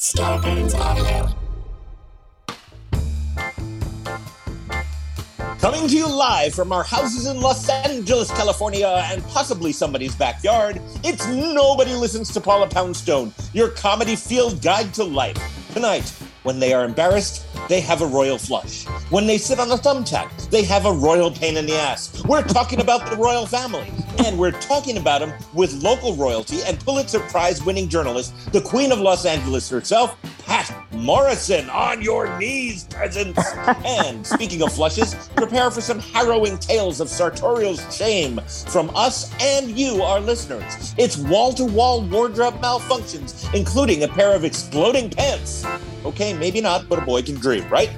Starburns 0.00 0.76
Audio. 0.76 1.28
Coming 5.58 5.88
to 5.88 5.96
you 5.96 6.06
live 6.06 6.54
from 6.54 6.70
our 6.70 6.84
houses 6.84 7.26
in 7.26 7.40
Los 7.40 7.68
Angeles, 7.68 8.30
California, 8.30 8.86
and 9.10 9.24
possibly 9.24 9.72
somebody's 9.72 10.14
backyard, 10.14 10.80
it's 11.02 11.26
Nobody 11.26 11.94
Listens 11.94 12.32
to 12.32 12.40
Paula 12.40 12.68
Poundstone, 12.68 13.34
your 13.52 13.70
comedy 13.70 14.14
field 14.14 14.62
guide 14.62 14.94
to 14.94 15.02
life. 15.02 15.36
Tonight, 15.74 16.14
when 16.48 16.58
they 16.58 16.72
are 16.72 16.86
embarrassed, 16.86 17.44
they 17.68 17.78
have 17.78 18.00
a 18.00 18.06
royal 18.06 18.38
flush. 18.38 18.86
When 19.10 19.26
they 19.26 19.36
sit 19.36 19.60
on 19.60 19.70
a 19.70 19.74
thumbtack, 19.74 20.48
they 20.48 20.62
have 20.62 20.86
a 20.86 20.92
royal 20.92 21.30
pain 21.30 21.58
in 21.58 21.66
the 21.66 21.74
ass. 21.74 22.24
We're 22.24 22.42
talking 22.42 22.80
about 22.80 23.10
the 23.10 23.16
royal 23.18 23.44
family, 23.44 23.92
and 24.24 24.38
we're 24.38 24.52
talking 24.52 24.96
about 24.96 25.20
them 25.20 25.34
with 25.52 25.74
local 25.82 26.16
royalty 26.16 26.62
and 26.62 26.80
Pulitzer 26.80 27.20
Prize 27.20 27.62
winning 27.62 27.86
journalist, 27.86 28.32
the 28.50 28.62
Queen 28.62 28.92
of 28.92 28.98
Los 28.98 29.26
Angeles 29.26 29.68
herself, 29.68 30.16
Patt 30.48 30.74
Morrison. 30.94 31.68
On 31.68 32.00
your 32.00 32.38
knees, 32.38 32.84
peasants. 32.84 33.38
and 33.84 34.26
speaking 34.26 34.62
of 34.62 34.72
flushes, 34.72 35.14
prepare 35.36 35.70
for 35.70 35.82
some 35.82 35.98
harrowing 35.98 36.56
tales 36.56 37.02
of 37.02 37.10
sartorial 37.10 37.76
shame 37.76 38.40
from 38.68 38.90
us 38.96 39.30
and 39.42 39.78
you, 39.78 40.02
our 40.02 40.20
listeners. 40.20 40.94
It's 40.96 41.18
wall 41.18 41.52
to 41.52 41.66
wall 41.66 42.00
wardrobe 42.00 42.62
malfunctions, 42.62 43.52
including 43.54 44.04
a 44.04 44.08
pair 44.08 44.34
of 44.34 44.42
exploding 44.42 45.10
pants. 45.10 45.66
Okay, 46.06 46.32
maybe 46.32 46.62
not, 46.62 46.88
but 46.88 46.98
a 46.98 47.02
boy 47.02 47.20
can 47.20 47.34
dream, 47.34 47.68
right? 47.68 47.90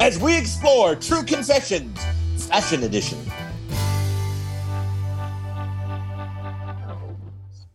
As 0.00 0.18
we 0.18 0.38
explore 0.38 0.94
True 0.94 1.22
Confessions, 1.22 2.02
Fashion 2.46 2.82
Edition. 2.82 3.18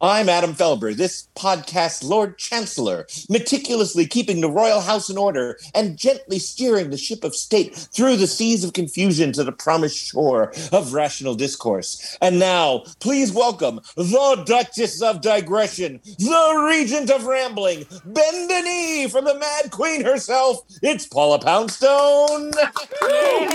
I'm 0.01 0.27
Adam 0.27 0.53
Felber, 0.53 0.93
this 0.93 1.29
podcast's 1.37 2.03
Lord 2.03 2.37
Chancellor, 2.37 3.07
meticulously 3.29 4.05
keeping 4.05 4.41
the 4.41 4.51
royal 4.51 4.81
house 4.81 5.09
in 5.09 5.17
order 5.17 5.57
and 5.73 5.95
gently 5.95 6.37
steering 6.37 6.89
the 6.89 6.97
ship 6.97 7.23
of 7.23 7.33
state 7.33 7.73
through 7.73 8.17
the 8.17 8.27
seas 8.27 8.65
of 8.65 8.73
confusion 8.73 9.31
to 9.31 9.45
the 9.45 9.53
promised 9.53 9.97
shore 9.97 10.51
of 10.73 10.93
rational 10.93 11.33
discourse. 11.33 12.17
And 12.21 12.39
now, 12.39 12.83
please 12.99 13.31
welcome 13.31 13.79
the 13.95 14.43
Duchess 14.45 15.01
of 15.01 15.21
Digression, 15.21 16.01
the 16.03 16.67
Regent 16.69 17.09
of 17.09 17.25
Rambling, 17.25 17.85
bend 18.03 18.49
the 18.49 18.61
knee 18.65 19.07
from 19.07 19.23
the 19.23 19.39
Mad 19.39 19.71
Queen 19.71 20.03
herself. 20.03 20.57
It's 20.81 21.07
Paula 21.07 21.39
Poundstone. 21.39 22.51
Hey, 22.99 23.47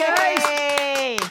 guys. 1.18 1.30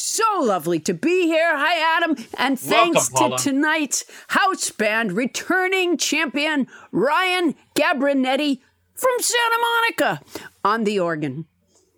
So 0.00 0.40
lovely 0.40 0.80
to 0.80 0.94
be 0.94 1.26
here. 1.26 1.56
Hi, 1.56 1.96
Adam. 1.96 2.16
And 2.38 2.58
thanks 2.58 3.12
Welcome, 3.12 3.36
to 3.36 3.44
tonight's 3.44 4.04
house 4.28 4.70
band 4.70 5.12
returning 5.12 5.98
champion 5.98 6.66
Ryan 6.90 7.54
Gabrinetti 7.74 8.60
from 8.94 9.12
Santa 9.18 9.58
Monica 9.60 10.20
on 10.64 10.84
the 10.84 11.00
organ. 11.00 11.44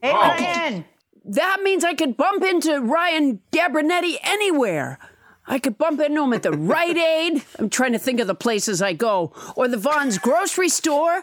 Hey, 0.03 0.13
Ryan. 0.13 0.85
That 1.25 1.61
means 1.63 1.85
I 1.85 1.95
could 1.95 2.17
bump 2.17 2.43
into 2.43 2.81
Ryan 2.81 3.41
Gabrinetti 3.53 4.17
anywhere. 4.23 4.99
I 5.47 5.61
could 5.61 5.79
bump 5.79 6.01
into 6.01 6.23
him 6.23 6.33
at 6.33 6.43
the 6.43 6.53
Rite 6.53 6.97
Aid. 6.97 7.45
I'm 7.59 7.71
trying 7.71 7.93
to 7.93 7.99
think 7.99 8.19
of 8.19 8.27
the 8.27 8.35
places 8.35 8.83
I 8.83 8.95
go. 8.95 9.33
Or 9.55 9.69
the 9.69 9.77
Vons 9.77 10.19
grocery 10.19 10.69
store. 10.69 11.23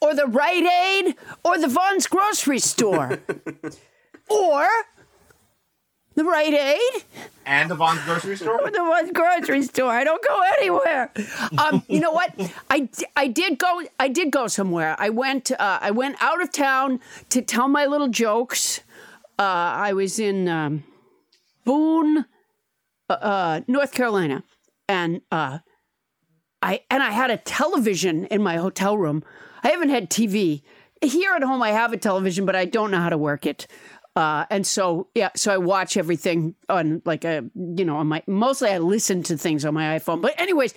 Or 0.00 0.14
the 0.14 0.26
Rite 0.26 0.66
Aid. 0.66 1.16
Or 1.44 1.58
the 1.58 1.68
Vons 1.68 2.06
grocery 2.06 2.60
store. 2.60 3.18
or 4.28 4.68
the 6.14 6.24
Rite 6.24 6.54
Aid. 6.54 7.04
And 7.44 7.70
the 7.70 7.74
Vons 7.74 8.00
grocery 8.04 8.36
store? 8.36 8.60
Or 8.60 8.70
the 8.70 8.78
Vons 8.78 9.10
grocery 9.12 9.62
store. 9.62 9.90
I 9.90 10.04
don't 10.04 10.24
go 10.26 10.40
anywhere. 10.58 11.10
Um, 11.58 11.82
you 11.88 12.00
know 12.00 12.12
what? 12.12 12.32
I, 12.70 12.88
I 13.16 13.26
did 13.28 13.58
go. 13.58 13.82
I 13.98 14.08
did 14.08 14.30
go 14.30 14.46
somewhere. 14.46 14.94
I 14.98 15.10
went. 15.10 15.50
Uh, 15.50 15.78
I 15.80 15.90
went 15.90 16.16
out 16.20 16.42
of 16.42 16.52
town 16.52 17.00
to 17.30 17.42
tell 17.42 17.68
my 17.68 17.86
little 17.86 18.08
jokes. 18.08 18.80
Uh, 19.38 19.42
I 19.42 19.92
was 19.92 20.18
in 20.18 20.48
um, 20.48 20.84
Boone, 21.64 22.26
uh, 23.08 23.12
uh, 23.12 23.60
North 23.66 23.92
Carolina, 23.92 24.44
and 24.88 25.22
uh, 25.30 25.58
I 26.62 26.82
and 26.90 27.02
I 27.02 27.10
had 27.10 27.30
a 27.30 27.38
television 27.38 28.26
in 28.26 28.42
my 28.42 28.56
hotel 28.56 28.96
room. 28.96 29.24
I 29.64 29.68
haven't 29.68 29.90
had 29.90 30.10
TV 30.10 30.62
here 31.02 31.32
at 31.34 31.42
home. 31.42 31.62
I 31.62 31.70
have 31.70 31.92
a 31.92 31.96
television, 31.96 32.44
but 32.46 32.54
I 32.54 32.64
don't 32.64 32.90
know 32.90 33.00
how 33.00 33.08
to 33.08 33.18
work 33.18 33.46
it. 33.46 33.66
Uh, 34.14 34.44
and 34.50 34.66
so 34.66 35.08
yeah, 35.14 35.30
so 35.34 35.52
I 35.52 35.58
watch 35.58 35.96
everything 35.96 36.54
on 36.68 37.00
like 37.04 37.24
a 37.24 37.44
you 37.54 37.84
know 37.84 37.96
on 37.96 38.08
my 38.08 38.22
mostly 38.26 38.70
I 38.70 38.78
listen 38.78 39.22
to 39.24 39.38
things 39.38 39.64
on 39.64 39.72
my 39.72 39.98
iPhone. 39.98 40.20
But 40.20 40.38
anyways, 40.38 40.74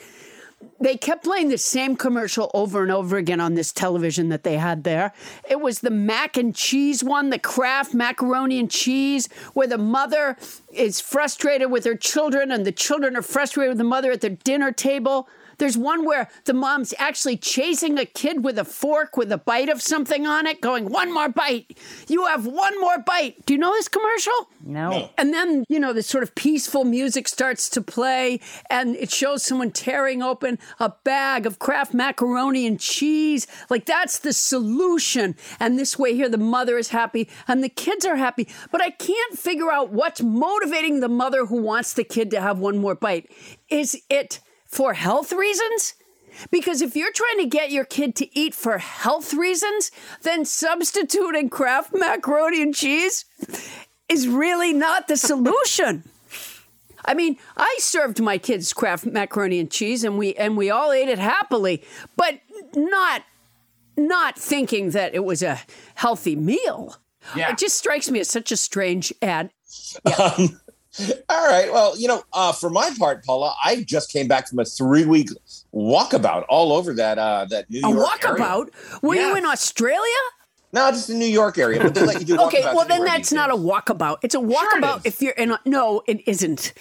they 0.79 0.95
kept 0.95 1.25
playing 1.25 1.49
the 1.49 1.57
same 1.57 1.97
commercial 1.97 2.49
over 2.53 2.81
and 2.81 2.91
over 2.91 3.17
again 3.17 3.41
on 3.41 3.55
this 3.55 3.73
television 3.73 4.29
that 4.29 4.43
they 4.43 4.57
had 4.57 4.85
there. 4.85 5.13
It 5.49 5.59
was 5.59 5.79
the 5.79 5.91
mac 5.91 6.37
and 6.37 6.55
cheese 6.55 7.03
one, 7.03 7.29
the 7.29 7.39
Kraft 7.39 7.93
macaroni 7.93 8.59
and 8.59 8.71
cheese, 8.71 9.27
where 9.53 9.67
the 9.67 9.77
mother 9.77 10.37
is 10.73 11.01
frustrated 11.01 11.71
with 11.71 11.83
her 11.83 11.95
children 11.95 12.51
and 12.51 12.65
the 12.65 12.71
children 12.71 13.17
are 13.17 13.21
frustrated 13.21 13.71
with 13.71 13.77
the 13.77 13.83
mother 13.83 14.11
at 14.11 14.21
their 14.21 14.31
dinner 14.31 14.71
table. 14.71 15.27
There's 15.57 15.77
one 15.77 16.05
where 16.05 16.29
the 16.45 16.53
mom's 16.53 16.93
actually 16.97 17.37
chasing 17.37 17.97
a 17.97 18.05
kid 18.05 18.43
with 18.43 18.57
a 18.57 18.65
fork 18.65 19.17
with 19.17 19.31
a 19.31 19.37
bite 19.37 19.69
of 19.69 19.81
something 19.81 20.27
on 20.27 20.47
it, 20.47 20.61
going, 20.61 20.89
One 20.89 21.13
more 21.13 21.29
bite. 21.29 21.77
You 22.07 22.25
have 22.25 22.45
one 22.45 22.79
more 22.79 22.99
bite. 22.99 23.45
Do 23.45 23.53
you 23.53 23.59
know 23.59 23.71
this 23.71 23.87
commercial? 23.87 24.49
No. 24.63 25.09
And 25.17 25.33
then, 25.33 25.65
you 25.69 25.79
know, 25.79 25.93
this 25.93 26.07
sort 26.07 26.23
of 26.23 26.35
peaceful 26.35 26.83
music 26.83 27.27
starts 27.27 27.69
to 27.71 27.81
play, 27.81 28.39
and 28.69 28.95
it 28.95 29.11
shows 29.11 29.43
someone 29.43 29.71
tearing 29.71 30.21
open 30.21 30.59
a 30.79 30.93
bag 31.03 31.45
of 31.45 31.59
Kraft 31.59 31.93
macaroni 31.93 32.65
and 32.65 32.79
cheese. 32.79 33.47
Like, 33.69 33.85
that's 33.85 34.19
the 34.19 34.33
solution. 34.33 35.35
And 35.59 35.77
this 35.77 35.97
way, 35.97 36.15
here, 36.15 36.29
the 36.29 36.37
mother 36.37 36.77
is 36.77 36.89
happy 36.89 37.29
and 37.47 37.63
the 37.63 37.69
kids 37.69 38.05
are 38.05 38.15
happy. 38.15 38.47
But 38.71 38.81
I 38.81 38.89
can't 38.91 39.37
figure 39.37 39.71
out 39.71 39.91
what's 39.91 40.21
motivating 40.21 40.99
the 40.99 41.09
mother 41.09 41.45
who 41.45 41.61
wants 41.61 41.93
the 41.93 42.03
kid 42.03 42.31
to 42.31 42.41
have 42.41 42.59
one 42.59 42.77
more 42.77 42.95
bite. 42.95 43.29
Is 43.69 44.01
it 44.09 44.39
for 44.75 44.93
health 44.93 45.31
reasons? 45.31 45.93
Because 46.51 46.81
if 46.81 46.97
you're 46.97 47.13
trying 47.13 47.37
to 47.39 47.45
get 47.45 47.71
your 47.71 47.85
kid 47.85 48.13
to 48.15 48.37
eat 48.37 48.53
for 48.53 48.77
health 48.77 49.33
reasons, 49.33 49.89
then 50.23 50.43
substituting 50.43 51.49
Kraft 51.49 51.93
macaroni 51.93 52.61
and 52.61 52.75
cheese 52.75 53.23
is 54.09 54.27
really 54.27 54.73
not 54.73 55.07
the 55.07 55.15
solution. 55.15 56.03
I 57.05 57.13
mean, 57.13 57.37
I 57.55 57.73
served 57.79 58.21
my 58.21 58.37
kids 58.37 58.73
Kraft 58.73 59.05
macaroni 59.05 59.59
and 59.59 59.71
cheese 59.71 60.03
and 60.03 60.17
we 60.17 60.33
and 60.33 60.57
we 60.57 60.69
all 60.69 60.91
ate 60.91 61.07
it 61.07 61.19
happily, 61.19 61.83
but 62.17 62.39
not 62.75 63.23
not 63.95 64.37
thinking 64.37 64.89
that 64.89 65.15
it 65.15 65.23
was 65.23 65.41
a 65.41 65.61
healthy 65.93 66.35
meal. 66.35 66.97
Yeah. 67.35 67.51
It 67.51 67.57
just 67.57 67.77
strikes 67.77 68.11
me 68.11 68.19
as 68.19 68.29
such 68.29 68.51
a 68.51 68.57
strange 68.57 69.13
ad. 69.21 69.51
Um, 70.05 70.59
All 71.29 71.47
right. 71.47 71.71
Well, 71.71 71.97
you 71.97 72.07
know, 72.07 72.23
uh, 72.33 72.51
for 72.53 72.69
my 72.69 72.89
part, 72.97 73.25
Paula, 73.25 73.53
I 73.63 73.83
just 73.83 74.11
came 74.11 74.27
back 74.27 74.47
from 74.47 74.59
a 74.59 74.65
three-week 74.65 75.29
walkabout 75.73 76.45
all 76.47 76.71
over 76.71 76.93
that 76.93 77.17
uh, 77.17 77.45
that 77.49 77.69
New 77.69 77.79
A 77.85 77.91
York 77.91 78.23
area. 78.23 78.35
A 78.35 78.39
walkabout? 78.39 79.01
Were 79.01 79.15
you 79.15 79.35
in 79.35 79.45
Australia? 79.45 79.99
No, 80.71 80.89
just 80.91 81.07
the 81.07 81.13
New 81.13 81.25
York 81.25 81.57
area, 81.57 81.81
but 81.81 81.93
they 81.95 82.05
let 82.05 82.19
you 82.19 82.25
do 82.25 82.37
walkabout. 82.37 82.45
Okay, 82.47 82.61
well 82.73 82.85
then 82.87 83.03
that's 83.05 83.31
not 83.31 83.49
a 83.49 83.55
walkabout. 83.55 84.17
It's 84.23 84.35
a 84.35 84.39
walkabout 84.39 84.99
is. 84.99 85.13
if 85.15 85.21
you're 85.21 85.33
in. 85.33 85.51
A, 85.51 85.59
no, 85.65 86.01
it 86.07 86.25
isn't. 86.27 86.73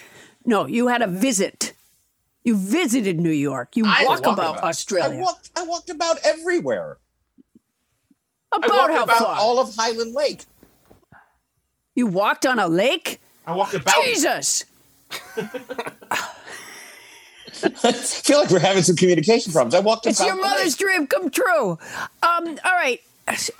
No, 0.44 0.66
you 0.66 0.88
had 0.88 1.02
a 1.02 1.06
visit. 1.08 1.72
You 2.44 2.56
visited 2.56 3.18
New 3.18 3.30
York. 3.30 3.76
You 3.76 3.86
I 3.86 3.88
had 4.00 4.06
walk 4.06 4.20
about 4.26 4.56
walkabout. 4.58 4.64
I 4.64 4.68
Australia. 4.68 5.20
walked. 5.20 5.50
I 5.56 5.64
walked 5.64 5.90
about 5.90 6.18
everywhere. 6.24 6.98
about 8.52 8.90
I 8.90 8.92
how 8.94 9.04
about 9.04 9.18
far? 9.18 9.36
all 9.38 9.58
of 9.58 9.74
Highland 9.74 10.14
Lake. 10.14 10.44
you 11.94 12.06
walked 12.06 12.44
on 12.46 12.58
a 12.58 12.68
lake? 12.68 13.20
I 13.46 13.52
walked 13.54 13.74
about. 13.74 13.94
Jesus! 14.04 14.64
I 17.82 17.92
feel 17.92 18.40
like 18.40 18.50
we're 18.50 18.58
having 18.58 18.82
some 18.82 18.96
communication 18.96 19.52
problems. 19.52 19.74
I 19.74 19.80
walked 19.80 20.06
It's 20.06 20.20
your 20.24 20.36
mother's 20.40 20.72
lake. 20.72 20.78
dream 20.78 21.06
come 21.06 21.30
true. 21.30 21.78
Um, 22.22 22.58
all 22.64 22.72
right. 22.72 23.00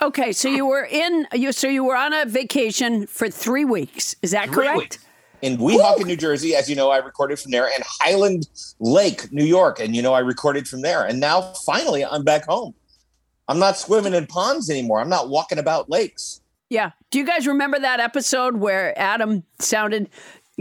Okay, 0.01 0.31
so 0.31 0.47
you 0.47 0.65
were 0.65 0.85
in 0.85 1.27
you 1.33 1.51
so 1.51 1.67
you 1.67 1.83
were 1.83 1.95
on 1.95 2.13
a 2.13 2.25
vacation 2.25 3.07
for 3.07 3.29
three 3.29 3.65
weeks. 3.65 4.15
Is 4.21 4.31
that 4.31 4.45
Three 4.49 4.55
correct? 4.67 4.77
weeks. 4.77 4.97
in 5.41 5.57
Weehawken, 5.57 6.05
New 6.05 6.15
Jersey. 6.17 6.55
As 6.55 6.69
you 6.69 6.75
know, 6.75 6.91
I 6.91 6.97
recorded 6.97 7.39
from 7.39 7.51
there, 7.51 7.65
and 7.73 7.83
Highland 7.99 8.47
Lake, 8.79 9.31
New 9.31 9.43
York, 9.45 9.79
and 9.79 9.95
you 9.95 10.01
know, 10.03 10.13
I 10.13 10.19
recorded 10.19 10.67
from 10.67 10.81
there. 10.81 11.03
And 11.05 11.19
now, 11.19 11.41
finally, 11.65 12.05
I'm 12.05 12.23
back 12.23 12.45
home. 12.45 12.75
I'm 13.47 13.57
not 13.57 13.75
swimming 13.77 14.13
in 14.13 14.27
ponds 14.27 14.69
anymore. 14.69 14.99
I'm 15.01 15.09
not 15.09 15.29
walking 15.29 15.57
about 15.57 15.89
lakes. 15.89 16.41
Yeah. 16.69 16.91
Do 17.11 17.19
you 17.19 17.25
guys 17.25 17.47
remember 17.47 17.79
that 17.79 17.99
episode 17.99 18.57
where 18.57 18.97
Adam 18.99 19.43
sounded 19.59 20.09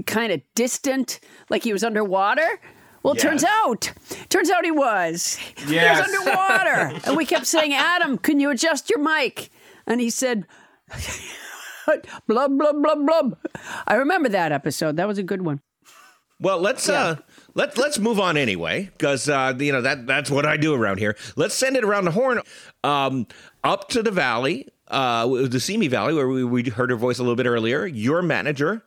kind 0.06 0.33
of 0.33 0.43
distant, 0.55 1.21
like 1.49 1.62
he 1.65 1.73
was 1.73 1.85
underwater? 1.85 2.61
Well, 3.03 3.15
it 3.15 3.21
turns 3.21 3.45
out, 3.45 3.93
turns 4.31 4.49
out 4.51 4.65
he 4.65 4.71
was. 4.71 5.39
Yes. 5.69 5.97
He 5.97 6.03
was 6.03 6.19
underwater, 6.27 7.01
and 7.06 7.17
we 7.17 7.27
kept 7.27 7.47
saying, 7.47 7.75
"Adam, 7.75 8.17
can 8.17 8.41
you 8.41 8.51
adjust 8.51 8.89
your 8.89 8.99
mic?" 8.99 9.51
And 9.87 10.01
he 10.01 10.09
said, 10.09 10.47
"Blub 12.27 12.56
blub 12.56 12.83
blub 12.83 13.06
blub." 13.06 13.39
I 13.87 13.97
remember 13.97 14.31
that 14.31 14.53
episode. 14.53 14.97
That 14.97 15.06
was 15.06 15.19
a 15.19 15.23
good 15.23 15.43
one. 15.43 15.61
Well, 16.41 16.59
let's 16.61 16.89
uh 16.89 17.17
let 17.55 17.77
let's 17.77 17.99
move 17.99 18.19
on 18.19 18.39
anyway, 18.39 18.91
because 18.97 19.29
uh 19.29 19.55
you 19.59 19.73
know 19.73 19.83
that 19.83 20.06
that's 20.06 20.31
what 20.31 20.47
I 20.47 20.56
do 20.56 20.75
around 20.75 20.99
here. 20.99 21.17
Let's 21.37 21.55
send 21.55 21.77
it 21.77 21.85
around 21.85 22.06
the 22.06 22.11
horn, 22.11 22.41
um, 22.83 23.27
up 23.62 23.89
to 23.91 24.03
the 24.03 24.11
valley, 24.11 24.67
uh, 24.88 25.26
the 25.26 25.60
Simi 25.60 25.88
Valley, 25.88 26.14
where 26.14 26.28
we, 26.28 26.44
we 26.44 26.62
heard 26.70 26.90
her 26.90 26.96
voice 26.96 27.19
a 27.19 27.22
little 27.22 27.36
bit 27.36 27.46
earlier. 27.46 27.86
Your 27.86 28.22
manager, 28.22 28.82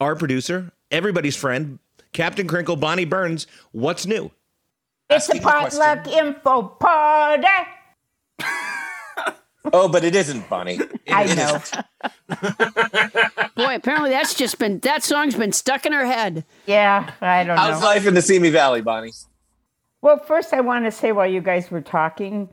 our 0.00 0.16
producer, 0.16 0.72
everybody's 0.90 1.36
friend, 1.36 1.78
Captain 2.12 2.46
Crinkle, 2.46 2.76
Bonnie 2.76 3.04
Burns. 3.04 3.46
What's 3.72 4.06
new? 4.06 4.30
It's 5.08 5.28
a 5.28 5.32
Asking 5.36 5.36
the 5.36 5.42
question. 5.42 5.80
potluck 5.80 6.08
info 6.08 6.62
party. 6.62 7.46
Oh, 9.72 9.88
but 9.88 10.04
it 10.04 10.14
isn't, 10.14 10.48
Bonnie. 10.48 10.78
I 11.10 11.24
It 11.24 11.36
know. 11.36 11.56
isn't. 11.56 13.54
Boy, 13.56 13.74
apparently 13.74 14.10
that's 14.10 14.32
just 14.34 14.60
been 14.60 14.78
that 14.80 15.02
song's 15.02 15.34
been 15.34 15.50
stuck 15.50 15.84
in 15.86 15.92
her 15.92 16.06
head. 16.06 16.44
Yeah, 16.66 17.10
I 17.20 17.42
don't 17.42 17.56
How's 17.56 17.66
know. 17.68 17.74
How's 17.74 17.82
life 17.82 18.06
in 18.06 18.14
the 18.14 18.22
Simi 18.22 18.50
Valley, 18.50 18.80
Bonnie? 18.80 19.10
Well, 20.02 20.18
first, 20.20 20.52
I 20.54 20.60
want 20.60 20.84
to 20.84 20.92
say 20.92 21.10
while 21.10 21.26
you 21.26 21.40
guys 21.40 21.68
were 21.68 21.80
talking, 21.80 22.48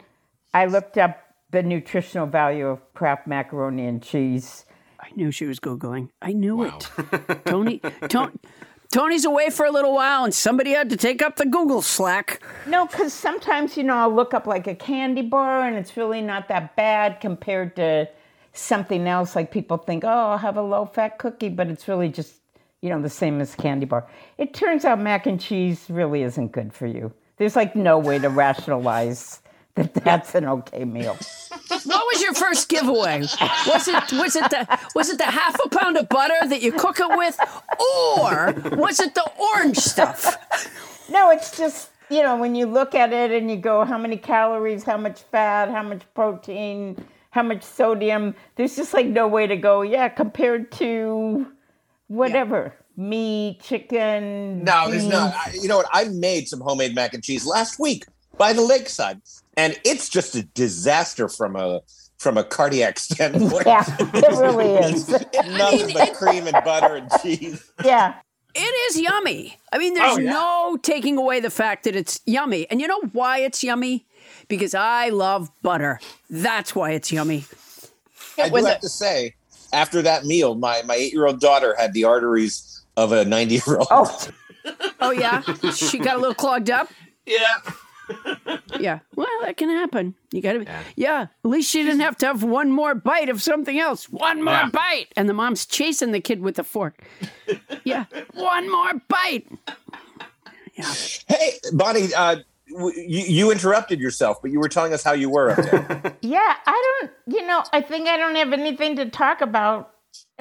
I 0.56 0.66
looked 0.66 0.98
up 0.98 1.23
the 1.54 1.64
nutritional 1.64 2.26
value 2.26 2.68
of 2.68 2.94
Kraft 2.96 3.28
macaroni 3.28 3.86
and 3.86 4.02
cheese. 4.02 4.66
I 5.00 5.10
knew 5.16 5.32
she 5.32 5.46
was 5.46 5.60
googling. 5.60 6.10
I 6.22 6.34
knew 6.34 6.64
it. 6.64 6.90
Toni, 7.46 7.80
Toni, 8.10 8.34
Toni's 8.92 9.24
away 9.24 9.52
for 9.52 9.66
a 9.66 9.72
little 9.72 9.94
while, 9.94 10.24
and 10.24 10.34
somebody 10.34 10.72
had 10.72 10.90
to 10.90 10.98
take 10.98 11.22
up 11.22 11.36
the 11.36 11.46
Google 11.46 11.84
slack. 11.84 12.42
No, 12.66 12.88
because 12.88 13.14
sometimes, 13.14 13.78
you 13.78 13.84
know, 13.84 13.96
I'll 13.96 14.14
look 14.14 14.34
up 14.34 14.48
like 14.48 14.66
a 14.66 14.74
candy 14.74 15.22
bar 15.22 15.68
and 15.68 15.78
it's 15.78 15.96
really 15.96 16.22
not 16.22 16.48
that 16.48 16.76
bad 16.76 17.22
compared 17.22 17.76
to 17.76 18.10
something 18.54 19.08
else. 19.08 19.36
Like 19.36 19.52
people 19.52 19.78
think, 19.78 20.04
oh, 20.04 20.08
I'll 20.08 20.38
have 20.40 20.58
a 20.58 20.62
low 20.64 20.86
fat 20.86 21.20
cookie, 21.20 21.50
but 21.50 21.68
it's 21.68 21.88
really 21.88 22.10
just, 22.10 22.34
you 22.82 22.90
know, 22.90 23.00
the 23.00 23.10
same 23.10 23.40
as 23.42 23.54
candy 23.54 23.86
bar. 23.86 24.08
It 24.40 24.56
turns 24.56 24.86
out 24.86 25.00
mac 25.00 25.28
and 25.28 25.40
cheese 25.40 25.86
really 25.88 26.24
isn't 26.24 26.52
good 26.52 26.74
for 26.74 26.88
you. 26.88 27.14
There's 27.38 27.56
like 27.56 27.76
no 27.76 28.00
way 28.00 28.18
to 28.18 28.30
rationalize 28.30 29.43
that 29.76 29.94
that's 29.94 30.36
an 30.36 30.46
okay 30.46 30.86
meal. 30.86 31.18
What 31.70 31.86
was 32.12 32.22
your 32.22 32.34
first 32.34 32.70
giveaway? 32.70 33.22
Was 33.68 33.88
it 33.88 34.12
was 34.14 34.36
it 34.36 34.50
the 34.52 34.80
was 34.96 35.10
it 35.10 35.18
the 35.18 35.24
half 35.26 35.58
a 35.64 35.70
pound 35.70 35.98
of 35.98 36.10
butter 36.10 36.36
that 36.48 36.62
you 36.62 36.72
cook 36.72 36.98
it 37.00 37.10
with, 37.18 37.38
or 37.80 38.54
was 38.78 39.00
it 39.00 39.16
the 39.16 39.30
orange 39.56 39.78
stuff? 39.78 40.38
No, 41.10 41.32
it's 41.32 41.58
just, 41.58 41.90
you 42.10 42.22
know, 42.22 42.38
when 42.38 42.56
you 42.56 42.66
look 42.66 42.96
at 42.96 43.12
it 43.14 43.32
and 43.32 43.50
you 43.50 43.58
go, 43.58 43.84
how 43.84 43.98
many 43.98 44.16
calories, 44.18 44.84
how 44.84 44.98
much 44.98 45.22
fat, 45.24 45.70
how 45.70 45.84
much 45.84 46.02
protein, 46.14 47.04
how 47.32 47.44
much 47.44 47.64
sodium, 47.64 48.36
there's 48.56 48.76
just 48.76 48.94
like 48.94 49.08
no 49.08 49.28
way 49.28 49.46
to 49.48 49.58
go, 49.58 49.82
yeah, 49.82 50.08
compared 50.08 50.72
to 50.74 51.48
whatever 52.08 52.74
meat, 52.96 53.60
chicken. 53.64 54.64
No, 54.64 54.90
there's 54.90 55.02
beans. 55.04 55.14
not. 55.14 55.34
I- 55.34 55.54
You 55.60 55.68
know 55.68 55.78
what? 55.78 55.88
I 55.92 56.06
made 56.06 56.48
some 56.48 56.62
homemade 56.62 56.94
mac 56.96 57.14
and 57.16 57.24
cheese 57.24 57.46
last 57.46 57.80
week 57.80 58.06
by 58.38 58.54
the 58.54 58.62
lakeside, 58.62 59.20
and 59.58 59.80
it's 59.84 60.10
just 60.10 60.36
a 60.36 60.44
disaster 60.44 61.28
from 61.30 61.56
a 61.56 61.82
from 62.18 62.38
a 62.38 62.44
cardiac 62.44 63.00
standpoint. 63.00 63.66
Yeah, 63.66 63.84
it 64.00 64.40
really 64.40 64.74
is. 64.94 65.10
Nothing 65.10 65.94
but 65.94 66.14
cream 66.14 66.48
and 66.48 66.64
butter 66.64 66.96
and 66.96 67.12
cheese. 67.22 67.70
Yeah. 67.84 68.16
It 68.56 68.60
is 68.92 69.02
yummy. 69.02 69.58
I 69.74 69.80
mean, 69.80 69.96
there's 69.96 70.14
Oh, 70.16 70.20
yeah. 70.20 70.32
no 70.32 70.78
taking 70.84 71.18
away 71.18 71.40
the 71.40 71.50
fact 71.50 71.86
that 71.86 71.96
it's 71.96 72.20
yummy. 72.28 72.70
And 72.70 72.80
you 72.80 72.88
know 72.88 73.02
why 73.12 73.40
it's 73.40 73.64
yummy? 73.64 74.06
Because 74.48 74.76
I 74.76 75.10
love 75.10 75.50
butter. 75.64 76.00
That's 76.30 76.76
why 76.76 76.92
it's 76.92 77.12
yummy. 77.12 77.46
I 78.38 78.50
do 78.50 78.64
have 78.64 78.80
to 78.82 78.90
say, 78.90 79.34
after 79.74 80.02
that 80.04 80.26
meal, 80.26 80.54
my 80.54 80.84
my 80.84 80.94
eight 80.96 81.12
year 81.14 81.26
old 81.26 81.40
daughter 81.40 81.76
had 81.80 81.94
the 81.94 82.04
arteries 82.04 82.84
of 82.96 83.12
a 83.12 83.26
ninety 83.26 83.56
year 83.56 83.78
old. 83.78 83.88
Oh, 83.90 84.28
Oh 85.02 85.12
yeah, 85.12 85.42
she 85.74 85.98
got 85.98 86.16
a 86.16 86.20
little 86.20 86.36
clogged 86.36 86.70
up. 86.70 86.90
Yeah. 87.26 87.58
Yeah. 88.84 89.00
Well, 89.16 89.28
that 89.44 89.56
can 89.56 89.70
happen. 89.70 90.14
You 90.34 90.42
got 90.42 90.54
to. 90.54 90.66
Yeah. 90.98 91.28
At 91.44 91.50
least 91.50 91.70
she 91.70 91.84
didn't 91.84 92.02
have 92.02 92.18
to 92.18 92.26
have 92.26 92.44
one 92.44 92.70
more 92.70 92.94
bite 92.94 93.30
of 93.30 93.42
something 93.42 93.80
else. 93.80 94.10
One 94.10 94.44
more 94.44 94.54
Yeah. 94.54 94.70
bite, 94.70 95.08
and 95.16 95.30
the 95.30 95.34
mom's 95.34 95.66
chasing 95.66 96.12
the 96.12 96.20
kid 96.20 96.42
with 96.42 96.56
the 96.56 96.64
fork. 96.66 97.02
yeah. 97.86 98.06
One 98.34 98.70
more 98.70 98.92
bite. 99.08 99.48
Yeah. 100.76 100.94
Hey, 101.28 101.60
Bonnie, 101.72 102.14
uh, 102.14 102.38
w- 102.72 103.00
you, 103.00 103.20
you 103.26 103.52
interrupted 103.52 104.00
yourself, 104.02 104.42
but 104.42 104.52
you 104.52 104.60
were 104.60 104.68
telling 104.70 104.92
us 104.94 105.02
how 105.04 105.14
you 105.14 105.30
were 105.30 105.52
up 105.52 105.58
there. 105.64 106.16
yeah. 106.22 106.56
I 106.66 106.98
don't, 107.00 107.12
you 107.36 107.46
know, 107.48 107.64
I 107.72 107.80
think 107.82 108.10
I 108.10 108.18
don't 108.18 108.36
have 108.36 108.52
anything 108.54 108.96
to 108.98 109.10
talk 109.10 109.40
about, 109.42 109.92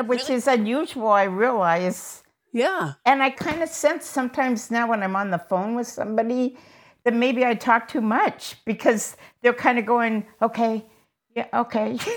which 0.07 0.29
is 0.31 0.49
unusual, 0.49 1.09
I 1.09 1.25
realize. 1.25 2.23
Yeah. 2.53 2.95
And 3.07 3.23
I 3.23 3.31
kind 3.31 3.63
of 3.63 3.69
sense 3.69 4.05
sometimes 4.07 4.71
now 4.71 4.89
when 4.89 5.03
I'm 5.03 5.15
on 5.17 5.31
the 5.31 5.39
phone 5.39 5.75
with 5.77 5.87
somebody 5.87 6.57
that 7.05 7.15
maybe 7.15 7.45
I 7.45 7.55
talk 7.55 7.89
too 7.89 8.01
much 8.01 8.57
because 8.65 9.17
they're 9.43 9.53
kind 9.53 9.79
of 9.79 9.87
going, 9.87 10.27
okay, 10.41 10.85
yeah, 11.35 11.47
okay. 11.55 11.99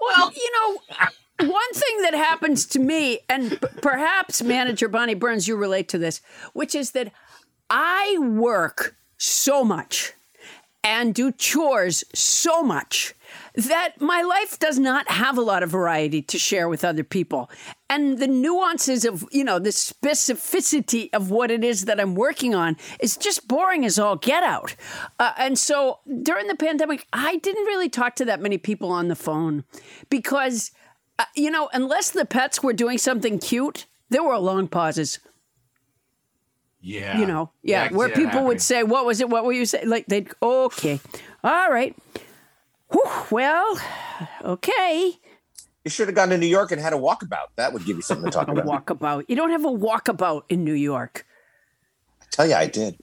Well, 0.00 0.32
you 0.34 0.50
know, 0.52 1.48
one 1.48 1.72
thing 1.72 2.02
that 2.02 2.14
happens 2.14 2.66
to 2.66 2.78
me, 2.78 3.20
and 3.28 3.50
p- 3.52 3.66
perhaps 3.80 4.42
manager 4.42 4.88
Bonnie 4.88 5.14
Burns, 5.14 5.48
you 5.48 5.56
relate 5.56 5.88
to 5.90 5.98
this, 5.98 6.20
which 6.52 6.74
is 6.74 6.90
that 6.92 7.12
I 7.70 8.18
work 8.20 8.96
so 9.16 9.64
much 9.64 10.12
and 10.82 11.14
do 11.14 11.30
chores 11.32 12.04
so 12.14 12.62
much 12.62 13.14
that 13.54 14.00
my 14.00 14.22
life 14.22 14.58
does 14.58 14.78
not 14.78 15.08
have 15.10 15.36
a 15.36 15.42
lot 15.42 15.62
of 15.62 15.70
variety 15.70 16.22
to 16.22 16.38
share 16.38 16.68
with 16.68 16.84
other 16.84 17.04
people. 17.04 17.50
And 17.88 18.18
the 18.18 18.28
nuances 18.28 19.04
of, 19.04 19.24
you 19.32 19.42
know, 19.44 19.58
the 19.58 19.70
specificity 19.70 21.10
of 21.12 21.30
what 21.30 21.50
it 21.50 21.64
is 21.64 21.86
that 21.86 21.98
I'm 22.00 22.14
working 22.14 22.54
on 22.54 22.76
is 23.00 23.16
just 23.16 23.48
boring 23.48 23.84
as 23.84 23.98
all 23.98 24.16
get 24.16 24.42
out. 24.42 24.76
Uh, 25.18 25.32
and 25.36 25.58
so 25.58 25.98
during 26.22 26.46
the 26.46 26.54
pandemic, 26.56 27.06
I 27.12 27.36
didn't 27.36 27.64
really 27.64 27.88
talk 27.88 28.14
to 28.16 28.24
that 28.26 28.40
many 28.40 28.58
people 28.58 28.90
on 28.90 29.08
the 29.08 29.16
phone 29.16 29.64
because, 30.08 30.70
uh, 31.18 31.24
you 31.34 31.50
know, 31.50 31.68
unless 31.72 32.10
the 32.10 32.24
pets 32.24 32.62
were 32.62 32.72
doing 32.72 32.98
something 32.98 33.38
cute, 33.38 33.86
there 34.08 34.22
were 34.22 34.38
long 34.38 34.68
pauses 34.68 35.18
Yeah. 36.80 37.18
you 37.18 37.26
know, 37.26 37.50
yeah, 37.62 37.90
where 37.92 38.08
people 38.08 38.44
would 38.44 38.62
say, 38.62 38.82
"What 38.82 39.04
was 39.04 39.20
it? 39.20 39.28
What 39.28 39.44
were 39.44 39.52
you 39.52 39.66
saying?" 39.66 39.88
Like 39.88 40.06
they'd, 40.06 40.30
okay, 40.42 40.98
all 41.44 41.70
right, 41.70 41.94
Whew, 42.92 43.26
well, 43.30 43.80
okay, 44.44 45.18
you 45.84 45.90
should 45.90 46.08
have 46.08 46.14
gone 46.14 46.28
to 46.28 46.38
New 46.38 46.46
York 46.46 46.72
and 46.72 46.80
had 46.80 46.92
a 46.92 46.96
walkabout. 46.96 47.48
That 47.56 47.72
would 47.72 47.84
give 47.86 47.96
you 47.96 48.02
something 48.02 48.26
to 48.26 48.30
talk 48.30 48.48
a 48.48 48.52
about. 48.52 48.66
walkabout. 48.66 49.24
You 49.28 49.36
don't 49.36 49.50
have 49.50 49.64
a 49.64 49.68
walkabout 49.68 50.42
in 50.48 50.62
New 50.62 50.74
York. 50.74 51.26
I 52.20 52.24
tell 52.30 52.46
you 52.46 52.54
I 52.54 52.66
did. 52.66 52.98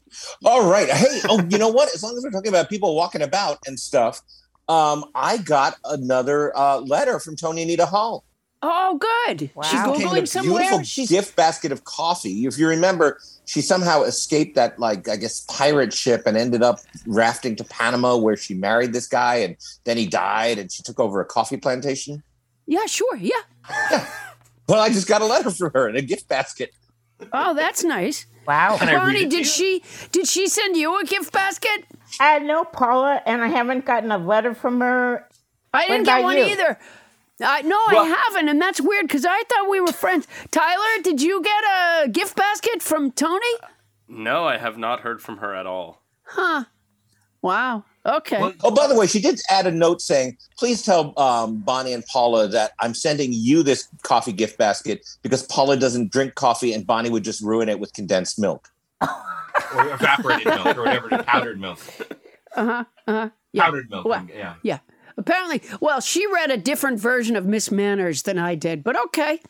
All 0.46 0.70
right. 0.70 0.88
Hey, 0.89 1.22
oh, 1.27 1.44
you 1.50 1.58
know 1.58 1.70
what? 1.70 1.94
As 1.94 2.03
long 2.03 2.15
as 2.15 2.24
we're 2.24 2.29
talking 2.29 2.50
about 2.50 2.70
people 2.70 2.96
walking 2.96 3.24
about 3.24 3.58
and 3.65 3.79
stuff, 3.79 4.22
um, 4.70 5.06
I 5.15 5.38
got 5.38 5.77
another 5.86 6.56
uh, 6.56 6.79
letter 6.79 7.20
from 7.20 7.36
Toni 7.36 7.63
Anita 7.63 7.88
Hull. 7.88 8.24
Oh, 8.64 8.98
good. 9.28 9.52
Wow. 9.54 9.64
She's 9.64 9.72
She's 9.72 9.82
Came 10.08 10.18
in 10.18 10.24
a 10.24 10.28
somewhere. 10.28 10.60
beautiful 10.62 10.84
She's 10.84 11.10
gift 11.10 11.36
basket 11.36 11.72
of 11.72 11.84
coffee. 11.84 12.46
If 12.48 12.58
you 12.58 12.68
remember, 12.68 13.20
she 13.46 13.62
somehow 13.62 14.02
escaped 14.04 14.56
that, 14.56 14.80
like, 14.80 15.08
I 15.08 15.16
guess, 15.16 15.42
pirate 15.42 15.94
ship 15.94 16.24
and 16.26 16.36
ended 16.36 16.64
up 16.64 16.80
rafting 17.06 17.56
to 17.58 17.64
Panama 17.64 18.18
where 18.18 18.36
she 18.36 18.56
married 18.56 18.94
this 18.94 19.08
guy 19.08 19.36
and 19.36 19.58
then 19.84 19.98
he 19.98 20.08
died 20.08 20.58
and 20.58 20.72
she 20.72 20.82
took 20.82 21.00
over 21.00 21.22
a 21.22 21.26
coffee 21.26 21.58
plantation. 21.58 22.24
yeah, 22.66 22.86
sure, 22.88 23.16
yeah. 23.18 23.42
Well, 24.68 24.82
I 24.82 24.90
just 24.90 25.08
got 25.08 25.22
a 25.22 25.26
letter 25.26 25.52
from 25.52 25.72
her 25.74 25.88
in 25.88 25.96
a 25.96 26.02
gift 26.02 26.28
basket. 26.28 26.74
Oh, 27.32 27.54
that's 27.54 27.84
nice. 27.84 28.26
Wow. 28.48 28.78
Can 28.78 28.90
I 28.90 28.94
read 28.94 29.00
Bonnie, 29.00 29.26
did 29.26 29.34
you? 29.40 29.44
she 29.46 29.84
did 30.12 30.28
she 30.28 30.48
send 30.48 30.76
you 30.78 31.00
a 31.00 31.04
gift 31.06 31.32
basket? 31.32 31.86
Uh, 32.20 32.40
no, 32.44 32.64
Paula, 32.64 33.22
and 33.26 33.42
I 33.42 33.48
haven't 33.48 33.86
gotten 33.86 34.12
a 34.12 34.18
letter 34.18 34.54
from 34.54 34.80
her. 34.82 35.28
I 35.74 35.80
What 35.80 35.88
didn't 35.88 36.06
get 36.06 36.24
one 36.24 36.38
you? 36.38 36.44
either. 36.46 36.80
Uh, 37.39 37.62
no, 37.63 37.77
I 37.88 38.06
haven't, 38.27 38.50
and 38.50 38.60
that's 38.60 38.82
weird 38.82 39.08
because 39.08 39.25
I 39.25 39.44
thought 39.44 39.70
we 39.70 39.79
were 39.79 39.91
friends. 39.91 40.27
Tyler, 40.50 41.03
did 41.03 41.22
you 41.22 41.44
get 41.44 41.63
a 41.63 42.08
gift 42.10 42.36
basket 42.36 42.82
from 42.82 43.12
Toni? 43.12 43.46
No, 44.08 44.46
I 44.46 44.58
have 44.58 44.77
not 44.77 45.01
heard 45.01 45.22
from 45.22 45.38
her 45.38 45.53
at 45.53 45.67
all. 45.67 46.01
Huh. 46.24 46.63
Wow. 47.44 47.84
Okay. 48.06 48.39
Well, 48.41 48.53
Oh, 48.63 48.72
by 48.72 48.88
the 48.88 48.96
way, 48.96 49.06
she 49.06 49.22
did 49.22 49.39
add 49.50 49.67
a 49.67 49.72
note 49.72 50.01
saying, 50.01 50.38
please 50.58 50.82
tell 50.82 51.13
um, 51.20 51.58
Bonnie 51.60 51.94
and 51.94 52.03
Paula 52.06 52.48
that 52.48 52.72
I'm 52.79 52.94
sending 52.96 53.32
you 53.34 53.62
this 53.63 53.88
coffee 54.01 54.32
gift 54.32 54.58
basket 54.58 55.06
because 55.22 55.44
Paula 55.44 55.77
doesn't 55.77 56.12
drink 56.12 56.34
coffee 56.36 56.74
and 56.74 56.88
Bonnie 56.88 57.10
would 57.10 57.24
just 57.24 57.41
ruin 57.44 57.70
it 57.70 57.79
with 57.79 57.94
condensed 57.94 58.39
milk. 58.39 58.70
or 59.01 59.94
evaporated 59.94 60.48
milk 60.48 60.77
or 60.77 60.84
whatever, 60.84 61.10
powdered 61.24 61.60
milk. 61.60 61.79
Uh-huh. 62.56 62.84
Uh-huh. 63.06 63.29
Yeah. 63.51 63.63
Powdered 63.65 63.89
milk. 63.91 64.06
Well, 64.06 64.25
yeah. 64.34 64.56
Yeah. 64.63 64.79
Apparently, 65.17 65.62
well, 65.81 66.00
she 66.00 66.31
read 66.31 66.51
a 66.51 66.57
different 66.57 67.00
version 67.00 67.36
of 67.36 67.45
Miss 67.45 67.71
Manners 67.71 68.24
than 68.24 68.38
I 68.38 68.55
did, 68.55 68.83
but 68.83 68.95
okay. 69.05 69.41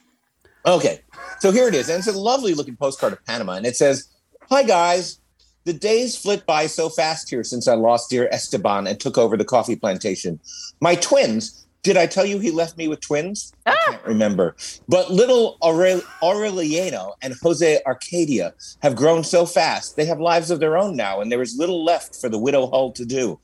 Okay, 0.65 1.00
so 1.39 1.51
here 1.51 1.67
it 1.67 1.75
is. 1.75 1.89
And 1.89 2.00
it's 2.00 2.07
a 2.07 2.17
lovely 2.17 2.53
looking 2.53 2.75
postcard 2.75 3.13
of 3.13 3.24
Panama. 3.25 3.53
And 3.53 3.65
it 3.65 3.75
says, 3.75 4.09
Hi, 4.50 4.63
guys. 4.63 5.19
The 5.65 5.74
days 5.74 6.15
flit 6.15 6.45
by 6.45 6.67
so 6.67 6.88
fast 6.88 7.29
here 7.29 7.43
since 7.43 7.67
I 7.67 7.74
lost 7.74 8.09
dear 8.09 8.29
Esteban 8.31 8.88
and 8.88 8.97
took 8.97 9.17
over 9.17 9.36
the 9.36 9.43
coffee 9.43 9.75
plantation. 9.75 10.39
My 10.79 10.95
twins, 10.95 11.67
did 11.83 11.97
I 11.97 12.05
tell 12.07 12.25
you 12.25 12.39
he 12.39 12.51
left 12.51 12.77
me 12.77 12.88
with 12.88 13.01
twins? 13.01 13.51
I 13.65 13.71
ah! 13.71 13.91
can't 13.91 14.05
remember. 14.05 14.55
But 14.88 15.12
little 15.12 15.57
Aurel- 15.62 16.05
Aureliano 16.21 17.15
and 17.21 17.33
Jose 17.41 17.81
Arcadia 17.86 18.53
have 18.81 18.95
grown 18.95 19.25
so 19.25 19.45
fast. 19.45 19.97
They 19.97 20.05
have 20.05 20.21
lives 20.21 20.51
of 20.51 20.62
their 20.62 20.77
own 20.77 20.95
now, 20.95 21.19
and 21.19 21.29
there 21.29 21.41
is 21.41 21.57
little 21.57 21.83
left 21.83 22.15
for 22.15 22.29
the 22.29 22.39
widow 22.39 22.67
Hull 22.67 22.93
to 22.93 23.05
do. 23.05 23.39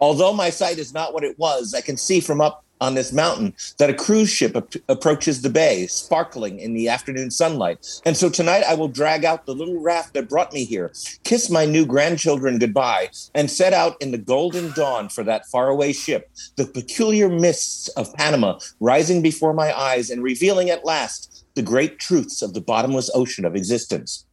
Although 0.00 0.32
my 0.32 0.50
sight 0.50 0.78
is 0.78 0.92
not 0.92 1.14
what 1.14 1.24
it 1.24 1.38
was, 1.38 1.74
I 1.74 1.80
can 1.80 1.96
see 1.96 2.20
from 2.20 2.40
up 2.40 2.64
on 2.80 2.94
this 2.94 3.12
mountain 3.12 3.54
that 3.78 3.90
a 3.90 3.94
cruise 3.94 4.28
ship 4.28 4.56
ap- 4.56 4.74
approaches 4.88 5.42
the 5.42 5.48
bay, 5.48 5.86
sparkling 5.86 6.58
in 6.58 6.74
the 6.74 6.88
afternoon 6.88 7.30
sunlight. 7.30 7.86
And 8.04 8.16
so 8.16 8.28
tonight 8.28 8.64
I 8.64 8.74
will 8.74 8.88
drag 8.88 9.24
out 9.24 9.46
the 9.46 9.54
little 9.54 9.80
raft 9.80 10.14
that 10.14 10.28
brought 10.28 10.52
me 10.52 10.64
here, 10.64 10.92
kiss 11.22 11.48
my 11.50 11.64
new 11.64 11.86
grandchildren 11.86 12.58
goodbye, 12.58 13.10
and 13.34 13.50
set 13.50 13.72
out 13.72 13.96
in 14.00 14.10
the 14.10 14.18
golden 14.18 14.72
dawn 14.72 15.08
for 15.08 15.24
that 15.24 15.46
faraway 15.46 15.92
ship, 15.92 16.30
the 16.56 16.66
peculiar 16.66 17.28
mists 17.28 17.88
of 17.88 18.12
Panama 18.14 18.58
rising 18.80 19.22
before 19.22 19.54
my 19.54 19.76
eyes 19.76 20.10
and 20.10 20.22
revealing 20.22 20.68
at 20.70 20.84
last 20.84 21.46
the 21.54 21.62
great 21.62 21.98
truths 21.98 22.42
of 22.42 22.52
the 22.52 22.60
bottomless 22.60 23.10
ocean 23.14 23.44
of 23.44 23.54
existence. 23.54 24.26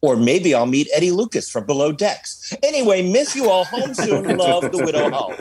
Or 0.00 0.16
maybe 0.16 0.54
I'll 0.54 0.66
meet 0.66 0.88
Eddie 0.94 1.10
Lucas 1.10 1.50
from 1.50 1.66
Below 1.66 1.90
Decks. 1.92 2.54
Anyway, 2.62 3.10
miss 3.10 3.34
you 3.34 3.50
all 3.50 3.64
home 3.64 3.94
soon. 3.94 4.36
Love 4.36 4.70
the 4.70 4.84
widow 4.84 5.10
Hull. 5.10 5.34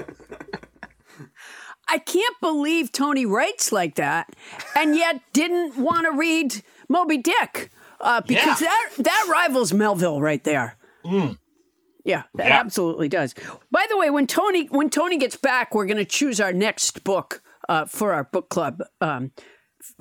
I 1.90 2.00
can't 2.00 2.36
believe 2.42 2.92
Toni 2.92 3.26
writes 3.26 3.72
like 3.72 3.96
that 3.96 4.30
and 4.76 4.96
yet 4.96 5.22
didn't 5.32 5.78
want 5.78 6.06
to 6.06 6.12
read 6.12 6.62
Moby 6.90 7.18
Dick 7.18 7.70
uh, 8.02 8.22
because 8.22 8.62
Yeah. 8.62 8.68
that, 8.68 8.90
that 8.98 9.28
rivals 9.32 9.74
Melville 9.74 10.20
right 10.22 10.44
there. 10.44 10.76
Yeah, 11.06 12.24
that 12.36 12.48
Yeah. 12.48 12.60
absolutely 12.60 13.08
does. 13.10 13.34
By 13.72 13.86
the 13.90 13.98
way, 13.98 14.10
when 14.10 14.28
Toni 14.28 14.66
when 14.68 14.90
Toni 14.90 15.18
gets 15.18 15.36
back, 15.38 15.74
we're 15.74 15.86
going 15.86 15.98
to 15.98 16.06
choose 16.06 16.42
our 16.42 16.52
next 16.52 17.04
book 17.06 17.42
uh, 17.70 17.86
for 17.86 18.12
our 18.14 18.26
book 18.26 18.50
club. 18.50 18.82
Um, 19.02 19.32
f- 19.38 19.44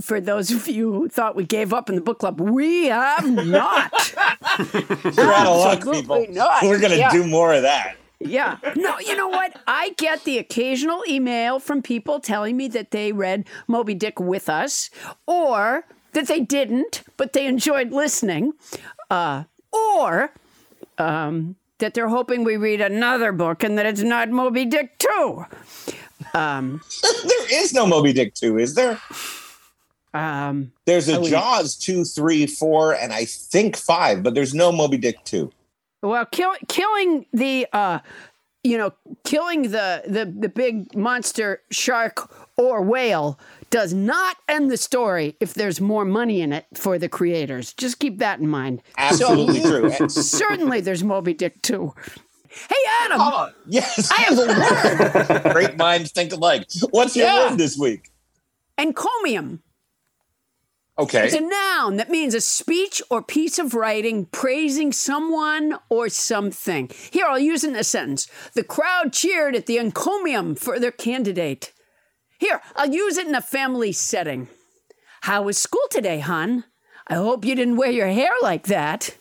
for 0.00 0.20
those 0.20 0.50
of 0.50 0.68
you 0.68 0.92
who 0.92 1.08
thought 1.08 1.36
we 1.36 1.44
gave 1.44 1.72
up 1.72 1.88
in 1.88 1.94
the 1.94 2.00
book 2.00 2.18
club, 2.18 2.40
we 2.40 2.86
have 2.86 3.28
not. 3.30 3.92
You're 4.74 5.32
out 5.32 5.46
of 5.46 5.58
luck, 5.58 5.76
Absolutely 5.78 6.26
people. 6.26 6.34
not. 6.34 6.62
We're 6.62 6.78
going 6.78 6.92
to 6.92 6.98
Yeah. 6.98 7.10
do 7.12 7.26
more 7.26 7.52
of 7.54 7.62
that. 7.62 7.96
Yeah. 8.18 8.56
No, 8.76 8.98
you 8.98 9.14
know 9.14 9.28
what? 9.28 9.60
I 9.66 9.90
get 9.98 10.24
the 10.24 10.38
occasional 10.38 11.02
email 11.06 11.58
from 11.60 11.82
people 11.82 12.18
telling 12.18 12.56
me 12.56 12.66
that 12.68 12.90
they 12.90 13.12
read 13.12 13.46
Moby 13.68 13.94
Dick 13.94 14.18
with 14.18 14.48
us 14.48 14.88
or 15.26 15.84
that 16.12 16.26
they 16.26 16.40
didn't, 16.40 17.02
but 17.18 17.34
they 17.34 17.46
enjoyed 17.46 17.92
listening, 17.92 18.54
uh, 19.10 19.44
or 19.70 20.32
um, 20.96 21.56
that 21.78 21.92
they're 21.92 22.08
hoping 22.08 22.42
we 22.42 22.56
read 22.56 22.80
another 22.80 23.32
book 23.32 23.62
and 23.62 23.76
that 23.76 23.84
it's 23.84 24.00
not 24.00 24.30
Moby 24.30 24.64
Dick 24.64 24.96
2. 24.98 25.44
there 26.32 26.80
is 27.52 27.74
no 27.74 27.86
Moby 27.86 28.14
Dick 28.14 28.32
2, 28.34 28.56
is 28.58 28.74
there? 28.74 28.98
Um, 30.16 30.72
There's 30.86 31.08
a 31.08 31.18
Oh, 31.20 31.28
Jaws 31.28 31.76
two, 31.76 32.04
three, 32.04 32.46
four, 32.46 32.94
and 32.94 33.12
I 33.12 33.24
think 33.26 33.76
5, 33.76 34.22
but 34.22 34.34
there's 34.34 34.54
no 34.54 34.72
Moby 34.72 34.96
Dick 34.96 35.16
2. 35.24 35.52
Well, 36.02 36.24
kill, 36.26 36.52
killing 36.68 37.26
the, 37.32 37.66
uh, 37.72 37.98
you 38.64 38.78
know, 38.78 38.92
killing 39.24 39.62
the, 39.70 40.02
the 40.06 40.24
the 40.24 40.48
big 40.48 40.94
monster 40.96 41.62
shark 41.70 42.30
or 42.56 42.82
whale 42.82 43.38
does 43.70 43.92
not 43.92 44.36
end 44.48 44.70
the 44.70 44.76
story 44.76 45.36
if 45.40 45.54
there's 45.54 45.80
more 45.80 46.04
money 46.04 46.40
in 46.40 46.52
it 46.52 46.66
for 46.74 46.98
the 46.98 47.08
creators. 47.08 47.72
Just 47.74 47.98
keep 47.98 48.18
that 48.18 48.38
in 48.40 48.48
mind. 48.48 48.82
Absolutely 48.98 49.60
true. 49.60 49.90
Certainly, 50.08 50.80
there's 50.80 51.04
Moby 51.04 51.32
Dick 51.34 51.60
too. 51.62 51.94
Hey, 52.48 52.74
Adam. 53.04 53.18
Paula, 53.18 53.54
yes. 53.66 54.10
I 54.10 54.20
have 54.22 54.38
a 54.38 55.42
word. 55.44 55.52
Great 55.52 55.76
minds 55.76 56.10
think 56.10 56.32
alike. 56.32 56.64
What's 56.90 57.14
your 57.14 57.26
Yeah. 57.26 57.50
word 57.50 57.58
this 57.58 57.76
week? 57.76 58.10
Encomium. 58.78 59.60
Okay. 60.98 61.26
It's 61.26 61.34
a 61.34 61.40
noun 61.40 61.96
that 61.98 62.10
means 62.10 62.34
a 62.34 62.40
speech 62.40 63.02
or 63.10 63.22
piece 63.22 63.58
of 63.58 63.74
writing 63.74 64.24
praising 64.26 64.92
someone 64.92 65.78
or 65.90 66.08
something. 66.08 66.90
Here, 67.10 67.26
I'll 67.26 67.38
use 67.38 67.64
it 67.64 67.70
in 67.70 67.76
a 67.76 67.84
sentence. 67.84 68.28
The 68.54 68.64
crowd 68.64 69.12
cheered 69.12 69.54
at 69.54 69.66
the 69.66 69.76
encomium 69.76 70.54
for 70.54 70.78
their 70.78 70.92
candidate. 70.92 71.74
Here, 72.38 72.62
I'll 72.76 72.90
use 72.90 73.18
it 73.18 73.26
in 73.26 73.34
a 73.34 73.42
family 73.42 73.92
setting. 73.92 74.48
How 75.22 75.42
was 75.42 75.58
school 75.58 75.86
today, 75.90 76.20
hon? 76.20 76.64
I 77.08 77.14
hope 77.14 77.44
you 77.44 77.54
didn't 77.54 77.76
wear 77.76 77.90
your 77.90 78.08
hair 78.08 78.32
like 78.40 78.66
that. 78.68 79.16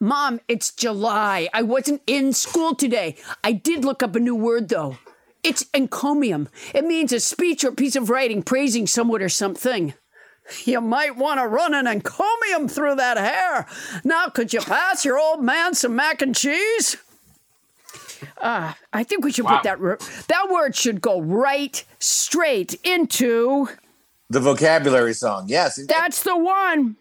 Mom, 0.00 0.40
it's 0.48 0.72
July. 0.72 1.48
I 1.52 1.62
wasn't 1.62 2.00
in 2.06 2.32
school 2.32 2.74
today. 2.74 3.16
I 3.44 3.52
did 3.52 3.84
look 3.84 4.02
up 4.02 4.16
a 4.16 4.20
new 4.20 4.34
word, 4.34 4.70
though. 4.70 4.96
It's 5.42 5.66
encomium. 5.74 6.48
It 6.74 6.84
means 6.84 7.12
a 7.12 7.20
speech 7.20 7.64
or 7.64 7.72
piece 7.72 7.96
of 7.96 8.08
writing 8.08 8.42
praising 8.42 8.86
someone 8.86 9.22
or 9.22 9.28
something. 9.28 9.92
You 10.64 10.80
might 10.80 11.16
want 11.16 11.40
to 11.40 11.46
run 11.46 11.74
an 11.74 11.86
encomium 11.86 12.68
through 12.68 12.96
that 12.96 13.16
hair. 13.16 13.66
Now, 14.04 14.26
could 14.28 14.52
you 14.52 14.60
pass 14.60 15.04
your 15.04 15.18
old 15.18 15.42
man 15.42 15.74
some 15.74 15.94
mac 15.96 16.22
and 16.22 16.34
cheese? 16.34 16.96
Uh, 18.40 18.72
I 18.92 19.02
think 19.04 19.24
we 19.24 19.32
should 19.32 19.44
Wow. 19.46 19.56
put 19.56 19.62
that 19.64 19.80
ro- 19.80 19.96
that 20.28 20.48
word 20.50 20.76
should 20.76 21.00
go 21.00 21.20
right 21.20 21.82
straight 21.98 22.74
into 22.84 23.68
the 24.28 24.40
vocabulary 24.40 25.14
song. 25.14 25.46
Yes. 25.48 25.80
that's 25.86 26.22
the 26.22 26.36
one. 26.36 26.96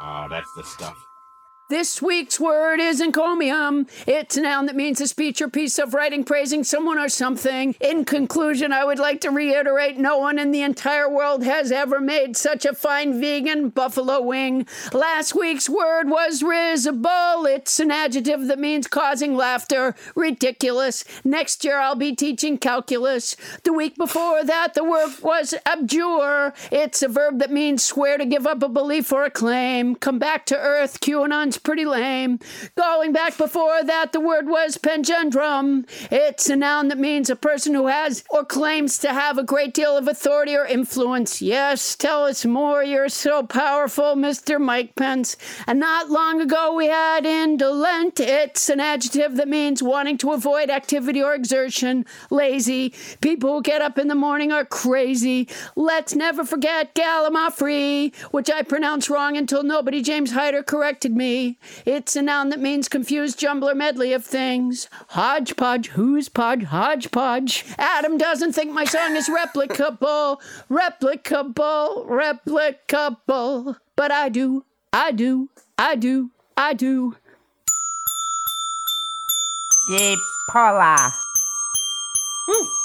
oh, 0.00 0.26
that's 0.30 0.52
the 0.54 0.62
stuff. 0.64 0.96
This 1.68 2.00
week's 2.00 2.38
word 2.38 2.78
is 2.78 3.00
encomium. 3.00 3.88
It's 4.06 4.36
a 4.36 4.42
noun 4.42 4.66
that 4.66 4.76
means 4.76 5.00
a 5.00 5.08
speech 5.08 5.42
or 5.42 5.48
piece 5.48 5.80
of 5.80 5.94
writing 5.94 6.22
praising 6.22 6.62
someone 6.62 6.96
or 6.96 7.08
something. 7.08 7.74
In 7.80 8.04
conclusion, 8.04 8.72
I 8.72 8.84
would 8.84 9.00
like 9.00 9.20
to 9.22 9.32
reiterate 9.32 9.98
no 9.98 10.16
one 10.16 10.38
in 10.38 10.52
the 10.52 10.62
entire 10.62 11.10
world 11.10 11.42
has 11.42 11.72
ever 11.72 11.98
made 11.98 12.36
such 12.36 12.64
a 12.64 12.72
fine 12.72 13.20
vegan 13.20 13.70
buffalo 13.70 14.20
wing. 14.20 14.64
Last 14.92 15.34
week's 15.34 15.68
word 15.68 16.08
was 16.08 16.40
risible. 16.40 17.46
It's 17.46 17.80
an 17.80 17.90
adjective 17.90 18.46
that 18.46 18.60
means 18.60 18.86
causing 18.86 19.34
laughter, 19.34 19.96
ridiculous. 20.14 21.04
Next 21.24 21.64
year, 21.64 21.80
I'll 21.80 21.96
be 21.96 22.14
teaching 22.14 22.58
calculus. 22.58 23.34
The 23.64 23.72
week 23.72 23.96
before 23.96 24.44
that, 24.44 24.74
the 24.74 24.84
word 24.84 25.16
was 25.20 25.52
abjure. 25.66 26.54
It's 26.70 27.02
a 27.02 27.08
verb 27.08 27.40
that 27.40 27.50
means 27.50 27.82
swear 27.82 28.18
to 28.18 28.24
give 28.24 28.46
up 28.46 28.62
a 28.62 28.68
belief 28.68 29.10
or 29.10 29.24
a 29.24 29.30
claim. 29.32 29.96
Come 29.96 30.20
back 30.20 30.46
to 30.46 30.56
earth, 30.56 31.00
QAnon's 31.00 31.55
pretty 31.58 31.84
lame. 31.84 32.38
Going 32.76 33.12
back 33.12 33.36
before 33.36 33.82
that, 33.84 34.12
the 34.12 34.20
word 34.20 34.48
was 34.48 34.76
panjandrum. 34.76 35.86
It's 36.10 36.48
a 36.48 36.56
noun 36.56 36.88
that 36.88 36.98
means 36.98 37.30
a 37.30 37.36
person 37.36 37.74
who 37.74 37.86
has 37.86 38.24
or 38.30 38.44
claims 38.44 38.98
to 38.98 39.12
have 39.12 39.38
a 39.38 39.42
great 39.42 39.74
deal 39.74 39.96
of 39.96 40.08
authority 40.08 40.56
or 40.56 40.66
influence. 40.66 41.40
Yes, 41.40 41.94
tell 41.94 42.24
us 42.24 42.44
more. 42.44 42.82
You're 42.82 43.08
so 43.08 43.42
powerful, 43.42 44.14
Mr. 44.14 44.60
Mike 44.60 44.94
Pence. 44.96 45.36
And 45.66 45.78
not 45.80 46.10
long 46.10 46.40
ago, 46.40 46.74
we 46.74 46.86
had 46.86 47.24
indolent. 47.26 48.20
It's 48.20 48.68
an 48.68 48.80
adjective 48.80 49.36
that 49.36 49.48
means 49.48 49.82
wanting 49.82 50.18
to 50.18 50.32
avoid 50.32 50.70
activity 50.70 51.22
or 51.22 51.34
exertion, 51.34 52.04
lazy. 52.30 52.94
People 53.20 53.54
who 53.54 53.62
get 53.62 53.82
up 53.82 53.98
in 53.98 54.08
the 54.08 54.14
morning 54.14 54.52
are 54.52 54.64
crazy. 54.64 55.48
Let's 55.76 56.14
never 56.14 56.44
forget 56.44 56.94
Gallimaufry, 56.94 58.14
which 58.32 58.50
I 58.50 58.62
pronounced 58.62 59.08
wrong 59.08 59.36
until 59.36 59.62
nobody 59.62 60.02
James 60.02 60.32
Hyder 60.32 60.62
corrected 60.62 61.14
me. 61.16 61.45
It's 61.84 62.16
a 62.16 62.22
noun 62.22 62.48
that 62.50 62.60
means 62.60 62.88
confused 62.88 63.38
jumble 63.38 63.70
or 63.70 63.74
medley 63.74 64.12
of 64.12 64.24
things. 64.24 64.88
Hodgepodge, 65.10 65.88
who's 65.88 66.28
podge, 66.28 66.64
hodgepodge. 66.64 67.64
Adam 67.78 68.18
doesn't 68.18 68.52
think 68.52 68.72
my 68.72 68.84
song 68.84 69.16
is 69.16 69.28
replicable, 69.28 70.40
replicable, 70.70 72.06
replicable. 72.08 73.76
But 73.96 74.10
I 74.12 74.28
do, 74.28 74.64
I 74.92 75.12
do, 75.12 75.48
I 75.78 75.94
do, 75.94 76.30
I 76.56 76.74
do. 76.74 77.16
Deep 79.88 80.18
Paula. 80.50 80.96
Woo! 82.48 82.54
Hmm. 82.54 82.75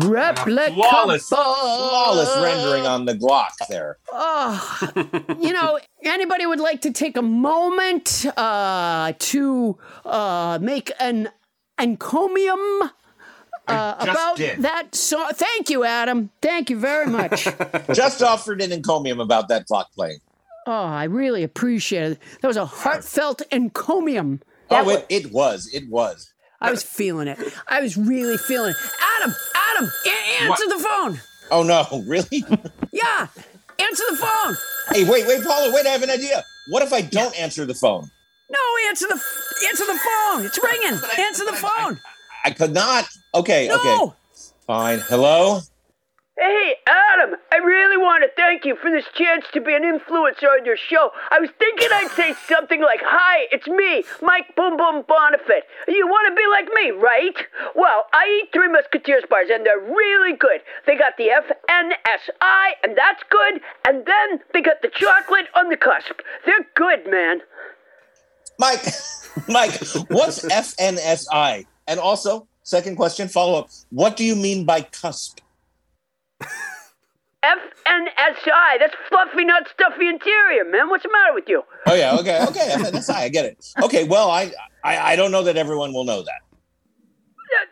Replicable. 0.00 0.74
Flawless. 0.74 1.28
Flawless 1.28 2.36
rendering 2.42 2.86
on 2.86 3.04
the 3.04 3.14
Glock 3.14 3.50
there. 3.68 3.98
Oh, 4.10 5.36
you 5.40 5.52
know, 5.52 5.78
anybody 6.04 6.46
would 6.46 6.60
like 6.60 6.82
to 6.82 6.92
take 6.92 7.16
a 7.16 7.22
moment 7.22 8.26
uh, 8.36 9.12
to 9.18 9.78
uh, 10.04 10.58
make 10.60 10.90
an 11.00 11.28
encomium 11.78 12.90
uh, 13.68 13.94
about 13.98 14.36
did. 14.36 14.62
that 14.62 14.94
song. 14.94 15.30
Thank 15.32 15.70
you, 15.70 15.84
Adam. 15.84 16.30
Thank 16.40 16.70
you 16.70 16.78
very 16.78 17.06
much. 17.06 17.48
Just 17.92 18.22
offered 18.22 18.60
an 18.60 18.72
encomium 18.72 19.20
about 19.20 19.48
that 19.48 19.66
clock 19.66 19.92
playing. 19.92 20.18
oh, 20.66 20.72
I 20.72 21.04
really 21.04 21.42
appreciate 21.42 22.12
it. 22.12 22.18
That 22.40 22.48
was 22.48 22.56
a 22.56 22.66
heartfelt 22.66 23.42
encomium. 23.50 24.40
oh, 24.70 24.88
it, 24.90 25.06
it 25.08 25.32
was. 25.32 25.68
It 25.72 25.88
was. 25.88 26.31
I 26.62 26.70
was 26.70 26.82
feeling 26.82 27.28
it. 27.28 27.38
I 27.68 27.80
was 27.80 27.96
really 27.96 28.38
feeling 28.38 28.70
it. 28.70 28.76
Adam, 29.18 29.34
Adam, 29.70 29.90
a- 30.06 30.42
answer 30.44 30.64
the 30.68 30.78
phone. 30.78 31.20
Oh 31.50 31.62
no, 31.62 31.86
really? 32.06 32.44
Yeah, 32.92 33.26
answer 33.78 34.04
the 34.10 34.16
phone. 34.16 34.56
hey, 34.92 35.04
wait, 35.04 35.26
wait, 35.26 35.44
Paula, 35.44 35.72
wait, 35.74 35.86
I 35.86 35.90
have 35.90 36.02
an 36.02 36.10
idea. 36.10 36.42
What 36.70 36.82
if 36.82 36.92
I 36.92 37.00
don't 37.02 37.38
answer 37.38 37.64
the 37.66 37.74
phone? 37.74 38.10
No, 38.50 38.58
answer 38.88 39.06
the 39.08 39.20
answer 39.68 39.84
the 39.86 39.98
phone. 39.98 40.46
It's 40.46 40.58
ringing. 40.62 41.00
Answer 41.18 41.44
the 41.44 41.52
phone. 41.52 42.00
I 42.44 42.50
could 42.50 42.72
not. 42.72 43.06
Okay, 43.34 43.70
okay. 43.72 43.98
Fine. 44.66 45.00
Hello? 45.08 45.60
Hey, 46.38 46.76
Adam, 46.86 47.36
I 47.52 47.58
really 47.58 47.98
want 47.98 48.24
to 48.24 48.30
thank 48.34 48.64
you 48.64 48.74
for 48.76 48.90
this 48.90 49.04
chance 49.14 49.44
to 49.52 49.60
be 49.60 49.74
an 49.74 49.82
influencer 49.82 50.48
on 50.48 50.64
your 50.64 50.78
show. 50.78 51.10
I 51.30 51.38
was 51.38 51.50
thinking 51.58 51.88
I'd 51.92 52.10
say 52.12 52.32
something 52.48 52.80
like, 52.80 53.00
Hi, 53.04 53.46
it's 53.52 53.66
me, 53.68 54.02
Mike 54.22 54.56
Boom 54.56 54.78
Boom 54.78 55.02
Bonifit. 55.04 55.68
You 55.88 56.06
want 56.06 56.32
to 56.32 56.34
be 56.34 56.46
like 56.48 56.68
me, 56.72 56.90
right? 56.92 57.36
Well, 57.76 58.06
I 58.14 58.40
eat 58.40 58.48
Three 58.50 58.68
Musketeers 58.68 59.24
bars, 59.28 59.48
and 59.52 59.66
they're 59.66 59.78
really 59.78 60.34
good. 60.34 60.62
They 60.86 60.96
got 60.96 61.18
the 61.18 61.28
FNSI, 61.28 62.66
and 62.82 62.96
that's 62.96 63.22
good, 63.28 63.60
and 63.86 64.06
then 64.06 64.40
they 64.54 64.62
got 64.62 64.80
the 64.80 64.88
chocolate 64.88 65.48
on 65.54 65.68
the 65.68 65.76
cusp. 65.76 66.22
They're 66.46 66.66
good, 66.74 67.10
man. 67.10 67.42
Mike, 68.58 68.86
Mike, 69.48 69.78
what's 70.08 70.46
FNSI? 70.46 71.66
And 71.86 72.00
also, 72.00 72.48
second 72.62 72.96
question, 72.96 73.28
follow 73.28 73.58
up. 73.58 73.70
What 73.90 74.16
do 74.16 74.24
you 74.24 74.34
mean 74.34 74.64
by 74.64 74.80
cusp? 74.80 75.41
FNSI, 77.44 78.78
that's 78.78 78.94
fluffy, 79.08 79.44
not 79.44 79.68
stuffy 79.68 80.08
interior, 80.08 80.64
man. 80.64 80.88
What's 80.88 81.02
the 81.02 81.10
matter 81.12 81.34
with 81.34 81.48
you? 81.48 81.62
Oh 81.86 81.94
yeah, 81.94 82.16
okay, 82.18 82.44
okay, 82.48 82.68
FNSI, 82.74 83.14
I 83.14 83.28
get 83.28 83.44
it. 83.44 83.72
Okay, 83.82 84.04
well, 84.04 84.30
I, 84.30 84.52
I, 84.84 85.12
I 85.12 85.16
don't 85.16 85.32
know 85.32 85.42
that 85.42 85.56
everyone 85.56 85.92
will 85.92 86.04
know 86.04 86.22
that. 86.22 86.40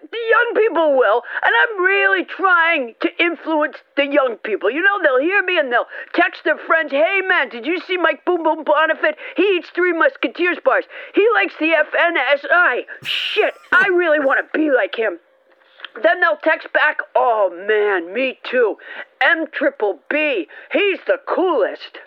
the 0.03 0.09
the 0.11 0.19
young 0.35 0.65
people 0.65 0.99
will, 0.99 1.23
and 1.45 1.53
I'm 1.63 1.83
really 1.85 2.25
trying 2.25 2.95
to 3.01 3.09
influence 3.23 3.77
the 3.97 4.07
young 4.07 4.37
people. 4.37 4.71
You 4.71 4.83
know, 4.83 5.01
they'll 5.03 5.21
hear 5.21 5.43
me 5.43 5.59
and 5.59 5.73
they'll 5.73 5.87
text 6.15 6.43
their 6.45 6.59
friends, 6.59 6.91
"Hey 6.93 7.21
man, 7.27 7.49
did 7.49 7.65
you 7.65 7.81
see 7.87 7.97
Mike 7.97 8.25
Boom 8.25 8.43
Boom 8.43 8.65
Bonifit? 8.65 9.15
He 9.37 9.45
eats 9.57 9.71
Three 9.71 9.93
Musketeers 9.93 10.59
bars. 10.65 10.85
He 11.15 11.27
likes 11.35 11.55
the 11.59 11.73
FNSI. 11.73 12.85
Shit, 13.05 13.55
I 13.73 13.87
really 13.89 14.19
want 14.21 14.41
to 14.41 14.59
be 14.59 14.71
like 14.71 14.95
him." 14.97 15.19
Then 16.03 16.21
they'll 16.21 16.37
text 16.43 16.73
back, 16.73 16.99
"Oh 17.15 17.51
man, 17.69 18.13
me 18.15 18.39
too. 18.45 18.77
M 19.21 19.47
Triple 19.53 19.99
B, 20.09 20.47
he's 20.73 20.99
the 21.07 21.19
coolest." 21.27 21.99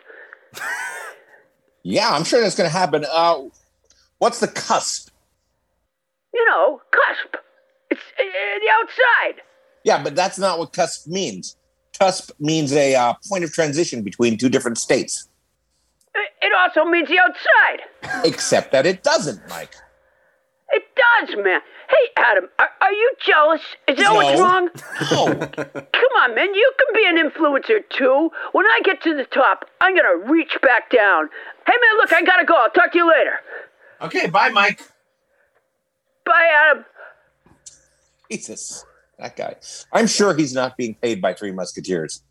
Yeah, 1.83 2.09
I'm 2.11 2.23
sure 2.23 2.39
that's 2.41 2.55
going 2.55 2.69
to 2.69 2.75
happen. 2.75 3.05
Uh, 3.11 3.43
what's 4.19 4.39
the 4.39 4.47
cusp? 4.47 5.09
You 6.33 6.45
know, 6.49 6.81
cusp. 6.91 7.35
It's 7.89 8.01
uh, 8.17 8.23
the 8.23 8.69
outside. 8.81 9.41
Yeah, 9.83 10.01
but 10.01 10.15
that's 10.15 10.39
not 10.39 10.59
what 10.59 10.71
cusp 10.71 11.07
means. 11.07 11.57
Cusp 11.99 12.31
means 12.39 12.71
a 12.73 12.95
uh, 12.95 13.13
point 13.29 13.43
of 13.43 13.51
transition 13.51 14.01
between 14.01 14.37
two 14.37 14.49
different 14.49 14.77
states, 14.77 15.27
It 16.15 16.29
it 16.41 16.51
also 16.57 16.89
means 16.89 17.09
the 17.09 17.19
outside. 17.19 18.23
except 18.25 18.71
that 18.71 18.85
it 18.85 19.03
doesn't, 19.03 19.41
Mike. 19.49 19.75
It 20.69 20.83
does, 20.95 21.35
man. 21.43 21.59
Hey, 21.93 22.09
Adam, 22.17 22.45
are, 22.57 22.69
are 22.81 22.91
you 22.91 23.11
jealous? 23.23 23.61
Is 23.87 23.97
that 23.97 24.13
what's 24.13 24.39
wrong? 24.39 24.69
No. 25.11 25.25
Come 25.91 26.13
on, 26.23 26.33
man. 26.33 26.53
You 26.55 26.73
can 26.79 26.95
be 26.95 27.05
an 27.07 27.29
influencer 27.29 27.81
too. 27.89 28.31
When 28.51 28.65
I 28.65 28.79
get 28.83 29.01
to 29.03 29.15
the 29.15 29.25
top, 29.25 29.65
I'm 29.79 29.95
gonna 29.95 30.31
reach 30.31 30.57
back 30.61 30.89
down. 30.89 31.29
Hey, 31.67 31.73
man, 31.73 31.97
look, 31.97 32.11
I 32.13 32.23
gotta 32.23 32.45
go. 32.45 32.55
I'll 32.55 32.69
talk 32.71 32.91
to 32.93 32.97
you 32.97 33.07
later. 33.07 33.33
Okay, 34.01 34.27
bye, 34.27 34.49
Mike. 34.49 34.81
Bye, 36.25 36.49
Adam. 36.71 36.85
Jesus, 38.31 38.85
that 39.19 39.35
guy. 39.35 39.55
I'm 39.91 40.07
sure 40.07 40.33
he's 40.33 40.53
not 40.53 40.75
being 40.77 40.95
paid 40.95 41.21
by 41.21 41.33
Three 41.33 41.51
Musketeers. 41.51 42.23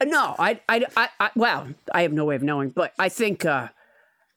Uh, 0.00 0.06
No, 0.06 0.34
I, 0.38 0.60
I, 0.68 0.84
I, 0.96 1.08
I, 1.20 1.30
well, 1.36 1.68
I 1.94 2.02
have 2.02 2.12
no 2.12 2.24
way 2.24 2.34
of 2.34 2.42
knowing, 2.42 2.70
but 2.70 2.92
I 2.98 3.08
think, 3.08 3.44
uh, 3.44 3.68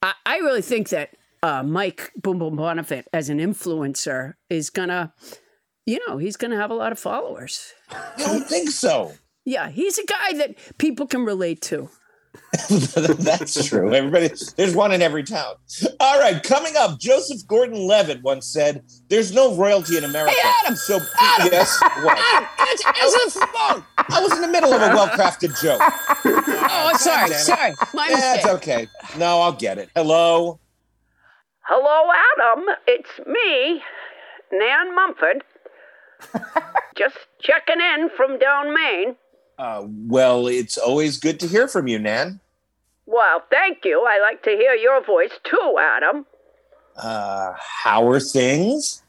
I, 0.03 0.13
I 0.25 0.37
really 0.37 0.61
think 0.61 0.89
that 0.89 1.11
uh, 1.43 1.63
Mike 1.63 2.11
Boom 2.15 2.39
Boom 2.39 2.57
Bonifit 2.57 3.03
as 3.13 3.29
an 3.29 3.39
influencer 3.39 4.33
is 4.49 4.69
gonna, 4.69 5.13
you 5.85 5.99
know, 6.07 6.17
he's 6.17 6.37
gonna 6.37 6.57
have 6.57 6.71
a 6.71 6.75
lot 6.75 6.91
of 6.91 6.99
followers. 6.99 7.73
I 7.89 8.13
don't 8.17 8.47
think 8.47 8.69
so. 8.69 9.13
Yeah, 9.45 9.69
he's 9.69 9.97
a 9.97 10.05
guy 10.05 10.33
that 10.33 10.55
people 10.77 11.07
can 11.07 11.25
relate 11.25 11.61
to. 11.63 11.89
That's 12.69 13.67
true. 13.67 13.93
Everybody, 13.93 14.29
there's 14.55 14.73
one 14.73 14.93
in 14.93 15.01
every 15.01 15.23
town. 15.23 15.55
All 15.99 16.17
right, 16.17 16.41
coming 16.41 16.73
up, 16.77 16.97
Joseph 16.97 17.45
Gordon-Levitt 17.45 18.21
once 18.23 18.47
said, 18.47 18.83
"There's 19.09 19.33
no 19.33 19.53
royalty 19.55 19.97
in 19.97 20.05
America." 20.05 20.33
Hey, 20.33 20.49
Adam! 20.63 20.77
So 20.77 20.99
yes, 21.51 21.77
what? 22.03 22.17
Answer 22.57 23.39
the 23.39 23.47
phone. 23.53 23.83
I 23.97 24.21
was 24.21 24.31
in 24.33 24.41
the 24.41 24.47
middle 24.47 24.73
of 24.73 24.81
a 24.81 24.95
well-crafted 24.95 25.61
joke. 25.61 25.81
Oh, 26.23 26.93
sorry, 26.97 27.33
sorry, 27.33 27.73
my 27.93 28.07
mistake. 28.07 28.35
it's 28.35 28.47
okay. 28.47 28.87
No, 29.17 29.41
I'll 29.41 29.51
get 29.51 29.77
it. 29.77 29.89
Hello. 29.93 30.60
Hello, 31.73 32.11
Adam. 32.35 32.65
It's 32.85 33.17
me, 33.25 33.81
Nan 34.51 34.93
Mumford. 34.93 35.41
Just 36.97 37.15
checking 37.39 37.79
in 37.79 38.09
from 38.09 38.37
down 38.37 38.73
Maine. 38.73 39.15
Uh, 39.57 39.85
well, 39.87 40.47
it's 40.47 40.77
always 40.77 41.17
good 41.17 41.39
to 41.39 41.47
hear 41.47 41.69
from 41.69 41.87
you, 41.87 41.97
Nan. 41.97 42.41
Well, 43.05 43.43
thank 43.49 43.85
you. 43.85 44.05
I 44.05 44.19
like 44.19 44.43
to 44.43 44.49
hear 44.49 44.73
your 44.73 45.01
voice 45.01 45.31
too, 45.45 45.77
Adam. 45.79 46.25
Uh, 46.97 47.53
how 47.57 48.05
are 48.09 48.19
things? 48.19 49.01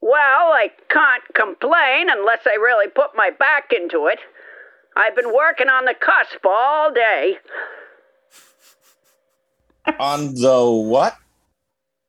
Well, 0.00 0.50
I 0.50 0.70
can't 0.88 1.22
complain 1.34 2.08
unless 2.10 2.40
I 2.48 2.56
really 2.56 2.90
put 2.90 3.14
my 3.14 3.30
back 3.30 3.70
into 3.72 4.08
it. 4.08 4.18
I've 4.96 5.14
been 5.14 5.32
working 5.32 5.68
on 5.68 5.84
the 5.84 5.94
cusp 5.94 6.44
all 6.44 6.92
day. 6.92 7.36
On 10.00 10.34
the 10.34 10.68
what? 10.68 11.16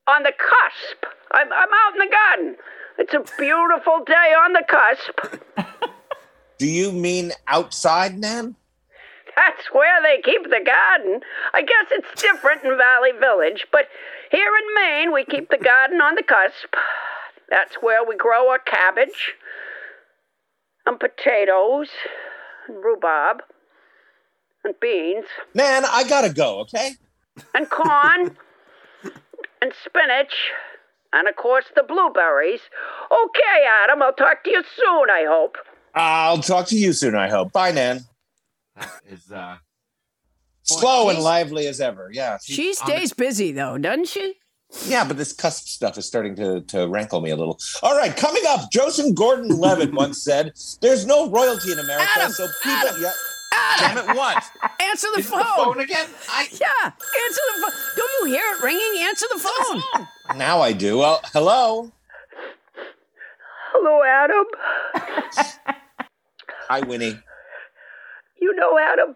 On 0.08 0.24
the 0.24 0.34
cusp. 0.38 1.06
I'm, 1.32 1.48
I'm 1.52 1.70
out 1.70 1.94
in 1.94 2.00
the 2.00 2.12
garden. 2.12 2.56
It's 3.00 3.14
a 3.14 3.38
beautiful 3.40 4.04
day 4.06 4.34
on 4.44 4.54
the 4.54 4.64
cusp. 4.70 5.68
Do 6.58 6.68
you 6.68 6.92
mean 6.92 7.32
outside, 7.48 8.18
Nan? 8.20 8.56
That's 9.36 9.66
where 9.72 10.02
they 10.04 10.22
keep 10.22 10.44
the 10.44 10.64
garden. 10.64 11.22
I 11.54 11.62
guess 11.62 11.88
it's 11.92 12.22
different 12.22 12.64
in 12.64 12.78
Valley 12.78 13.12
Village, 13.20 13.66
but 13.72 13.88
here 14.32 14.52
in 14.56 14.76
Maine, 14.76 15.12
we 15.14 15.26
keep 15.26 15.50
the 15.50 15.58
garden 15.58 16.02
on 16.02 16.16
the 16.16 16.24
cusp. 16.24 16.76
That's 17.50 17.76
where 17.82 18.06
we 18.06 18.16
grow 18.16 18.50
our 18.50 18.60
cabbage 18.60 19.34
and 20.86 21.00
potatoes 21.00 21.90
and 22.68 22.78
rhubarb. 22.84 23.42
and 24.64 24.76
beans 24.80 25.26
Nan, 25.54 25.84
I 25.86 26.08
gotta 26.08 26.32
go, 26.32 26.60
okay? 26.62 26.92
and 27.54 27.70
corn 27.70 28.38
and 29.64 29.72
spinach 29.86 30.34
and 31.14 31.28
of 31.28 31.36
course 31.36 31.66
the 31.76 31.84
blueberries. 31.84 32.60
Okay, 33.12 33.66
Adam, 33.84 34.02
I'll 34.02 34.14
talk 34.14 34.44
to 34.44 34.50
you 34.50 34.62
soon, 34.76 35.10
I 35.10 35.26
hope. 35.28 35.56
I'll 35.96 36.40
talk 36.40 36.68
to 36.68 36.76
you 36.76 36.92
soon, 36.92 37.16
I 37.16 37.30
hope. 37.30 37.54
Bye, 37.54 37.72
Nan. 37.72 38.02
Is 39.10 39.32
uh, 39.32 39.58
Slow 40.64 41.10
and 41.10 41.20
lively 41.20 41.68
as 41.68 41.80
ever. 41.80 42.10
Yeah. 42.12 42.40
She 42.44 42.74
stays 42.74 43.14
busy 43.14 43.52
though, 43.52 43.78
doesn't 43.78 44.08
she? 44.08 44.36
Yeah, 44.88 45.08
but 45.08 45.18
this 45.18 45.32
cusp 45.34 45.68
stuff 45.68 45.98
is 46.00 46.08
starting 46.08 46.36
to, 46.38 46.62
to 46.62 46.88
rankle 46.88 47.22
me 47.22 47.30
a 47.30 47.36
little. 47.36 47.60
All 47.84 47.96
right, 47.96 48.16
coming 48.18 48.42
up, 48.48 48.72
Joseph 48.72 49.14
Gordon 49.14 49.50
Levitt 49.60 49.94
once 49.94 50.24
said, 50.24 50.54
There's 50.82 51.06
no 51.06 51.30
royalty 51.30 51.72
in 51.72 51.80
America, 51.80 52.10
Adam, 52.16 52.32
so 52.32 52.48
people. 52.64 52.90
Adam. 52.90 53.02
Yeah. 53.02 53.12
Damn 53.80 53.98
it, 53.98 54.16
what? 54.16 54.44
Answer 54.82 55.08
the 55.14 55.20
Is 55.20 55.30
phone. 55.30 55.40
the 55.40 55.46
phone 55.46 55.80
again? 55.80 56.08
I 56.30 56.48
Yeah, 56.52 56.86
answer 56.86 57.42
the 57.56 57.62
phone. 57.62 57.72
Don't 57.96 58.12
you 58.22 58.26
hear 58.34 58.44
it 58.56 58.64
ringing? 58.64 59.02
Answer 59.04 59.26
the 59.34 59.40
phone. 59.40 60.38
Now 60.38 60.62
I 60.62 60.72
do. 60.74 60.98
Well, 61.00 61.22
hello. 61.34 61.92
Hello, 63.74 64.02
Adam. 64.04 64.46
Hi, 66.70 66.80
Winnie. 66.82 67.20
You 68.40 68.56
know, 68.56 68.78
Adam, 68.78 69.16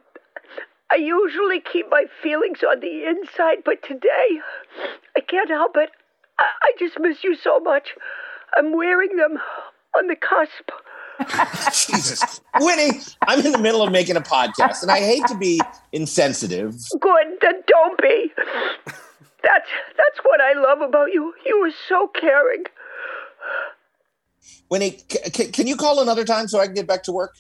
I 0.91 0.95
usually 0.95 1.60
keep 1.62 1.88
my 1.89 2.06
feelings 2.23 2.60
on 2.63 2.80
the 2.80 3.06
inside, 3.06 3.58
but 3.65 3.84
today 3.84 4.39
I 5.15 5.21
can't 5.21 5.50
help 5.50 5.76
it. 5.78 5.89
I, 6.39 6.45
I 6.63 6.71
just 6.80 7.00
miss 7.00 7.23
you 7.23 7.36
so 7.36 7.60
much. 7.60 7.89
I'm 8.56 8.76
wearing 8.76 9.15
them 9.17 9.38
on 9.97 10.08
the 10.08 10.15
cusp. 10.15 10.69
Jesus. 11.73 12.41
Winnie, 12.60 12.99
I'm 13.27 13.45
in 13.45 13.51
the 13.51 13.58
middle 13.58 13.82
of 13.82 13.91
making 13.91 14.15
a 14.15 14.21
podcast, 14.21 14.82
and 14.82 14.91
I 14.91 14.99
hate 14.99 15.25
to 15.27 15.38
be 15.38 15.60
insensitive. 15.91 16.75
Good, 16.99 17.27
then 17.41 17.63
don't 17.67 18.01
be. 18.01 18.32
That's 19.43 19.69
that's 19.95 20.19
what 20.23 20.41
I 20.41 20.53
love 20.53 20.82
about 20.82 21.13
you. 21.13 21.34
You 21.45 21.56
are 21.65 21.71
so 21.88 22.08
caring. 22.19 22.63
Winnie, 24.69 24.99
c- 25.10 25.19
c- 25.34 25.51
can 25.51 25.67
you 25.67 25.75
call 25.77 26.01
another 26.01 26.25
time 26.25 26.47
so 26.47 26.60
I 26.60 26.65
can 26.65 26.75
get 26.75 26.88
back 26.88 27.03
to 27.03 27.12
work? 27.12 27.36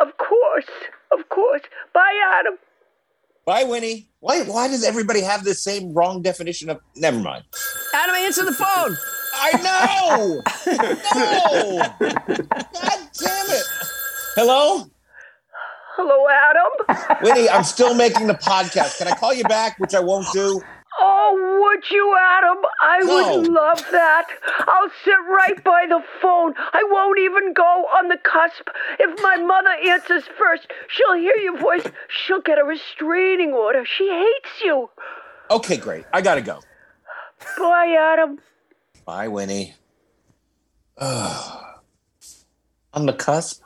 Of 0.00 0.16
course, 0.18 0.68
of 1.12 1.28
course. 1.30 1.62
Bye, 1.94 2.20
Adam. 2.38 2.58
Bye, 3.46 3.64
Winnie. 3.64 4.08
Why, 4.20 4.42
why 4.42 4.68
does 4.68 4.84
everybody 4.84 5.20
have 5.20 5.44
the 5.44 5.54
same 5.54 5.94
wrong 5.94 6.20
definition 6.20 6.68
of. 6.68 6.80
Never 6.96 7.18
mind. 7.18 7.44
Adam, 7.94 8.16
answer 8.16 8.44
the 8.44 8.52
phone. 8.52 8.96
I 9.38 9.52
know! 9.62 10.42
no! 11.14 11.78
God 12.00 13.08
damn 13.18 13.50
it! 13.50 13.66
Hello? 14.34 14.86
Hello, 15.96 16.26
Adam. 16.28 17.18
Winnie, 17.22 17.48
I'm 17.48 17.64
still 17.64 17.94
making 17.94 18.26
the 18.26 18.34
podcast. 18.34 18.98
Can 18.98 19.08
I 19.08 19.16
call 19.16 19.32
you 19.32 19.44
back, 19.44 19.78
which 19.78 19.94
I 19.94 20.00
won't 20.00 20.26
do? 20.32 20.60
Oh, 20.98 21.60
would 21.62 21.90
you, 21.90 22.16
Adam? 22.18 22.58
I 22.82 22.98
would 23.02 23.48
love 23.48 23.84
that. 23.92 24.26
I'll 24.66 24.90
sit 25.04 25.14
right 25.28 25.62
by 25.62 25.86
the 25.88 26.02
phone. 26.22 26.54
I 26.56 26.82
won't 26.90 27.18
even 27.18 27.52
go 27.52 27.62
on 27.62 28.08
the 28.08 28.16
cusp. 28.16 28.68
If 28.98 29.22
my 29.22 29.36
mother 29.36 29.76
answers 29.90 30.24
first, 30.38 30.68
she'll 30.88 31.14
hear 31.14 31.36
your 31.36 31.58
voice. 31.58 31.86
She'll 32.08 32.40
get 32.40 32.58
a 32.58 32.64
restraining 32.64 33.52
order. 33.52 33.84
She 33.84 34.08
hates 34.08 34.62
you. 34.64 34.88
Okay, 35.50 35.76
great. 35.76 36.04
I 36.12 36.22
gotta 36.22 36.42
go. 36.42 36.60
Bye, 37.58 37.94
Adam. 37.98 38.38
Bye, 39.06 39.28
Winnie. 39.28 39.74
Ugh. 40.98 41.62
On 42.92 43.06
the 43.06 43.12
cusp? 43.12 43.62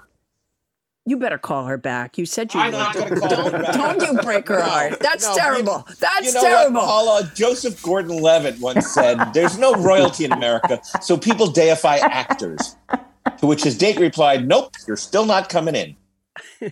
You 1.07 1.17
better 1.17 1.39
call 1.39 1.65
her 1.67 1.79
back. 1.79 2.19
You 2.19 2.27
said 2.27 2.53
you 2.53 2.61
I'm 2.61 2.73
would. 2.73 2.79
not 2.79 2.95
gonna 2.95 3.17
call 3.21 3.51
her 3.51 3.51
back. 3.63 3.73
Don't 3.75 4.03
you 4.03 4.23
break 4.23 4.47
her 4.49 4.61
heart. 4.61 4.99
That's 5.01 5.27
No, 5.27 5.35
terrible. 5.35 5.85
you- 5.89 5.95
That's 5.99 6.27
you 6.27 6.33
know 6.35 6.41
terrible. 6.43 6.75
what, 6.81 6.85
Paula? 6.87 7.31
Joseph 7.35 7.83
Gordon-Levitt 7.83 8.61
once 8.61 8.87
said, 8.93 9.19
"There's 9.35 9.57
no 9.59 9.73
royalty 9.75 10.25
in 10.25 10.33
America, 10.33 10.81
so 11.01 11.17
people 11.17 11.47
deify 11.51 11.97
actors." 11.97 12.77
To 13.39 13.47
which 13.47 13.63
his 13.65 13.79
date 13.79 13.99
replied, 13.99 14.47
"Nope, 14.47 14.75
you're 14.87 14.97
still 14.97 15.25
not 15.27 15.49
coming 15.49 15.75
in." 15.75 15.97
you 16.61 16.69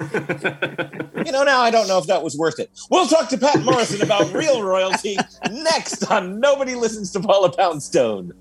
know, 1.33 1.43
now 1.45 1.61
I 1.61 1.71
don't 1.71 1.89
know 1.89 1.99
if 1.99 2.07
that 2.07 2.23
was 2.23 2.37
worth 2.37 2.59
it. 2.59 2.71
We'll 2.91 3.07
talk 3.07 3.29
to 3.31 3.39
Patt 3.39 3.63
Morrison 3.63 4.03
about 4.03 4.33
real 4.33 4.63
royalty 4.63 5.17
next 5.51 6.11
on 6.11 6.39
Nobody 6.41 6.75
Listens 6.75 7.11
to 7.13 7.21
Paula 7.21 7.51
Poundstone. 7.51 8.33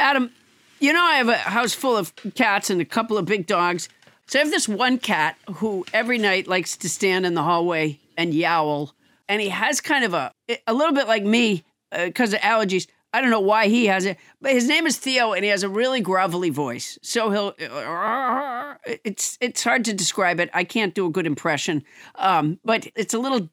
Adam, 0.00 0.30
you 0.80 0.92
know 0.94 1.02
I 1.02 1.16
have 1.16 1.28
a 1.28 1.36
house 1.36 1.74
full 1.74 1.96
of 1.96 2.14
cats 2.34 2.70
and 2.70 2.80
a 2.80 2.86
couple 2.86 3.18
of 3.18 3.26
big 3.26 3.46
dogs. 3.46 3.88
So 4.26 4.38
I 4.38 4.42
have 4.42 4.50
this 4.50 4.68
one 4.68 4.98
cat 4.98 5.36
who 5.56 5.84
every 5.92 6.16
night 6.16 6.48
likes 6.48 6.76
to 6.78 6.88
stand 6.88 7.26
in 7.26 7.34
the 7.34 7.42
hallway 7.42 8.00
and 8.16 8.32
yowl, 8.32 8.94
and 9.28 9.42
he 9.42 9.50
has 9.50 9.80
kind 9.80 10.04
of 10.04 10.14
a 10.14 10.32
a 10.66 10.72
little 10.72 10.94
bit 10.94 11.06
like 11.06 11.22
me 11.22 11.64
because 11.92 12.32
of 12.32 12.40
allergies. 12.40 12.86
I 13.12 13.20
don't 13.20 13.30
know 13.30 13.40
why 13.40 13.66
he 13.66 13.86
has 13.86 14.04
it, 14.04 14.18
but 14.40 14.52
his 14.52 14.68
name 14.68 14.86
is 14.86 14.96
Theo, 14.96 15.32
and 15.32 15.44
he 15.44 15.50
has 15.50 15.64
a 15.64 15.68
really 15.68 16.00
grovelly 16.00 16.50
voice. 16.50 16.98
So 17.02 17.30
he'll 17.30 17.54
it's 19.04 19.36
it's 19.40 19.62
hard 19.62 19.84
to 19.84 19.92
describe 19.92 20.40
it. 20.40 20.48
I 20.54 20.64
can't 20.64 20.94
do 20.94 21.06
a 21.06 21.10
good 21.10 21.26
impression, 21.26 21.84
um, 22.14 22.58
but 22.64 22.86
it's 22.96 23.12
a 23.12 23.18
little 23.18 23.50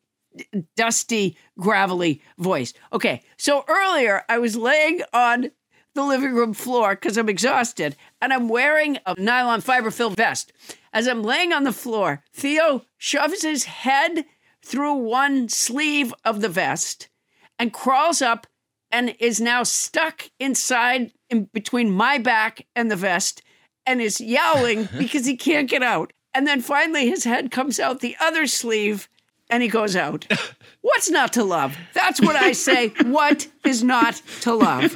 dusty, 0.76 1.36
gravelly 1.58 2.22
voice. 2.38 2.74
Okay, 2.94 3.24
so 3.38 3.66
earlier 3.68 4.24
I 4.30 4.38
was 4.38 4.56
laying 4.56 5.02
on 5.12 5.52
the 5.98 6.04
living 6.04 6.34
room 6.34 6.54
floor 6.54 6.96
because 6.96 7.18
I'm 7.18 7.28
exhausted 7.28 7.96
and 8.22 8.32
I'm 8.32 8.48
wearing 8.48 9.00
a 9.06 9.20
nylon 9.20 9.62
fiber 9.62 9.92
filled 9.92 10.16
vest. 10.16 10.54
As 10.94 11.08
I'm 11.08 11.24
laying 11.24 11.52
on 11.52 11.64
the 11.64 11.74
floor, 11.74 12.24
Theo 12.32 12.86
shoves 12.98 13.42
his 13.42 13.66
head 13.66 14.26
through 14.64 14.94
one 14.94 15.50
sleeve 15.50 16.14
of 16.24 16.42
the 16.42 16.50
vest 16.50 17.10
and 17.58 17.74
crawls 17.74 18.22
up 18.22 18.46
and 18.92 19.16
is 19.20 19.42
now 19.42 19.64
stuck 19.64 20.30
inside 20.40 21.12
in 21.30 21.46
between 21.46 21.92
my 21.92 22.20
back 22.20 22.66
and 22.76 22.92
the 22.92 22.96
vest 22.96 23.42
and 23.86 24.00
is 24.00 24.22
yowling 24.22 24.88
because 24.98 25.26
he 25.26 25.36
can't 25.36 25.70
get 25.70 25.82
out. 25.82 26.14
And 26.34 26.46
then 26.46 26.62
finally 26.62 27.10
his 27.10 27.24
head 27.24 27.50
comes 27.50 27.80
out 27.80 28.02
the 28.02 28.16
other 28.20 28.46
sleeve 28.46 29.10
and 29.50 29.64
he 29.64 29.70
goes 29.70 29.96
out. 29.96 30.28
What's 30.82 31.10
not 31.10 31.34
to 31.34 31.44
love? 31.44 31.76
That's 31.94 32.22
what 32.22 32.36
I 32.36 32.52
say. 32.52 32.94
What 33.06 33.48
is 33.66 33.84
not 33.84 34.22
to 34.42 34.54
love? 34.54 34.96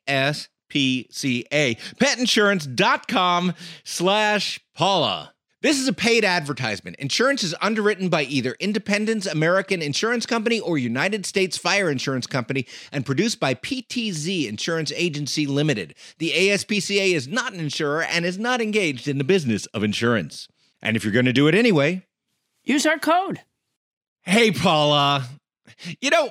Petinsurance.com 1.75 3.55
slash 3.83 4.61
Paula. 4.75 5.33
This 5.63 5.81
is 5.81 5.89
a 5.89 5.93
paid 5.93 6.25
advertisement. 6.25 6.97
Insurance 6.99 7.43
is 7.43 7.55
underwritten 7.61 8.09
by 8.09 8.23
either 8.25 8.57
Independence 8.61 9.27
American 9.27 9.83
Insurance 9.83 10.27
Company 10.27 10.61
or 10.61 10.79
United 10.79 11.27
States 11.27 11.57
Fire 11.57 11.91
Insurance 11.91 12.27
Company 12.27 12.67
and 12.93 13.07
produced 13.07 13.41
by 13.41 13.55
PTZ 13.55 14.49
Insurance 14.49 14.93
Agency 14.95 15.47
Limited. 15.47 15.95
The 16.19 16.31
ASPCA 16.31 17.15
is 17.15 17.27
not 17.27 17.53
an 17.53 17.61
insurer 17.61 18.03
and 18.03 18.25
is 18.25 18.39
not 18.39 18.61
engaged 18.61 19.09
in 19.09 19.19
the 19.19 19.25
business 19.25 19.67
of 19.67 19.83
insurance. 19.83 20.47
And 20.83 20.97
if 20.97 21.05
you're 21.05 21.13
going 21.13 21.25
to 21.25 21.33
do 21.33 21.49
it 21.49 21.55
anyway, 21.55 22.07
Use 22.67 22.85
our 22.85 22.99
code. 22.99 23.41
Hey, 24.23 24.51
Paula. 24.51 25.25
You 26.01 26.11
know, 26.11 26.31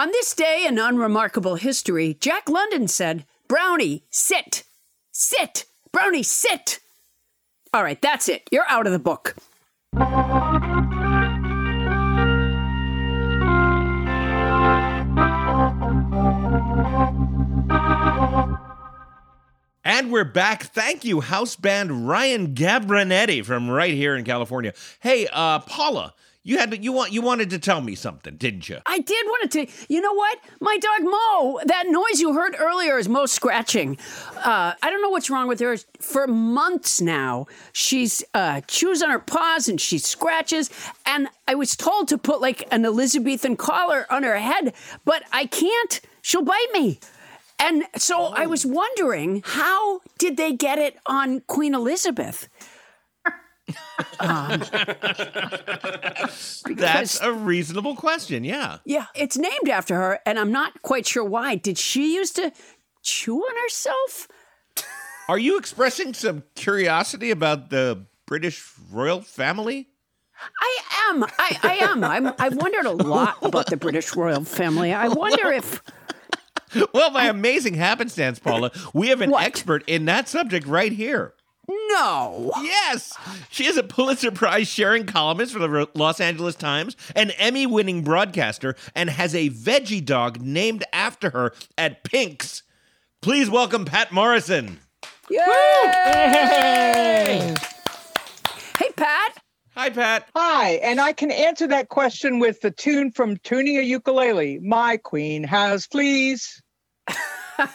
On 0.00 0.08
this 0.12 0.34
day 0.34 0.64
in 0.66 0.78
unremarkable 0.78 1.56
history, 1.56 2.16
Jack 2.20 2.48
London 2.48 2.88
said, 2.88 3.26
Brownie, 3.48 4.04
sit, 4.08 4.62
sit, 5.12 5.66
Brownie, 5.92 6.22
sit. 6.22 6.80
All 7.74 7.82
right, 7.82 8.00
that's 8.00 8.26
it. 8.28 8.48
You're 8.50 8.64
out 8.66 8.86
of 8.86 8.92
the 8.92 8.98
book. 8.98 9.36
And 19.84 20.12
we're 20.12 20.24
back. 20.24 20.64
Thank 20.64 21.06
you, 21.06 21.22
house 21.22 21.56
band 21.56 22.06
Ryan 22.06 22.54
Gabrinetti 22.54 23.42
from 23.42 23.70
right 23.70 23.94
here 23.94 24.14
in 24.14 24.26
California. 24.26 24.74
Hey, 25.00 25.26
uh, 25.32 25.60
Paula, 25.60 26.12
you 26.42 26.58
had 26.58 26.84
you 26.84 26.92
want 26.92 27.12
you 27.12 27.22
wanted 27.22 27.48
to 27.48 27.58
tell 27.58 27.80
me 27.80 27.94
something, 27.94 28.36
didn't 28.36 28.68
you? 28.68 28.80
I 28.84 28.98
did 28.98 29.26
want 29.26 29.50
to. 29.52 29.66
You 29.88 30.02
know 30.02 30.12
what? 30.12 30.38
My 30.60 30.76
dog 30.76 31.04
Mo. 31.04 31.60
That 31.64 31.84
noise 31.88 32.20
you 32.20 32.34
heard 32.34 32.56
earlier 32.58 32.98
is 32.98 33.08
Mo 33.08 33.24
scratching. 33.24 33.96
Uh, 34.36 34.74
I 34.82 34.90
don't 34.90 35.00
know 35.00 35.08
what's 35.08 35.30
wrong 35.30 35.48
with 35.48 35.60
her. 35.60 35.78
For 35.98 36.26
months 36.26 37.00
now, 37.00 37.46
she's 37.72 38.22
uh, 38.34 38.60
chews 38.66 39.02
on 39.02 39.08
her 39.08 39.18
paws 39.18 39.66
and 39.66 39.80
she 39.80 39.96
scratches. 39.96 40.68
And 41.06 41.28
I 41.48 41.54
was 41.54 41.74
told 41.74 42.08
to 42.08 42.18
put 42.18 42.42
like 42.42 42.68
an 42.70 42.84
Elizabethan 42.84 43.56
collar 43.56 44.06
on 44.10 44.24
her 44.24 44.36
head, 44.36 44.74
but 45.06 45.22
I 45.32 45.46
can't. 45.46 46.02
She'll 46.20 46.42
bite 46.42 46.68
me. 46.74 47.00
And 47.60 47.84
so 47.96 48.18
oh. 48.18 48.32
I 48.34 48.46
was 48.46 48.64
wondering, 48.64 49.42
how 49.44 50.00
did 50.18 50.36
they 50.36 50.52
get 50.52 50.78
it 50.78 50.96
on 51.06 51.40
Queen 51.42 51.74
Elizabeth? 51.74 52.48
Um, 54.18 54.60
That's 56.70 57.20
a 57.20 57.32
reasonable 57.32 57.96
question. 57.96 58.44
Yeah. 58.44 58.78
Yeah, 58.84 59.06
it's 59.14 59.36
named 59.36 59.68
after 59.70 59.94
her, 59.94 60.20
and 60.26 60.38
I'm 60.38 60.50
not 60.50 60.82
quite 60.82 61.06
sure 61.06 61.24
why. 61.24 61.56
Did 61.56 61.78
she 61.78 62.14
used 62.14 62.36
to 62.36 62.52
chew 63.02 63.38
on 63.38 63.56
herself? 63.62 64.28
Are 65.28 65.38
you 65.38 65.58
expressing 65.58 66.14
some 66.14 66.42
curiosity 66.56 67.30
about 67.30 67.70
the 67.70 68.06
British 68.26 68.64
royal 68.90 69.20
family? 69.20 69.88
I 70.60 70.78
am. 71.10 71.24
I, 71.24 71.58
I 71.62 71.74
am. 71.82 72.02
I'm, 72.02 72.32
I've 72.38 72.56
wondered 72.56 72.86
a 72.86 72.92
lot 72.92 73.36
about 73.42 73.66
the 73.66 73.76
British 73.76 74.16
royal 74.16 74.44
family. 74.44 74.92
I 74.92 75.08
wonder 75.08 75.52
if. 75.52 75.82
Well, 76.92 77.10
by 77.10 77.24
amazing 77.26 77.74
happenstance, 77.74 78.38
Paula, 78.38 78.70
we 78.94 79.08
have 79.08 79.20
an 79.20 79.30
What? 79.30 79.44
expert 79.44 79.82
in 79.86 80.04
that 80.06 80.28
subject 80.28 80.66
right 80.66 80.92
here. 80.92 81.34
No. 81.68 82.50
Yes, 82.62 83.16
she 83.48 83.66
is 83.66 83.76
a 83.76 83.82
Pulitzer 83.84 84.30
Prize 84.32 84.66
sharing 84.66 85.06
columnist 85.06 85.52
for 85.52 85.58
the 85.60 85.88
Los 85.94 86.20
Angeles 86.20 86.56
Times, 86.56 86.96
an 87.14 87.30
Emmy 87.32 87.64
winning 87.66 88.02
broadcaster, 88.02 88.74
and 88.94 89.08
has 89.10 89.34
a 89.34 89.50
veggie 89.50 90.04
dog 90.04 90.40
named 90.40 90.82
after 90.92 91.30
her 91.30 91.52
at 91.78 92.02
Pink's. 92.02 92.62
Please 93.22 93.48
welcome 93.50 93.84
Patt 93.84 94.10
Morrison. 94.10 94.80
Yay! 95.30 95.38
Hey, 98.78 98.90
Patt. 98.96 99.38
Hi, 99.80 99.88
Patt. 99.88 100.28
Hi, 100.36 100.72
and 100.82 101.00
I 101.00 101.14
can 101.14 101.30
answer 101.30 101.66
that 101.68 101.88
question 101.88 102.38
with 102.38 102.60
the 102.60 102.70
tune 102.70 103.10
from 103.10 103.38
Tuning 103.38 103.78
a 103.78 103.80
Ukulele. 103.80 104.58
My 104.58 104.98
queen 104.98 105.42
has 105.44 105.86
fleas. 105.86 106.62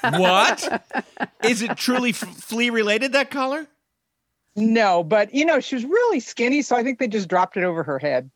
What? 0.03 0.83
is 1.43 1.63
it 1.63 1.75
truly 1.77 2.11
f- 2.11 2.17
flea 2.17 2.69
related, 2.69 3.13
that 3.13 3.31
collar? 3.31 3.65
No, 4.55 5.03
but 5.03 5.33
you 5.33 5.45
know, 5.45 5.59
she 5.59 5.73
was 5.73 5.83
really 5.83 6.19
skinny, 6.19 6.61
so 6.61 6.75
I 6.75 6.83
think 6.83 6.99
they 6.99 7.07
just 7.07 7.27
dropped 7.27 7.57
it 7.57 7.63
over 7.63 7.81
her 7.81 7.97
head. 7.97 8.29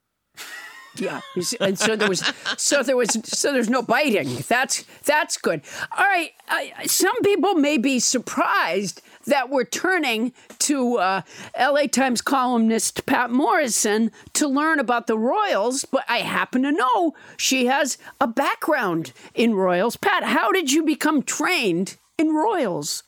Yeah, 0.96 1.22
and 1.62 1.78
so 1.78 1.96
there 1.96 2.10
was, 2.10 2.24
so 2.58 2.82
there 2.82 2.98
was, 2.98 3.20
so 3.24 3.54
there's 3.54 3.70
no 3.70 3.84
biting. 3.84 4.36
That's 4.48 4.84
that's 5.06 5.38
good. 5.38 5.62
All 5.96 6.06
right, 6.06 6.32
I, 6.48 6.86
some 6.88 7.22
people 7.22 7.54
may 7.54 7.78
be 7.78 8.00
surprised 8.00 9.04
that 9.30 9.50
we're 9.50 9.64
turning 9.64 10.34
to 10.60 10.98
uh, 10.98 11.22
L.A. 11.56 11.88
Times 11.88 12.22
columnist 12.22 13.06
Patt 13.06 13.30
Morrison 13.30 14.12
to 14.34 14.48
learn 14.48 14.80
about 14.80 15.08
the 15.08 15.18
Royals, 15.18 15.86
but 15.86 16.04
I 16.10 16.20
happen 16.20 16.64
to 16.64 16.72
know 16.72 17.14
she 17.38 17.68
has 17.68 17.98
a 18.20 18.28
background 18.28 19.14
in 19.34 19.56
Royals. 19.56 19.96
Patt, 19.98 20.24
how 20.24 20.52
did 20.52 20.72
you 20.72 20.84
become 20.84 21.24
trained 21.24 21.98
in 22.18 22.34
Royals? 22.34 23.04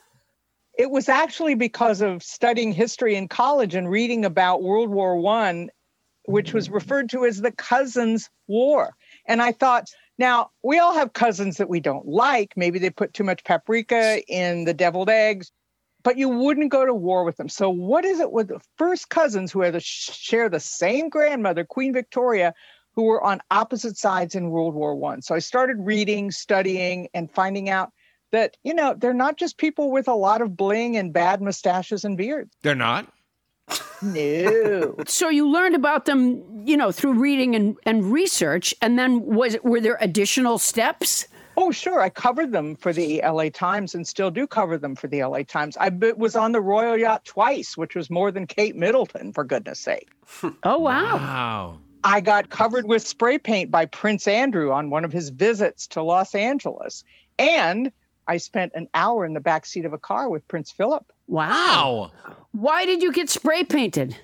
It 0.78 0.92
was 0.92 1.10
actually 1.10 1.56
because 1.56 2.02
of 2.02 2.24
studying 2.24 2.72
history 2.72 3.16
in 3.16 3.28
college 3.28 3.76
and 3.76 3.90
reading 3.90 4.24
about 4.24 4.64
World 4.64 4.90
War 4.90 5.18
One, 5.18 5.70
which 6.26 6.54
was 6.54 6.70
referred 6.70 7.10
to 7.10 7.26
as 7.26 7.42
the 7.42 7.52
Cousins 7.52 8.30
War. 8.48 8.96
And 9.28 9.42
I 9.42 9.52
thought, 9.52 9.90
Now, 10.18 10.52
we 10.64 10.78
all 10.80 10.94
have 10.94 11.14
cousins 11.14 11.58
that 11.58 11.70
we 11.70 11.80
don't 11.80 12.08
like. 12.08 12.54
Maybe 12.56 12.80
they 12.80 12.90
put 12.92 13.14
too 13.14 13.24
much 13.24 13.44
paprika 13.44 14.22
in 14.28 14.66
the 14.66 14.74
deviled 14.74 15.10
eggs, 15.10 15.52
but 16.04 16.18
you 16.18 16.30
wouldn't 16.30 16.72
go 16.72 16.86
to 16.86 16.94
war 16.94 17.24
with 17.24 17.38
them. 17.38 17.50
So, 17.50 17.70
what 17.70 18.06
is 18.06 18.20
it 18.20 18.32
with 18.32 18.50
the 18.50 18.60
first 18.78 19.10
cousins 19.10 19.52
who 19.52 19.62
are 19.62 19.72
the, 19.72 19.80
share 19.80 20.50
the 20.50 20.60
same 20.60 21.10
grandmother, 21.10 21.64
Queen 21.64 21.94
Victoria, 21.94 22.54
who 22.94 23.04
were 23.04 23.24
on 23.24 23.42
opposite 23.52 23.98
sides 23.98 24.36
in 24.36 24.50
World 24.50 24.74
War 24.74 24.96
One? 24.96 25.22
So, 25.22 25.36
I 25.36 25.40
started 25.40 25.78
reading, 25.80 26.32
studying, 26.32 27.08
and 27.14 27.32
finding 27.32 27.70
out 27.70 27.92
that, 28.32 28.58
you 28.64 28.74
know, 28.74 28.96
they're 28.98 29.14
not 29.14 29.38
just 29.38 29.58
people 29.58 29.92
with 29.92 30.08
a 30.08 30.14
lot 30.14 30.42
of 30.42 30.56
bling 30.56 30.96
and 30.96 31.14
bad 31.14 31.42
mustaches 31.42 32.04
and 32.04 32.18
beards. 32.18 32.52
They're 32.62 32.76
not. 32.76 33.12
No. 34.02 34.96
So 35.08 35.30
you 35.30 35.50
learned 35.50 35.76
about 35.76 36.06
them, 36.06 36.44
you 36.66 36.76
know, 36.78 36.92
through 36.92 37.14
reading 37.14 37.56
and, 37.56 37.78
and 37.86 38.12
research, 38.12 38.74
and 38.82 38.98
then 38.98 39.22
was 39.26 39.58
were 39.64 39.80
there 39.82 39.98
additional 40.02 40.58
steps? 40.58 41.28
Oh, 41.58 41.72
sure. 41.72 42.00
I 42.00 42.10
covered 42.10 42.52
them 42.52 42.76
for 42.76 42.94
the 42.94 43.22
LA 43.24 43.50
Times 43.50 43.94
and 43.94 44.08
still 44.08 44.32
do 44.32 44.48
cover 44.48 44.78
them 44.78 44.96
for 44.96 45.08
the 45.08 45.24
LA 45.24 45.44
Times. 45.44 45.78
I 45.78 45.90
b- 45.90 46.14
was 46.14 46.36
on 46.36 46.52
the 46.54 46.62
Royal 46.62 46.98
Yacht 46.98 47.26
twice, 47.26 47.76
which 47.78 47.96
was 47.96 48.10
more 48.10 48.32
than 48.32 48.48
Kate 48.48 48.76
Middleton, 48.76 49.34
for 49.34 49.44
goodness 49.44 49.80
sake. 49.80 50.10
Oh 50.64 50.80
wow. 50.80 51.16
Wow. 51.18 51.78
I 52.04 52.22
got 52.22 52.50
covered 52.50 52.88
with 52.88 53.06
spray 53.06 53.38
paint 53.38 53.70
by 53.70 53.86
Prince 53.86 54.28
Andrew 54.28 54.72
on 54.72 54.90
one 54.90 55.06
of 55.06 55.12
his 55.12 55.30
visits 55.30 55.86
to 55.88 56.02
Los 56.02 56.34
Angeles. 56.34 57.04
And 57.38 57.92
I 58.28 58.38
spent 58.38 58.72
an 58.76 58.88
hour 58.94 59.26
in 59.26 59.34
the 59.34 59.40
back 59.40 59.66
seat 59.66 59.86
of 59.86 59.94
a 59.94 59.98
car 59.98 60.30
with 60.30 60.48
Prince 60.48 60.72
Philip. 60.72 61.12
Wow. 61.28 62.12
Why 62.54 62.86
did 62.86 63.04
you 63.04 63.12
get 63.12 63.30
spray 63.30 63.64
painted? 63.64 64.16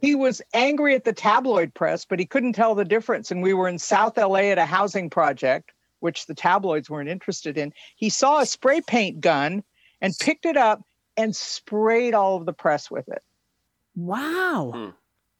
He 0.00 0.14
was 0.14 0.40
angry 0.54 0.94
at 0.94 1.04
the 1.04 1.12
tabloid 1.12 1.74
press, 1.74 2.04
but 2.04 2.20
he 2.20 2.26
couldn't 2.26 2.52
tell 2.52 2.74
the 2.74 2.84
difference. 2.84 3.30
And 3.30 3.42
we 3.42 3.52
were 3.52 3.68
in 3.68 3.78
South 3.78 4.16
LA 4.16 4.50
at 4.50 4.58
a 4.58 4.64
housing 4.66 5.10
project, 5.10 5.72
which 6.00 6.26
the 6.26 6.34
tabloids 6.34 6.88
weren't 6.88 7.08
interested 7.08 7.58
in. 7.58 7.72
He 7.96 8.10
saw 8.10 8.40
a 8.40 8.46
spray 8.46 8.80
paint 8.80 9.20
gun 9.20 9.62
and 10.00 10.16
picked 10.18 10.46
it 10.46 10.56
up 10.56 10.82
and 11.16 11.34
sprayed 11.34 12.14
all 12.14 12.36
of 12.36 12.46
the 12.46 12.52
press 12.52 12.90
with 12.90 13.08
it. 13.08 13.22
Wow. 13.96 14.72
Hmm. 14.74 14.90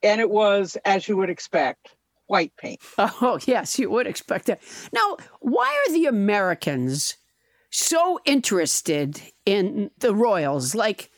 And 0.02 0.20
it 0.20 0.30
was, 0.30 0.76
as 0.84 1.08
you 1.08 1.16
would 1.16 1.30
expect, 1.30 1.94
white 2.26 2.52
paint. 2.56 2.80
Oh, 2.98 3.38
yes, 3.46 3.78
you 3.78 3.90
would 3.90 4.06
expect 4.06 4.46
that. 4.46 4.60
Now, 4.92 5.16
why 5.40 5.84
are 5.86 5.92
the 5.92 6.06
Americans 6.06 7.16
so 7.70 8.20
interested 8.24 9.20
in 9.46 9.90
the 9.98 10.14
royals? 10.14 10.74
Like, 10.74 11.10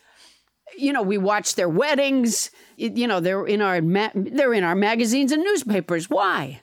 you 0.77 0.93
know, 0.93 1.03
we 1.03 1.19
watch 1.19 1.55
their 1.55 1.69
weddings. 1.69 2.51
You 2.77 3.07
know, 3.07 3.21
they're 3.21 3.45
in 3.45 3.61
our 3.61 3.83
ma- 3.83 4.13
they're 4.15 4.55
in 4.55 4.65
our 4.65 4.75
magazines 4.75 5.33
and 5.33 5.43
newspapers. 5.43 6.09
Why? 6.09 6.61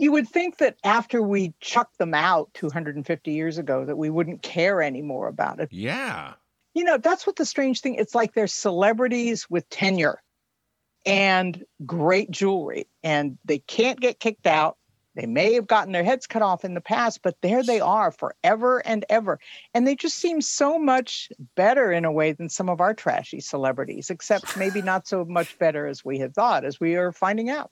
You 0.00 0.12
would 0.12 0.28
think 0.28 0.56
that 0.58 0.76
after 0.82 1.20
we 1.20 1.52
chucked 1.60 1.98
them 1.98 2.14
out 2.14 2.48
250 2.54 3.32
years 3.32 3.58
ago, 3.58 3.84
that 3.84 3.96
we 3.96 4.08
wouldn't 4.08 4.40
care 4.40 4.80
anymore 4.80 5.28
about 5.28 5.60
it. 5.60 5.68
Yeah. 5.70 6.32
You 6.72 6.84
know, 6.84 6.96
that's 6.96 7.26
what 7.26 7.36
the 7.36 7.44
strange 7.44 7.82
thing. 7.82 7.96
It's 7.96 8.14
like 8.14 8.32
they're 8.32 8.46
celebrities 8.46 9.50
with 9.50 9.68
tenure 9.68 10.22
and 11.04 11.62
great 11.84 12.30
jewelry, 12.30 12.86
and 13.02 13.36
they 13.44 13.58
can't 13.58 14.00
get 14.00 14.20
kicked 14.20 14.46
out. 14.46 14.78
They 15.16 15.26
may 15.26 15.52
have 15.52 15.66
gotten 15.66 15.92
their 15.92 16.04
heads 16.04 16.26
cut 16.26 16.40
off 16.40 16.64
in 16.64 16.72
the 16.72 16.80
past, 16.80 17.20
but 17.22 17.36
there 17.42 17.62
they 17.62 17.80
are 17.80 18.10
forever 18.10 18.78
and 18.86 19.04
ever. 19.10 19.38
And 19.74 19.86
they 19.86 19.96
just 19.96 20.16
seem 20.16 20.40
so 20.40 20.78
much 20.78 21.30
better 21.56 21.92
in 21.92 22.06
a 22.06 22.12
way 22.12 22.32
than 22.32 22.48
some 22.48 22.70
of 22.70 22.80
our 22.80 22.94
trashy 22.94 23.40
celebrities, 23.40 24.08
except 24.08 24.56
maybe 24.56 24.80
not 24.80 25.06
so 25.06 25.26
much 25.26 25.58
better 25.58 25.86
as 25.86 26.04
we 26.04 26.18
had 26.18 26.34
thought, 26.34 26.64
as 26.64 26.80
we 26.80 26.94
are 26.96 27.12
finding 27.12 27.50
out. 27.50 27.70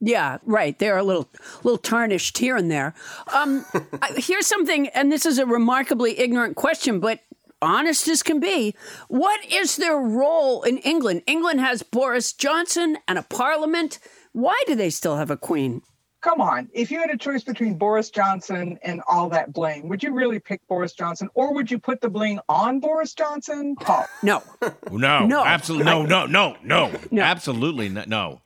Yeah, 0.00 0.38
right. 0.44 0.78
They're 0.78 0.96
a 0.96 1.02
little 1.02 1.28
little 1.62 1.78
tarnished 1.78 2.38
here 2.38 2.56
and 2.56 2.70
there. 2.70 2.94
Um, 3.34 3.64
I- 4.02 4.12
here's 4.16 4.46
something, 4.46 4.88
and 4.88 5.12
this 5.12 5.26
is 5.26 5.38
a 5.38 5.46
remarkably 5.46 6.18
ignorant 6.18 6.56
question, 6.56 7.00
but 7.00 7.20
honest 7.62 8.08
as 8.08 8.22
can 8.22 8.40
be. 8.40 8.74
What 9.08 9.44
is 9.52 9.76
their 9.76 9.96
role 9.96 10.62
in 10.62 10.78
England? 10.78 11.22
England 11.26 11.60
has 11.60 11.82
Boris 11.82 12.32
Johnson 12.32 12.96
and 13.06 13.18
a 13.18 13.22
parliament. 13.22 13.98
Why 14.32 14.58
do 14.66 14.74
they 14.74 14.88
still 14.90 15.16
have 15.16 15.30
a 15.30 15.36
queen? 15.36 15.82
Come 16.22 16.40
on, 16.42 16.68
if 16.74 16.90
you 16.90 17.00
had 17.00 17.08
a 17.10 17.16
choice 17.16 17.42
between 17.42 17.76
Boris 17.78 18.10
Johnson 18.10 18.78
and 18.82 19.00
all 19.08 19.30
that 19.30 19.54
bling, 19.54 19.88
would 19.88 20.02
you 20.02 20.12
really 20.12 20.38
pick 20.38 20.60
Boris 20.68 20.92
Johnson 20.92 21.30
or 21.34 21.54
would 21.54 21.70
you 21.70 21.78
put 21.78 22.02
the 22.02 22.10
bling 22.10 22.38
on 22.46 22.78
Boris 22.78 23.14
Johnson? 23.14 23.74
Paul. 23.76 24.06
No. 24.22 24.42
No. 24.90 25.26
No. 25.26 25.44
Absolutely. 25.44 25.84
No. 25.86 26.26
No. 26.26 26.56
No. 26.62 26.92
No. 27.10 27.22
Absolutely 27.22 27.86
n- 27.86 28.04
no. 28.06 28.42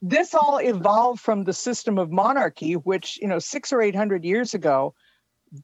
This 0.00 0.34
all 0.34 0.58
evolved 0.58 1.20
from 1.20 1.44
the 1.44 1.52
system 1.52 1.98
of 1.98 2.10
monarchy, 2.10 2.74
which, 2.74 3.18
you 3.20 3.28
know, 3.28 3.38
six 3.38 3.72
or 3.72 3.80
800 3.80 4.24
years 4.24 4.54
ago, 4.54 4.94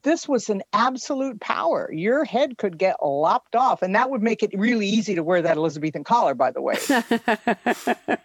this 0.03 0.27
was 0.27 0.49
an 0.49 0.63
absolute 0.73 1.39
power. 1.39 1.89
Your 1.93 2.25
head 2.25 2.57
could 2.57 2.77
get 2.77 2.97
lopped 3.03 3.55
off, 3.55 3.81
and 3.81 3.95
that 3.95 4.09
would 4.09 4.23
make 4.23 4.43
it 4.43 4.51
really 4.57 4.87
easy 4.87 5.15
to 5.15 5.23
wear 5.23 5.41
that 5.41 5.57
Elizabethan 5.57 6.03
collar, 6.03 6.33
by 6.33 6.51
the 6.51 6.61
way. 6.61 6.75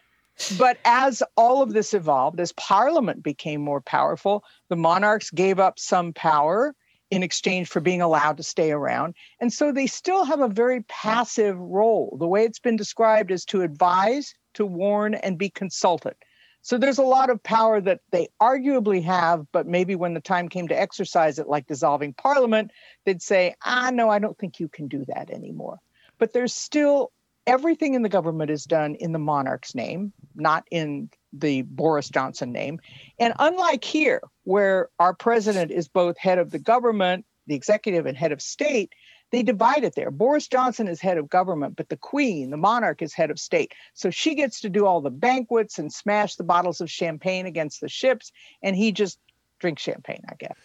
but 0.58 0.78
as 0.84 1.22
all 1.36 1.62
of 1.62 1.72
this 1.72 1.92
evolved, 1.94 2.40
as 2.40 2.52
Parliament 2.52 3.22
became 3.22 3.60
more 3.60 3.80
powerful, 3.80 4.42
the 4.68 4.76
monarchs 4.76 5.30
gave 5.30 5.58
up 5.58 5.78
some 5.78 6.12
power 6.12 6.74
in 7.10 7.22
exchange 7.22 7.68
for 7.68 7.80
being 7.80 8.00
allowed 8.00 8.36
to 8.36 8.42
stay 8.42 8.70
around. 8.70 9.14
And 9.40 9.52
so 9.52 9.72
they 9.72 9.86
still 9.86 10.24
have 10.24 10.40
a 10.40 10.48
very 10.48 10.82
passive 10.84 11.58
role. 11.58 12.16
The 12.18 12.28
way 12.28 12.44
it's 12.44 12.60
been 12.60 12.76
described 12.76 13.30
is 13.30 13.44
to 13.46 13.62
advise, 13.62 14.32
to 14.54 14.66
warn, 14.66 15.14
and 15.14 15.38
be 15.38 15.50
consulted. 15.50 16.14
So 16.62 16.76
there's 16.76 16.98
a 16.98 17.02
lot 17.02 17.30
of 17.30 17.42
power 17.42 17.80
that 17.80 18.00
they 18.10 18.28
arguably 18.40 19.02
have, 19.04 19.46
but 19.50 19.66
maybe 19.66 19.94
when 19.94 20.12
the 20.12 20.20
time 20.20 20.48
came 20.48 20.68
to 20.68 20.78
exercise 20.78 21.38
it, 21.38 21.48
like 21.48 21.66
dissolving 21.66 22.12
parliament, 22.12 22.70
they'd 23.04 23.22
say, 23.22 23.54
ah, 23.64 23.90
no, 23.90 24.10
I 24.10 24.18
don't 24.18 24.36
think 24.36 24.60
you 24.60 24.68
can 24.68 24.86
do 24.86 25.04
that 25.06 25.30
anymore. 25.30 25.78
But 26.18 26.34
there's 26.34 26.54
still 26.54 27.12
everything 27.46 27.94
in 27.94 28.02
the 28.02 28.10
government 28.10 28.50
is 28.50 28.64
done 28.64 28.94
in 28.96 29.12
the 29.12 29.18
monarch's 29.18 29.74
name, 29.74 30.12
not 30.34 30.64
in 30.70 31.08
the 31.32 31.62
Boris 31.62 32.10
Johnson 32.10 32.52
name. 32.52 32.78
And 33.18 33.32
unlike 33.38 33.82
here, 33.82 34.20
where 34.44 34.90
our 34.98 35.14
president 35.14 35.70
is 35.70 35.88
both 35.88 36.18
head 36.18 36.38
of 36.38 36.50
the 36.50 36.58
government, 36.58 37.24
the 37.46 37.54
executive, 37.54 38.04
and 38.04 38.16
head 38.16 38.32
of 38.32 38.42
state, 38.42 38.92
they 39.30 39.42
divide 39.42 39.84
it 39.84 39.94
there. 39.94 40.10
Boris 40.10 40.48
Johnson 40.48 40.88
is 40.88 41.00
head 41.00 41.18
of 41.18 41.28
government, 41.28 41.76
but 41.76 41.88
the 41.88 41.96
queen, 41.96 42.50
the 42.50 42.56
monarch, 42.56 43.02
is 43.02 43.14
head 43.14 43.30
of 43.30 43.38
state. 43.38 43.72
So 43.94 44.10
she 44.10 44.34
gets 44.34 44.60
to 44.60 44.68
do 44.68 44.86
all 44.86 45.00
the 45.00 45.10
banquets 45.10 45.78
and 45.78 45.92
smash 45.92 46.36
the 46.36 46.44
bottles 46.44 46.80
of 46.80 46.90
champagne 46.90 47.46
against 47.46 47.80
the 47.80 47.88
ships, 47.88 48.32
and 48.62 48.76
he 48.76 48.92
just 48.92 49.18
drinks 49.58 49.82
champagne, 49.82 50.22
I 50.28 50.34
guess. 50.38 50.56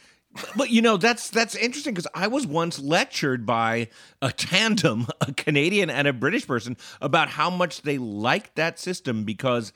But 0.57 0.69
you 0.69 0.81
know 0.81 0.97
that's 0.97 1.29
that's 1.29 1.55
interesting 1.55 1.93
because 1.93 2.07
I 2.13 2.27
was 2.27 2.45
once 2.45 2.79
lectured 2.79 3.45
by 3.45 3.87
a 4.21 4.31
tandem, 4.31 5.07
a 5.21 5.33
Canadian 5.33 5.89
and 5.89 6.07
a 6.07 6.13
British 6.13 6.45
person, 6.45 6.75
about 6.99 7.29
how 7.29 7.49
much 7.49 7.83
they 7.83 7.97
liked 7.97 8.55
that 8.55 8.77
system 8.77 9.23
because 9.23 9.71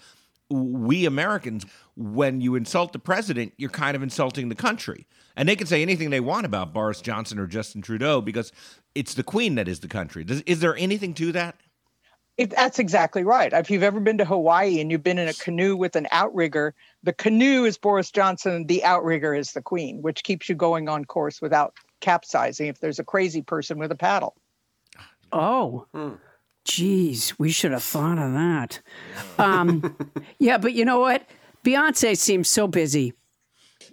we 0.50 1.06
Americans, 1.06 1.66
when 1.96 2.42
you 2.42 2.56
insult 2.56 2.94
the 2.94 3.00
president, 3.00 3.54
you're 3.58 3.70
kind 3.70 3.96
of 3.96 4.04
insulting 4.04 4.50
the 4.50 4.56
country, 4.56 5.06
and 5.36 5.48
they 5.48 5.56
can 5.56 5.68
say 5.68 5.82
anything 5.82 6.10
they 6.10 6.20
want 6.20 6.46
about 6.46 6.74
Boris 6.74 7.02
Johnson 7.02 7.40
or 7.40 7.48
Justin 7.48 7.82
Trudeau 7.82 8.22
because 8.22 8.52
it's 8.96 9.14
the 9.14 9.24
Queen 9.24 9.56
that 9.56 9.68
is 9.68 9.80
the 9.80 9.88
country. 9.88 10.24
Does, 10.24 10.42
is 10.42 10.60
there 10.60 10.76
anything 10.76 11.14
to 11.16 11.32
that? 11.34 11.56
If 12.38 12.52
that's 12.52 12.80
exactly 12.80 13.26
right. 13.26 13.52
If 13.52 13.70
you've 13.70 13.84
ever 13.84 14.00
been 14.00 14.18
to 14.20 14.26
Hawaii 14.26 14.80
and 14.80 14.90
you've 14.90 15.04
been 15.04 15.20
in 15.20 15.28
a 15.28 15.34
canoe 15.34 15.76
with 15.76 15.98
an 15.98 16.08
outrigger, 16.12 16.74
the 17.04 17.12
canoe 17.12 17.66
is 17.66 17.78
Boris 17.78 18.12
Johnson, 18.12 18.66
the 18.66 18.82
outrigger 18.86 19.36
is 19.36 19.52
the 19.52 19.62
queen, 19.62 20.02
which 20.02 20.24
keeps 20.24 20.48
you 20.48 20.56
going 20.56 20.88
on 20.88 21.04
course 21.04 21.42
without 21.42 21.74
capsizing 22.00 22.68
if 22.68 22.80
there's 22.80 22.98
a 22.98 23.04
crazy 23.04 23.42
person 23.42 23.78
with 23.78 23.92
a 23.92 23.96
paddle. 23.96 24.36
Oh, 25.34 25.86
hmm. 25.94 26.14
Geez, 26.70 27.38
we 27.40 27.50
should 27.50 27.72
have 27.72 27.84
thought 27.84 28.20
of 28.20 28.34
that. 28.34 28.80
Um, 29.40 29.96
yeah, 30.40 30.58
but 30.60 30.74
you 30.74 30.86
know 30.86 31.00
what? 31.00 31.28
Beyonce 31.64 32.16
seems 32.16 32.48
so 32.48 32.68
busy. 32.68 33.14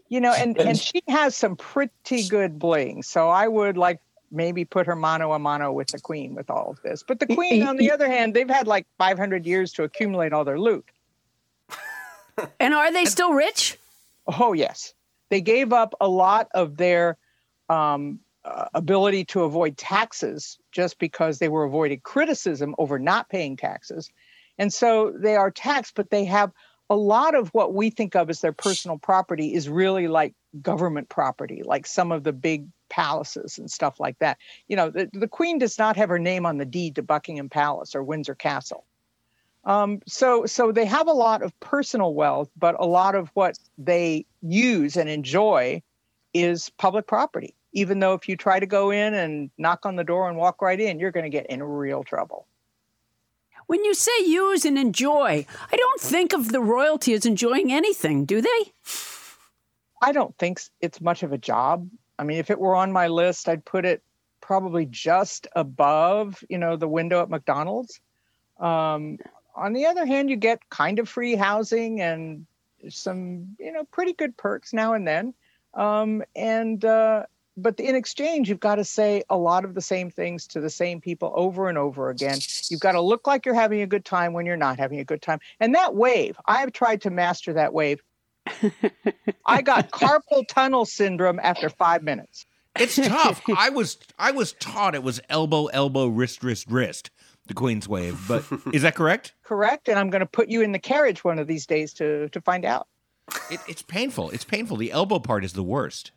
You 0.09 0.21
know, 0.21 0.33
and, 0.33 0.57
and 0.59 0.79
she 0.79 1.03
has 1.09 1.35
some 1.35 1.57
pretty 1.57 2.29
good 2.29 2.59
bling. 2.59 3.03
So 3.03 3.29
I 3.29 3.49
would 3.49 3.77
like 3.77 4.01
maybe 4.31 4.65
put 4.65 4.87
her 4.87 4.95
mano 4.95 5.33
a 5.33 5.39
mano 5.39 5.73
with 5.73 5.89
the 5.89 5.99
queen 5.99 6.35
with 6.35 6.51
all 6.51 6.71
of 6.71 6.81
this. 6.83 7.03
But 7.03 7.19
the 7.19 7.27
queen, 7.27 7.67
on 7.67 7.77
the 7.77 7.91
other 7.91 8.09
hand, 8.09 8.35
they've 8.35 8.49
had 8.49 8.69
like 8.69 8.87
500 8.99 9.47
years 9.47 9.73
to 9.73 9.83
accumulate 9.83 10.33
all 10.33 10.45
their 10.45 10.61
loot. 10.61 10.85
And 12.61 12.75
are 12.75 12.93
they 12.93 13.07
still 13.07 13.33
rich? 13.33 13.79
Oh, 14.27 14.53
yes. 14.53 14.93
They 15.31 15.41
gave 15.41 15.73
up 15.73 15.95
a 16.03 16.07
lot 16.07 16.49
of 16.53 16.77
their 16.77 17.17
um, 17.71 18.21
uh, 18.47 18.67
ability 18.75 19.25
to 19.25 19.43
avoid 19.43 19.77
taxes 19.77 20.57
just 20.71 20.99
because 21.01 21.39
they 21.39 21.49
were 21.49 21.65
avoiding 21.65 22.01
criticism 22.01 22.75
over 22.79 22.99
not 22.99 23.29
paying 23.29 23.57
taxes. 23.57 24.11
And 24.57 24.73
so 24.73 25.13
they 25.15 25.35
are 25.35 25.51
taxed, 25.51 25.95
but 25.97 26.11
they 26.11 26.25
have 26.27 26.53
a 26.89 26.95
lot 26.97 27.35
of 27.35 27.49
what 27.49 27.75
we 27.75 27.91
think 27.91 28.15
of 28.15 28.31
as 28.31 28.41
their 28.41 28.53
personal 28.53 28.99
property 28.99 29.53
is 29.53 29.69
really 29.69 30.07
like 30.07 30.35
government 30.63 31.09
property, 31.09 31.63
like 31.65 31.87
some 31.87 32.13
of 32.13 32.23
the 32.23 32.33
big 32.33 32.69
palaces 32.89 33.59
and 33.59 33.69
stuff 33.69 33.99
like 33.99 34.17
that. 34.21 34.39
You 34.69 34.77
know, 34.77 34.91
the, 34.91 35.11
the 35.13 35.27
Queen 35.27 35.59
does 35.59 35.77
not 35.77 35.97
have 35.97 36.09
her 36.09 36.21
name 36.21 36.47
on 36.47 36.59
the 36.59 36.65
deed 36.65 36.95
to 36.95 37.03
Buckingham 37.03 37.49
Palace 37.49 37.97
or 37.97 38.05
Windsor 38.05 38.37
Castle. 38.37 38.85
Um, 39.65 40.01
so 40.07 40.47
so 40.47 40.71
they 40.71 40.85
have 40.85 41.09
a 41.09 41.13
lot 41.13 41.43
of 41.43 41.59
personal 41.59 42.15
wealth, 42.15 42.49
but 42.57 42.77
a 42.79 42.87
lot 42.87 43.17
of 43.17 43.29
what 43.35 43.59
they 43.77 44.25
use 44.41 44.97
and 44.97 45.09
enjoy 45.09 45.83
is 46.33 46.71
public 46.79 47.09
property. 47.09 47.56
Even 47.77 48.01
though 48.01 48.15
if 48.15 48.27
you 48.27 48.37
try 48.37 48.59
to 48.59 48.65
go 48.65 48.91
in 48.91 49.13
and 49.13 49.51
knock 49.59 49.85
on 49.85 49.97
the 49.97 50.03
door 50.03 50.31
and 50.31 50.39
walk 50.39 50.63
right 50.63 50.81
in, 50.81 50.99
you're 50.99 51.11
going 51.11 51.31
to 51.31 51.31
get 51.31 51.45
in 51.47 51.63
real 51.63 52.03
trouble. 52.03 52.47
When 53.67 53.85
you 53.85 53.93
say 53.93 54.13
use 54.25 54.65
and 54.65 54.79
enjoy, 54.79 55.45
I 55.71 55.77
don't 55.77 56.01
think 56.01 56.33
of 56.33 56.53
the 56.53 56.61
royalty 56.61 57.13
as 57.13 57.27
enjoying 57.27 57.71
anything, 57.71 58.25
do 58.25 58.41
they? 58.41 58.73
I 60.01 60.13
don't 60.13 60.35
think 60.39 60.61
it's 60.81 61.03
much 61.03 61.23
of 61.23 61.35
a 61.35 61.39
job. 61.39 61.87
I 62.19 62.25
mean, 62.25 62.39
if 62.39 62.51
it 62.51 62.59
were 62.59 62.75
on 62.75 62.93
my 62.93 63.09
list, 63.09 63.47
I'd 63.47 63.67
put 63.67 63.85
it 63.85 64.03
probably 64.41 64.87
just 64.87 65.47
above, 65.55 66.43
you 66.49 66.57
know, 66.57 66.77
the 66.77 66.89
window 66.89 67.21
at 67.21 67.29
McDonald's. 67.29 68.01
Um, 68.59 69.19
on 69.55 69.75
the 69.75 69.85
other 69.85 70.07
hand, 70.07 70.31
you 70.31 70.37
get 70.37 70.71
kind 70.71 70.99
of 70.99 71.11
free 71.11 71.35
housing 71.35 72.01
and 72.01 72.47
some, 72.89 73.55
you 73.59 73.73
know, 73.73 73.85
pretty 73.85 74.15
good 74.15 74.35
perks 74.39 74.73
now 74.73 74.95
and 74.95 75.07
then. 75.07 75.35
Um, 75.75 76.23
and 76.35 76.83
uh, 76.85 77.25
but 77.57 77.81
in 77.81 77.95
exchange, 77.95 78.49
you've 78.49 78.61
got 78.61 78.77
to 78.77 78.85
say 78.85 79.23
a 79.31 79.37
lot 79.37 79.65
of 79.65 79.75
the 79.75 79.81
same 79.81 80.11
things 80.11 80.47
to 80.49 80.61
the 80.61 80.71
same 80.71 81.01
people 81.01 81.33
over 81.35 81.69
and 81.69 81.79
over 81.79 82.11
again. 82.11 82.39
You've 82.69 82.81
got 82.81 82.93
to 82.93 83.01
look 83.01 83.27
like 83.27 83.47
you're 83.47 83.55
having 83.55 83.81
a 83.81 83.87
good 83.87 84.05
time 84.05 84.33
when 84.33 84.47
you're 84.47 84.57
not 84.57 84.79
having 84.79 85.01
a 85.01 85.05
good 85.05 85.23
time. 85.23 85.39
And 85.61 85.75
that 85.75 85.95
wave, 85.95 86.37
I've 86.47 86.73
tried 86.73 87.03
to 87.03 87.11
master 87.11 87.55
that 87.55 87.73
wave. 87.73 88.03
I 89.47 89.63
got 89.63 89.91
carpal 89.91 90.47
tunnel 90.49 90.85
syndrome 90.85 91.41
after 91.43 91.69
five 91.69 92.03
minutes. 92.03 92.47
It's 92.79 92.97
tough. 92.97 93.43
I 93.57 93.71
was 93.71 93.97
I 94.19 94.33
was 94.33 94.53
taught 94.55 94.95
it 94.95 95.03
was 95.03 95.21
elbow, 95.29 95.67
elbow, 95.67 96.07
wrist, 96.07 96.45
wrist, 96.45 96.67
wrist. 96.69 97.11
The 97.47 97.55
Queen's 97.55 97.89
wave, 97.89 98.21
but 98.27 98.45
is 98.73 98.83
that 98.83 98.97
correct? 98.97 99.33
Correct. 99.45 99.89
And 99.89 100.01
I'm 100.01 100.11
going 100.11 100.21
to 100.21 100.27
put 100.27 100.49
you 100.49 100.63
in 100.63 100.73
the 100.73 100.81
carriage 100.81 101.23
one 101.23 101.39
of 101.39 101.47
these 101.47 101.65
days 101.65 101.93
to, 101.95 102.29
to 102.31 102.41
find 102.41 102.65
out. 102.65 102.89
It, 103.49 103.61
it's 103.69 103.83
painful. 103.83 104.31
It's 104.31 104.43
painful. 104.43 104.77
The 104.77 104.91
elbow 104.91 105.21
part 105.21 105.45
is 105.45 105.53
the 105.53 105.63
worst. 105.63 106.11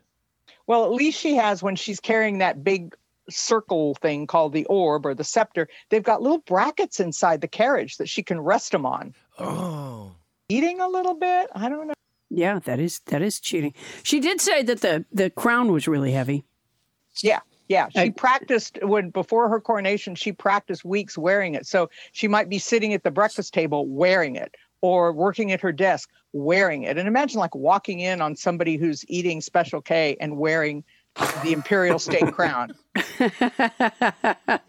Well, 0.70 0.86
at 0.86 0.92
least 0.92 1.20
she 1.20 1.34
has 1.34 1.64
when 1.64 1.76
she's 1.76 2.00
carrying 2.00 2.38
that 2.38 2.64
big 2.64 2.96
circle 3.28 3.96
thing 3.96 4.28
called 4.28 4.54
the 4.54 4.66
orb 4.66 5.04
or 5.04 5.16
the 5.16 5.24
scepter. 5.24 5.68
They've 5.90 6.04
got 6.04 6.22
little 6.22 6.38
brackets 6.46 7.00
inside 7.00 7.42
the 7.42 7.48
carriage 7.48 7.98
that 7.98 8.08
she 8.08 8.22
can 8.22 8.40
rest 8.40 8.72
them 8.72 8.86
on. 8.86 9.16
Oh, 9.40 10.12
Eating 10.48 10.80
a 10.80 10.88
little 10.88 11.16
bit. 11.16 11.50
I 11.56 11.70
don't 11.70 11.88
know. 11.88 11.94
Yeah, 12.30 12.60
that 12.60 12.80
is 12.80 13.00
that 13.08 13.24
is 13.24 13.40
cheating. 13.40 13.74
She 14.04 14.20
did 14.20 14.40
say 14.42 14.62
that 14.62 14.82
the 14.82 15.06
the 15.12 15.32
crown 15.32 15.72
was 15.72 15.88
really 15.88 16.12
heavy. 16.12 16.44
Yeah. 17.18 17.40
Yeah, 17.68 17.90
she 17.90 18.00
I- 18.00 18.10
practiced 18.12 18.78
when 18.84 19.10
before 19.10 19.50
her 19.50 19.60
coronation. 19.60 20.14
She 20.14 20.32
practiced 20.34 20.86
weeks 20.86 21.18
wearing 21.18 21.56
it, 21.56 21.66
so 21.66 21.90
she 22.12 22.28
might 22.28 22.48
be 22.48 22.60
sitting 22.60 22.94
at 22.94 23.02
the 23.04 23.10
breakfast 23.12 23.56
table 23.56 23.88
wearing 23.88 24.36
it, 24.36 24.54
or 24.82 25.12
working 25.12 25.52
at 25.52 25.62
her 25.62 25.72
desk 25.72 26.10
wearing 26.34 26.84
it. 26.84 26.98
And 26.98 27.08
imagine 27.08 27.40
like 27.40 27.56
walking 27.56 28.00
in 28.00 28.22
on 28.22 28.36
somebody 28.36 28.78
who's 28.78 29.04
eating 29.08 29.42
Special 29.42 29.82
K 29.82 30.16
and 30.20 30.38
wearing 30.38 30.84
the 31.44 31.54
imperial 31.54 32.00
state 32.00 32.32
crown. 32.34 32.74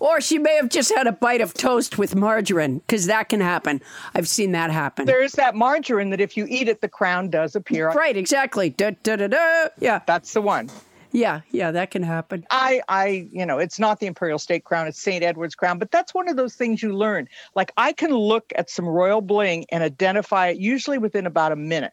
or 0.00 0.20
she 0.20 0.38
may 0.38 0.56
have 0.56 0.68
just 0.68 0.92
had 0.94 1.06
a 1.06 1.12
bite 1.12 1.40
of 1.40 1.54
toast 1.54 1.98
with 1.98 2.14
margarine, 2.14 2.78
because 2.78 3.06
that 3.06 3.28
can 3.28 3.40
happen. 3.40 3.80
I've 4.14 4.28
seen 4.28 4.52
that 4.52 4.70
happen. 4.70 5.06
There's 5.06 5.32
that 5.32 5.54
margarine 5.54 6.10
that 6.10 6.20
if 6.20 6.36
you 6.36 6.46
eat 6.48 6.68
it, 6.68 6.80
the 6.80 6.88
crown 6.88 7.30
does 7.30 7.54
appear. 7.54 7.90
right, 7.90 8.16
exactly. 8.16 8.70
Da, 8.70 8.92
da, 9.02 9.16
da, 9.16 9.28
da. 9.28 9.68
Yeah, 9.78 10.00
That's 10.06 10.32
the 10.32 10.42
one. 10.42 10.70
Yeah, 11.12 11.40
yeah, 11.50 11.70
that 11.70 11.90
can 11.90 12.02
happen. 12.02 12.44
I, 12.50 12.82
I, 12.88 13.28
you 13.32 13.44
know, 13.44 13.58
it's 13.58 13.78
not 13.78 14.00
the 14.00 14.06
imperial 14.06 14.38
state 14.38 14.64
crown; 14.64 14.86
it's 14.86 15.00
Saint 15.00 15.24
Edward's 15.24 15.54
crown. 15.54 15.78
But 15.78 15.90
that's 15.90 16.14
one 16.14 16.28
of 16.28 16.36
those 16.36 16.54
things 16.54 16.82
you 16.82 16.94
learn. 16.96 17.28
Like 17.54 17.72
I 17.76 17.92
can 17.92 18.10
look 18.10 18.52
at 18.56 18.70
some 18.70 18.86
royal 18.86 19.20
bling 19.20 19.66
and 19.70 19.82
identify 19.82 20.48
it 20.48 20.58
usually 20.58 20.98
within 20.98 21.26
about 21.26 21.52
a 21.52 21.56
minute. 21.56 21.92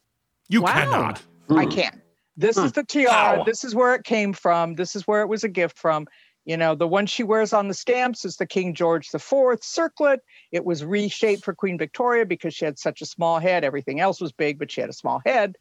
you 0.49 0.61
Wow. 0.61 0.74
cannot. 0.74 1.22
I 1.49 1.65
can. 1.65 2.01
This 2.36 2.57
is 2.57 2.72
the 2.74 2.82
hmm. 2.82 2.86
tiara. 2.86 3.43
This 3.43 3.63
is 3.63 3.74
where 3.74 3.95
it 3.95 4.03
came 4.03 4.34
from. 4.34 4.76
This 4.76 4.95
is 4.95 5.07
where 5.07 5.22
it 5.22 5.28
was 5.28 5.43
a 5.43 5.49
gift 5.49 5.78
from. 5.78 6.07
You 6.45 6.55
know, 6.55 6.76
the 6.76 6.88
one 6.88 7.07
she 7.07 7.24
wears 7.24 7.51
on 7.51 7.68
the 7.68 7.74
stamps 7.74 8.24
is 8.24 8.38
the 8.38 8.45
King 8.45 8.74
George 8.74 9.09
IV 9.13 9.61
circlet. 9.61 10.22
It 10.53 10.63
was 10.63 10.86
reshaped 10.86 11.43
for 11.43 11.53
Queen 11.53 11.78
Victoria 11.78 12.26
because 12.26 12.53
she 12.53 12.63
had 12.63 12.80
such 12.80 13.01
a 13.01 13.05
small 13.05 13.39
head. 13.39 13.65
Everything 13.65 13.99
else 13.99 14.22
was 14.22 14.32
big, 14.32 14.57
but 14.57 14.72
she 14.72 14.80
had 14.80 14.89
a 14.89 14.93
small 14.93 15.22
head. 15.26 15.57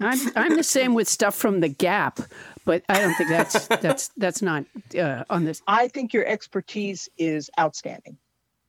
I'm 0.00 0.18
I'm 0.36 0.56
the 0.56 0.62
same 0.62 0.94
with 0.94 1.08
stuff 1.08 1.34
from 1.34 1.60
the 1.60 1.68
Gap, 1.68 2.20
but 2.64 2.84
I 2.88 3.00
don't 3.00 3.14
think 3.14 3.30
that's 3.30 3.66
that's 3.80 4.08
that's 4.16 4.42
not 4.42 4.64
uh, 4.98 5.24
on 5.30 5.44
this. 5.44 5.62
I 5.66 5.88
think 5.88 6.12
your 6.12 6.26
expertise 6.26 7.08
is 7.18 7.50
outstanding. 7.58 8.18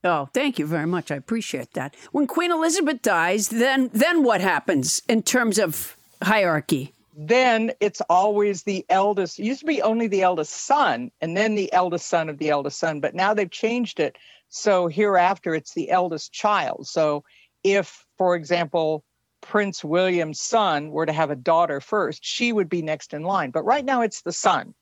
Oh, 0.04 0.30
thank 0.34 0.58
you 0.60 0.66
very 0.66 0.88
much. 0.88 1.12
I 1.12 1.16
appreciate 1.16 1.74
that. 1.74 1.96
When 2.12 2.26
Queen 2.26 2.52
Elizabeth 2.52 3.02
dies, 3.02 3.50
then 3.50 3.90
then 3.94 4.24
what 4.24 4.42
happens 4.42 5.02
in 5.08 5.24
terms 5.24 5.60
of 5.60 5.96
hierarchy? 6.22 6.94
then 7.22 7.74
it's 7.82 8.00
always 8.10 8.64
the 8.64 8.86
eldest. 8.88 9.40
It 9.40 9.44
used 9.44 9.60
to 9.60 9.66
be 9.66 9.82
only 9.82 10.08
the 10.08 10.22
eldest 10.22 10.54
son 10.54 11.12
and 11.20 11.36
then 11.36 11.54
the 11.54 11.72
eldest 11.74 12.08
son 12.08 12.30
of 12.30 12.38
the 12.38 12.50
eldest 12.50 12.80
son, 12.80 13.02
but 13.02 13.14
now 13.14 13.34
they've 13.34 13.52
changed 13.52 14.00
it. 14.00 14.18
So 14.48 14.88
hereafter, 14.88 15.54
it's 15.54 15.74
the 15.74 15.92
eldest 15.92 16.32
child. 16.32 16.88
So 16.88 17.26
if, 17.62 18.06
for 18.18 18.36
example, 18.36 19.04
Prince 19.42 19.84
William's 19.84 20.42
son 20.42 20.92
were 20.92 21.06
to 21.06 21.14
have 21.14 21.32
a 21.32 21.36
daughter 21.36 21.82
first, 21.82 22.24
she 22.24 22.52
would 22.52 22.70
be 22.70 22.82
next 22.82 23.14
in 23.14 23.24
line. 23.24 23.52
But 23.52 23.64
right 23.64 23.86
now, 23.86 24.02
it's 24.02 24.22
the 24.22 24.32
son. 24.32 24.74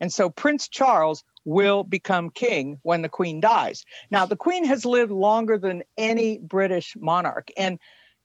And 0.00 0.12
so 0.12 0.30
Prince 0.30 0.68
Charles 0.68 1.24
will 1.44 1.82
become 1.82 2.30
king 2.30 2.78
when 2.82 3.02
the 3.02 3.08
queen 3.08 3.40
dies. 3.40 3.84
Now, 4.10 4.26
the 4.26 4.36
queen 4.36 4.64
has 4.64 4.84
lived 4.84 5.10
longer 5.10 5.58
than 5.58 5.82
any 5.96 6.38
British 6.38 6.94
monarch. 6.98 7.48
And 7.56 7.78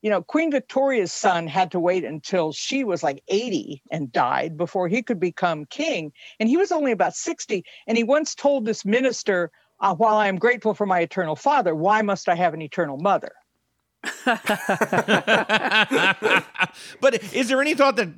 you 0.03 0.09
know, 0.09 0.21
Queen 0.21 0.51
Victoria's 0.51 1.13
son 1.13 1.47
had 1.47 1.71
to 1.71 1.79
wait 1.79 2.03
until 2.03 2.51
she 2.51 2.83
was 2.83 3.03
like 3.03 3.23
80 3.29 3.81
and 3.89 4.11
died 4.11 4.57
before 4.57 4.89
he 4.89 5.01
could 5.01 5.19
become 5.19 5.65
king. 5.65 6.11
And 6.41 6.49
he 6.49 6.57
was 6.57 6.73
only 6.73 6.91
about 6.91 7.15
60. 7.15 7.63
And 7.87 7.97
he 7.97 8.03
once 8.03 8.35
told 8.35 8.65
this 8.65 8.83
minister, 8.83 9.49
uh, 9.79 9.95
While 9.95 10.15
I 10.15 10.27
am 10.27 10.39
grateful 10.39 10.73
for 10.73 10.85
my 10.85 10.99
eternal 10.99 11.37
father, 11.37 11.73
why 11.73 12.01
must 12.01 12.27
I 12.27 12.35
have 12.35 12.53
an 12.53 12.61
eternal 12.61 12.97
mother? 12.97 13.31
But 16.99 17.23
is 17.33 17.47
there 17.47 17.61
any 17.61 17.73
thought 17.73 17.95
that 17.95 18.09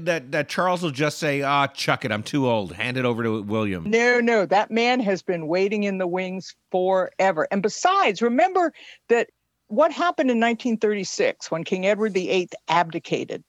that 0.00 0.32
that 0.32 0.48
Charles 0.48 0.82
will 0.82 0.90
just 0.90 1.18
say, 1.18 1.42
"Ah, 1.42 1.68
chuck 1.68 2.04
it, 2.04 2.10
I'm 2.10 2.24
too 2.24 2.48
old. 2.48 2.72
Hand 2.72 2.96
it 2.96 3.04
over 3.04 3.22
to 3.22 3.42
William." 3.42 3.88
No, 3.88 4.20
no, 4.20 4.46
that 4.46 4.70
man 4.70 5.00
has 5.00 5.22
been 5.22 5.46
waiting 5.46 5.84
in 5.84 5.98
the 5.98 6.08
wings 6.08 6.56
forever. 6.72 7.46
And 7.50 7.62
besides, 7.62 8.20
remember 8.20 8.72
that 9.08 9.28
what 9.68 9.92
happened 9.92 10.30
in 10.30 10.38
1936 10.38 11.50
when 11.50 11.62
King 11.62 11.86
Edward 11.86 12.14
VIII 12.14 12.48
abdicated? 12.68 13.44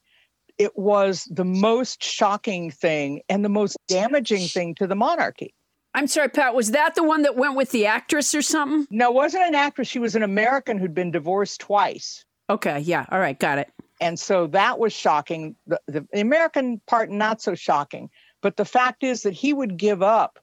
It 0.57 0.77
was 0.77 1.27
the 1.31 1.45
most 1.45 2.03
shocking 2.03 2.69
thing 2.69 3.21
and 3.29 3.43
the 3.45 3.49
most 3.49 3.77
damaging 3.87 4.47
thing 4.47 4.75
to 4.75 4.85
the 4.87 4.95
monarchy. 4.95 5.53
I'm 5.93 6.07
sorry, 6.07 6.29
Patt. 6.29 6.53
Was 6.53 6.71
that 6.71 6.95
the 6.95 7.03
one 7.03 7.23
that 7.23 7.35
went 7.35 7.55
with 7.55 7.71
the 7.71 7.85
actress 7.87 8.35
or 8.35 8.41
something? 8.41 8.87
No, 8.91 9.09
it 9.09 9.15
wasn't 9.15 9.45
an 9.45 9.55
actress. 9.55 9.87
She 9.87 9.99
was 9.99 10.15
an 10.15 10.23
American 10.23 10.77
who'd 10.77 10.93
been 10.93 11.11
divorced 11.11 11.61
twice. 11.61 12.25
Okay, 12.49 12.79
yeah. 12.79 13.05
All 13.11 13.19
right, 13.19 13.39
got 13.39 13.57
it. 13.57 13.71
And 14.01 14.19
so 14.19 14.47
that 14.47 14.79
was 14.79 14.93
shocking. 14.93 15.55
The, 15.67 15.79
the, 15.87 16.07
the 16.13 16.21
American 16.21 16.81
part, 16.87 17.09
not 17.09 17.41
so 17.41 17.55
shocking. 17.55 18.09
But 18.41 18.55
the 18.55 18.65
fact 18.65 19.03
is 19.03 19.23
that 19.23 19.33
he 19.33 19.51
would 19.53 19.77
give 19.77 20.01
up. 20.01 20.39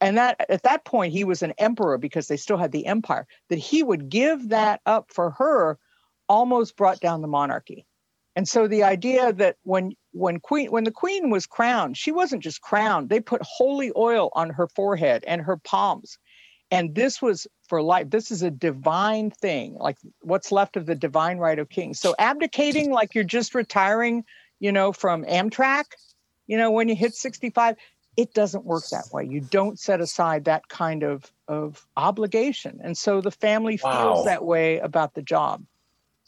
And 0.00 0.18
that 0.18 0.44
at 0.48 0.62
that 0.64 0.84
point, 0.84 1.12
he 1.12 1.24
was 1.24 1.42
an 1.42 1.54
emperor 1.58 1.98
because 1.98 2.28
they 2.28 2.36
still 2.36 2.58
had 2.58 2.72
the 2.72 2.86
empire, 2.86 3.26
that 3.48 3.58
he 3.58 3.82
would 3.82 4.08
give 4.08 4.50
that 4.50 4.80
up 4.84 5.10
for 5.12 5.30
her 5.30 5.78
almost 6.28 6.76
brought 6.76 7.00
down 7.00 7.22
the 7.22 7.28
monarchy. 7.28 7.86
And 8.34 8.46
so 8.46 8.68
the 8.68 8.82
idea 8.82 9.32
that 9.32 9.56
when 9.62 9.92
when 10.16 10.40
queen 10.40 10.70
when 10.70 10.84
the 10.84 10.90
queen 10.90 11.30
was 11.30 11.46
crowned, 11.46 11.96
she 11.96 12.12
wasn't 12.12 12.42
just 12.42 12.60
crowned. 12.62 13.08
They 13.08 13.20
put 13.20 13.42
holy 13.42 13.92
oil 13.96 14.30
on 14.34 14.50
her 14.50 14.66
forehead 14.68 15.24
and 15.26 15.42
her 15.42 15.56
palms. 15.56 16.18
And 16.70 16.94
this 16.94 17.22
was 17.22 17.46
for 17.68 17.80
life. 17.82 18.10
This 18.10 18.30
is 18.30 18.42
a 18.42 18.50
divine 18.50 19.30
thing, 19.30 19.74
like 19.74 19.98
what's 20.20 20.50
left 20.50 20.76
of 20.76 20.86
the 20.86 20.96
divine 20.96 21.38
right 21.38 21.58
of 21.58 21.68
kings. 21.68 22.00
So 22.00 22.14
abdicating 22.18 22.90
like 22.90 23.14
you're 23.14 23.24
just 23.24 23.54
retiring, 23.54 24.24
you 24.58 24.72
know, 24.72 24.92
from 24.92 25.24
Amtrak, 25.24 25.84
you 26.48 26.56
know, 26.56 26.70
when 26.72 26.88
you 26.88 26.96
hit 26.96 27.14
65, 27.14 27.76
it 28.16 28.34
doesn't 28.34 28.64
work 28.64 28.84
that 28.90 29.12
way. 29.12 29.24
You 29.24 29.40
don't 29.40 29.78
set 29.78 30.00
aside 30.00 30.46
that 30.46 30.68
kind 30.68 31.02
of 31.04 31.30
of 31.46 31.86
obligation. 31.96 32.80
And 32.82 32.96
so 32.98 33.20
the 33.20 33.30
family 33.30 33.76
Wow. 33.82 33.92
feels 33.92 34.24
that 34.24 34.44
way 34.44 34.78
about 34.78 35.14
the 35.14 35.22
job. 35.22 35.64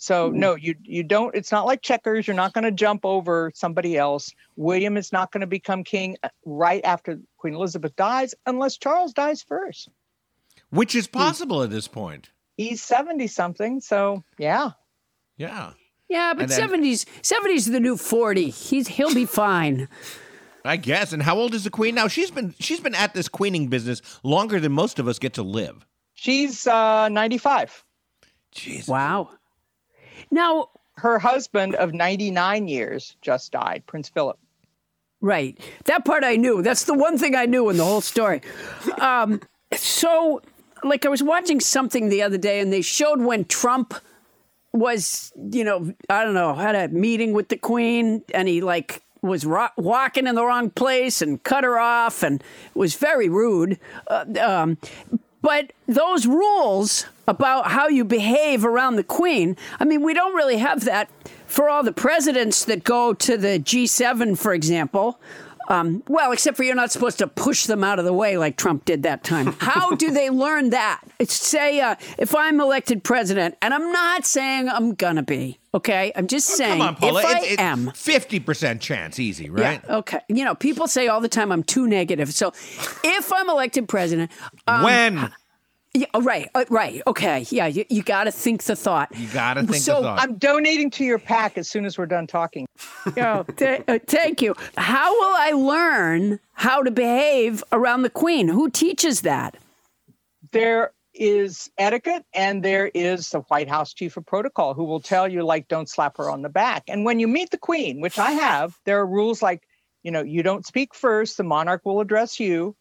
So 0.01 0.30
no, 0.30 0.55
you 0.55 0.76
you 0.84 1.03
don't. 1.03 1.34
It's 1.34 1.51
not 1.51 1.66
like 1.66 1.82
checkers. 1.82 2.26
You're 2.26 2.36
not 2.36 2.53
going 2.53 2.62
to 2.64 2.70
jump 2.70 3.05
over 3.05 3.51
somebody 3.55 3.96
else. 3.99 4.32
William 4.55 4.96
is 4.96 5.12
not 5.12 5.32
going 5.32 5.40
to 5.40 5.46
become 5.49 5.82
king 5.82 6.16
uh, 6.22 6.28
right 6.44 6.84
after 6.84 7.18
Queen 7.36 7.55
Elizabeth 7.55 7.96
dies, 7.96 8.32
unless 8.46 8.76
Charles 8.78 9.12
dies 9.12 9.42
first. 9.42 9.88
Which 10.70 10.94
is 10.94 11.09
possible 11.09 11.62
at 11.64 11.70
this 11.70 11.88
point. 11.88 12.30
He's 12.57 12.80
seventy 12.80 13.26
something. 13.26 13.80
So 13.80 14.22
yeah, 14.38 14.70
Yeah. 15.36 15.72
Yeah, 16.09 16.32
but 16.32 16.42
And 16.42 16.51
then- 16.53 16.59
seventies 16.59 17.05
seventies 17.22 17.66
the 17.66 17.80
new 17.80 17.96
forty. 17.96 18.51
He's 18.51 18.86
he'll 18.88 19.12
be 19.14 19.26
fine. 19.26 19.88
I 20.64 20.76
guess. 20.76 21.12
And 21.12 21.22
how 21.22 21.36
old 21.36 21.55
is 21.55 21.64
the 21.64 21.70
queen 21.70 21.94
now? 21.96 22.07
She's 22.09 22.30
been 22.30 22.55
she's 22.61 22.78
been 22.80 22.94
at 22.94 23.14
this 23.14 23.28
queening 23.28 23.66
business 23.68 24.01
longer 24.22 24.61
than 24.61 24.70
most 24.72 24.99
of 25.01 25.09
us 25.09 25.18
get 25.18 25.34
to 25.34 25.42
live. 25.42 25.84
she's 26.14 26.66
uh, 26.68 27.09
ninety 27.09 27.38
five. 27.38 27.84
Jesus. 28.53 28.86
Wow. 28.88 29.30
Now, 30.30 30.68
Her 30.96 31.18
husband 31.20 31.76
of 31.76 31.94
99 31.94 32.66
years 32.66 33.16
just 33.22 33.52
died, 33.52 33.84
Prince 33.86 34.08
Philip. 34.08 34.36
Right. 35.20 35.58
That 35.84 36.04
part 36.04 36.24
I 36.24 36.34
knew. 36.36 36.60
That's 36.62 36.84
the 36.84 36.94
one 36.94 37.18
thing 37.18 37.34
I 37.36 37.46
knew 37.46 37.68
in 37.70 37.76
the 37.76 37.84
whole 37.84 38.00
story. 38.00 38.40
Um, 39.00 39.40
so, 39.76 40.42
like, 40.82 41.06
I 41.06 41.08
was 41.08 41.22
watching 41.22 41.60
something 41.60 42.08
the 42.08 42.22
other 42.22 42.38
day 42.38 42.60
and 42.60 42.72
they 42.72 42.82
showed 42.82 43.20
when 43.20 43.44
Trump 43.44 43.94
was, 44.72 45.32
you 45.52 45.64
know, 45.64 45.92
I 46.08 46.24
don't 46.24 46.34
know, 46.34 46.54
had 46.54 46.74
a 46.74 46.88
meeting 46.88 47.32
with 47.32 47.48
the 47.48 47.56
Queen 47.56 48.22
and 48.34 48.48
he, 48.48 48.60
like, 48.60 49.02
was 49.22 49.44
ro- 49.44 49.68
walking 49.76 50.26
in 50.26 50.34
the 50.36 50.44
wrong 50.44 50.70
place 50.70 51.20
and 51.22 51.42
cut 51.42 51.64
her 51.64 51.78
off 51.78 52.22
and 52.22 52.42
was 52.74 52.94
very 52.94 53.28
rude. 53.28 53.78
Uh, 54.08 54.24
um, 54.40 54.78
but 55.43 55.72
those 55.86 56.26
rules 56.26 57.07
about 57.26 57.70
how 57.70 57.89
you 57.89 58.05
behave 58.05 58.64
around 58.64 58.97
the 58.97 59.05
Queen, 59.05 59.57
I 59.78 59.84
mean, 59.84 60.03
we 60.03 60.14
don't 60.14 60.34
really 60.34 60.59
have 60.59 60.84
that 60.84 61.11
for 61.47 61.68
all 61.68 61.82
the 61.82 61.93
presidents 61.93 62.64
that 62.64 62.84
go 62.84 63.14
to 63.14 63.36
the 63.36 63.59
G7, 63.59 64.39
for 64.39 64.53
example. 64.53 65.20
Um, 65.68 66.02
well, 66.08 66.32
except 66.32 66.56
for 66.56 66.62
you're 66.64 66.74
not 66.74 66.90
supposed 66.90 67.18
to 67.18 67.26
push 67.26 67.66
them 67.66 67.84
out 67.84 67.98
of 67.98 68.04
the 68.06 68.12
way 68.12 68.38
like 68.38 68.56
Trump 68.56 68.86
did 68.86 69.02
that 69.02 69.22
time. 69.22 69.46
How 69.60 69.94
do 69.94 70.10
they 70.10 70.30
learn 70.30 70.70
that? 70.70 71.02
It's 71.18 71.34
say 71.34 71.80
uh, 71.80 71.96
if 72.16 72.34
I'm 72.34 72.60
elected 72.60 73.04
president, 73.04 73.56
and 73.60 73.74
I'm 73.74 73.92
not 73.92 74.24
saying 74.24 74.68
I'm 74.68 74.94
gonna 74.94 75.22
be. 75.22 75.58
Okay, 75.74 76.10
I'm 76.16 76.26
just 76.26 76.48
saying 76.48 76.78
Come 76.78 76.88
on, 76.88 76.96
Paula. 76.96 77.20
if 77.20 77.26
I 77.26 77.40
it's 77.40 77.60
am. 77.62 77.88
50% 77.88 78.80
chance 78.80 79.18
easy, 79.20 79.50
right? 79.50 79.82
Yeah, 79.86 79.96
okay. 79.98 80.20
You 80.28 80.44
know, 80.46 80.54
people 80.54 80.88
say 80.88 81.08
all 81.08 81.20
the 81.20 81.28
time 81.28 81.52
I'm 81.52 81.62
too 81.62 81.86
negative. 81.86 82.32
So 82.32 82.52
if 83.04 83.30
I'm 83.32 83.50
elected 83.50 83.86
president, 83.88 84.30
um, 84.66 84.82
when? 84.82 85.32
Yeah, 85.95 86.07
oh, 86.14 86.22
right, 86.22 86.49
uh, 86.55 86.64
right, 86.70 87.03
okay, 87.07 87.47
yeah, 87.51 87.66
you, 87.66 87.84
you 87.89 88.03
got 88.03 88.24
to 88.24 88.32
think 88.32 88.62
the 88.64 88.76
thought. 88.76 89.11
You 89.16 89.26
got 89.28 89.55
to 89.55 89.62
think 89.62 89.82
So, 89.82 89.97
the 89.97 90.03
thought. 90.03 90.20
I'm 90.20 90.36
donating 90.36 90.91
to 90.93 91.05
your 91.05 91.18
pack 91.18 91.57
as 91.57 91.68
soon 91.68 91.84
as 91.84 91.99
we're 91.99 92.07
done 92.07 92.26
talking. 92.26 92.66
Oh, 93.16 93.43
th- 93.57 93.82
uh, 93.89 93.99
thank 94.07 94.43
you. 94.43 94.55
How 94.76 95.11
will 95.12 95.34
I 95.36 95.53
learn 95.53 96.41
how 96.53 96.82
to 96.82 96.91
behave 96.91 97.64
around 97.72 98.03
the 98.03 98.11
queen? 98.11 98.49
Who 98.49 98.68
teaches 98.70 99.22
that? 99.22 99.57
There 100.53 100.93
is 101.14 101.70
etiquette 101.78 102.24
and 102.34 102.62
there 102.62 102.89
is 102.95 103.30
the 103.30 103.41
White 103.41 103.68
House 103.68 103.95
chief 103.95 104.16
of 104.16 104.26
protocol 104.26 104.74
who 104.74 104.84
will 104.84 105.01
tell 105.01 105.26
you, 105.26 105.43
like, 105.43 105.68
don't 105.68 105.89
slap 105.89 106.18
her 106.18 106.30
on 106.30 106.43
the 106.43 106.49
back. 106.49 106.84
And 106.86 107.05
when 107.05 107.18
you 107.18 107.26
meet 107.26 107.51
the 107.51 107.59
queen, 107.59 108.01
which 108.01 108.18
I 108.18 108.32
have, 108.32 108.76
there 108.84 109.01
are 109.01 109.07
rules 109.07 109.43
like, 109.43 109.62
you 110.03 110.11
know, 110.11 110.22
you 110.22 110.43
don't 110.43 110.66
speak 110.66 110.95
first, 110.95 111.39
the 111.39 111.45
monarch 111.45 111.82
will 111.84 112.01
address 112.01 112.39
you. 112.39 112.76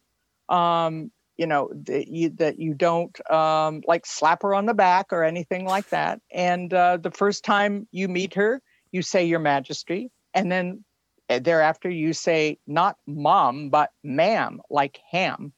Um, 0.48 1.10
you 1.38 1.46
know, 1.46 1.70
that 1.84 2.08
you, 2.08 2.30
that 2.30 2.58
you 2.58 2.74
don't 2.74 3.18
um, 3.30 3.82
like 3.86 4.04
slap 4.04 4.42
her 4.42 4.54
on 4.54 4.66
the 4.66 4.74
back 4.74 5.12
or 5.12 5.24
anything 5.24 5.64
like 5.64 5.88
that. 5.90 6.20
And 6.32 6.74
uh, 6.74 6.98
the 6.98 7.10
first 7.10 7.44
time 7.44 7.88
you 7.92 8.08
meet 8.08 8.34
her, 8.34 8.60
you 8.92 9.02
say, 9.02 9.24
Your 9.24 9.38
Majesty. 9.38 10.10
And 10.34 10.52
then 10.52 10.84
uh, 11.30 11.38
thereafter, 11.38 11.88
you 11.88 12.12
say, 12.12 12.58
not 12.66 12.96
mom, 13.06 13.70
but 13.70 13.90
ma'am, 14.02 14.60
like 14.68 14.98
ham. 15.10 15.52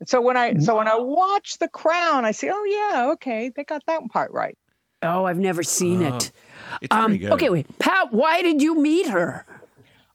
And 0.00 0.08
so 0.08 0.20
when 0.20 0.36
I 0.36 0.56
so 0.58 0.76
when 0.76 0.88
I 0.88 0.96
watch 0.96 1.58
The 1.58 1.68
Crown, 1.68 2.24
I 2.24 2.32
say, 2.32 2.50
oh 2.52 2.64
yeah, 2.64 3.12
okay, 3.12 3.52
they 3.54 3.62
got 3.62 3.84
that 3.86 4.02
part 4.10 4.32
right. 4.32 4.58
Oh, 5.00 5.24
I've 5.24 5.38
never 5.38 5.62
seen 5.62 6.02
it. 6.02 6.32
It's 6.80 6.94
Um, 6.94 7.16
good. 7.18 7.32
okay, 7.32 7.50
wait, 7.50 7.78
Patt, 7.78 8.12
why 8.12 8.42
did 8.42 8.62
you 8.62 8.76
meet 8.76 9.06
her? 9.08 9.46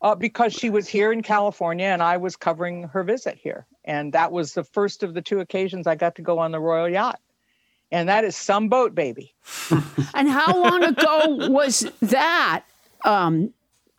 Uh, 0.02 0.14
because 0.14 0.54
she 0.54 0.70
was 0.70 0.88
here 0.88 1.12
in 1.12 1.24
California 1.24 1.88
and 1.88 2.04
I 2.04 2.18
was 2.18 2.36
covering 2.36 2.84
her 2.84 3.04
visit 3.04 3.38
here, 3.42 3.66
and 3.84 4.14
that 4.14 4.32
was 4.32 4.54
the 4.54 4.64
first 4.64 5.02
of 5.02 5.14
the 5.14 5.22
two 5.22 5.40
occasions 5.40 5.88
I 5.88 5.96
got 5.96 6.16
to 6.16 6.22
go 6.22 6.38
on 6.38 6.52
the 6.52 6.60
royal 6.60 6.88
yacht, 6.88 7.20
and 7.92 8.08
that 8.08 8.24
is 8.24 8.36
some 8.36 8.70
boat, 8.70 8.94
baby. 8.94 9.34
And 10.14 10.30
how 10.30 10.52
long 10.64 10.84
ago 10.84 11.50
was 11.50 11.86
that? 12.02 12.64
Um, 13.04 13.54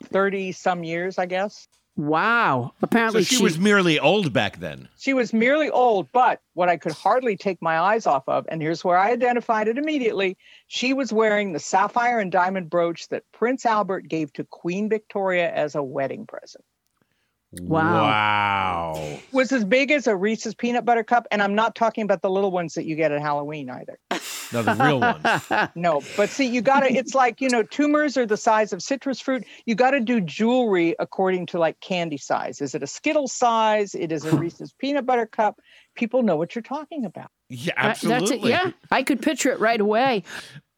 Thirty 0.04 0.52
some 0.52 0.84
years, 0.84 1.18
I 1.18 1.26
guess. 1.26 1.68
Wow. 1.98 2.72
Apparently, 2.80 3.22
So 3.22 3.24
Apparently, 3.24 3.24
she 3.24 3.42
was 3.42 3.58
merely 3.58 3.98
old 3.98 4.32
back 4.32 4.58
then. 4.60 4.88
She 4.98 5.12
was 5.12 5.32
merely 5.32 5.68
old, 5.68 6.10
but 6.12 6.40
what 6.54 6.68
I 6.68 6.76
could 6.76 6.92
hardly 6.92 7.36
take 7.36 7.60
my 7.60 7.78
eyes 7.78 8.06
off 8.06 8.22
of, 8.28 8.46
and 8.48 8.62
here's 8.62 8.84
where 8.84 8.96
I 8.96 9.10
identified 9.10 9.68
it 9.68 9.76
immediately 9.76 10.38
she 10.68 10.92
was 10.92 11.12
wearing 11.12 11.52
the 11.52 11.58
sapphire 11.58 12.20
and 12.20 12.30
diamond 12.32 12.70
brooch 12.70 13.08
that 13.08 13.24
Prince 13.32 13.66
Albert 13.66 14.08
gave 14.08 14.32
to 14.34 14.44
Queen 14.44 14.88
Victoria 14.88 15.52
as 15.52 15.74
a 15.74 15.82
wedding 15.82 16.26
present. 16.26 16.64
Wow. 17.52 18.02
Wow. 18.02 19.18
Was 19.32 19.52
as 19.52 19.64
big 19.64 19.90
as 19.90 20.06
a 20.06 20.14
Reese's 20.14 20.54
peanut 20.54 20.84
butter 20.84 21.02
cup, 21.02 21.26
and 21.30 21.42
I'm 21.42 21.54
not 21.54 21.74
talking 21.74 22.04
about 22.04 22.20
the 22.22 22.28
little 22.30 22.50
ones 22.50 22.74
that 22.74 22.84
you 22.84 22.94
get 22.94 23.10
at 23.12 23.20
Halloween 23.20 23.70
either. 23.70 23.98
No, 24.50 24.62
the 24.62 24.74
real 24.76 24.98
ones. 24.98 25.70
No, 25.76 26.00
but 26.16 26.30
see, 26.30 26.46
you 26.46 26.62
gotta, 26.62 26.90
it's 26.90 27.14
like, 27.14 27.42
you 27.42 27.50
know, 27.50 27.62
tumors 27.62 28.16
are 28.16 28.24
the 28.24 28.38
size 28.38 28.72
of 28.72 28.82
citrus 28.82 29.20
fruit. 29.20 29.44
You 29.66 29.74
gotta 29.74 30.00
do 30.00 30.22
jewelry 30.22 30.96
according 30.98 31.44
to 31.48 31.58
like 31.58 31.78
candy 31.80 32.16
size. 32.16 32.62
Is 32.62 32.74
it 32.74 32.82
a 32.82 32.86
Skittle 32.86 33.28
size? 33.28 33.94
It 33.94 34.10
is 34.10 34.24
a 34.24 34.34
Reese's 34.34 34.72
peanut 34.72 35.04
butter 35.04 35.26
cup. 35.26 35.60
People 35.96 36.22
know 36.22 36.36
what 36.36 36.54
you're 36.54 36.62
talking 36.62 37.04
about. 37.04 37.30
Yeah, 37.50 37.74
Uh, 37.76 37.82
That's 37.88 38.04
it. 38.04 38.10
absolutely. 38.10 38.48
Yeah, 38.48 38.70
I 38.90 39.02
could 39.02 39.20
picture 39.20 39.50
it 39.52 39.60
right 39.60 39.82
away. 39.82 40.22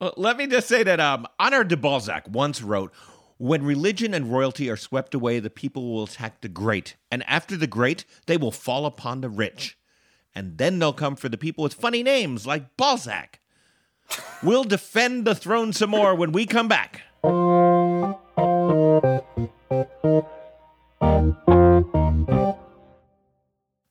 Well, 0.01 0.15
let 0.17 0.37
me 0.37 0.49
just 0.49 0.67
say 0.67 0.83
that 0.83 0.99
um, 0.99 1.29
Honoré 1.41 1.69
de 1.69 1.77
Balzac 1.77 2.29
once 2.29 2.63
wrote, 2.63 2.93
"When 3.41 3.63
religion 3.63 4.13
and 4.13 4.31
royalty 4.31 4.69
are 4.69 4.77
swept 4.77 5.15
away, 5.15 5.41
the 5.41 5.49
people 5.49 5.91
will 5.91 6.05
attack 6.05 6.43
the 6.43 6.49
great, 6.49 6.97
and 7.11 7.27
after 7.27 7.57
the 7.57 7.67
great, 7.67 8.05
they 8.27 8.37
will 8.37 8.51
fall 8.53 8.85
upon 8.85 9.23
the 9.23 9.31
rich, 9.31 9.79
and 10.35 10.59
then 10.59 10.79
they'll 10.79 10.93
come 10.93 11.17
for 11.17 11.31
the 11.31 11.39
people 11.39 11.65
with 11.65 11.73
funny 11.73 12.03
names 12.03 12.47
like 12.47 12.77
Balzac." 12.77 13.41
We'll 14.43 14.65
defend 14.65 15.25
the 15.27 15.35
throne 15.35 15.73
some 15.73 15.89
more 15.89 16.15
when 16.15 16.33
we 16.33 16.45
come 16.45 16.69
back. 16.69 17.01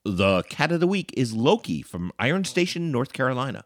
The 0.06 0.44
cat 0.48 0.72
of 0.72 0.80
the 0.80 0.86
week 0.86 1.12
is 1.18 1.34
Loki 1.34 1.82
from 1.82 2.12
Iron 2.20 2.44
Station, 2.44 2.92
North 2.92 3.14
Carolina. 3.14 3.66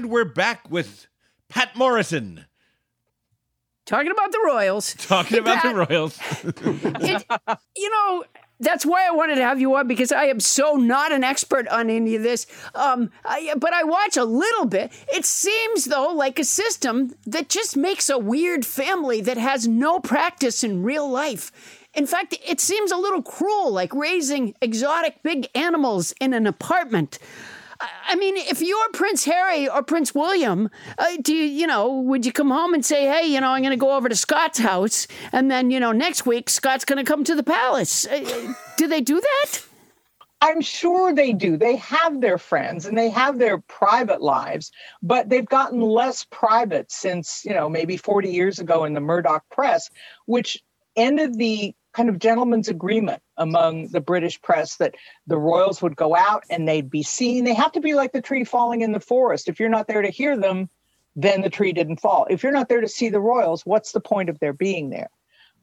And 0.00 0.08
we're 0.08 0.24
back 0.24 0.70
with 0.70 1.08
Patt 1.50 1.76
Morrison 1.76 2.46
Talking 3.84 4.10
about 4.10 4.32
the 4.32 4.40
Royals. 4.46 4.94
talking 4.98 5.36
about 5.36 5.58
Patt, 5.58 5.74
the 5.74 5.86
Royals. 5.86 6.18
it, 6.42 7.58
you 7.76 7.90
know, 7.90 8.24
that's 8.60 8.86
why 8.86 9.06
I 9.06 9.10
wanted 9.10 9.34
to 9.34 9.42
have 9.42 9.60
you 9.60 9.76
on 9.76 9.86
because 9.86 10.10
I 10.10 10.24
am 10.24 10.40
so 10.40 10.76
not 10.76 11.12
an 11.12 11.22
expert 11.22 11.68
on 11.68 11.90
any 11.90 12.16
of 12.16 12.22
this. 12.22 12.46
Um, 12.74 13.10
I, 13.26 13.52
but 13.58 13.74
I 13.74 13.84
watch 13.84 14.16
a 14.16 14.24
little 14.24 14.64
bit. 14.64 14.90
It 15.12 15.26
seems 15.26 15.84
though 15.84 16.14
like 16.14 16.38
a 16.38 16.44
system 16.44 17.14
that 17.26 17.50
just 17.50 17.76
makes 17.76 18.08
a 18.08 18.16
weird 18.16 18.64
family 18.64 19.20
that 19.20 19.36
has 19.36 19.68
no 19.68 20.00
practice 20.00 20.64
in 20.64 20.82
real 20.82 21.10
life. 21.10 21.52
In 21.92 22.06
fact, 22.06 22.38
it 22.46 22.58
seems 22.58 22.90
a 22.90 22.96
little 22.96 23.20
cruel, 23.20 23.70
like 23.70 23.94
raising 23.94 24.54
exotic 24.62 25.22
big 25.22 25.48
animals 25.54 26.14
in 26.22 26.32
an 26.32 26.46
apartment. 26.46 27.18
I 27.80 28.16
mean, 28.16 28.36
if 28.36 28.60
you're 28.60 28.88
Prince 28.92 29.24
Harry 29.24 29.68
or 29.68 29.82
Prince 29.82 30.14
William, 30.14 30.68
uh, 30.98 31.06
do 31.22 31.34
you, 31.34 31.44
you 31.44 31.66
know, 31.66 32.00
would 32.00 32.26
you 32.26 32.32
come 32.32 32.50
home 32.50 32.74
and 32.74 32.84
say, 32.84 33.06
hey, 33.06 33.26
you 33.26 33.40
know, 33.40 33.48
I'm 33.48 33.62
going 33.62 33.70
to 33.70 33.76
go 33.76 33.96
over 33.96 34.08
to 34.08 34.16
Scott's 34.16 34.58
house, 34.58 35.06
and 35.32 35.50
then, 35.50 35.70
you 35.70 35.80
know, 35.80 35.92
next 35.92 36.26
week 36.26 36.50
Scott's 36.50 36.84
going 36.84 36.98
to 36.98 37.04
come 37.04 37.24
to 37.24 37.34
the 37.34 37.42
palace? 37.42 38.06
Uh, 38.06 38.52
do 38.76 38.86
they 38.86 39.00
do 39.00 39.20
that? 39.20 39.60
I'm 40.42 40.60
sure 40.62 41.14
they 41.14 41.32
do. 41.32 41.56
They 41.56 41.76
have 41.76 42.20
their 42.20 42.38
friends 42.38 42.86
and 42.86 42.96
they 42.96 43.10
have 43.10 43.38
their 43.38 43.58
private 43.58 44.22
lives, 44.22 44.72
but 45.02 45.28
they've 45.28 45.46
gotten 45.46 45.80
less 45.80 46.24
private 46.24 46.90
since, 46.90 47.44
you 47.44 47.52
know, 47.52 47.68
maybe 47.68 47.98
40 47.98 48.30
years 48.30 48.58
ago 48.58 48.84
in 48.84 48.94
the 48.94 49.00
Murdoch 49.00 49.44
press, 49.50 49.90
which 50.24 50.62
ended 50.96 51.36
the 51.36 51.74
kind 51.92 52.08
of 52.08 52.18
gentleman's 52.18 52.68
agreement 52.68 53.22
among 53.36 53.88
the 53.88 54.00
British 54.00 54.40
press 54.40 54.76
that 54.76 54.94
the 55.26 55.36
royals 55.36 55.82
would 55.82 55.96
go 55.96 56.14
out 56.14 56.44
and 56.50 56.68
they'd 56.68 56.90
be 56.90 57.02
seen. 57.02 57.44
They 57.44 57.54
have 57.54 57.72
to 57.72 57.80
be 57.80 57.94
like 57.94 58.12
the 58.12 58.22
tree 58.22 58.44
falling 58.44 58.82
in 58.82 58.92
the 58.92 59.00
forest. 59.00 59.48
If 59.48 59.58
you're 59.58 59.68
not 59.68 59.88
there 59.88 60.02
to 60.02 60.10
hear 60.10 60.36
them, 60.36 60.68
then 61.16 61.40
the 61.40 61.50
tree 61.50 61.72
didn't 61.72 62.00
fall. 62.00 62.26
If 62.30 62.42
you're 62.42 62.52
not 62.52 62.68
there 62.68 62.80
to 62.80 62.88
see 62.88 63.08
the 63.08 63.20
royals, 63.20 63.66
what's 63.66 63.92
the 63.92 64.00
point 64.00 64.28
of 64.28 64.38
their 64.38 64.52
being 64.52 64.90
there? 64.90 65.10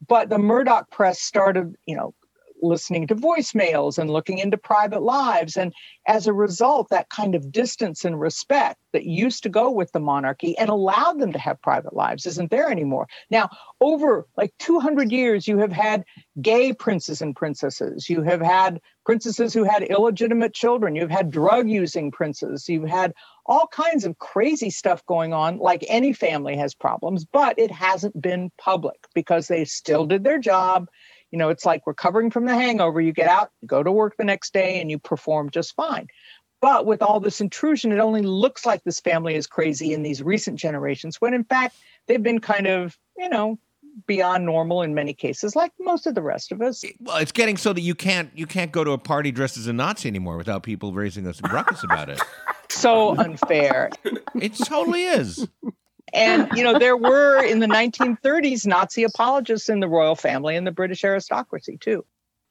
But 0.05 0.30
the 0.30 0.38
Murdoch 0.38 0.91
press 0.91 1.19
started, 1.19 1.75
you 1.86 1.95
know, 1.95 2.13
listening 2.62 3.08
to 3.08 3.16
voicemails 3.16 3.97
and 3.97 4.10
looking 4.10 4.38
into 4.39 4.58
private 4.58 5.01
lives. 5.01 5.58
And 5.58 5.74
as 6.08 6.28
a 6.28 6.34
result, 6.34 6.89
that 6.89 7.10
kind 7.10 7.36
of 7.36 7.51
distance 7.51 8.05
and 8.05 8.20
respect 8.20 8.80
that 8.93 9.05
used 9.05 9.43
to 9.43 9.49
go 9.49 9.70
with 9.70 9.91
the 9.91 9.99
monarchy 9.99 10.58
and 10.58 10.70
allowed 10.70 11.20
them 11.20 11.32
to 11.34 11.39
have 11.39 11.62
private 11.62 11.95
lives 11.95 12.26
isn't 12.26 12.51
there 12.51 12.70
anymore. 12.70 13.08
Now, 13.30 13.49
over 13.82 14.26
like 14.38 14.53
200 14.60 15.12
years, 15.12 15.47
you 15.47 15.58
have 15.60 15.72
had 15.72 16.03
gay 16.41 16.74
princes 16.74 17.22
and 17.22 17.36
princesses. 17.36 18.10
You 18.10 18.22
have 18.24 18.41
had 18.41 18.82
princesses 19.05 19.53
who 19.53 19.64
had 19.64 19.84
illegitimate 19.84 20.53
children. 20.53 20.95
You've 20.95 21.12
had 21.12 21.32
drug 21.32 21.70
using 21.70 22.12
princes. 22.12 22.68
You've 22.68 22.89
had 22.89 23.14
all 23.45 23.68
kinds 23.68 24.03
of 24.03 24.18
crazy 24.20 24.70
stuff 24.70 25.05
going 25.05 25.34
on, 25.34 25.58
like 25.58 25.86
any 25.88 26.12
family 26.12 26.58
has 26.58 26.76
problems, 26.76 27.26
but 27.26 27.58
it 27.58 27.72
hasn't 27.72 28.22
been 28.22 28.51
public 28.58 28.97
because 29.16 29.47
they 29.47 29.64
still 29.64 30.05
did 30.05 30.24
their 30.24 30.39
job 30.39 30.89
you 31.32 31.38
know, 31.38 31.49
it's 31.49 31.65
like 31.65 31.82
recovering 31.86 32.32
from 32.32 32.45
the 32.45 32.53
hangover. 32.53 33.01
You 33.01 33.13
get 33.13 33.28
out, 33.28 33.51
you 33.61 33.67
go 33.67 33.84
to 33.84 33.91
work 33.91 34.15
the 34.17 34.23
next 34.23 34.53
day, 34.53 34.80
and 34.80 34.89
you 34.89 34.99
perform 34.99 35.49
just 35.49 35.75
fine. 35.75 36.07
But 36.59 36.86
with 36.86 37.01
all 37.01 37.19
this 37.19 37.39
intrusion, 37.39 37.91
it 37.91 37.99
only 37.99 38.21
looks 38.21 38.65
like 38.65 38.84
this 38.84 38.99
family 38.99 39.36
is 39.36 39.45
crazy 39.45 39.93
in 39.93 40.01
these 40.01 40.23
recent 40.23 40.57
generations, 40.57 41.17
when 41.19 41.34
in 41.34 41.43
fact, 41.43 41.75
they've 42.07 42.21
been 42.21 42.39
kind 42.39 42.65
of, 42.65 42.97
you 43.15 43.30
know, 43.30 43.59
beyond 44.05 44.45
normal 44.45 44.82
in 44.82 44.93
many 44.93 45.13
cases, 45.13 45.55
like 45.55 45.71
most 45.80 46.07
of 46.07 46.15
the 46.15 46.21
rest 46.21 46.51
of 46.51 46.61
us. 46.61 46.84
Well, 46.99 47.17
it's 47.17 47.32
getting 47.32 47.57
so 47.57 47.73
that 47.73 47.82
you 47.82 47.95
can't 47.95 48.32
you 48.36 48.45
can't 48.45 48.71
go 48.71 48.84
to 48.84 48.91
a 48.91 48.97
party 48.97 49.32
dressed 49.32 49.57
as 49.57 49.67
a 49.67 49.73
Nazi 49.73 50.07
anymore 50.07 50.38
without 50.38 50.63
people 50.63 50.93
raising 50.93 51.25
a 51.25 51.34
ruckus 51.51 51.84
about 51.84 52.09
it. 52.09 52.21
So 52.69 53.17
unfair. 53.17 53.89
it 54.36 54.53
totally 54.55 55.03
is. 55.03 55.47
And, 56.14 56.49
you 56.55 56.64
know, 56.64 56.78
there 56.78 56.97
were 56.97 57.43
in 57.43 57.60
the 57.60 57.68
1930s 57.68 58.66
Nazi 58.66 59.03
apologists 59.03 59.70
in 59.70 59.80
the 59.80 59.88
royal 59.88 60.16
family 60.16 60.55
and 60.55 60.66
the 60.66 60.72
British 60.72 61.03
aristocracy, 61.03 61.78
too. 61.78 62.05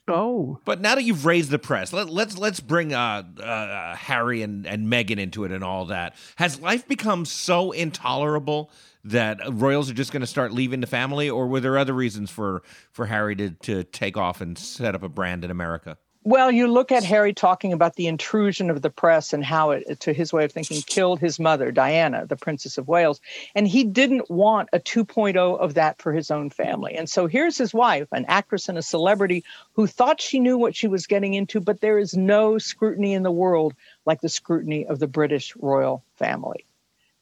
Oh, 0.08 0.60
but 0.64 0.80
now 0.80 0.94
that 0.94 1.02
you've 1.02 1.26
raised 1.26 1.50
the 1.50 1.58
press, 1.58 1.92
let, 1.92 2.06
us 2.06 2.12
let's, 2.12 2.38
let's 2.38 2.60
bring 2.60 2.94
uh, 2.94 3.24
uh, 3.42 3.96
Harry 3.96 4.42
and, 4.42 4.64
and 4.64 4.86
Meghan 4.86 5.18
into 5.18 5.42
it 5.44 5.50
and 5.50 5.64
all 5.64 5.86
that. 5.86 6.14
Has 6.36 6.60
life 6.60 6.86
become 6.86 7.24
so 7.24 7.72
intolerable 7.72 8.70
that 9.02 9.40
royals 9.50 9.90
are 9.90 9.94
just 9.94 10.12
going 10.12 10.20
to 10.20 10.26
start 10.26 10.52
leaving 10.52 10.80
the 10.80 10.86
family, 10.86 11.28
or 11.28 11.48
were 11.48 11.58
there 11.58 11.76
other 11.76 11.92
reasons 11.92 12.30
for 12.30 12.62
for 12.92 13.06
Harry 13.06 13.34
to 13.36 13.50
to 13.50 13.82
take 13.82 14.16
off 14.16 14.40
and 14.40 14.56
set 14.56 14.94
up 14.94 15.02
a 15.02 15.08
brand 15.08 15.44
in 15.44 15.50
America? 15.50 15.98
Well, 16.26 16.50
you 16.50 16.66
look 16.66 16.90
at 16.90 17.04
Harry 17.04 17.32
talking 17.32 17.72
about 17.72 17.94
the 17.94 18.08
intrusion 18.08 18.68
of 18.68 18.82
the 18.82 18.90
press 18.90 19.32
and 19.32 19.44
how 19.44 19.70
it, 19.70 20.00
to 20.00 20.12
his 20.12 20.32
way 20.32 20.44
of 20.44 20.50
thinking, 20.50 20.82
killed 20.82 21.20
his 21.20 21.38
mother, 21.38 21.70
Diana, 21.70 22.26
the 22.26 22.34
Princess 22.34 22.78
of 22.78 22.88
Wales. 22.88 23.20
And 23.54 23.68
he 23.68 23.84
didn't 23.84 24.28
want 24.28 24.68
a 24.72 24.80
2.0 24.80 25.36
of 25.36 25.74
that 25.74 26.02
for 26.02 26.12
his 26.12 26.32
own 26.32 26.50
family. 26.50 26.96
And 26.96 27.08
so 27.08 27.28
here's 27.28 27.56
his 27.56 27.72
wife, 27.72 28.08
an 28.10 28.24
actress 28.26 28.68
and 28.68 28.76
a 28.76 28.82
celebrity 28.82 29.44
who 29.74 29.86
thought 29.86 30.20
she 30.20 30.40
knew 30.40 30.58
what 30.58 30.74
she 30.74 30.88
was 30.88 31.06
getting 31.06 31.34
into, 31.34 31.60
but 31.60 31.80
there 31.80 31.96
is 31.96 32.16
no 32.16 32.58
scrutiny 32.58 33.14
in 33.14 33.22
the 33.22 33.30
world 33.30 33.74
like 34.04 34.20
the 34.20 34.28
scrutiny 34.28 34.84
of 34.84 34.98
the 34.98 35.06
British 35.06 35.54
royal 35.54 36.02
family. 36.16 36.66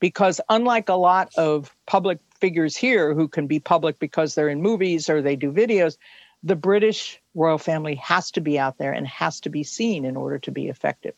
Because 0.00 0.40
unlike 0.48 0.88
a 0.88 0.94
lot 0.94 1.30
of 1.36 1.76
public 1.84 2.20
figures 2.40 2.74
here 2.74 3.12
who 3.12 3.28
can 3.28 3.48
be 3.48 3.60
public 3.60 3.98
because 3.98 4.34
they're 4.34 4.48
in 4.48 4.62
movies 4.62 5.10
or 5.10 5.20
they 5.20 5.36
do 5.36 5.52
videos, 5.52 5.98
the 6.42 6.56
British 6.56 7.20
royal 7.34 7.58
family 7.58 7.94
has 7.96 8.30
to 8.32 8.40
be 8.40 8.58
out 8.58 8.78
there 8.78 8.92
and 8.92 9.06
has 9.06 9.40
to 9.40 9.50
be 9.50 9.62
seen 9.62 10.04
in 10.04 10.16
order 10.16 10.38
to 10.38 10.50
be 10.50 10.68
effective. 10.68 11.14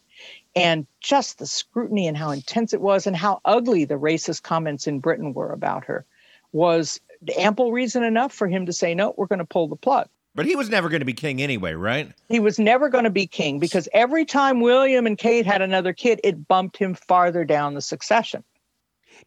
And 0.55 0.87
just 1.01 1.39
the 1.39 1.47
scrutiny 1.47 2.07
and 2.07 2.17
how 2.17 2.31
intense 2.31 2.73
it 2.73 2.81
was 2.81 3.07
and 3.07 3.17
how 3.17 3.41
ugly 3.45 3.85
the 3.85 3.99
racist 3.99 4.43
comments 4.43 4.87
in 4.87 5.01
Britain 5.01 5.35
were 5.35 5.53
about 5.53 5.85
her 5.85 6.05
was 6.53 7.01
ample 7.37 7.73
reason 7.73 8.03
enough 8.03 8.33
for 8.33 8.49
him 8.49 8.67
to 8.67 8.73
say, 8.73 8.95
no, 8.95 9.15
we're 9.17 9.27
going 9.27 9.41
to 9.41 9.45
pull 9.45 9.69
the 9.69 9.77
plug. 9.77 10.09
But 10.35 10.47
he 10.47 10.55
was 10.55 10.69
never 10.69 10.91
going 10.91 11.01
to 11.01 11.07
be 11.07 11.15
king 11.15 11.41
anyway, 11.41 11.73
right? 11.73 12.13
He 12.29 12.41
was 12.41 12.59
never 12.59 12.91
going 12.91 13.05
to 13.05 13.11
be 13.11 13.27
king 13.27 13.59
because 13.59 13.89
every 13.95 14.27
time 14.27 14.61
William 14.61 15.07
and 15.07 15.17
Kate 15.17 15.47
had 15.47 15.63
another 15.63 15.95
kid, 15.95 16.21
it 16.23 16.47
bumped 16.47 16.77
him 16.77 16.95
farther 16.95 17.45
down 17.45 17.73
the 17.73 17.81
succession. 17.81 18.45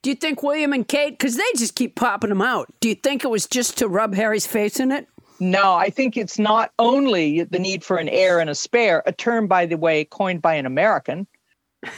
Do 0.03 0.11
you 0.11 0.15
think 0.15 0.43
William 0.43 0.71
and 0.71 0.87
Kate, 0.87 1.17
because 1.17 1.35
they 1.35 1.51
just 1.55 1.73
keep 1.75 1.95
popping 1.95 2.29
them 2.29 2.43
out, 2.43 2.71
do 2.79 2.89
you 2.89 2.95
think 2.95 3.23
it 3.23 3.29
was 3.29 3.47
just 3.47 3.79
to 3.79 3.87
rub 3.87 4.13
Harry's 4.13 4.45
face 4.45 4.79
in 4.79 4.91
it? 4.91 5.07
No, 5.39 5.73
I 5.73 5.89
think 5.89 6.17
it's 6.17 6.37
not 6.37 6.71
only 6.79 7.43
the 7.43 7.59
need 7.59 7.83
for 7.83 7.97
an 7.97 8.09
heir 8.09 8.39
and 8.39 8.49
a 8.49 8.55
spare, 8.55 9.03
a 9.05 9.13
term, 9.13 9.47
by 9.47 9.65
the 9.65 9.77
way, 9.77 10.03
coined 10.05 10.41
by 10.41 10.55
an 10.55 10.65
American. 10.65 11.27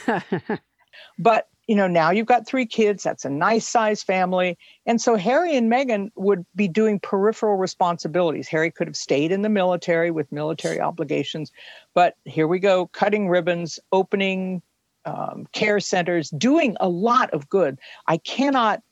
but, 1.20 1.48
you 1.68 1.76
know, 1.76 1.88
now 1.88 2.12
you've 2.12 2.28
got 2.28 2.46
three 2.46 2.68
kids. 2.68 3.04
That's 3.04 3.26
a 3.26 3.30
nice 3.30 3.68
size 3.68 4.04
family. 4.04 4.58
And 4.86 5.02
so 5.02 5.16
Harry 5.16 5.56
and 5.56 5.72
Meghan 5.72 6.12
would 6.16 6.46
be 6.56 6.68
doing 6.68 7.00
peripheral 7.00 7.58
responsibilities. 7.58 8.48
Harry 8.48 8.70
could 8.70 8.88
have 8.88 8.96
stayed 8.96 9.32
in 9.32 9.42
the 9.42 9.50
military 9.50 10.12
with 10.12 10.32
military 10.32 10.80
obligations. 10.80 11.52
But 11.96 12.16
here 12.26 12.48
we 12.48 12.60
go 12.60 12.88
cutting 12.88 13.28
ribbons, 13.28 13.80
opening 13.92 14.62
um, 15.06 15.48
care 15.52 15.80
centers, 15.80 16.30
doing 16.30 16.78
a 16.80 16.90
lot 16.90 17.32
of 17.32 17.50
good. 17.50 17.80
I 18.08 18.18
cannot 18.18 18.84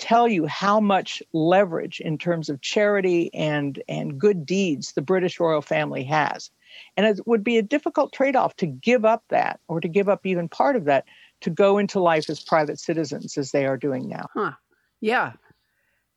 tell 0.00 0.26
you 0.26 0.46
how 0.46 0.80
much 0.80 1.22
leverage 1.32 2.00
in 2.00 2.18
terms 2.18 2.48
of 2.48 2.60
charity 2.60 3.32
and 3.34 3.82
and 3.88 4.18
good 4.18 4.44
deeds 4.44 4.92
the 4.92 5.02
British 5.02 5.38
royal 5.38 5.62
family 5.62 6.02
has. 6.04 6.50
And 6.96 7.06
it 7.06 7.26
would 7.26 7.44
be 7.44 7.58
a 7.58 7.62
difficult 7.62 8.12
trade-off 8.12 8.56
to 8.56 8.66
give 8.66 9.04
up 9.04 9.24
that 9.28 9.60
or 9.68 9.80
to 9.80 9.88
give 9.88 10.08
up 10.08 10.24
even 10.24 10.48
part 10.48 10.76
of 10.76 10.84
that 10.86 11.04
to 11.42 11.50
go 11.50 11.78
into 11.78 12.00
life 12.00 12.30
as 12.30 12.40
private 12.40 12.78
citizens 12.78 13.36
as 13.36 13.50
they 13.50 13.66
are 13.66 13.76
doing 13.76 14.08
now. 14.08 14.26
Huh. 14.34 14.52
Yeah. 15.00 15.32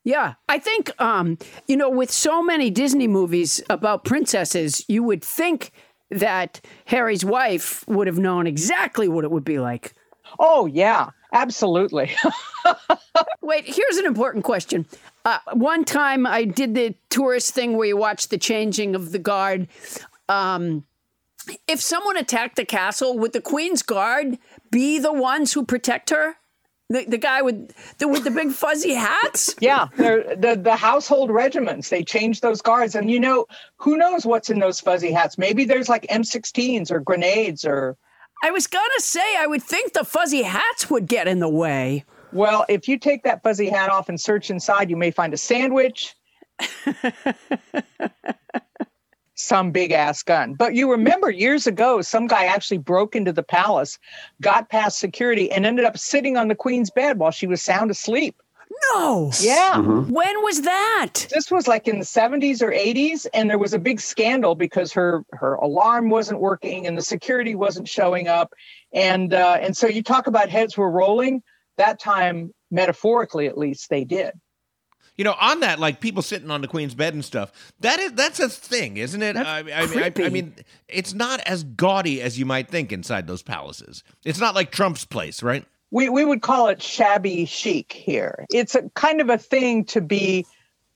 Yeah, 0.06 0.34
I 0.50 0.60
think 0.60 0.92
um, 1.02 1.38
you 1.68 1.78
know, 1.78 1.90
with 1.90 2.12
so 2.12 2.44
many 2.44 2.70
Disney 2.70 3.08
movies 3.08 3.62
about 3.70 4.04
princesses, 4.04 4.84
you 4.90 5.02
would 5.02 5.24
think 5.24 5.72
that 6.12 6.60
Harry's 6.86 7.24
wife 7.24 7.88
would 7.88 8.08
have 8.08 8.20
known 8.20 8.46
exactly 8.46 9.08
what 9.08 9.24
it 9.24 9.32
would 9.32 9.46
be 9.46 9.60
like. 9.60 9.94
Oh 10.40 10.66
yeah, 10.66 11.10
absolutely. 11.34 12.16
Wait, 13.42 13.66
here's 13.66 13.98
an 13.98 14.06
important 14.06 14.44
question. 14.44 14.86
Uh, 15.26 15.40
one 15.54 15.86
time 15.86 16.26
I 16.26 16.46
did 16.46 16.76
the 16.76 16.96
tourist 17.10 17.54
thing 17.54 17.78
where 17.78 17.88
you 17.88 17.98
watch 17.98 18.30
the 18.30 18.38
changing 18.38 18.96
of 18.96 19.12
the 19.12 19.20
guard. 19.20 19.68
Um, 20.30 20.86
if 21.68 21.82
someone 21.82 22.18
attacked 22.18 22.56
the 22.56 22.66
castle, 22.66 23.18
would 23.20 23.34
the 23.34 23.42
Queen's 23.42 23.82
Guard 23.82 24.38
be 24.72 25.00
the 25.00 25.14
ones 25.14 25.54
who 25.54 25.66
protect 25.66 26.10
her? 26.10 26.36
The, 26.90 27.06
the 27.06 27.18
guy 27.18 27.42
with 27.42 27.74
the 27.98 28.08
with 28.08 28.24
the 28.24 28.32
big 28.32 28.52
fuzzy 28.52 28.94
hats? 28.94 29.56
Yeah, 29.60 29.88
the 29.96 30.60
the 30.62 30.76
household 30.76 31.32
regiments. 31.32 31.90
They 31.90 32.04
change 32.04 32.42
those 32.42 32.62
guards, 32.62 32.96
and 32.96 33.10
you 33.10 33.20
know 33.20 33.46
who 33.78 33.98
knows 33.98 34.26
what's 34.26 34.50
in 34.50 34.60
those 34.60 34.80
fuzzy 34.80 35.12
hats? 35.12 35.38
Maybe 35.38 35.66
there's 35.66 35.90
like 35.90 36.06
M16s 36.08 36.92
or 36.92 37.00
grenades 37.00 37.66
or. 37.66 37.98
I 38.44 38.52
was 38.52 38.68
gonna 38.68 39.00
say 39.00 39.24
I 39.39 39.48
would 39.48 39.64
think 39.64 39.94
the 39.94 40.04
fuzzy 40.04 40.41
hats 40.41 40.89
would 40.89 41.08
get 41.08 41.30
in 41.30 41.39
the 41.39 41.48
way. 41.48 42.04
Well, 42.34 42.66
if 42.68 42.89
you 42.89 43.00
take 43.00 43.24
that 43.24 43.41
fuzzy 43.41 43.70
hat 43.70 43.89
off 43.89 44.10
and 44.10 44.20
search 44.20 44.50
inside, 44.50 44.89
you 44.89 44.98
may 44.98 45.12
find 45.12 45.34
a 45.34 45.38
sandwich, 45.38 46.14
some 49.36 49.72
big 49.72 49.94
ass 49.94 50.24
gun. 50.24 50.56
But 50.56 50.76
you 50.76 50.91
remember 50.91 51.30
years 51.30 51.68
ago, 51.68 52.02
some 52.02 52.28
guy 52.28 52.44
actually 52.44 52.80
broke 52.80 53.16
into 53.16 53.32
the 53.32 53.44
palace, 53.44 53.98
got 54.41 54.70
past 54.70 55.00
security, 55.00 55.50
and 55.50 55.66
ended 55.66 55.86
up 55.86 55.98
sitting 55.98 56.36
on 56.36 56.50
the 56.50 56.56
queen's 56.56 56.89
bed 56.89 57.20
while 57.20 57.32
she 57.32 57.48
was 57.48 57.62
sound 57.62 57.91
asleep. 57.91 58.43
No. 58.92 59.32
Yeah. 59.40 59.74
Mm-hmm. 59.76 60.12
When 60.12 60.44
was 60.44 60.62
that? 60.62 61.28
This 61.30 61.52
was 61.52 61.68
like 61.68 61.88
in 61.88 62.00
the 62.00 62.06
70s 62.06 62.62
or 62.62 62.72
80s 62.72 63.28
and 63.34 63.50
there 63.50 63.60
was 63.60 63.74
a 63.74 63.80
big 63.80 64.00
scandal 64.00 64.56
because 64.56 64.92
her 64.94 65.24
her 65.34 65.56
alarm 65.56 66.10
wasn't 66.10 66.40
working 66.40 66.88
and 66.88 66.98
the 66.98 67.02
security 67.02 67.56
wasn't 67.56 67.88
showing 67.88 68.28
up 68.28 68.54
and 68.94 69.34
uh, 69.34 69.58
and 69.62 69.76
so 69.76 69.88
you 69.88 70.04
talk 70.04 70.28
about 70.28 70.50
heads 70.50 70.78
were 70.78 70.90
rolling 70.90 71.42
that 71.78 72.00
time, 72.00 72.54
metaphorically 72.72 73.48
at 73.48 73.58
least, 73.58 73.90
they 73.90 74.04
did. 74.04 74.32
You 75.16 75.24
know, 75.24 75.36
on 75.40 75.60
that, 75.60 75.80
like 75.80 76.00
people 76.00 76.24
sitting 76.24 76.50
on 76.50 76.62
the 76.62 76.68
queen's 76.68 76.96
bed 76.96 77.14
and 77.14 77.24
stuff. 77.24 77.52
That 77.82 78.00
is 78.00 78.14
that's 78.14 78.40
a 78.40 78.50
thing, 78.50 78.98
isn't 78.98 79.22
it? 79.22 79.38
I, 79.38 79.60
I, 79.60 79.64
I, 79.72 80.12
I 80.18 80.30
mean, 80.30 80.56
it's 80.88 81.14
not 81.14 81.40
as 81.42 81.64
gaudy 81.64 82.20
as 82.20 82.40
you 82.40 82.48
might 82.48 82.68
think 82.68 82.92
inside 82.92 83.28
those 83.28 83.44
palaces. 83.44 84.04
It's 84.26 84.40
not 84.40 84.56
like 84.56 84.72
Trump's 84.72 85.06
place, 85.06 85.44
right? 85.44 85.66
We 85.94 86.10
we 86.10 86.26
would 86.26 86.41
call 86.41 86.70
it 86.70 86.82
shabby 86.82 87.46
chic 87.46 87.94
here. 87.94 88.48
It's 88.52 88.74
a 88.74 88.89
kind 88.96 89.22
of 89.22 89.30
a 89.30 89.38
thing 89.38 89.86
to 89.86 90.02
be 90.02 90.46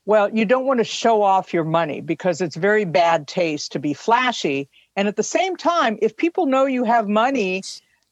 well, 0.06 0.28
you 0.34 0.44
don't 0.44 0.64
want 0.64 0.78
to 0.78 0.84
show 0.84 1.22
off 1.22 1.54
your 1.54 1.64
money 1.64 2.00
because 2.00 2.40
it's 2.40 2.56
very 2.56 2.84
bad 2.84 3.28
taste 3.28 3.70
to 3.72 3.78
be 3.78 3.94
flashy. 3.94 4.68
And 4.96 5.06
at 5.06 5.16
the 5.16 5.22
same 5.22 5.54
time, 5.54 5.98
if 6.00 6.16
people 6.16 6.46
know 6.46 6.64
you 6.64 6.82
have 6.82 7.08
money, 7.08 7.62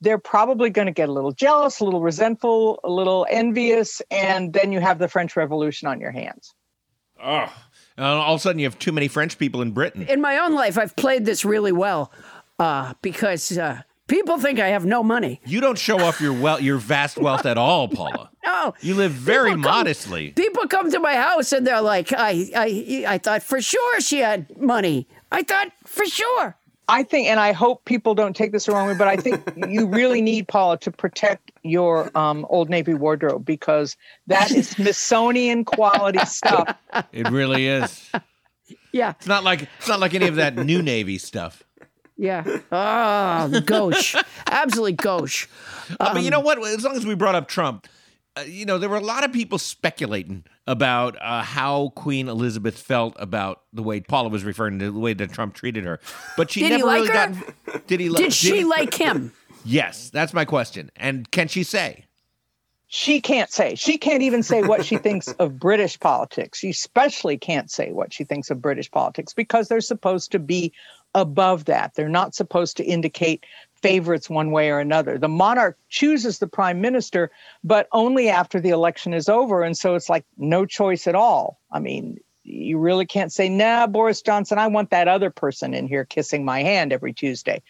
they're 0.00 0.18
probably 0.18 0.70
going 0.70 0.86
to 0.86 0.92
get 0.92 1.08
a 1.08 1.12
little 1.12 1.32
jealous, 1.32 1.80
a 1.80 1.84
little 1.84 2.02
resentful, 2.02 2.78
a 2.84 2.90
little 2.90 3.26
envious, 3.30 4.02
and 4.10 4.52
then 4.52 4.72
you 4.72 4.80
have 4.80 4.98
the 4.98 5.08
French 5.08 5.36
Revolution 5.36 5.88
on 5.88 5.98
your 5.98 6.10
hands. 6.10 6.54
Oh, 7.20 7.50
all 7.98 8.34
of 8.34 8.40
a 8.40 8.42
sudden 8.42 8.58
you 8.58 8.66
have 8.66 8.78
too 8.78 8.92
many 8.92 9.08
French 9.08 9.38
people 9.38 9.62
in 9.62 9.72
Britain. 9.72 10.06
In 10.06 10.20
my 10.20 10.36
own 10.38 10.52
life, 10.52 10.78
I've 10.78 10.94
played 10.94 11.24
this 11.24 11.44
really 11.44 11.72
well 11.72 12.12
uh, 12.58 12.92
because 13.00 13.56
uh, 13.56 13.80
people 14.06 14.38
think 14.38 14.58
I 14.60 14.68
have 14.68 14.84
no 14.84 15.02
money. 15.02 15.40
You 15.46 15.60
don't 15.60 15.78
show 15.78 16.00
off 16.00 16.20
your 16.20 16.32
wealth, 16.32 16.62
your 16.62 16.78
vast 16.78 17.18
wealth 17.18 17.46
at 17.46 17.58
all, 17.58 17.88
Paula. 17.88 18.30
No, 18.46 18.74
You 18.80 18.94
live 18.94 19.10
very 19.10 19.50
People 19.50 19.64
come- 19.64 19.72
modestly. 19.72 20.30
People 20.30 20.68
come 20.68 20.88
to 20.92 21.00
my 21.00 21.14
house 21.14 21.52
and 21.52 21.66
they're 21.66 21.80
like, 21.80 22.12
I, 22.12 22.48
I, 22.54 23.04
I 23.08 23.18
thought 23.18 23.42
for 23.42 23.60
sure 23.60 24.00
she 24.00 24.18
had 24.18 24.56
money. 24.56 25.08
I 25.32 25.42
thought 25.42 25.72
for 25.84 26.04
sure. 26.06 26.56
I 26.88 27.02
think, 27.02 27.26
and 27.26 27.40
I 27.40 27.50
hope 27.50 27.84
people 27.86 28.14
don't 28.14 28.36
take 28.36 28.52
this 28.52 28.66
the 28.66 28.72
wrong 28.72 28.86
way, 28.86 28.94
but 28.94 29.08
I 29.08 29.16
think 29.16 29.42
you 29.68 29.86
really 29.88 30.22
need 30.22 30.46
Paula 30.46 30.78
to 30.78 30.92
protect 30.92 31.50
your 31.64 32.16
um, 32.16 32.46
Old 32.48 32.70
Navy 32.70 32.94
wardrobe 32.94 33.44
because 33.44 33.96
that 34.28 34.52
is 34.52 34.68
Smithsonian 34.68 35.64
quality 35.64 36.24
stuff. 36.24 36.72
It 37.10 37.28
really 37.30 37.66
is. 37.66 38.08
Yeah, 38.92 39.10
It's 39.18 39.26
not 39.26 39.44
like 39.44 39.68
it's 39.78 39.88
not 39.88 40.00
like 40.00 40.14
any 40.14 40.26
of 40.26 40.36
that 40.36 40.56
new 40.56 40.80
Navy 40.80 41.18
stuff. 41.18 41.62
Yeah. 42.16 42.44
Oh, 42.72 43.60
gauche. 43.60 44.14
Absolutely 44.46 44.92
gauche. 44.92 45.46
Uh, 46.00 46.14
but 46.14 46.22
you 46.22 46.30
know 46.30 46.40
what? 46.40 46.64
As 46.66 46.84
long 46.84 46.96
as 46.96 47.04
we 47.06 47.14
brought 47.14 47.34
up 47.34 47.48
Trump, 47.48 47.86
uh, 48.36 48.42
you 48.42 48.64
know, 48.66 48.78
there 48.78 48.88
were 48.88 48.96
a 48.96 49.00
lot 49.00 49.24
of 49.24 49.32
people 49.32 49.58
speculating 49.58 50.44
about 50.66 51.16
uh, 51.22 51.42
how 51.42 51.90
Queen 51.94 52.28
Elizabeth 52.28 52.78
felt 52.78 53.14
about 53.18 53.62
the 53.72 53.82
way 53.82 54.00
Paula 54.00 54.28
was 54.28 54.44
referring 54.44 54.78
to 54.80 54.90
the 54.90 54.98
way 54.98 55.12
that 55.14 55.32
Trump 55.32 55.54
treated 55.54 55.84
her. 55.84 56.00
But 56.36 56.50
she 56.50 56.60
Did 56.60 56.72
he 56.72 56.76
never 56.78 56.86
like 56.86 57.02
really 57.08 57.16
her? 57.16 57.52
got. 57.66 57.86
Did 57.86 58.00
he? 58.00 58.08
li- 58.08 58.16
Did 58.22 58.32
she 58.32 58.58
he- 58.58 58.64
like 58.64 58.94
him? 58.94 59.32
Yes, 59.68 60.10
that's 60.10 60.32
my 60.32 60.44
question. 60.44 60.92
And 60.94 61.28
can 61.32 61.48
she 61.48 61.64
say? 61.64 62.04
She 62.86 63.20
can't 63.20 63.50
say. 63.50 63.74
She 63.74 63.98
can't 63.98 64.22
even 64.22 64.44
say 64.44 64.62
what 64.62 64.84
she 64.84 64.96
thinks 64.96 65.26
of 65.40 65.58
British 65.58 65.98
politics. 65.98 66.60
She 66.60 66.70
especially 66.70 67.36
can't 67.36 67.68
say 67.68 67.90
what 67.90 68.12
she 68.12 68.22
thinks 68.22 68.48
of 68.48 68.62
British 68.62 68.88
politics 68.92 69.34
because 69.34 69.66
they're 69.66 69.80
supposed 69.80 70.30
to 70.30 70.38
be 70.38 70.72
above 71.16 71.64
that. 71.64 71.94
They're 71.94 72.08
not 72.10 72.34
supposed 72.34 72.76
to 72.76 72.84
indicate 72.84 73.44
favorites 73.80 74.28
one 74.28 74.50
way 74.50 74.70
or 74.70 74.78
another. 74.78 75.18
The 75.18 75.28
monarch 75.28 75.78
chooses 75.88 76.38
the 76.38 76.46
prime 76.46 76.80
minister, 76.80 77.30
but 77.64 77.88
only 77.92 78.28
after 78.28 78.60
the 78.60 78.68
election 78.68 79.14
is 79.14 79.28
over. 79.28 79.62
And 79.62 79.76
so 79.76 79.94
it's 79.94 80.10
like 80.10 80.26
no 80.36 80.66
choice 80.66 81.06
at 81.06 81.14
all. 81.14 81.58
I 81.72 81.80
mean, 81.80 82.18
you 82.44 82.78
really 82.78 83.06
can't 83.06 83.32
say, 83.32 83.48
nah, 83.48 83.86
Boris 83.86 84.20
Johnson, 84.20 84.58
I 84.58 84.66
want 84.66 84.90
that 84.90 85.08
other 85.08 85.30
person 85.30 85.72
in 85.72 85.88
here 85.88 86.04
kissing 86.04 86.44
my 86.44 86.62
hand 86.62 86.92
every 86.92 87.14
Tuesday. 87.14 87.62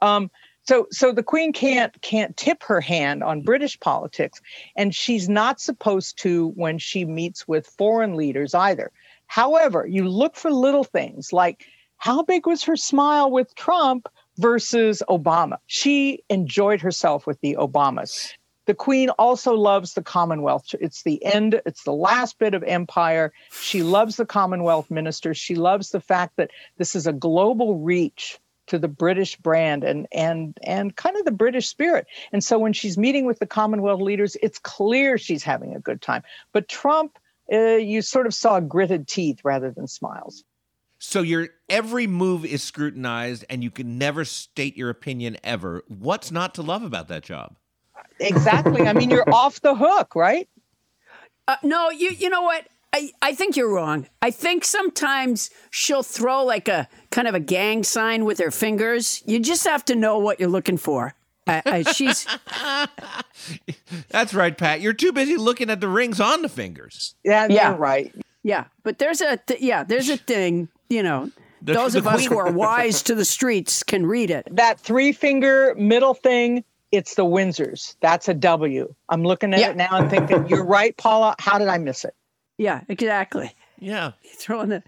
Um, 0.00 0.30
so, 0.64 0.86
so 0.92 1.10
the 1.10 1.24
Queen 1.24 1.52
can't 1.52 2.00
can't 2.02 2.36
tip 2.36 2.62
her 2.62 2.80
hand 2.80 3.24
on 3.24 3.42
British 3.42 3.78
politics, 3.80 4.40
and 4.76 4.94
she's 4.94 5.28
not 5.28 5.60
supposed 5.60 6.18
to 6.18 6.50
when 6.50 6.78
she 6.78 7.04
meets 7.04 7.48
with 7.48 7.66
foreign 7.66 8.14
leaders 8.14 8.54
either. 8.54 8.92
However, 9.26 9.86
you 9.88 10.08
look 10.08 10.36
for 10.36 10.52
little 10.52 10.84
things 10.84 11.32
like 11.32 11.66
how 12.02 12.20
big 12.20 12.48
was 12.48 12.64
her 12.64 12.74
smile 12.74 13.30
with 13.30 13.54
Trump 13.54 14.08
versus 14.36 15.04
Obama. 15.08 15.58
She 15.68 16.24
enjoyed 16.28 16.80
herself 16.80 17.28
with 17.28 17.40
the 17.42 17.54
Obamas. 17.60 18.32
The 18.66 18.74
Queen 18.74 19.10
also 19.10 19.54
loves 19.54 19.94
the 19.94 20.02
Commonwealth. 20.02 20.74
It's 20.80 21.04
the 21.04 21.24
end, 21.24 21.62
it's 21.64 21.84
the 21.84 21.92
last 21.92 22.40
bit 22.40 22.54
of 22.54 22.64
empire. 22.64 23.32
She 23.52 23.84
loves 23.84 24.16
the 24.16 24.26
Commonwealth 24.26 24.90
ministers. 24.90 25.38
She 25.38 25.54
loves 25.54 25.90
the 25.90 26.00
fact 26.00 26.34
that 26.38 26.50
this 26.76 26.96
is 26.96 27.06
a 27.06 27.12
global 27.12 27.78
reach 27.78 28.40
to 28.66 28.80
the 28.80 28.88
British 28.88 29.36
brand 29.36 29.84
and 29.84 30.08
and 30.10 30.58
and 30.64 30.96
kind 30.96 31.16
of 31.16 31.24
the 31.24 31.30
British 31.30 31.68
spirit. 31.68 32.08
And 32.32 32.42
so 32.42 32.58
when 32.58 32.72
she's 32.72 32.98
meeting 32.98 33.26
with 33.26 33.38
the 33.38 33.46
Commonwealth 33.46 34.00
leaders, 34.00 34.36
it's 34.42 34.58
clear 34.58 35.18
she's 35.18 35.44
having 35.44 35.76
a 35.76 35.80
good 35.80 36.02
time. 36.02 36.24
But 36.52 36.66
Trump, 36.66 37.16
uh, 37.52 37.76
you 37.76 38.02
sort 38.02 38.26
of 38.26 38.34
saw 38.34 38.58
gritted 38.58 39.06
teeth 39.06 39.38
rather 39.44 39.70
than 39.70 39.86
smiles. 39.86 40.42
So 41.04 41.20
your 41.22 41.48
every 41.68 42.06
move 42.06 42.44
is 42.44 42.62
scrutinized, 42.62 43.44
and 43.50 43.64
you 43.64 43.72
can 43.72 43.98
never 43.98 44.24
state 44.24 44.76
your 44.76 44.88
opinion 44.88 45.36
ever. 45.42 45.82
What's 45.88 46.30
not 46.30 46.54
to 46.54 46.62
love 46.62 46.84
about 46.84 47.08
that 47.08 47.24
job? 47.24 47.56
Exactly. 48.20 48.82
I 48.82 48.92
mean, 48.92 49.10
you're 49.10 49.28
off 49.34 49.60
the 49.60 49.74
hook, 49.74 50.14
right? 50.14 50.48
Uh, 51.48 51.56
no, 51.64 51.90
you 51.90 52.10
you 52.10 52.30
know 52.30 52.42
what? 52.42 52.68
I, 52.92 53.10
I 53.20 53.34
think 53.34 53.56
you're 53.56 53.74
wrong. 53.74 54.06
I 54.20 54.30
think 54.30 54.64
sometimes 54.64 55.50
she'll 55.72 56.04
throw 56.04 56.44
like 56.44 56.68
a 56.68 56.88
kind 57.10 57.26
of 57.26 57.34
a 57.34 57.40
gang 57.40 57.82
sign 57.82 58.24
with 58.24 58.38
her 58.38 58.52
fingers. 58.52 59.24
You 59.26 59.40
just 59.40 59.64
have 59.66 59.84
to 59.86 59.96
know 59.96 60.18
what 60.18 60.38
you're 60.38 60.48
looking 60.48 60.76
for. 60.76 61.14
Uh, 61.48 61.62
uh, 61.66 61.82
she's 61.92 62.28
That's 64.10 64.34
right, 64.34 64.56
Patt. 64.56 64.80
You're 64.80 64.92
too 64.92 65.10
busy 65.12 65.36
looking 65.36 65.68
at 65.68 65.80
the 65.80 65.88
rings 65.88 66.20
on 66.20 66.42
the 66.42 66.48
fingers. 66.48 67.16
Yeah, 67.24 67.48
Yeah. 67.50 67.70
you're 67.70 67.78
right. 67.78 68.14
yeah, 68.44 68.66
but 68.84 68.98
there's 69.00 69.20
a 69.20 69.36
th- 69.38 69.60
yeah, 69.60 69.82
there's 69.82 70.08
a 70.08 70.16
thing. 70.16 70.68
You 70.92 71.02
know, 71.02 71.30
The- 71.62 71.72
those 71.74 71.92
the 71.94 72.00
of 72.00 72.06
us 72.06 72.26
who 72.26 72.36
are 72.38 72.52
wise 72.66 73.02
to 73.04 73.14
the 73.14 73.24
streets 73.24 73.82
can 73.82 74.04
read 74.06 74.30
it. 74.30 74.46
That 74.50 74.78
three 74.78 75.12
finger 75.12 75.74
middle 75.78 76.14
thing, 76.14 76.64
it's 76.90 77.14
the 77.14 77.24
Windsors. 77.24 77.96
That's 78.00 78.28
a 78.28 78.34
W. 78.34 78.94
I'm 79.08 79.22
looking 79.22 79.54
at 79.54 79.60
Yeah. 79.60 79.70
it 79.70 79.76
now 79.76 79.88
and 79.96 80.10
thinking, 80.10 80.46
you're 80.48 80.64
right, 80.64 80.94
Paula. 80.96 81.34
How 81.38 81.58
did 81.58 81.68
I 81.68 81.78
miss 81.78 82.04
it? 82.04 82.14
Yeah, 82.58 82.82
exactly. 82.88 83.54
Yeah. 83.78 84.12
Throwing 84.36 84.68
the 84.68 84.82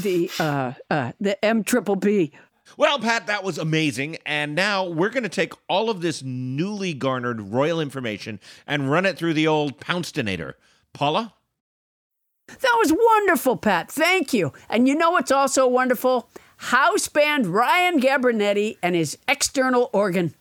the 0.00 0.30
uh, 0.38 0.72
uh, 0.90 1.12
the 1.20 1.42
M 1.44 1.64
triple 1.64 1.96
B. 1.96 2.32
Well, 2.76 2.98
Patt, 2.98 3.26
that 3.26 3.42
was 3.44 3.58
amazing. 3.58 4.18
And 4.24 4.54
now 4.54 4.84
we're 4.86 5.08
going 5.08 5.22
to 5.24 5.28
take 5.30 5.52
all 5.68 5.88
of 5.90 6.00
this 6.02 6.22
newly 6.22 6.92
garnered 6.94 7.40
royal 7.40 7.80
information 7.80 8.38
and 8.66 8.90
run 8.90 9.04
it 9.06 9.16
through 9.18 9.32
the 9.34 9.46
old 9.48 9.80
Pouncedonator. 9.80 10.52
Paula? 10.92 11.32
That 12.48 12.76
was 12.78 12.92
wonderful, 12.92 13.56
Patt. 13.56 13.90
Thank 13.90 14.32
you. 14.32 14.52
And 14.68 14.88
you 14.88 14.94
know 14.94 15.10
what's 15.12 15.30
also 15.30 15.66
wonderful? 15.66 16.28
House 16.56 17.06
band 17.06 17.46
Ryan 17.46 18.00
Gabrinetti 18.00 18.78
and 18.82 18.94
his 18.94 19.16
external 19.28 19.90
organ. 19.92 20.34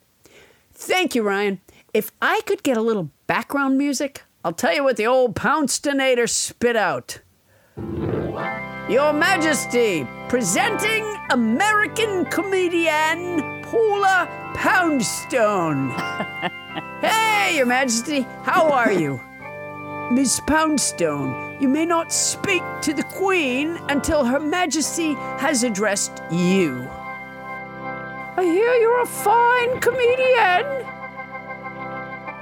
Thank 0.73 1.15
you, 1.15 1.23
Ryan. 1.23 1.61
If 1.93 2.11
I 2.21 2.41
could 2.45 2.63
get 2.63 2.77
a 2.77 2.81
little 2.81 3.09
background 3.27 3.77
music, 3.77 4.23
I'll 4.43 4.53
tell 4.53 4.73
you 4.73 4.83
what 4.83 4.97
the 4.97 5.07
old 5.07 5.35
Pouncedonator 5.35 6.29
spit 6.29 6.75
out. 6.75 7.19
Your 8.89 9.11
Majesty, 9.13 10.07
presenting 10.29 11.03
American 11.31 12.25
comedian 12.25 13.61
Paula 13.63 14.27
Poundstone. 14.55 15.89
hey, 17.01 17.57
Your 17.57 17.65
Majesty, 17.65 18.21
how 18.43 18.71
are 18.71 18.91
you? 18.91 19.19
Miss 20.09 20.39
Poundstone, 20.39 21.57
you 21.59 21.67
may 21.67 21.85
not 21.85 22.13
speak 22.13 22.63
to 22.81 22.93
the 22.93 23.03
Queen 23.03 23.77
until 23.89 24.23
Her 24.23 24.39
Majesty 24.39 25.15
has 25.37 25.63
addressed 25.63 26.23
you. 26.31 26.87
I 28.37 28.43
hear 28.43 28.73
you're 28.75 29.01
a 29.01 29.05
fine 29.05 29.81
comedian. 29.81 30.85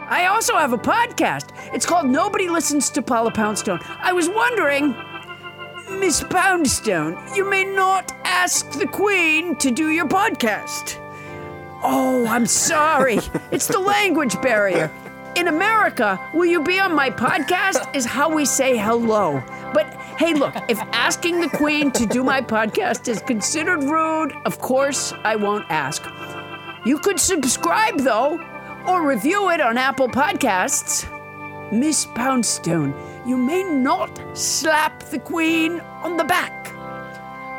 I 0.07 0.27
also 0.29 0.53
have 0.57 0.73
a 0.73 0.77
podcast. 0.77 1.49
It's 1.73 1.87
called 1.87 2.05
Nobody 2.05 2.49
Listens 2.49 2.91
to 2.91 3.01
Paula 3.01 3.31
Poundstone. 3.31 3.79
I 3.83 4.13
was 4.13 4.29
wondering, 4.29 4.95
Miss 5.99 6.23
Poundstone, 6.23 7.17
you 7.33 7.49
may 7.49 7.63
not 7.63 8.11
ask 8.25 8.73
the 8.73 8.85
Queen 8.85 9.55
to 9.55 9.71
do 9.71 9.89
your 9.89 10.07
podcast. 10.07 11.01
Oh, 11.81 12.27
I'm 12.27 12.45
sorry. 12.45 13.17
it's 13.51 13.67
the 13.67 13.79
language 13.79 14.39
barrier. 14.43 14.91
In 15.35 15.49
America, 15.49 16.17
will 16.33 16.45
you 16.45 16.63
be 16.63 16.79
on 16.79 16.95
my 16.95 17.09
podcast 17.09 17.93
is 17.95 18.05
how 18.05 18.33
we 18.33 18.45
say 18.45 18.77
hello. 18.77 19.43
But 19.73 19.93
hey, 20.17 20.33
look, 20.33 20.55
if 20.69 20.79
asking 20.93 21.41
the 21.41 21.49
Queen 21.49 21.91
to 21.91 22.05
do 22.05 22.23
my 22.23 22.39
podcast 22.39 23.09
is 23.09 23.21
considered 23.21 23.83
rude, 23.83 24.31
of 24.45 24.59
course 24.59 25.13
I 25.25 25.35
won't 25.35 25.65
ask. 25.69 26.05
You 26.85 26.99
could 26.99 27.19
subscribe, 27.19 27.99
though, 27.99 28.39
or 28.87 29.05
review 29.05 29.49
it 29.49 29.59
on 29.59 29.77
Apple 29.77 30.07
Podcasts. 30.07 31.11
Miss 31.69 32.05
Poundstone, 32.05 32.93
you 33.25 33.35
may 33.35 33.63
not 33.63 34.21
slap 34.37 35.03
the 35.03 35.19
Queen 35.19 35.81
on 35.81 36.15
the 36.15 36.23
back. 36.23 36.74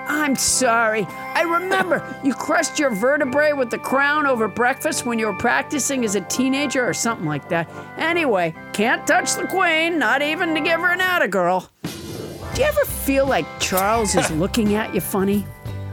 I'm 0.09 0.37
sorry. 0.37 1.05
I 1.09 1.43
remember 1.43 2.19
you 2.25 2.35
crushed 2.35 2.79
your 2.79 2.91
vertebrae 2.91 3.53
with 3.53 3.71
the 3.71 3.79
crown 3.79 4.27
over 4.27 4.49
breakfast 4.49 5.05
when 5.05 5.19
you 5.19 5.27
were 5.27 5.37
practicing 5.37 6.05
as 6.05 6.15
a 6.15 6.21
teenager 6.23 6.89
or 6.89 6.95
something 6.95 7.27
like 7.27 7.49
that. 7.49 7.69
Anyway, 7.99 8.55
can't 8.73 9.07
touch 9.07 9.35
the 9.35 9.47
queen, 9.47 9.99
not 9.99 10.23
even 10.23 10.55
to 10.55 10.61
give 10.61 10.81
her 10.81 10.93
an 10.93 11.01
atta 11.01 11.29
girl. 11.29 11.71
Do 11.83 12.63
you 12.63 12.69
ever 12.69 12.85
feel 12.85 13.27
like 13.27 13.47
Charles 13.61 14.15
is 14.15 14.31
looking 14.43 14.75
at 14.75 14.95
you 14.95 15.01
funny? 15.01 15.45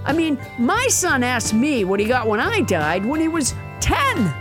I 0.05 0.14
mean, 0.14 0.38
my 0.59 0.88
son 0.88 1.24
asked 1.24 1.53
me 1.53 1.86
what 1.86 1.99
he 1.99 2.05
got 2.05 2.28
when 2.28 2.39
I 2.39 2.61
died 2.61 3.05
when 3.05 3.22
he 3.22 3.28
was 3.28 3.53
10, 3.80 4.34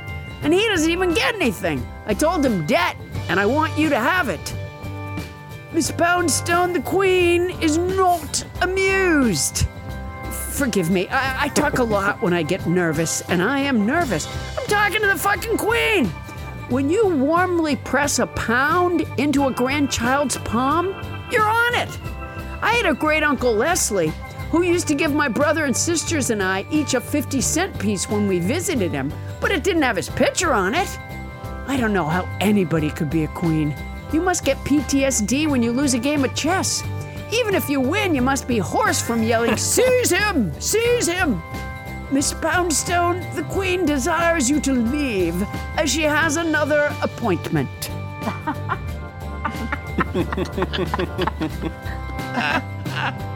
and 0.42 0.52
he 0.52 0.66
doesn't 0.68 0.90
even 0.90 1.14
get 1.14 1.34
anything. 1.34 1.86
I 2.06 2.14
told 2.14 2.44
him 2.44 2.66
debt, 2.66 2.96
and 3.28 3.38
I 3.38 3.46
want 3.46 3.78
you 3.78 3.88
to 3.88 3.98
have 3.98 4.28
it. 4.28 4.54
Miss 5.74 5.90
Poundstone, 5.90 6.74
the 6.74 6.82
Queen, 6.82 7.50
is 7.62 7.78
not 7.78 8.44
amused. 8.60 9.66
Forgive 10.30 10.90
me, 10.90 11.08
I, 11.08 11.44
I 11.44 11.48
talk 11.48 11.78
a 11.78 11.82
lot 11.82 12.20
when 12.20 12.34
I 12.34 12.42
get 12.42 12.66
nervous, 12.66 13.22
and 13.30 13.42
I 13.42 13.60
am 13.60 13.86
nervous. 13.86 14.28
I'm 14.58 14.66
talking 14.66 15.00
to 15.00 15.06
the 15.06 15.16
fucking 15.16 15.56
Queen. 15.56 16.08
When 16.68 16.90
you 16.90 17.08
warmly 17.08 17.76
press 17.76 18.18
a 18.18 18.26
pound 18.26 19.06
into 19.16 19.46
a 19.46 19.50
grandchild's 19.50 20.36
palm, 20.38 20.88
you're 21.30 21.48
on 21.48 21.74
it. 21.76 21.98
I 22.60 22.74
had 22.74 22.84
a 22.84 22.94
great 22.94 23.22
uncle 23.22 23.54
Leslie 23.54 24.12
who 24.50 24.62
used 24.62 24.88
to 24.88 24.94
give 24.94 25.14
my 25.14 25.28
brother 25.28 25.64
and 25.64 25.74
sisters 25.74 26.28
and 26.28 26.42
I 26.42 26.66
each 26.70 26.92
a 26.92 27.00
50 27.00 27.40
cent 27.40 27.78
piece 27.78 28.10
when 28.10 28.28
we 28.28 28.40
visited 28.40 28.92
him, 28.92 29.10
but 29.40 29.50
it 29.50 29.64
didn't 29.64 29.82
have 29.82 29.96
his 29.96 30.10
picture 30.10 30.52
on 30.52 30.74
it. 30.74 30.98
I 31.66 31.78
don't 31.78 31.94
know 31.94 32.04
how 32.04 32.28
anybody 32.42 32.90
could 32.90 33.08
be 33.08 33.24
a 33.24 33.28
queen. 33.28 33.74
You 34.12 34.20
must 34.20 34.44
get 34.44 34.58
PTSD 34.58 35.48
when 35.48 35.62
you 35.62 35.72
lose 35.72 35.94
a 35.94 35.98
game 35.98 36.24
of 36.24 36.34
chess. 36.34 36.84
Even 37.32 37.54
if 37.54 37.70
you 37.70 37.80
win, 37.80 38.14
you 38.14 38.20
must 38.20 38.46
be 38.46 38.58
hoarse 38.58 39.00
from 39.00 39.22
yelling, 39.22 39.56
Seize 39.72 40.10
him! 40.10 40.52
Seize 40.60 41.06
him! 41.06 41.42
Miss 42.10 42.34
Poundstone, 42.34 43.20
the 43.34 43.42
Queen 43.44 43.86
desires 43.86 44.50
you 44.50 44.60
to 44.60 44.74
leave 44.74 45.42
as 45.78 45.90
she 45.90 46.02
has 46.02 46.36
another 46.36 46.94
appointment. 47.02 47.90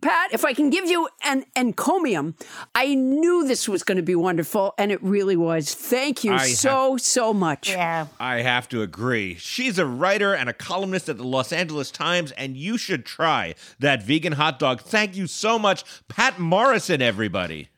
Patt, 0.00 0.32
if 0.32 0.44
I 0.44 0.52
can 0.52 0.70
give 0.70 0.86
you 0.86 1.08
an 1.24 1.44
encomium, 1.56 2.34
I 2.74 2.94
knew 2.94 3.46
this 3.46 3.68
was 3.68 3.82
going 3.82 3.96
to 3.96 4.02
be 4.02 4.14
wonderful, 4.14 4.74
and 4.78 4.92
it 4.92 5.02
really 5.02 5.36
was. 5.36 5.74
Thank 5.74 6.24
you 6.24 6.32
I 6.32 6.48
so, 6.48 6.96
so 6.96 7.32
much. 7.32 7.70
Yeah. 7.70 8.06
I 8.18 8.42
have 8.42 8.68
to 8.70 8.82
agree. 8.82 9.36
She's 9.36 9.78
a 9.78 9.86
writer 9.86 10.34
and 10.34 10.48
a 10.48 10.52
columnist 10.52 11.08
at 11.08 11.16
the 11.16 11.24
Los 11.24 11.52
Angeles 11.52 11.90
Times, 11.90 12.32
and 12.32 12.56
you 12.56 12.78
should 12.78 13.04
try 13.04 13.54
that 13.78 14.02
vegan 14.02 14.32
hot 14.34 14.58
dog. 14.58 14.80
Thank 14.82 15.16
you 15.16 15.26
so 15.26 15.58
much, 15.58 15.84
Patt 16.08 16.38
Morrison, 16.38 17.02
everybody. 17.02 17.68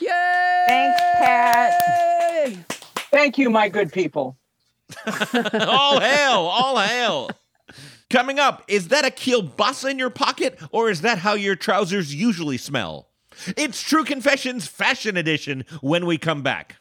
Yay! 0.00 0.64
Thanks, 0.66 1.00
Patt. 1.18 2.72
Thank 3.10 3.38
you, 3.38 3.50
my 3.50 3.68
good 3.68 3.92
people. 3.92 4.36
all 5.06 6.00
hail, 6.00 6.40
all 6.40 6.78
hail. 6.78 7.30
Coming 8.10 8.40
up, 8.40 8.64
is 8.66 8.88
that 8.88 9.06
a 9.06 9.10
kielbasa 9.10 9.92
in 9.92 9.98
your 9.98 10.10
pocket, 10.10 10.58
or 10.72 10.90
is 10.90 11.02
that 11.02 11.18
how 11.18 11.34
your 11.34 11.54
trousers 11.54 12.12
usually 12.12 12.58
smell? 12.58 13.08
It's 13.56 13.82
True 13.82 14.02
Confessions 14.02 14.66
Fashion 14.66 15.16
Edition 15.16 15.64
when 15.80 16.06
we 16.06 16.18
come 16.18 16.42
back. 16.42 16.74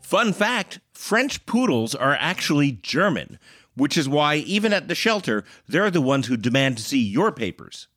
Fun 0.00 0.32
fact 0.32 0.78
French 0.92 1.44
poodles 1.44 1.96
are 1.96 2.14
actually 2.14 2.70
German, 2.70 3.40
which 3.74 3.98
is 3.98 4.08
why, 4.08 4.36
even 4.36 4.72
at 4.72 4.86
the 4.86 4.94
shelter, 4.94 5.42
they're 5.66 5.90
the 5.90 6.00
ones 6.00 6.28
who 6.28 6.36
demand 6.36 6.76
to 6.76 6.84
see 6.84 7.02
your 7.02 7.32
papers. 7.32 7.88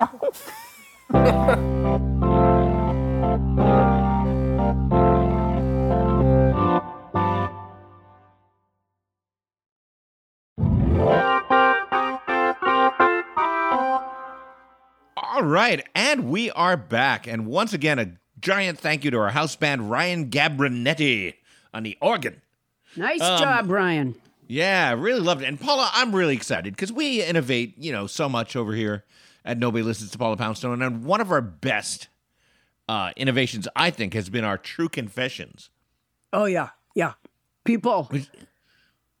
right, 15.52 15.86
and 15.94 16.30
we 16.30 16.50
are 16.50 16.76
back. 16.76 17.26
And 17.26 17.46
once 17.46 17.72
again, 17.72 17.98
a 17.98 18.12
giant 18.40 18.78
thank 18.78 19.04
you 19.04 19.10
to 19.10 19.18
our 19.18 19.30
house 19.30 19.54
band, 19.54 19.90
Ryan 19.90 20.30
Gabrinetti, 20.30 21.34
on 21.72 21.82
the 21.82 21.96
organ. 22.00 22.40
Nice 22.96 23.20
Um, 23.20 23.38
job, 23.38 23.70
Ryan. 23.70 24.14
Yeah, 24.48 24.92
really 24.92 25.20
loved 25.20 25.42
it. 25.42 25.46
And 25.46 25.60
Paula, 25.60 25.90
I'm 25.94 26.14
really 26.14 26.34
excited 26.34 26.74
because 26.74 26.92
we 26.92 27.22
innovate, 27.22 27.74
you 27.78 27.92
know, 27.92 28.06
so 28.06 28.28
much 28.28 28.56
over 28.56 28.74
here 28.74 29.04
at 29.44 29.58
Nobody 29.58 29.82
Listens 29.82 30.10
to 30.10 30.18
Paula 30.18 30.36
Poundstone. 30.36 30.82
And 30.82 31.04
one 31.04 31.20
of 31.20 31.30
our 31.30 31.40
best 31.40 32.08
uh, 32.88 33.12
innovations, 33.16 33.68
I 33.76 33.90
think, 33.90 34.14
has 34.14 34.28
been 34.28 34.44
our 34.44 34.58
True 34.58 34.88
Confessions. 34.88 35.70
Oh 36.32 36.46
yeah, 36.46 36.70
yeah. 36.94 37.12
People 37.64 38.10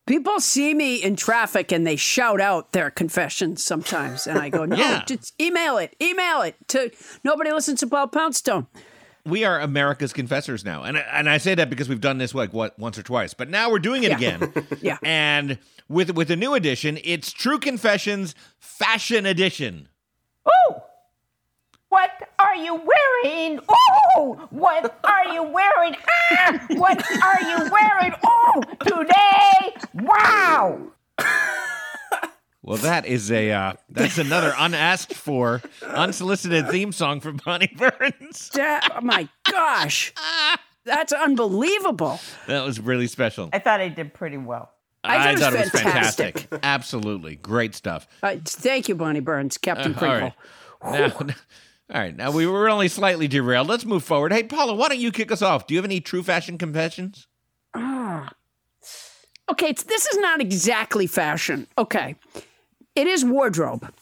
people 0.06 0.40
see 0.40 0.74
me 0.74 0.96
in 0.96 1.16
traffic 1.16 1.72
and 1.72 1.86
they 1.86 1.96
shout 1.96 2.40
out 2.40 2.72
their 2.72 2.90
confessions 2.90 3.64
sometimes, 3.64 4.26
and 4.26 4.38
I 4.38 4.48
go, 4.48 4.64
no, 4.64 4.76
Yeah. 4.76 5.04
just 5.06 5.40
email 5.40 5.78
it, 5.78 5.94
email 6.00 6.42
it 6.42 6.56
to 6.68 6.90
nobody 7.24 7.52
listens 7.52 7.80
to 7.80 7.86
Paul 7.86 8.08
Poundstone. 8.08 8.66
We 9.24 9.44
are 9.44 9.60
America's 9.60 10.12
confessors 10.12 10.64
now, 10.64 10.82
and 10.82 10.96
and 10.96 11.30
I 11.30 11.38
say 11.38 11.54
that 11.54 11.70
because 11.70 11.88
we've 11.88 12.00
done 12.00 12.18
this 12.18 12.34
like 12.34 12.52
what 12.52 12.76
once 12.78 12.98
or 12.98 13.04
twice, 13.04 13.34
but 13.34 13.48
now 13.48 13.70
we're 13.70 13.78
doing 13.78 14.02
it 14.02 14.10
Yeah. 14.10 14.16
again. 14.16 14.52
Yeah. 14.80 14.98
and 15.04 15.58
with 15.88 16.10
with 16.14 16.30
a 16.32 16.36
new 16.36 16.54
edition, 16.54 16.98
it's 17.04 17.30
True 17.32 17.58
Confessions 17.60 18.34
Fashion 18.58 19.24
Edition. 19.24 19.88
Oh, 20.44 20.82
what 21.92 22.10
are 22.38 22.56
you 22.56 22.74
wearing? 22.74 23.60
Oh, 23.68 24.46
what 24.50 24.98
are 25.04 25.28
you 25.34 25.42
wearing? 25.42 25.94
Ah, 26.30 26.66
what 26.70 27.04
are 27.22 27.42
you 27.42 27.70
wearing? 27.70 28.14
Oh, 28.24 28.62
today? 28.80 29.74
Wow. 29.94 30.80
Well, 32.62 32.78
that 32.78 33.04
is 33.04 33.30
a 33.30 33.50
uh, 33.50 33.72
that's 33.90 34.16
another 34.18 34.54
unasked 34.56 35.12
for, 35.14 35.60
unsolicited 35.86 36.68
theme 36.68 36.92
song 36.92 37.20
from 37.20 37.38
Bonnie 37.44 37.70
Burns. 37.76 38.50
That- 38.54 38.88
oh 38.96 39.00
my 39.02 39.28
gosh, 39.50 40.14
that's 40.84 41.12
unbelievable. 41.12 42.20
That 42.46 42.64
was 42.64 42.80
really 42.80 43.06
special. 43.08 43.50
I 43.52 43.58
thought 43.58 43.80
I 43.80 43.88
did 43.88 44.14
pretty 44.14 44.38
well. 44.38 44.70
I 45.04 45.34
thought 45.34 45.52
it 45.52 45.60
was 45.60 45.70
fantastic. 45.70 46.46
Absolutely, 46.62 47.34
great 47.36 47.74
stuff. 47.74 48.06
Uh, 48.22 48.36
thank 48.44 48.88
you, 48.88 48.94
Bonnie 48.94 49.20
Burns, 49.20 49.58
Captain 49.58 49.92
Uh, 49.92 49.94
all 49.94 49.98
Crinkle. 50.00 50.32
right. 50.82 51.18
Now, 51.28 51.34
all 51.90 52.00
right. 52.00 52.16
Now 52.16 52.30
we 52.30 52.46
were 52.46 52.68
only 52.68 52.88
slightly 52.88 53.28
derailed. 53.28 53.68
Let's 53.68 53.84
move 53.84 54.04
forward. 54.04 54.32
Hey, 54.32 54.42
Paula, 54.44 54.74
why 54.74 54.88
don't 54.88 54.98
you 54.98 55.12
kick 55.12 55.30
us 55.32 55.42
off? 55.42 55.66
Do 55.66 55.74
you 55.74 55.78
have 55.78 55.84
any 55.84 56.00
true 56.00 56.22
fashion 56.22 56.58
confessions? 56.58 57.26
Ah. 57.74 58.30
Okay, 59.50 59.68
it's, 59.68 59.82
this 59.82 60.06
is 60.06 60.18
not 60.18 60.40
exactly 60.40 61.06
fashion. 61.06 61.66
Okay, 61.76 62.16
it 62.94 63.06
is 63.06 63.24
wardrobe. 63.24 63.92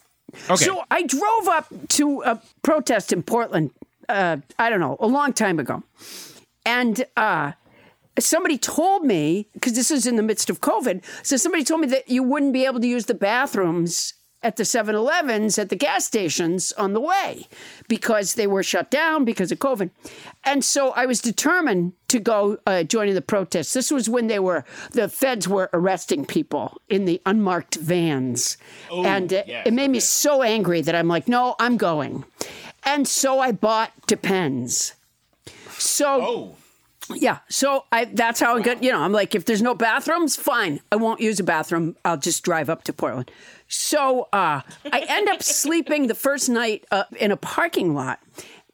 Okay. 0.49 0.65
So 0.65 0.85
I 0.91 1.03
drove 1.03 1.49
up 1.49 1.67
to 1.89 2.23
a 2.23 2.41
protest 2.63 3.13
in 3.13 3.23
Portland. 3.23 3.73
Uh, 4.09 4.39
I 4.59 4.71
don't 4.71 4.81
know, 4.81 4.97
a 5.01 5.07
long 5.07 5.33
time 5.33 5.59
ago, 5.59 5.83
and 6.65 7.05
uh, 7.17 7.53
somebody 8.19 8.59
told 8.59 9.05
me 9.05 9.49
because 9.55 9.75
this 9.75 9.91
is 9.91 10.07
in 10.07 10.17
the 10.17 10.23
midst 10.23 10.51
of 10.51 10.61
COVID. 10.61 11.03
So 11.25 11.37
somebody 11.37 11.65
told 11.65 11.81
me 11.81 11.87
that 11.89 12.09
you 12.09 12.23
wouldn't 12.23 12.53
be 12.53 12.65
able 12.65 12.81
to 12.81 12.87
use 12.87 13.07
the 13.07 13.15
bathrooms 13.15 14.15
at 14.43 14.57
the 14.57 14.63
7-Elevens 14.63 15.59
at 15.59 15.69
the 15.69 15.77
gas 15.77 16.07
stations 16.07 16.73
on 16.73 16.93
the 16.95 17.01
way 17.01 17.47
because 17.89 18.35
they 18.35 18.47
were 18.47 18.63
shut 18.63 18.91
down 18.91 19.25
because 19.25 19.53
of 19.53 19.59
COVID. 19.59 19.91
And 20.45 20.65
so 20.65 20.91
I 20.93 21.07
was 21.07 21.21
determined 21.21 21.93
to 22.09 22.19
go 22.19 22.59
uh, 22.67 22.83
joining 22.83 23.15
the 23.15 23.21
protests. 23.23 23.75
This 23.75 23.91
was 23.91 24.09
when 24.09 24.27
they 24.29 24.39
were 24.39 24.65
the 24.93 25.09
feds 25.09 25.47
were 25.47 25.69
arresting 25.73 26.25
people 26.25 26.81
in 26.89 27.05
the 27.05 27.21
unmarked 27.27 27.77
vans. 27.77 28.57
and 28.91 29.33
uh, 29.33 29.43
it 29.67 29.73
made 29.73 29.91
me 29.91 30.01
so 30.01 30.43
angry 30.43 30.81
that 30.81 30.95
I'm 30.95 31.09
like, 31.09 31.29
"No, 31.29 31.55
I'm 31.61 31.77
going." 31.77 32.25
And 32.83 33.07
so 33.07 33.39
I 33.39 33.53
bought 33.53 33.93
Depends. 34.07 34.95
So 35.79 36.55
yeah, 37.15 37.39
so 37.49 37.85
I 37.93 38.07
that's 38.07 38.41
how 38.41 38.57
I 38.57 38.63
got. 38.63 38.83
You 38.83 38.93
know, 38.93 39.01
I'm 39.01 39.13
like, 39.13 39.35
if 39.35 39.45
there's 39.45 39.63
no 39.63 39.75
bathrooms, 39.75 40.37
fine. 40.37 40.81
I 40.91 40.97
won't 40.97 41.21
use 41.21 41.41
a 41.41 41.45
bathroom. 41.45 41.97
I'll 42.05 42.17
just 42.17 42.43
drive 42.43 42.71
up 42.71 42.85
to 42.85 42.93
Portland. 42.93 43.31
So 43.69 44.29
uh, 44.33 44.63
I 44.93 45.05
end 45.09 45.29
up 45.29 45.43
sleeping 45.43 46.07
the 46.07 46.15
first 46.15 46.49
night 46.49 46.85
uh, 46.91 47.05
in 47.19 47.31
a 47.31 47.37
parking 47.37 47.95
lot, 47.95 48.21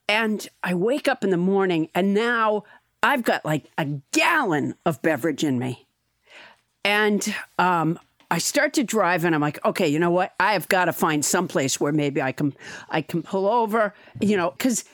and 0.09 0.47
I 0.63 0.75
wake 0.75 1.09
up 1.09 1.25
in 1.25 1.31
the 1.31 1.37
morning, 1.37 1.89
and 1.95 2.15
now 2.15 2.65
I've 3.03 3.23
got 3.23 3.45
like 3.45 3.71
a 3.79 3.87
gallon 4.13 4.75
of 4.85 5.03
beverage 5.03 5.45
in 5.45 5.59
me, 5.59 5.87
and 6.85 7.35
um, 7.59 7.99
I 8.31 8.39
start 8.39 8.75
to 8.75 8.85
drive, 8.85 9.25
and 9.25 9.35
I'm 9.35 9.41
like, 9.41 9.65
okay, 9.65 9.87
you 9.87 9.99
know 9.99 10.11
what? 10.11 10.35
I 10.41 10.55
have 10.55 10.69
got 10.69 10.87
to 10.87 10.93
find 10.93 11.25
someplace 11.25 11.81
where 11.81 11.93
maybe 11.93 12.21
I 12.21 12.33
can 12.33 12.55
I 12.89 13.03
can 13.03 13.23
pull 13.23 13.47
over. 13.47 13.95
You 14.21 14.37
know, 14.37 14.51
because 14.51 14.85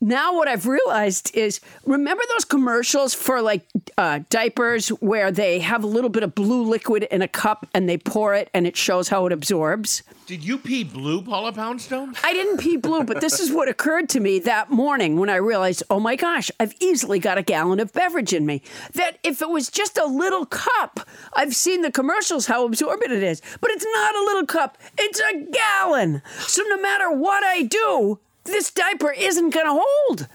now 0.00 0.34
what 0.34 0.48
I've 0.48 0.66
realized 0.66 1.34
is 1.34 1.60
remember 1.84 2.22
those 2.30 2.44
commercials 2.44 3.12
for 3.14 3.42
like 3.42 3.66
uh, 3.98 4.20
diapers 4.30 4.88
where 4.88 5.30
they 5.30 5.58
have 5.60 5.84
a 5.84 5.86
little 5.86 6.10
bit 6.10 6.22
of 6.22 6.34
blue 6.34 6.62
liquid 6.62 7.04
in 7.04 7.22
a 7.22 7.28
cup 7.28 7.66
and 7.74 7.88
they 7.88 7.98
pour 7.98 8.34
it 8.34 8.48
and 8.54 8.66
it 8.66 8.76
shows 8.76 9.08
how 9.08 9.26
it 9.26 9.32
absorbs? 9.32 10.02
Did 10.26 10.44
you 10.44 10.58
pee 10.58 10.84
blue, 10.84 11.22
Paula 11.22 11.52
Poundstone? 11.52 12.14
I 12.22 12.32
didn't 12.32 12.58
pee 12.58 12.76
blue, 12.76 13.02
but 13.04 13.20
this 13.20 13.40
is 13.40 13.50
what 13.50 13.68
occurred 13.68 14.08
to 14.10 14.20
me 14.20 14.38
that 14.40 14.70
morning 14.70 15.18
when 15.18 15.28
I 15.28 15.36
realized, 15.36 15.82
oh 15.90 15.98
my 15.98 16.14
gosh, 16.14 16.50
I've 16.60 16.74
easily 16.80 17.18
got 17.18 17.36
a 17.36 17.42
gallon 17.42 17.80
of 17.80 17.92
beverage 17.92 18.32
in 18.32 18.46
me. 18.46 18.62
That 18.94 19.18
if 19.24 19.42
it 19.42 19.50
was 19.50 19.68
just 19.68 19.98
a 19.98 20.06
little 20.06 20.46
cup, 20.46 21.00
I've 21.34 21.54
seen 21.56 21.82
the 21.82 21.90
commercials 21.90 22.46
how 22.46 22.64
absorbent 22.64 23.10
it 23.10 23.24
is, 23.24 23.42
but 23.60 23.70
it's 23.72 23.84
not 23.84 24.14
a 24.14 24.24
little 24.24 24.46
cup, 24.46 24.78
it's 24.96 25.20
a 25.20 25.50
gallon. 25.50 26.22
So 26.46 26.62
no 26.68 26.80
matter 26.80 27.10
what 27.10 27.42
I 27.42 27.64
do, 27.64 28.20
this 28.44 28.70
diaper 28.70 29.12
isn't 29.12 29.50
going 29.50 29.66
to 29.66 29.82
hold. 29.82 30.28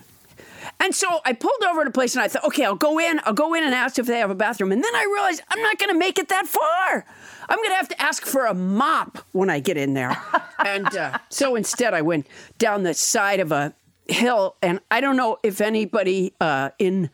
And 0.79 0.93
so 0.93 1.19
I 1.25 1.33
pulled 1.33 1.63
over 1.63 1.83
to 1.83 1.89
a 1.89 1.93
place 1.93 2.15
and 2.15 2.23
I 2.23 2.27
thought, 2.27 2.43
okay, 2.45 2.65
I'll 2.65 2.75
go 2.75 2.99
in. 2.99 3.19
I'll 3.23 3.33
go 3.33 3.53
in 3.53 3.63
and 3.63 3.73
ask 3.73 3.99
if 3.99 4.07
they 4.07 4.19
have 4.19 4.29
a 4.29 4.35
bathroom. 4.35 4.71
And 4.71 4.83
then 4.83 4.95
I 4.95 5.03
realized 5.03 5.41
I'm 5.49 5.61
not 5.61 5.77
going 5.77 5.91
to 5.91 5.97
make 5.97 6.19
it 6.19 6.29
that 6.29 6.47
far. 6.47 7.05
I'm 7.47 7.57
going 7.57 7.69
to 7.69 7.75
have 7.75 7.89
to 7.89 8.01
ask 8.01 8.25
for 8.25 8.45
a 8.45 8.53
mop 8.53 9.19
when 9.31 9.49
I 9.49 9.59
get 9.59 9.77
in 9.77 9.93
there. 9.93 10.17
and 10.65 10.95
uh, 10.95 11.17
so 11.29 11.55
instead, 11.55 11.93
I 11.93 12.01
went 12.01 12.27
down 12.57 12.83
the 12.83 12.93
side 12.93 13.39
of 13.39 13.51
a 13.51 13.73
hill. 14.07 14.55
And 14.61 14.79
I 14.91 15.01
don't 15.01 15.15
know 15.15 15.37
if 15.43 15.61
anybody 15.61 16.33
uh, 16.41 16.71
in 16.79 17.09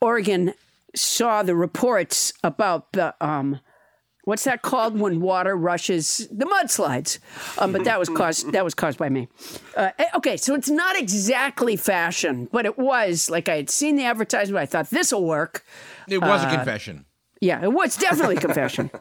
Oregon 0.00 0.54
saw 0.94 1.42
the 1.42 1.56
reports 1.56 2.32
about 2.44 2.92
the. 2.92 3.14
Um, 3.20 3.60
What's 4.30 4.44
that 4.44 4.62
called 4.62 4.96
when 5.00 5.20
water 5.20 5.56
rushes 5.56 6.28
the 6.30 6.44
mudslides? 6.44 7.18
Um, 7.58 7.72
but 7.72 7.82
that 7.82 7.98
was 7.98 8.08
caused 8.08 8.52
that 8.52 8.62
was 8.62 8.74
caused 8.74 8.96
by 8.96 9.08
me. 9.08 9.26
Uh, 9.76 9.90
okay, 10.14 10.36
so 10.36 10.54
it's 10.54 10.70
not 10.70 10.96
exactly 10.96 11.74
fashion, 11.74 12.48
but 12.52 12.64
it 12.64 12.78
was 12.78 13.28
like 13.28 13.48
I 13.48 13.56
had 13.56 13.68
seen 13.68 13.96
the 13.96 14.04
advertisement. 14.04 14.62
I 14.62 14.66
thought 14.66 14.88
this 14.90 15.10
will 15.10 15.24
work. 15.26 15.64
It 16.06 16.18
was 16.22 16.44
a 16.44 16.46
Uh, 16.46 16.54
confession. 16.54 17.06
Yeah, 17.40 17.60
it 17.60 17.72
was 17.72 17.96
definitely 17.96 18.36
a 18.36 18.40
confession. 18.40 18.92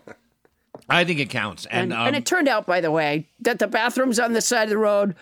I 0.90 1.04
think 1.06 1.20
it 1.20 1.30
counts. 1.30 1.68
And, 1.68 1.92
And, 1.92 1.94
um, 1.94 2.08
and 2.08 2.16
it 2.16 2.26
turned 2.26 2.48
out, 2.48 2.66
by 2.66 2.82
the 2.82 2.90
way, 2.90 3.28
that 3.42 3.60
the 3.60 3.68
bathrooms 3.68 4.20
on 4.20 4.34
the 4.34 4.42
side 4.42 4.64
of 4.64 4.70
the 4.72 4.78
road 4.80 5.14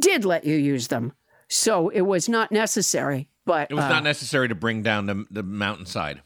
did 0.00 0.26
let 0.26 0.44
you 0.44 0.56
use 0.56 0.88
them, 0.88 1.14
so 1.48 1.88
it 1.88 2.02
was 2.02 2.28
not 2.28 2.52
necessary. 2.52 3.28
But 3.46 3.70
it 3.70 3.74
was 3.74 3.84
uh, 3.84 3.88
not 3.88 4.04
necessary 4.04 4.48
to 4.48 4.54
bring 4.54 4.82
down 4.82 5.06
the, 5.06 5.24
the 5.30 5.42
mountainside. 5.42 6.20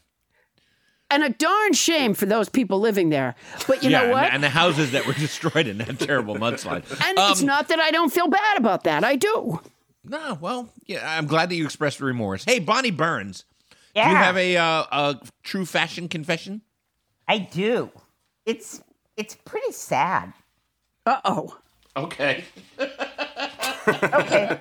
And 1.11 1.23
a 1.23 1.29
darn 1.29 1.73
shame 1.73 2.13
for 2.13 2.25
those 2.25 2.49
people 2.49 2.79
living 2.79 3.09
there. 3.09 3.35
But 3.67 3.83
you 3.83 3.89
yeah, 3.89 4.03
know 4.03 4.11
what? 4.11 4.33
And, 4.33 4.43
the 4.43 4.49
houses 4.49 4.91
that 4.91 5.05
were 5.05 5.13
destroyed 5.27 5.67
in 5.67 5.77
that 5.79 5.99
terrible 5.99 6.35
mudslide. 6.35 6.89
And 7.07 7.17
it's 7.17 7.41
Um, 7.41 7.45
not 7.47 7.67
that 7.69 7.79
I 7.79 7.91
don't 7.91 8.11
feel 8.11 8.27
bad 8.27 8.57
about 8.57 8.83
that. 8.85 9.03
I 9.03 9.15
do. 9.15 9.61
No, 10.03 10.37
well, 10.39 10.69
yeah, 10.85 11.17
I'm 11.17 11.25
glad 11.25 11.49
that 11.49 11.55
you 11.55 11.65
expressed 11.65 11.99
remorse. 11.99 12.43
Hey, 12.45 12.59
Bonnie 12.59 12.91
Burns, 12.91 13.45
do 13.95 14.01
you 14.01 14.05
have 14.07 14.37
a 14.37 14.55
uh, 14.57 14.83
a 14.91 15.19
true 15.43 15.65
fashion 15.65 16.07
confession? 16.07 16.61
I 17.27 17.39
do. 17.39 17.89
It's 18.45 18.81
it's 19.17 19.35
pretty 19.45 19.71
sad. 19.71 20.33
Uh 21.05 21.19
oh. 21.25 21.57
Okay. 21.97 22.43
Okay. 23.87 24.59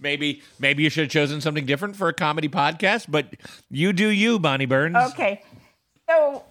Maybe 0.00 0.42
maybe 0.58 0.82
you 0.82 0.90
should 0.90 1.04
have 1.04 1.10
chosen 1.10 1.40
something 1.40 1.64
different 1.66 1.96
for 1.96 2.08
a 2.08 2.12
comedy 2.12 2.48
podcast, 2.48 3.06
but 3.08 3.26
you 3.70 3.92
do 3.92 4.08
you, 4.08 4.38
Bonnie 4.38 4.66
Burns. 4.66 4.96
Okay. 5.12 5.42
So 6.08 6.44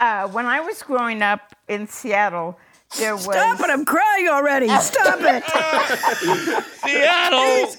uh, 0.00 0.28
when 0.28 0.46
I 0.46 0.60
was 0.60 0.82
growing 0.82 1.22
up 1.22 1.54
in 1.68 1.86
Seattle, 1.86 2.58
there 2.98 3.14
was 3.14 3.24
Stop 3.24 3.60
it! 3.60 3.70
I'm 3.70 3.84
crying 3.84 4.28
already. 4.28 4.68
Stop 4.68 5.18
it! 5.22 5.42
Seattle. 6.84 7.74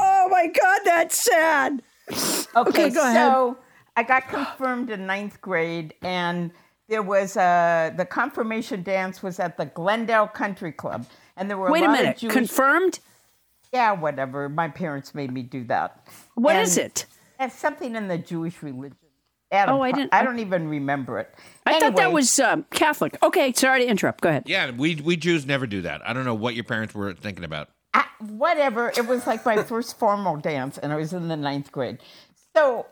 Oh 0.00 0.28
my 0.30 0.46
God, 0.46 0.80
that's 0.84 1.18
sad. 1.18 1.82
Okay, 2.10 2.44
Okay, 2.56 2.90
go 2.90 3.00
ahead. 3.02 3.14
so 3.32 3.58
I 3.96 4.02
got 4.02 4.28
confirmed 4.28 4.90
in 4.90 5.06
ninth 5.06 5.40
grade, 5.40 5.94
and 6.02 6.50
there 6.88 7.02
was 7.02 7.36
a 7.36 7.92
the 7.96 8.04
confirmation 8.04 8.82
dance 8.82 9.22
was 9.22 9.40
at 9.40 9.56
the 9.56 9.66
Glendale 9.66 10.26
Country 10.28 10.72
Club, 10.72 11.06
and 11.36 11.50
there 11.50 11.58
were 11.58 11.70
Wait 11.70 11.82
a 11.82 11.86
lot 11.86 11.96
of 11.96 12.00
minute. 12.02 12.18
Jewish- 12.18 12.32
Confirmed? 12.32 13.00
Yeah, 13.74 13.90
whatever. 13.92 14.48
My 14.48 14.68
parents 14.68 15.14
made 15.16 15.32
me 15.32 15.42
do 15.42 15.64
that. 15.64 16.06
What 16.34 16.44
What 16.54 16.56
is 16.56 16.70
is 16.72 16.78
it? 16.78 17.06
It's 17.40 17.56
something 17.56 17.96
in 17.96 18.06
the 18.06 18.18
Jewish 18.18 18.62
religion. 18.62 18.96
Adam, 19.50 19.74
Oh, 19.74 19.80
I 19.82 19.90
didn't- 19.90 20.14
I 20.14 20.22
don't 20.22 20.38
even 20.38 20.68
remember 20.68 21.18
it. 21.18 21.34
I 21.66 21.80
thought 21.80 21.96
that 21.96 22.12
was 22.12 22.38
um, 22.38 22.64
Catholic. 22.70 23.20
Okay, 23.22 23.52
sorry 23.52 23.80
to 23.80 23.86
interrupt. 23.86 24.20
Go 24.20 24.28
ahead. 24.28 24.44
Yeah, 24.46 24.70
we 24.70 24.94
we 24.96 25.16
Jews 25.16 25.44
never 25.44 25.66
do 25.66 25.82
that. 25.82 26.06
I 26.08 26.12
don't 26.12 26.24
know 26.24 26.34
what 26.34 26.54
your 26.54 26.62
parents 26.64 26.94
were 26.94 27.14
thinking 27.14 27.42
about. 27.44 27.68
I- 27.92 28.06
whatever. 28.20 28.92
It 28.96 29.06
was 29.08 29.26
like 29.26 29.44
my 29.44 29.62
first 29.72 29.98
formal 29.98 30.36
dance, 30.36 30.78
and 30.78 30.92
I 30.92 30.96
was 30.96 31.12
in 31.12 31.26
the 31.26 31.36
ninth 31.36 31.72
grade. 31.72 31.98
So 32.56 32.86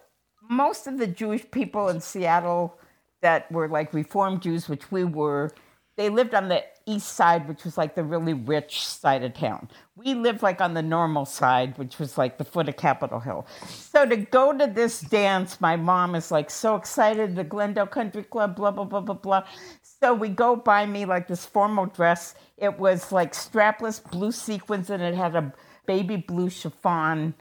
most 0.50 0.88
of 0.88 0.98
the 0.98 1.06
Jewish 1.06 1.48
people 1.52 1.88
in 1.88 2.00
Seattle 2.00 2.76
that 3.20 3.50
were 3.52 3.68
like 3.68 3.94
Reformed 3.94 4.42
Jews, 4.42 4.68
which 4.68 4.90
we 4.90 5.04
were, 5.04 5.52
they 5.96 6.08
lived 6.08 6.34
on 6.34 6.48
the 6.48 6.64
east 6.86 7.08
side, 7.14 7.48
which 7.48 7.64
was 7.64 7.76
like 7.78 7.94
the 7.94 8.04
really 8.04 8.34
rich 8.34 8.86
side 8.86 9.22
of 9.22 9.34
town. 9.34 9.68
We 9.96 10.14
lived 10.14 10.42
like 10.42 10.60
on 10.60 10.74
the 10.74 10.82
normal 10.82 11.24
side, 11.24 11.76
which 11.78 11.98
was 11.98 12.16
like 12.16 12.38
the 12.38 12.44
foot 12.44 12.68
of 12.68 12.76
Capitol 12.76 13.20
Hill. 13.20 13.46
So 13.68 14.06
to 14.06 14.16
go 14.16 14.56
to 14.56 14.66
this 14.66 15.00
dance, 15.00 15.60
my 15.60 15.76
mom 15.76 16.14
is 16.14 16.30
like 16.30 16.50
so 16.50 16.76
excited, 16.76 17.36
the 17.36 17.44
Glendale 17.44 17.86
Country 17.86 18.24
Club, 18.24 18.56
blah, 18.56 18.70
blah, 18.70 18.84
blah, 18.84 19.00
blah, 19.00 19.14
blah. 19.14 19.44
So 19.82 20.14
we 20.14 20.28
go 20.28 20.56
buy 20.56 20.86
me 20.86 21.04
like 21.04 21.28
this 21.28 21.46
formal 21.46 21.86
dress. 21.86 22.34
It 22.56 22.78
was 22.78 23.12
like 23.12 23.32
strapless 23.32 24.02
blue 24.10 24.32
sequins 24.32 24.90
and 24.90 25.02
it 25.02 25.14
had 25.14 25.36
a 25.36 25.52
baby 25.86 26.16
blue 26.16 26.50
chiffon 26.50 27.34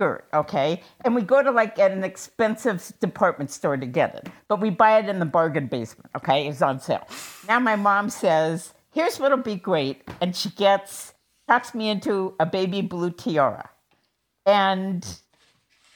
skirt, 0.00 0.26
okay? 0.32 0.82
And 1.04 1.14
we 1.14 1.20
go 1.20 1.42
to 1.42 1.50
like 1.50 1.78
an 1.78 2.04
expensive 2.04 2.90
department 3.00 3.50
store 3.50 3.76
to 3.76 3.84
get 3.84 4.14
it, 4.14 4.30
but 4.48 4.58
we 4.58 4.70
buy 4.70 4.98
it 4.98 5.10
in 5.10 5.18
the 5.18 5.26
bargain 5.26 5.66
basement, 5.66 6.10
okay? 6.16 6.48
It's 6.48 6.62
on 6.62 6.80
sale. 6.80 7.06
Now 7.46 7.60
my 7.60 7.76
mom 7.76 8.08
says, 8.08 8.72
here's 8.92 9.20
what'll 9.20 9.36
be 9.36 9.56
great. 9.56 10.02
And 10.22 10.34
she 10.34 10.48
gets, 10.50 11.12
talks 11.46 11.74
me 11.74 11.90
into 11.90 12.34
a 12.40 12.46
baby 12.46 12.80
blue 12.80 13.10
tiara. 13.10 13.68
And 14.46 15.06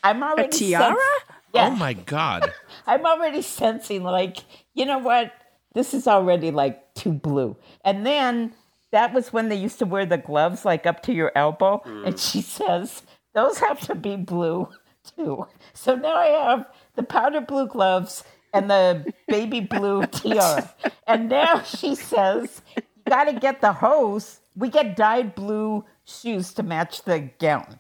I'm 0.03 0.23
already 0.23 0.49
A 0.49 0.51
tiara? 0.51 0.89
sens- 0.89 1.39
yeah. 1.55 1.69
Oh 1.69 1.77
my 1.77 1.95
god. 1.95 2.53
I'm 2.87 3.07
already 3.07 3.41
sensing 3.41 4.03
like, 4.03 4.37
you 4.75 4.85
know 4.85 4.99
what? 4.99 5.33
This 5.73 5.95
is 5.95 6.07
already 6.07 6.51
like 6.51 6.93
too 6.93 7.13
blue. 7.13 7.57
And 7.83 8.05
then 8.05 8.53
that 8.93 9.15
was 9.15 9.33
when 9.33 9.49
they 9.49 9.57
used 9.57 9.79
to 9.79 9.87
wear 9.87 10.05
the 10.05 10.19
gloves 10.19 10.67
like 10.67 10.85
up 10.85 11.03
to 11.05 11.15
your 11.15 11.33
elbow. 11.35 11.81
And 11.87 12.15
mm. 12.15 12.33
she 12.33 12.43
says, 12.43 13.03
those 13.35 13.59
have 13.59 13.81
to 13.81 13.95
be 13.95 14.17
blue 14.17 14.69
too. 15.17 15.47
So 15.73 15.95
now 15.95 16.15
I 16.15 16.27
have 16.27 16.67
the 16.95 17.03
powder 17.03 17.41
blue 17.41 17.67
gloves 17.67 18.25
and 18.53 18.71
the 18.71 19.13
baby 19.29 19.61
blue 19.61 20.07
tiara. 20.07 20.73
And 21.07 21.29
now 21.29 21.63
she 21.63 21.95
says, 21.95 22.63
you 22.77 22.83
got 23.07 23.25
to 23.25 23.33
get 23.33 23.61
the 23.61 23.73
hose. 23.73 24.41
We 24.57 24.71
get 24.71 24.97
dyed 24.97 25.35
blue 25.35 25.85
shoes 26.05 26.55
to 26.55 26.63
match 26.63 27.03
the 27.03 27.31
gown. 27.39 27.79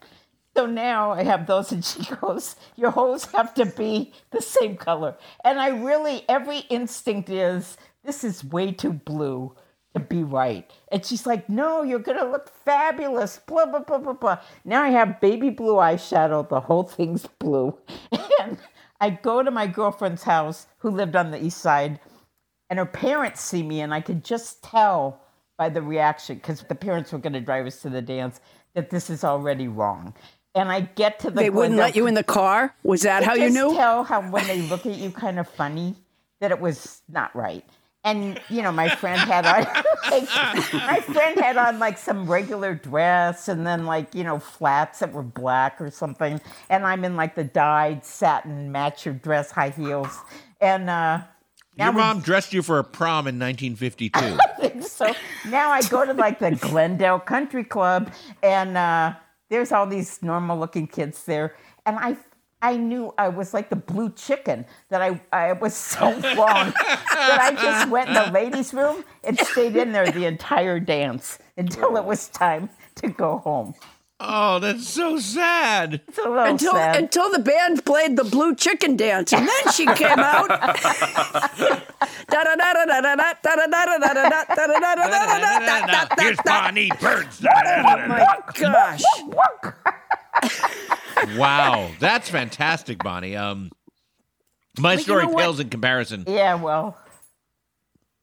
So 0.56 0.66
now 0.66 1.10
I 1.12 1.24
have 1.24 1.46
those, 1.46 1.72
and 1.72 1.84
she 1.84 2.04
goes, 2.20 2.56
Your 2.76 2.90
hose 2.90 3.24
have 3.32 3.54
to 3.54 3.66
be 3.66 4.12
the 4.30 4.40
same 4.40 4.76
color. 4.76 5.16
And 5.44 5.60
I 5.60 5.68
really, 5.68 6.24
every 6.28 6.58
instinct 6.58 7.28
is, 7.28 7.76
This 8.04 8.22
is 8.22 8.44
way 8.44 8.72
too 8.72 8.92
blue 8.92 9.54
be 10.00 10.22
right. 10.22 10.70
And 10.90 11.04
she's 11.04 11.26
like, 11.26 11.48
No, 11.48 11.82
you're 11.82 11.98
going 11.98 12.18
to 12.18 12.30
look 12.30 12.50
fabulous. 12.64 13.40
Blah, 13.46 13.66
blah, 13.66 13.80
blah, 13.80 13.98
blah, 13.98 14.12
blah. 14.12 14.38
Now 14.64 14.82
I 14.82 14.90
have 14.90 15.20
baby 15.20 15.50
blue 15.50 15.74
eyeshadow. 15.74 16.48
The 16.48 16.60
whole 16.60 16.84
thing's 16.84 17.26
blue. 17.38 17.76
And 18.40 18.58
I 19.00 19.10
go 19.10 19.42
to 19.42 19.50
my 19.50 19.66
girlfriend's 19.66 20.22
house, 20.22 20.66
who 20.78 20.90
lived 20.90 21.16
on 21.16 21.30
the 21.30 21.42
east 21.42 21.58
side, 21.58 22.00
and 22.70 22.78
her 22.78 22.86
parents 22.86 23.40
see 23.40 23.62
me, 23.62 23.80
and 23.80 23.92
I 23.92 24.00
could 24.00 24.24
just 24.24 24.62
tell 24.62 25.20
by 25.56 25.68
the 25.68 25.82
reaction, 25.82 26.36
because 26.36 26.62
the 26.62 26.74
parents 26.74 27.12
were 27.12 27.18
going 27.18 27.32
to 27.32 27.40
drive 27.40 27.66
us 27.66 27.80
to 27.82 27.90
the 27.90 28.02
dance, 28.02 28.40
that 28.74 28.90
this 28.90 29.10
is 29.10 29.24
already 29.24 29.68
wrong. 29.68 30.14
And 30.54 30.70
I 30.70 30.80
get 30.80 31.18
to 31.20 31.30
the 31.30 31.40
They 31.40 31.50
wouldn't 31.50 31.76
let 31.76 31.96
you 31.96 32.06
in 32.06 32.14
the 32.14 32.24
car? 32.24 32.74
Was 32.82 33.02
that 33.02 33.24
how 33.24 33.34
you 33.34 33.46
just 33.46 33.54
knew? 33.54 33.74
Tell 33.74 34.04
how 34.04 34.22
when 34.30 34.46
they 34.46 34.62
look 34.62 34.86
at 34.86 34.96
you, 34.96 35.10
kind 35.10 35.38
of 35.38 35.48
funny, 35.48 35.96
that 36.40 36.50
it 36.50 36.60
was 36.60 37.02
not 37.08 37.34
right. 37.34 37.64
And 38.04 38.38
you 38.50 38.60
know, 38.60 38.70
my 38.70 38.94
friend 38.94 39.18
had 39.18 39.46
on 39.46 39.64
like, 40.10 40.28
my 40.74 41.00
friend 41.00 41.40
had 41.40 41.56
on 41.56 41.78
like 41.78 41.96
some 41.96 42.30
regular 42.30 42.74
dress, 42.74 43.48
and 43.48 43.66
then 43.66 43.86
like 43.86 44.14
you 44.14 44.24
know 44.24 44.38
flats 44.38 44.98
that 44.98 45.12
were 45.12 45.22
black 45.22 45.80
or 45.80 45.90
something, 45.90 46.40
and 46.68 46.84
I'm 46.84 47.04
in 47.04 47.16
like 47.16 47.34
the 47.34 47.44
dyed 47.44 48.04
satin 48.04 48.70
match 48.70 49.06
your 49.06 49.14
dress, 49.14 49.50
high 49.50 49.70
heels, 49.70 50.18
and 50.60 50.90
uh, 50.90 51.20
Your 51.76 51.92
mom 51.92 52.20
dressed 52.20 52.52
you 52.52 52.62
for 52.62 52.78
a 52.78 52.84
prom 52.84 53.26
in 53.26 53.38
1952. 53.38 54.82
so. 54.82 55.12
Now 55.48 55.70
I 55.70 55.82
go 55.82 56.04
to 56.04 56.12
like 56.12 56.38
the 56.38 56.52
Glendale 56.52 57.18
Country 57.18 57.64
Club, 57.64 58.12
and 58.42 58.76
uh, 58.76 59.14
there's 59.48 59.72
all 59.72 59.86
these 59.86 60.22
normal 60.22 60.58
looking 60.58 60.86
kids 60.86 61.24
there, 61.24 61.54
and 61.86 61.98
I 61.98 62.16
I 62.64 62.76
knew 62.78 63.12
I 63.18 63.28
was 63.28 63.52
like 63.52 63.68
the 63.68 63.76
blue 63.76 64.10
chicken 64.12 64.64
that 64.88 65.02
I 65.02 65.20
I 65.30 65.52
was 65.52 65.74
so 65.74 66.08
long 66.08 66.72
that 66.72 67.38
I 67.38 67.52
just 67.52 67.90
went 67.90 68.08
in 68.08 68.14
the 68.14 68.30
ladies' 68.32 68.72
room 68.72 69.04
and 69.22 69.38
stayed 69.38 69.76
in 69.76 69.92
there 69.92 70.10
the 70.10 70.24
entire 70.24 70.80
dance 70.80 71.38
until 71.58 71.98
it 71.98 72.06
was 72.06 72.28
time 72.28 72.70
to 72.94 73.08
go 73.08 73.36
home. 73.36 73.74
Oh, 74.18 74.60
that's 74.60 74.88
so 74.88 75.18
sad. 75.18 76.00
It's 76.08 76.16
a 76.16 76.22
little 76.22 76.38
until 76.38 76.72
sad. 76.72 76.96
until 76.96 77.30
the 77.30 77.40
band 77.40 77.84
played 77.84 78.16
the 78.16 78.24
blue 78.24 78.54
chicken 78.54 78.96
dance, 78.96 79.34
and 79.34 79.46
then 79.46 79.72
she 79.74 79.84
came 79.84 80.18
out. 80.18 80.48
Here's 86.18 86.38
Bonnie 86.46 86.90
Burns. 86.98 87.44
Oh 87.44 88.06
my 88.08 88.38
gosh! 88.54 89.02
Wow, 91.36 91.90
that's 92.00 92.28
fantastic, 92.28 92.98
Bonnie. 92.98 93.36
Um, 93.36 93.70
my 94.78 94.94
But 94.94 94.98
you 94.98 95.04
story 95.04 95.26
know 95.26 95.34
pales 95.36 95.60
in 95.60 95.68
comparison. 95.70 96.24
yeah, 96.26 96.54
well, 96.54 96.96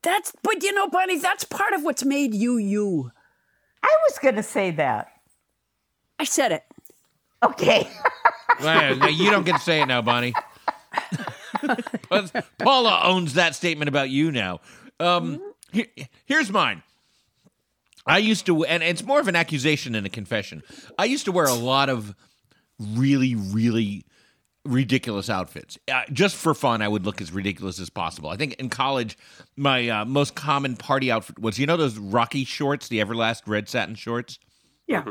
That's 0.03 0.33
but 0.43 0.63
you 0.63 0.73
know, 0.73 0.87
Bunny, 0.87 1.17
that's 1.17 1.43
part 1.43 1.73
of 1.73 1.83
what's 1.83 2.03
made 2.03 2.33
you 2.33 2.57
you. 2.57 3.11
I 3.83 3.97
was 4.09 4.19
going 4.19 4.35
to 4.35 4.43
say 4.43 4.71
that. 4.71 5.11
I 6.19 6.23
said 6.25 6.51
it. 6.51 6.63
Okay. 7.43 7.87
Well, 8.59 8.95
now, 8.97 9.07
you 9.07 9.31
don't 9.31 9.43
get 9.45 9.55
to 9.55 9.61
say 9.61 9.81
it 9.81 9.87
now, 9.87 10.03
Bonnie. 10.03 10.33
Paula 12.59 13.01
owns 13.03 13.33
that 13.33 13.55
statement 13.55 13.89
about 13.89 14.09
you 14.09 14.31
now. 14.31 14.59
Um, 14.99 15.41
he- 15.71 15.87
here's 16.25 16.51
mine. 16.51 16.83
I 18.05 18.17
used 18.19 18.45
to, 18.47 18.63
and 18.65 18.83
it's 18.83 19.03
more 19.03 19.19
of 19.19 19.27
an 19.27 19.35
accusation 19.35 19.93
than 19.93 20.05
a 20.05 20.09
confession. 20.09 20.61
I 20.97 21.05
used 21.05 21.25
to 21.25 21.31
wear 21.31 21.45
a 21.45 21.53
lot 21.53 21.89
of 21.89 22.13
really, 22.95 23.35
really 23.35 24.05
ridiculous 24.65 25.29
outfits. 25.29 25.77
Uh, 25.91 26.03
just 26.11 26.35
for 26.35 26.53
fun, 26.53 26.81
I 26.81 26.87
would 26.87 27.05
look 27.05 27.21
as 27.21 27.31
ridiculous 27.31 27.79
as 27.79 27.89
possible. 27.89 28.29
I 28.29 28.37
think 28.37 28.53
in 28.53 28.69
college, 28.69 29.17
my 29.55 29.89
uh, 29.89 30.05
most 30.05 30.35
common 30.35 30.75
party 30.75 31.11
outfit 31.11 31.39
was, 31.39 31.57
you 31.57 31.65
know, 31.65 31.77
those 31.77 31.97
Rocky 31.97 32.45
shorts, 32.45 32.87
the 32.87 32.99
Everlast 32.99 33.43
red 33.47 33.67
satin 33.69 33.95
shorts? 33.95 34.39
Yeah. 34.87 35.03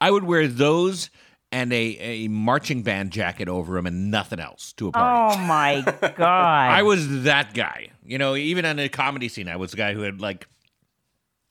I 0.00 0.10
would 0.10 0.24
wear 0.24 0.48
those 0.48 1.10
and 1.50 1.72
a, 1.72 1.76
a 1.76 2.28
marching 2.28 2.82
band 2.82 3.10
jacket 3.10 3.48
over 3.48 3.74
them 3.74 3.86
and 3.86 4.10
nothing 4.10 4.38
else 4.40 4.72
to 4.74 4.88
a 4.88 4.92
party. 4.92 5.38
Oh 5.40 5.46
my 5.46 5.82
God. 6.00 6.20
I 6.20 6.82
was 6.82 7.22
that 7.24 7.54
guy. 7.54 7.88
You 8.04 8.18
know, 8.18 8.36
even 8.36 8.64
on 8.64 8.76
the 8.76 8.88
comedy 8.88 9.28
scene, 9.28 9.48
I 9.48 9.56
was 9.56 9.70
the 9.70 9.76
guy 9.76 9.94
who 9.94 10.02
had 10.02 10.20
like 10.20 10.46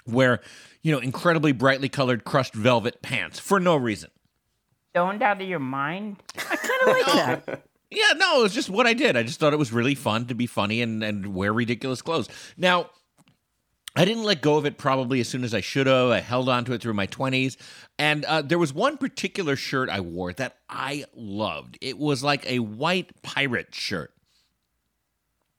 wear, 0.05 0.39
you 0.81 0.91
know, 0.91 0.99
incredibly 0.99 1.51
brightly 1.51 1.89
colored 1.89 2.23
crushed 2.23 2.53
velvet 2.53 3.01
pants 3.01 3.39
for 3.39 3.59
no 3.59 3.75
reason. 3.75 4.09
Stoned 4.97 5.21
out 5.21 5.39
of 5.39 5.47
your 5.47 5.59
mind. 5.59 6.17
I 6.49 6.55
kind 6.55 6.81
of 6.81 6.87
like 6.87 7.45
that. 7.45 7.63
Yeah, 7.91 8.13
no, 8.17 8.39
it 8.39 8.43
was 8.43 8.53
just 8.53 8.69
what 8.69 8.87
I 8.87 8.93
did. 8.93 9.15
I 9.15 9.23
just 9.23 9.39
thought 9.39 9.53
it 9.53 9.59
was 9.59 9.71
really 9.71 9.95
fun 9.95 10.25
to 10.25 10.35
be 10.35 10.47
funny 10.47 10.81
and, 10.81 11.03
and 11.03 11.35
wear 11.35 11.53
ridiculous 11.53 12.01
clothes. 12.01 12.27
Now, 12.57 12.89
I 13.95 14.05
didn't 14.05 14.23
let 14.23 14.41
go 14.41 14.57
of 14.57 14.65
it 14.65 14.77
probably 14.77 15.19
as 15.19 15.29
soon 15.29 15.43
as 15.43 15.53
I 15.53 15.61
should 15.61 15.87
have. 15.87 16.09
I 16.09 16.19
held 16.19 16.49
on 16.49 16.65
to 16.65 16.73
it 16.73 16.81
through 16.81 16.95
my 16.95 17.07
20s. 17.07 17.57
And 17.97 18.25
uh, 18.25 18.41
there 18.41 18.59
was 18.59 18.73
one 18.73 18.97
particular 18.97 19.55
shirt 19.55 19.89
I 19.89 20.01
wore 20.01 20.33
that 20.33 20.57
I 20.67 21.05
loved. 21.15 21.77
It 21.79 21.97
was 21.97 22.23
like 22.23 22.45
a 22.49 22.59
white 22.59 23.21
pirate 23.21 23.73
shirt. 23.73 24.11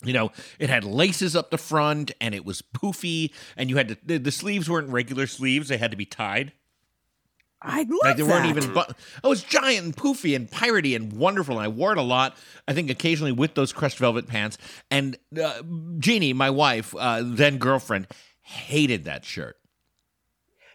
You 0.04 0.12
know, 0.12 0.30
it 0.58 0.68
had 0.68 0.84
laces 0.84 1.34
up 1.34 1.50
the 1.50 1.58
front 1.58 2.12
and 2.20 2.34
it 2.34 2.44
was 2.44 2.62
poofy, 2.62 3.32
and 3.56 3.68
you 3.68 3.76
had 3.76 3.88
to, 3.88 3.98
the, 4.04 4.18
the 4.18 4.30
sleeves 4.30 4.70
weren't 4.70 4.90
regular 4.90 5.26
sleeves, 5.26 5.68
they 5.68 5.76
had 5.76 5.90
to 5.90 5.96
be 5.96 6.04
tied. 6.04 6.52
I 7.60 7.78
love 7.82 7.88
Like 8.02 8.16
they 8.16 8.22
that. 8.22 8.28
weren't 8.30 8.46
even. 8.46 8.72
But 8.72 8.90
it 9.22 9.26
was 9.26 9.42
giant 9.42 9.84
and 9.84 9.96
poofy 9.96 10.36
and 10.36 10.48
piratey 10.50 10.94
and 10.94 11.12
wonderful, 11.12 11.56
and 11.58 11.64
I 11.64 11.68
wore 11.68 11.92
it 11.92 11.98
a 11.98 12.02
lot. 12.02 12.36
I 12.68 12.72
think 12.72 12.88
occasionally 12.90 13.32
with 13.32 13.54
those 13.54 13.72
crushed 13.72 13.98
velvet 13.98 14.28
pants. 14.28 14.58
And 14.90 15.18
uh, 15.42 15.62
Jeannie, 15.98 16.32
my 16.32 16.50
wife, 16.50 16.94
uh, 16.96 17.22
then 17.24 17.58
girlfriend, 17.58 18.06
hated 18.42 19.04
that 19.06 19.24
shirt. 19.24 19.56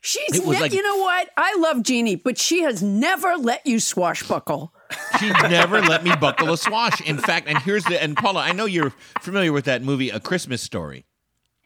She's 0.01 0.43
ne- 0.45 0.59
like- 0.59 0.73
you 0.73 0.83
know 0.83 0.97
what? 0.97 1.29
I 1.37 1.55
love 1.59 1.81
Jeannie, 1.83 2.17
but 2.17 2.37
she 2.37 2.63
has 2.63 2.83
never 2.83 3.35
let 3.37 3.65
you 3.65 3.79
swashbuckle. 3.79 4.73
She 5.19 5.29
never 5.29 5.81
let 5.81 6.03
me 6.03 6.13
buckle 6.17 6.51
a 6.51 6.57
swash. 6.57 6.99
In 7.01 7.17
fact, 7.17 7.47
and 7.47 7.57
here's 7.59 7.85
the 7.85 8.01
and 8.03 8.17
Paula, 8.17 8.41
I 8.41 8.51
know 8.51 8.65
you're 8.65 8.93
familiar 9.21 9.53
with 9.53 9.63
that 9.65 9.81
movie, 9.81 10.09
A 10.09 10.19
Christmas 10.19 10.61
Story. 10.61 11.05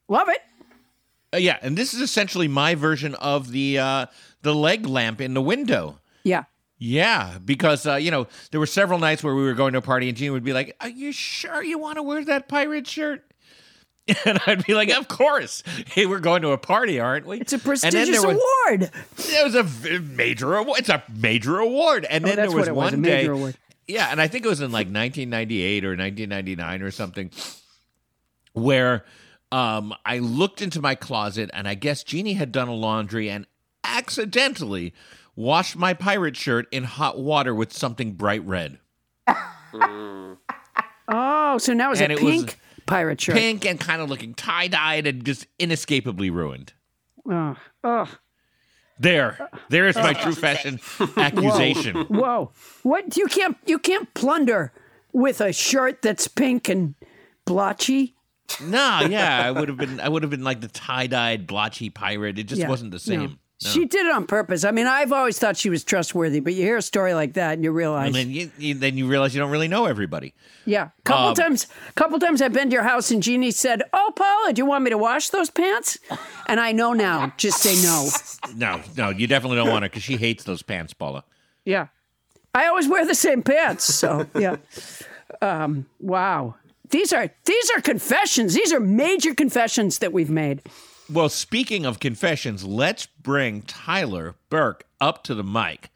Love 0.08 0.30
it. 0.30 0.38
Uh, 1.34 1.38
yeah, 1.38 1.58
and 1.62 1.76
this 1.76 1.94
is 1.96 2.00
essentially 2.02 2.48
my 2.48 2.76
version 2.76 3.16
of 3.16 3.52
the 3.52 3.80
uh, 3.80 4.06
the 4.48 4.56
leg 4.56 4.88
lamp 4.88 5.22
in 5.22 5.34
the 5.36 5.42
window. 5.42 6.00
Yeah. 6.24 6.46
Yeah, 6.80 7.38
because 7.44 7.86
uh, 7.88 7.96
you 7.96 8.12
know 8.12 8.28
there 8.52 8.60
were 8.60 8.66
several 8.68 9.00
nights 9.00 9.24
where 9.24 9.34
we 9.36 9.42
were 9.44 9.54
going 9.56 9.74
to 9.74 9.80
a 9.80 9.82
party, 9.82 10.10
and 10.10 10.18
Gene 10.18 10.32
would 10.32 10.44
be 10.44 10.54
like, 10.54 10.76
"Are 10.80 10.90
you 10.90 11.12
sure 11.12 11.64
you 11.64 11.80
want 11.80 11.96
to 11.98 12.04
wear 12.04 12.24
that 12.26 12.48
pirate 12.48 12.86
shirt?" 12.88 13.24
And 14.26 14.40
I'd 14.46 14.64
be 14.64 14.74
like, 14.76 14.90
"Of 14.90 15.08
course. 15.08 15.64
Hey, 15.88 16.06
we're 16.06 16.20
going 16.20 16.44
to 16.44 16.52
a 16.52 16.58
party, 16.58 17.00
aren't 17.00 17.26
we?" 17.26 17.40
It's 17.42 17.52
a 17.54 17.58
prestigious 17.60 18.24
was- 18.24 18.38
award. 18.38 18.92
It 19.18 19.44
was 19.44 19.56
a 19.56 20.00
major 20.00 20.56
award. 20.56 20.80
It's 20.80 20.90
a 20.90 21.02
major 21.12 21.58
award. 21.58 22.06
And 22.06 22.24
Oh, 22.24 22.28
then 22.28 22.36
there 22.38 22.52
was 22.52 22.70
was, 22.70 22.76
one 22.76 22.94
a 22.94 22.98
day. 22.98 23.02
major 23.22 23.32
award. 23.34 23.58
Yeah, 23.88 24.10
and 24.12 24.22
I 24.22 24.28
think 24.28 24.46
it 24.46 24.50
was 24.50 24.62
in 24.62 24.72
like 24.72 24.86
1998 24.88 25.84
or 25.84 25.90
1999 25.98 26.82
or 26.84 26.92
something, 26.92 27.32
where 28.54 29.04
um, 29.52 29.94
I 30.06 30.20
looked 30.20 30.62
into 30.62 30.82
my 30.82 30.94
closet 30.96 31.50
and 31.54 31.68
I 31.68 31.74
guess 31.74 32.04
Jeannie 32.04 32.34
had 32.34 32.52
done 32.52 32.68
a 32.68 32.74
laundry 32.76 33.30
and 33.30 33.46
accidentally 33.88 34.94
washed 35.36 35.76
my 35.76 35.94
pirate 35.94 36.36
shirt 36.38 36.68
in 36.72 36.84
hot 36.84 37.18
water 37.20 37.56
with 37.56 37.74
something 37.74 38.14
bright 38.14 38.46
red. 38.46 38.80
Oh, 41.10 41.58
so 41.58 41.74
now 41.74 41.92
it's 41.92 42.02
And 42.02 42.12
a 42.12 42.16
it 42.16 42.22
was 42.22 42.34
pink 42.34 42.60
pirate 42.86 43.22
shirt. 43.22 43.36
Pink 43.36 43.66
and 43.66 43.80
kind 43.80 44.02
of 44.02 44.10
looking 44.10 44.34
tie 44.34 44.68
dyed 44.68 45.08
and 45.08 45.24
just 45.24 45.48
inescapably 45.58 46.30
ruined. 46.30 46.74
Oh, 47.30 47.56
oh. 47.84 48.14
There, 49.00 49.50
there 49.70 49.88
is 49.88 49.96
my 49.96 50.14
true 50.14 50.34
fashion 50.34 50.80
accusation. 51.16 51.96
Whoa. 52.08 52.52
What 52.84 53.16
you 53.16 53.28
can't 53.28 53.56
you 53.66 53.80
can't 53.80 54.12
plunder 54.16 54.74
with 55.14 55.40
a 55.40 55.54
shirt 55.54 56.02
that's 56.02 56.28
pink 56.28 56.68
and 56.68 56.96
blotchy. 57.46 58.16
No, 58.62 59.02
yeah, 59.10 59.44
I 59.46 59.52
would 59.52 59.70
have 59.70 59.78
been. 59.78 60.00
I 60.00 60.10
would 60.10 60.24
have 60.24 60.30
been 60.30 60.44
like 60.44 60.62
the 60.62 60.68
tie-dyed, 60.70 61.48
blotchy 61.48 61.90
pirate. 61.90 62.40
It 62.40 62.44
just 62.44 62.62
Yeah, 62.62 62.70
wasn't 62.70 62.92
the 62.92 63.00
same. 63.00 63.40
No. 63.64 63.72
She 63.72 63.86
did 63.86 64.06
it 64.06 64.12
on 64.14 64.28
purpose. 64.28 64.64
I 64.64 64.70
mean, 64.70 64.86
I've 64.86 65.12
always 65.12 65.40
thought 65.40 65.58
she 65.58 65.72
was 65.72 65.84
trustworthy, 65.84 66.40
but 66.42 66.54
you 66.54 66.62
hear 66.62 66.78
a 66.78 66.82
story 66.82 67.16
like 67.16 67.34
that 67.34 67.54
and 67.54 67.64
you 67.64 67.72
realize, 67.72 68.06
and 68.08 68.16
then 68.16 68.30
you, 68.30 68.52
you 68.60 68.76
then 68.76 68.98
you 68.98 69.08
realize 69.08 69.34
you 69.34 69.42
don't 69.42 69.50
really 69.50 69.68
know 69.68 69.86
everybody. 69.88 70.36
yeah. 70.66 70.90
Couple 71.06 71.30
Um, 71.30 71.34
times, 71.34 71.66
couple 71.96 72.20
times 72.20 72.40
I've 72.44 72.54
been 72.54 72.70
to 72.70 72.74
your 72.74 72.84
house 72.84 73.10
and 73.10 73.24
Jeannie 73.24 73.50
said, 73.50 73.82
"Oh, 73.94 74.14
Paula, 74.16 74.54
do 74.54 74.60
you 74.62 74.66
want 74.68 74.84
me 74.84 74.92
to 74.92 74.98
wash 75.00 75.30
those 75.30 75.50
pants?" 75.50 75.98
And 76.48 76.60
I 76.60 76.72
know 76.72 76.94
now. 76.94 77.34
Just 77.38 77.58
say 77.64 77.76
no. 77.84 78.10
No, 78.56 78.82
no, 78.96 79.10
you 79.10 79.26
definitely 79.26 79.58
don't 79.58 79.70
want 79.70 79.84
her 79.84 79.90
because 79.90 80.04
she 80.04 80.18
hates 80.18 80.44
those 80.44 80.62
pants, 80.62 80.94
Paula. 80.94 81.24
Yeah. 81.66 81.88
I 82.54 82.68
always 82.68 82.88
wear 82.88 83.06
the 83.08 83.16
same 83.16 83.42
pants. 83.42 83.86
So 83.86 84.28
yeah. 84.38 84.58
Um, 85.42 85.88
wow. 86.00 86.56
These 86.90 87.12
are 87.12 87.30
these 87.46 87.70
are 87.76 87.82
confessions. 87.82 88.54
These 88.54 88.72
are 88.72 88.80
major 88.80 89.34
confessions 89.36 89.98
that 90.00 90.14
we've 90.14 90.30
made. 90.30 90.62
Well, 91.12 91.30
speaking 91.30 91.86
of 91.86 92.00
confessions, 92.00 92.66
let's 92.66 93.06
bring 93.06 93.62
Tyler 93.62 94.36
Burke 94.50 94.86
up 95.00 95.24
to 95.24 95.36
the 95.36 95.44
mic 95.44 95.90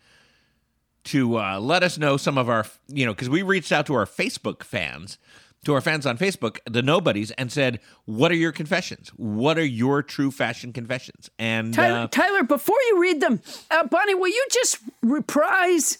to 1.06 1.38
uh, 1.38 1.60
let 1.60 1.84
us 1.84 1.98
know 1.98 2.16
some 2.16 2.38
of 2.38 2.48
our, 2.48 2.66
you 2.88 3.06
know, 3.06 3.14
because 3.14 3.30
we 3.30 3.42
reached 3.42 3.72
out 3.72 3.86
to 3.88 3.94
our 3.94 4.06
Facebook 4.06 4.64
fans, 4.64 5.18
to 5.66 5.74
our 5.74 5.82
fans 5.82 6.06
on 6.06 6.18
Facebook, 6.18 6.60
the 6.70 6.82
nobodies, 6.82 7.32
and 7.32 7.52
said, 7.52 7.80
"What 8.06 8.32
are 8.32 8.36
your 8.36 8.52
confessions? 8.52 9.10
What 9.18 9.58
are 9.58 9.66
your 9.66 10.02
true 10.02 10.32
fashion 10.32 10.72
confessions?" 10.72 11.30
And 11.38 11.74
Tyler, 11.74 12.00
uh, 12.00 12.08
Tyler 12.08 12.44
before 12.44 12.78
you 12.90 13.02
read 13.02 13.20
them, 13.20 13.42
uh, 13.70 13.86
Bonnie, 13.88 14.16
will 14.16 14.30
you 14.30 14.46
just 14.52 14.78
reprise 15.02 15.98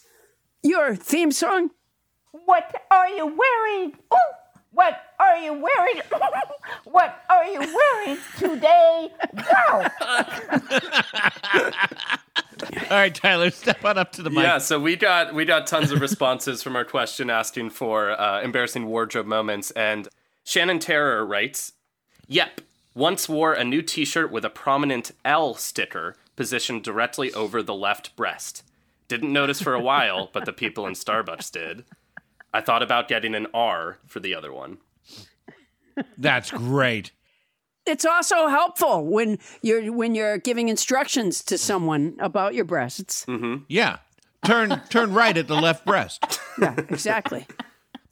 your 0.64 0.96
theme 0.96 1.32
song? 1.32 1.72
What 2.46 2.86
are 2.90 3.10
you 3.10 3.26
wearing? 3.26 3.94
Ooh, 4.14 4.18
what 4.74 5.02
are 5.20 5.38
you 5.38 5.54
wearing? 5.54 6.02
what 6.86 7.24
are 7.30 7.46
you 7.46 7.60
wearing 7.60 8.18
today? 8.38 9.10
Wow. 9.34 9.88
all 12.90 12.98
right, 12.98 13.14
Tyler, 13.14 13.50
step 13.52 13.84
on 13.84 13.98
up 13.98 14.12
to 14.14 14.24
the 14.24 14.30
mic. 14.30 14.44
Yeah, 14.44 14.58
so 14.60 14.80
we 14.80 14.96
got 14.96 15.34
we 15.34 15.46
got 15.46 15.68
tons 15.68 15.92
of 15.92 16.02
responses 16.02 16.64
from 16.64 16.76
our 16.76 16.86
question 16.86 17.30
asking 17.30 17.72
for 17.72 18.20
uh, 18.20 18.42
embarrassing 18.42 18.86
wardrobe 18.86 19.28
moments, 19.28 19.72
and 19.72 20.08
Shannon 20.44 20.80
Terror 20.80 21.26
writes, 21.26 21.74
"Yep, 22.28 22.62
once 22.94 23.28
wore 23.30 23.54
a 23.54 23.64
new 23.64 23.82
T-shirt 23.82 24.32
with 24.32 24.46
a 24.46 24.50
prominent 24.50 25.12
L 25.26 25.54
sticker 25.56 26.16
positioned 26.36 26.84
directly 26.84 27.32
over 27.34 27.62
the 27.62 27.74
left 27.74 28.16
breast. 28.16 28.64
Didn't 29.08 29.34
notice 29.34 29.62
for 29.62 29.74
a 29.74 29.82
while, 29.82 30.30
but 30.32 30.46
the 30.46 30.54
people 30.54 30.88
in 30.88 30.94
Starbucks 30.94 31.52
did. 31.52 31.84
I 32.54 32.62
thought 32.62 32.84
about 32.84 33.08
getting 33.08 33.36
an 33.36 33.48
R 33.54 33.98
for 34.08 34.20
the 34.20 34.36
other 34.36 34.52
one. 34.52 34.78
That's 36.18 36.52
great. 36.52 37.12
It's 37.86 38.06
also 38.06 38.48
helpful 38.48 39.06
when 39.06 39.40
you're 39.62 39.92
when 39.92 40.14
you're 40.16 40.38
giving 40.38 40.70
instructions 40.70 41.44
to 41.46 41.58
someone 41.58 42.16
about 42.20 42.54
your 42.54 42.66
breasts. 42.66 43.26
Mm-hmm. 43.26 43.64
Yeah, 43.68 43.98
turn 44.46 44.82
turn 44.90 45.14
right 45.14 45.36
at 45.36 45.48
the 45.48 45.56
left 45.56 45.86
breast. 45.86 46.40
Yeah, 46.62 46.76
exactly. 46.78 47.48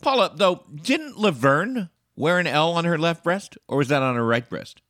Paula, 0.02 0.32
though, 0.34 0.64
didn't 0.74 1.20
Laverne 1.20 1.90
wear 2.16 2.40
an 2.40 2.48
L 2.48 2.72
on 2.72 2.86
her 2.86 2.98
left 2.98 3.22
breast, 3.24 3.58
or 3.68 3.78
was 3.78 3.90
that 3.90 4.02
on 4.02 4.16
her 4.16 4.26
right 4.26 4.50
breast? 4.50 4.82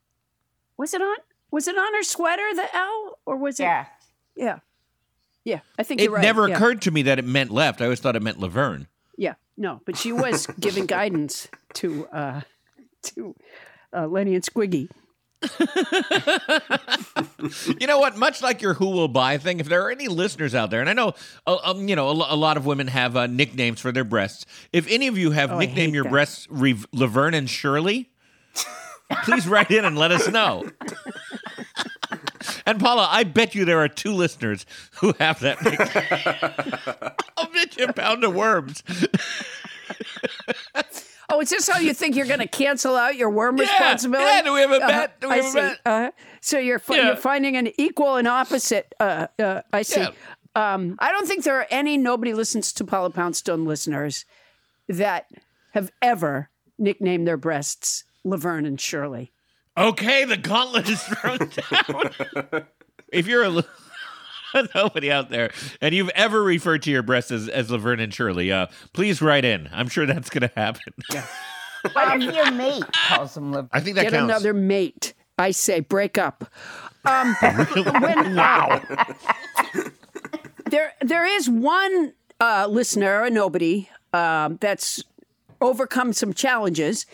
Was 0.77 0.93
it 0.93 1.01
on? 1.01 1.17
Was 1.51 1.67
it 1.67 1.75
on 1.75 1.93
her 1.95 2.03
sweater, 2.03 2.43
the 2.53 2.73
L, 2.73 3.17
or 3.25 3.35
was 3.37 3.59
it? 3.59 3.63
Yeah. 3.63 3.85
Yeah. 4.35 4.59
Yeah, 5.43 5.59
I 5.79 5.83
think 5.83 5.99
It 5.99 6.05
you're 6.05 6.13
right. 6.13 6.21
never 6.21 6.47
yeah. 6.47 6.55
occurred 6.55 6.83
to 6.83 6.91
me 6.91 7.01
that 7.01 7.17
it 7.17 7.25
meant 7.25 7.49
left. 7.49 7.81
I 7.81 7.85
always 7.85 7.99
thought 7.99 8.15
it 8.15 8.21
meant 8.21 8.39
Laverne. 8.39 8.87
No, 9.59 9.81
but 9.85 9.95
she 9.97 10.11
was 10.13 10.47
giving 10.59 10.85
guidance 10.87 11.47
to 11.75 12.07
uh, 12.07 12.41
to 13.03 13.35
uh, 13.93 14.07
Lenny 14.07 14.33
and 14.33 14.43
Squiggy. 14.43 14.87
You 17.79 17.87
know 17.87 17.99
what? 17.99 18.17
Much 18.17 18.41
like 18.41 18.61
your 18.61 18.73
"Who 18.75 18.89
Will 18.89 19.07
Buy" 19.07 19.37
thing, 19.37 19.59
if 19.59 19.67
there 19.69 19.83
are 19.85 19.91
any 19.91 20.07
listeners 20.07 20.55
out 20.55 20.69
there, 20.69 20.81
and 20.81 20.89
I 20.89 20.93
know, 20.93 21.13
uh, 21.45 21.57
um, 21.63 21.87
you 21.87 21.95
know, 21.95 22.07
a, 22.09 22.33
a 22.33 22.35
lot 22.35 22.57
of 22.57 22.65
women 22.65 22.87
have 22.87 23.15
uh, 23.15 23.27
nicknames 23.27 23.79
for 23.79 23.91
their 23.91 24.03
breasts. 24.03 24.45
If 24.73 24.87
any 24.89 25.07
of 25.07 25.17
you 25.17 25.31
have 25.31 25.51
Oh, 25.51 25.59
nicknamed 25.59 25.93
your 25.93 26.03
that. 26.05 26.09
breasts 26.11 26.47
Re- 26.49 26.81
Laverne 26.93 27.33
and 27.33 27.49
Shirley, 27.49 28.09
please 29.23 29.47
write 29.47 29.71
in 29.71 29.85
and 29.85 29.97
let 29.97 30.11
us 30.11 30.27
know. 30.29 30.69
And 32.69 32.79
Paula, 32.79 33.07
I 33.09 33.23
bet 33.23 33.55
you 33.55 33.65
there 33.65 33.79
are 33.79 33.87
two 33.87 34.13
listeners 34.13 34.65
who 35.01 35.13
have 35.19 35.39
that 35.41 35.61
nickname. 35.63 37.11
I'll 37.37 37.51
bet 37.51 37.77
you 37.77 37.85
a 37.85 37.93
pound 37.93 38.23
of 38.23 38.33
worms. 38.35 38.83
Oh, 41.31 41.41
is 41.41 41.49
this 41.51 41.69
how 41.69 41.77
you 41.77 41.93
think 41.93 42.15
you're 42.15 42.25
going 42.25 42.39
to 42.39 42.47
cancel 42.47 42.95
out 42.95 43.15
your 43.15 43.29
worm 43.29 43.55
responsibility? 43.57 44.25
yeah, 44.27 44.41
do 44.41 44.51
we 44.51 44.61
have 44.61 44.71
a 44.71 44.77
Uh-huh, 44.77 44.87
bet? 44.87 45.21
Do 45.21 45.27
we 45.27 45.33
I 45.35 45.37
have 45.37 45.45
a 45.45 45.49
see. 45.49 45.59
bet? 45.59 45.79
Uh, 45.85 46.11
so 46.41 46.57
you're 46.57 46.79
fi- 46.79 46.95
Yeah. 46.97 47.05
you're 47.07 47.15
finding 47.17 47.55
an 47.55 47.71
equal 47.77 48.15
and 48.15 48.27
opposite. 48.27 48.95
Uh, 48.99 49.27
uh, 49.37 49.61
I 49.71 49.83
see. 49.83 49.99
Yeah. 50.01 50.09
Um, 50.55 50.95
I 50.97 51.11
don't 51.11 51.27
think 51.27 51.43
there 51.43 51.59
are 51.59 51.67
any 51.69 51.97
nobody 51.97 52.33
listens 52.33 52.73
to 52.73 52.83
Paula 52.83 53.11
Poundstone 53.11 53.63
listeners 53.65 54.25
that 54.87 55.29
have 55.75 55.91
ever 56.01 56.49
nicknamed 56.79 57.27
their 57.27 57.37
breasts 57.37 58.05
Laverne 58.23 58.65
and 58.65 58.81
Shirley. 58.81 59.31
Okay, 59.77 60.25
the 60.25 60.37
gauntlet 60.37 60.89
is 60.89 61.01
thrown 61.01 61.37
down. 62.51 62.65
if 63.11 63.27
you're 63.27 63.43
a 63.43 63.63
nobody 64.75 65.11
out 65.11 65.29
there 65.29 65.51
and 65.81 65.93
you've 65.93 66.09
ever 66.09 66.41
referred 66.41 66.81
to 66.83 66.91
your 66.91 67.03
breasts 67.03 67.31
as, 67.31 67.47
as 67.47 67.69
Laverne 67.71 67.99
and 67.99 68.13
Shirley, 68.13 68.51
uh, 68.51 68.67
please 68.93 69.21
write 69.21 69.45
in. 69.45 69.69
I'm 69.71 69.87
sure 69.87 70.05
that's 70.05 70.29
going 70.29 70.47
to 70.47 70.51
happen. 70.55 70.93
What 71.93 72.21
if 72.21 72.35
your 72.35 72.51
mate 72.51 72.83
calls 72.91 73.35
them 73.35 73.53
liver? 73.53 73.69
I 73.71 73.79
think 73.79 73.95
that 73.95 74.01
Get 74.03 74.11
counts. 74.11 74.25
another 74.25 74.53
mate. 74.53 75.13
I 75.37 75.51
say 75.51 75.79
break 75.79 76.17
up. 76.17 76.43
Um, 77.05 77.33
when, 78.01 78.35
wow. 78.35 78.81
there, 80.69 80.91
there 80.99 81.25
is 81.25 81.49
one 81.49 82.11
uh, 82.41 82.67
listener, 82.69 83.23
a 83.23 83.29
nobody, 83.29 83.89
um, 84.11 84.57
that's 84.59 85.05
overcome 85.61 86.11
some 86.11 86.33
challenges, 86.33 87.05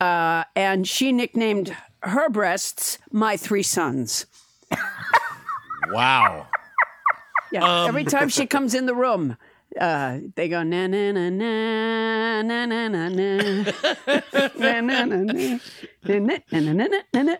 uh, 0.00 0.42
and 0.56 0.88
she 0.88 1.12
nicknamed 1.12 1.76
her 2.02 2.28
breasts 2.28 2.98
"my 3.10 3.36
three 3.36 3.62
sons." 3.62 4.26
Wow. 5.90 6.46
Yeah. 7.50 7.64
Um, 7.64 7.88
Every 7.88 8.04
time 8.04 8.28
she 8.28 8.46
comes 8.46 8.74
in 8.74 8.84
the 8.86 8.94
room, 8.94 9.36
uh, 9.80 10.18
they 10.34 10.48
go 10.48 10.62
na 10.62 10.86
na 10.86 11.12
na 11.12 11.30
na 11.30 12.42
na 12.42 12.66
na 12.66 12.66
na 12.66 12.88
na 12.88 13.08
na 13.08 13.08
na 13.08 13.38
na 14.08 14.22
na 14.28 15.16
na 16.04 16.38
na 16.52 16.60
na 16.60 16.86
na 16.86 17.00
na 17.14 17.22
na. 17.22 17.36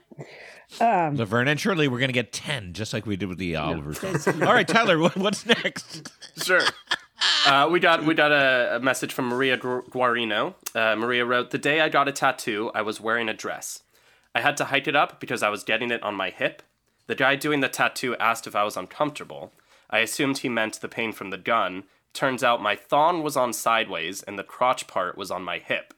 Um, 0.81 1.17
Laverne 1.17 1.49
and 1.49 1.59
Shirley, 1.61 1.89
we're 1.89 1.99
going 1.99 2.11
to 2.11 2.13
get 2.15 2.31
10, 2.31 2.75
just 2.75 2.93
like 2.93 3.07
we 3.07 3.17
did 3.17 3.29
with 3.31 3.39
the 3.39 3.57
Oliver. 3.57 3.95
All 4.47 4.53
right, 4.53 4.69
Tyler, 4.69 4.99
what, 4.99 5.17
what's 5.17 5.47
next? 5.47 6.11
Sure. 6.43 6.61
Uh, 7.47 7.69
we 7.71 7.81
got 7.81 8.05
we 8.05 8.15
got 8.15 8.31
a, 8.33 8.77
a 8.77 8.81
message 8.81 9.13
from 9.13 9.27
Maria 9.29 9.57
Gu- 9.57 9.83
Guarino. 9.91 10.55
Uh, 10.75 10.95
Maria 10.97 11.25
wrote, 11.25 11.51
"The 11.51 11.59
day 11.59 11.81
I 11.81 11.89
got 11.89 12.07
a 12.09 12.13
tattoo, 12.13 12.71
I 12.75 12.83
was 12.83 13.01
wearing 13.01 13.29
a 13.29 13.35
dress. 13.35 13.83
I 14.39 14.41
had 14.41 14.57
to 14.59 14.67
hike 14.67 14.87
it 14.87 14.95
up 14.95 15.19
because 15.19 15.43
I 15.43 15.49
was 15.49 15.65
getting 15.65 15.91
it 15.91 16.01
on 16.05 16.15
my 16.15 16.31
hip. 16.31 16.63
The 17.09 17.17
guy 17.17 17.35
doing 17.35 17.59
the 17.59 17.69
tattoo 17.69 18.17
asked 18.19 18.47
if 18.47 18.55
I 18.55 18.63
was 18.63 18.77
uncomfortable. 18.77 19.53
I 19.91 19.99
assumed 19.99 20.39
he 20.39 20.49
meant 20.49 20.81
the 20.81 20.87
pain 20.87 21.11
from 21.11 21.31
the 21.31 21.37
gun. 21.37 21.83
Turns 22.13 22.45
out 22.45 22.63
my 22.63 22.77
thong 22.77 23.25
was 23.25 23.37
on 23.37 23.53
sideways 23.53 24.23
and 24.23 24.39
the 24.39 24.45
crotch 24.45 24.87
part 24.87 25.19
was 25.19 25.33
on 25.33 25.43
my 25.43 25.59
hip. 25.59 25.93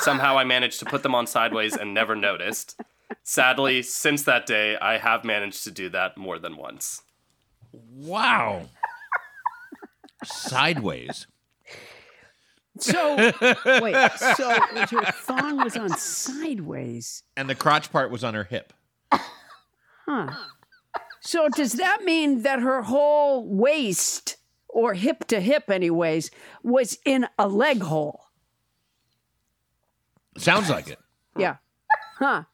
Somehow 0.00 0.36
I 0.36 0.42
managed 0.42 0.80
to 0.80 0.84
put 0.84 1.04
them 1.04 1.14
on 1.14 1.28
sideways 1.28 1.76
and 1.76 1.94
never 1.94 2.16
noticed. 2.16 2.80
Sadly, 3.22 3.82
since 3.82 4.24
that 4.24 4.46
day, 4.46 4.76
I 4.76 4.98
have 4.98 5.24
managed 5.24 5.62
to 5.62 5.70
do 5.70 5.88
that 5.90 6.16
more 6.16 6.40
than 6.40 6.56
once." 6.56 7.02
Wow. 7.72 8.68
Sideways. 10.24 11.28
So 12.78 13.16
wait, 13.80 14.10
so 14.36 14.50
her 14.90 15.12
thong 15.12 15.56
was 15.62 15.76
on 15.76 15.90
sideways. 15.90 17.22
And 17.36 17.48
the 17.48 17.54
crotch 17.54 17.90
part 17.90 18.10
was 18.10 18.22
on 18.24 18.34
her 18.34 18.44
hip. 18.44 18.72
Huh. 19.10 20.30
So 21.20 21.48
does 21.48 21.72
that 21.74 22.04
mean 22.04 22.42
that 22.42 22.60
her 22.60 22.82
whole 22.82 23.48
waist, 23.48 24.36
or 24.68 24.94
hip 24.94 25.26
to 25.28 25.40
hip, 25.40 25.70
anyways, 25.70 26.30
was 26.62 26.98
in 27.04 27.26
a 27.38 27.48
leg 27.48 27.82
hole? 27.82 28.26
Sounds 30.36 30.70
like 30.70 30.88
it. 30.88 30.98
Yeah. 31.38 31.56
Huh. 32.18 32.44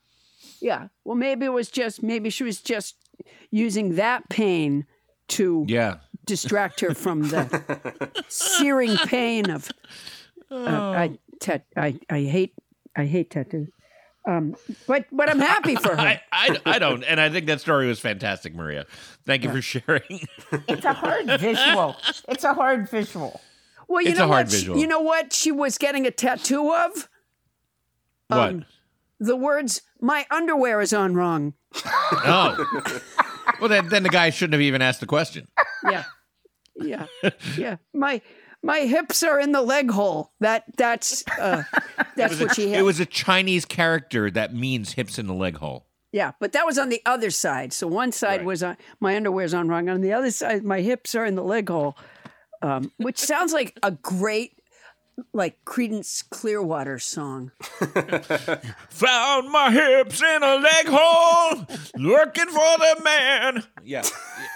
Yeah. 0.60 0.88
Well, 1.04 1.14
maybe 1.14 1.46
it 1.46 1.52
was 1.52 1.70
just, 1.70 2.02
maybe 2.02 2.30
she 2.30 2.42
was 2.42 2.60
just 2.60 2.96
using 3.52 3.94
that 3.94 4.28
pain 4.28 4.86
to 5.28 5.64
Yeah. 5.68 5.98
Distract 6.24 6.80
her 6.80 6.94
from 6.94 7.22
the 7.28 8.10
searing 8.28 8.96
pain 8.96 9.50
of. 9.50 9.70
Uh, 10.50 10.56
I, 10.68 11.18
tat- 11.40 11.66
I, 11.76 11.98
I 12.10 12.20
hate, 12.22 12.54
I 12.96 13.06
hate 13.06 13.30
tattoos. 13.30 13.68
Um, 14.28 14.54
but, 14.86 15.06
but 15.10 15.28
I'm 15.28 15.40
happy 15.40 15.74
for 15.76 15.96
her. 15.96 16.00
I, 16.00 16.20
I, 16.30 16.58
I 16.66 16.78
don't. 16.78 17.02
And 17.04 17.18
I 17.20 17.28
think 17.30 17.46
that 17.46 17.60
story 17.60 17.88
was 17.88 17.98
fantastic, 17.98 18.54
Maria. 18.54 18.86
Thank 19.26 19.42
you 19.44 19.50
for 19.50 19.60
sharing. 19.62 20.20
It's 20.68 20.84
a 20.84 20.92
hard 20.92 21.26
visual. 21.40 21.96
It's 22.28 22.44
a 22.44 22.54
hard 22.54 22.88
visual. 22.88 23.40
Well, 23.88 24.02
you 24.02 24.10
It's 24.10 24.18
know 24.18 24.26
a 24.26 24.28
hard 24.28 24.46
what? 24.46 24.52
she- 24.52 24.58
visual. 24.58 24.78
You 24.78 24.86
know 24.86 25.00
what? 25.00 25.32
She 25.32 25.50
was 25.50 25.76
getting 25.78 26.06
a 26.06 26.10
tattoo 26.10 26.72
of 26.72 27.08
what? 28.28 28.56
the 29.20 29.36
words 29.36 29.82
"My 30.00 30.24
underwear 30.30 30.80
is 30.80 30.92
on 30.92 31.14
wrong." 31.14 31.54
Oh. 31.84 33.00
Well, 33.60 33.68
then, 33.68 33.88
then 33.88 34.02
the 34.02 34.08
guy 34.08 34.30
shouldn't 34.30 34.54
have 34.54 34.60
even 34.62 34.82
asked 34.82 35.00
the 35.00 35.06
question. 35.06 35.48
Yeah, 35.88 36.04
yeah, 36.76 37.06
yeah. 37.56 37.76
My 37.92 38.20
my 38.62 38.80
hips 38.80 39.22
are 39.22 39.38
in 39.40 39.52
the 39.52 39.62
leg 39.62 39.90
hole. 39.90 40.30
That 40.40 40.64
that's 40.76 41.24
uh, 41.38 41.62
that's 42.16 42.40
what 42.40 42.54
she 42.54 42.70
had. 42.70 42.80
It 42.80 42.82
was 42.82 43.00
a 43.00 43.06
Chinese 43.06 43.64
character 43.64 44.30
that 44.30 44.54
means 44.54 44.92
hips 44.92 45.18
in 45.18 45.26
the 45.26 45.34
leg 45.34 45.56
hole. 45.56 45.86
yeah, 46.12 46.32
but 46.40 46.52
that 46.52 46.66
was 46.66 46.78
on 46.78 46.88
the 46.88 47.02
other 47.06 47.30
side. 47.30 47.72
So 47.72 47.86
one 47.86 48.12
side 48.12 48.40
Right. 48.40 48.46
was 48.46 48.62
on 48.62 48.76
my 49.00 49.16
underwear's 49.16 49.54
on 49.54 49.68
wrong. 49.68 49.88
On 49.88 50.00
the 50.00 50.12
other 50.12 50.30
side, 50.30 50.62
my 50.64 50.80
hips 50.80 51.14
are 51.14 51.24
in 51.24 51.34
the 51.34 51.42
leg 51.44 51.68
hole, 51.68 51.96
um, 52.62 52.92
which 52.98 53.18
sounds 53.18 53.52
like 53.52 53.76
a 53.82 53.90
great 53.90 54.52
like 55.32 55.64
Creedence 55.64 56.28
Clearwater 56.30 56.98
song. 56.98 57.52
Found 58.90 59.50
my 59.50 59.70
hips 59.70 60.22
in 60.22 60.42
a 60.42 60.56
leg 60.56 60.86
hole, 60.88 61.66
looking 61.96 62.46
for 62.46 62.78
the 62.78 63.00
man. 63.04 63.64
Yeah, 63.84 64.02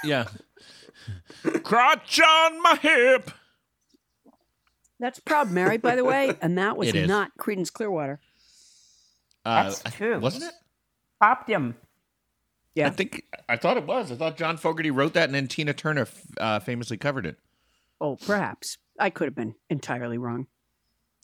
yeah. 0.05 0.27
Crotch 1.63 2.21
on 2.21 2.63
my 2.63 2.77
hip. 2.77 3.31
That's 4.99 5.21
Proud 5.21 5.51
Mary, 5.51 5.77
by 5.77 5.95
the 5.95 6.05
way, 6.05 6.33
and 6.41 6.57
that 6.59 6.77
was 6.77 6.93
not 6.95 7.33
Creedence 7.39 7.73
Clearwater. 7.73 8.21
Uh, 9.45 9.65
That's 9.65 9.83
true. 9.95 10.19
wasn't 10.19 10.45
it? 10.45 10.55
Optum. 11.23 11.75
Yeah. 12.75 12.89
I 12.89 12.91
think 12.91 13.23
I 13.49 13.57
thought 13.57 13.77
it 13.77 13.87
was. 13.87 14.11
I 14.11 14.17
thought 14.17 14.37
John 14.37 14.57
Fogerty 14.57 14.91
wrote 14.91 15.15
that, 15.15 15.25
and 15.25 15.35
then 15.35 15.49
Tina 15.49 15.73
Turner 15.73 16.07
uh, 16.39 16.59
famously 16.61 16.97
covered 16.97 17.25
it. 17.27 17.39
Oh, 18.01 18.17
perhaps 18.17 18.77
I 18.99 19.11
could 19.11 19.27
have 19.27 19.35
been 19.35 19.55
entirely 19.71 20.19
wrong. 20.19 20.47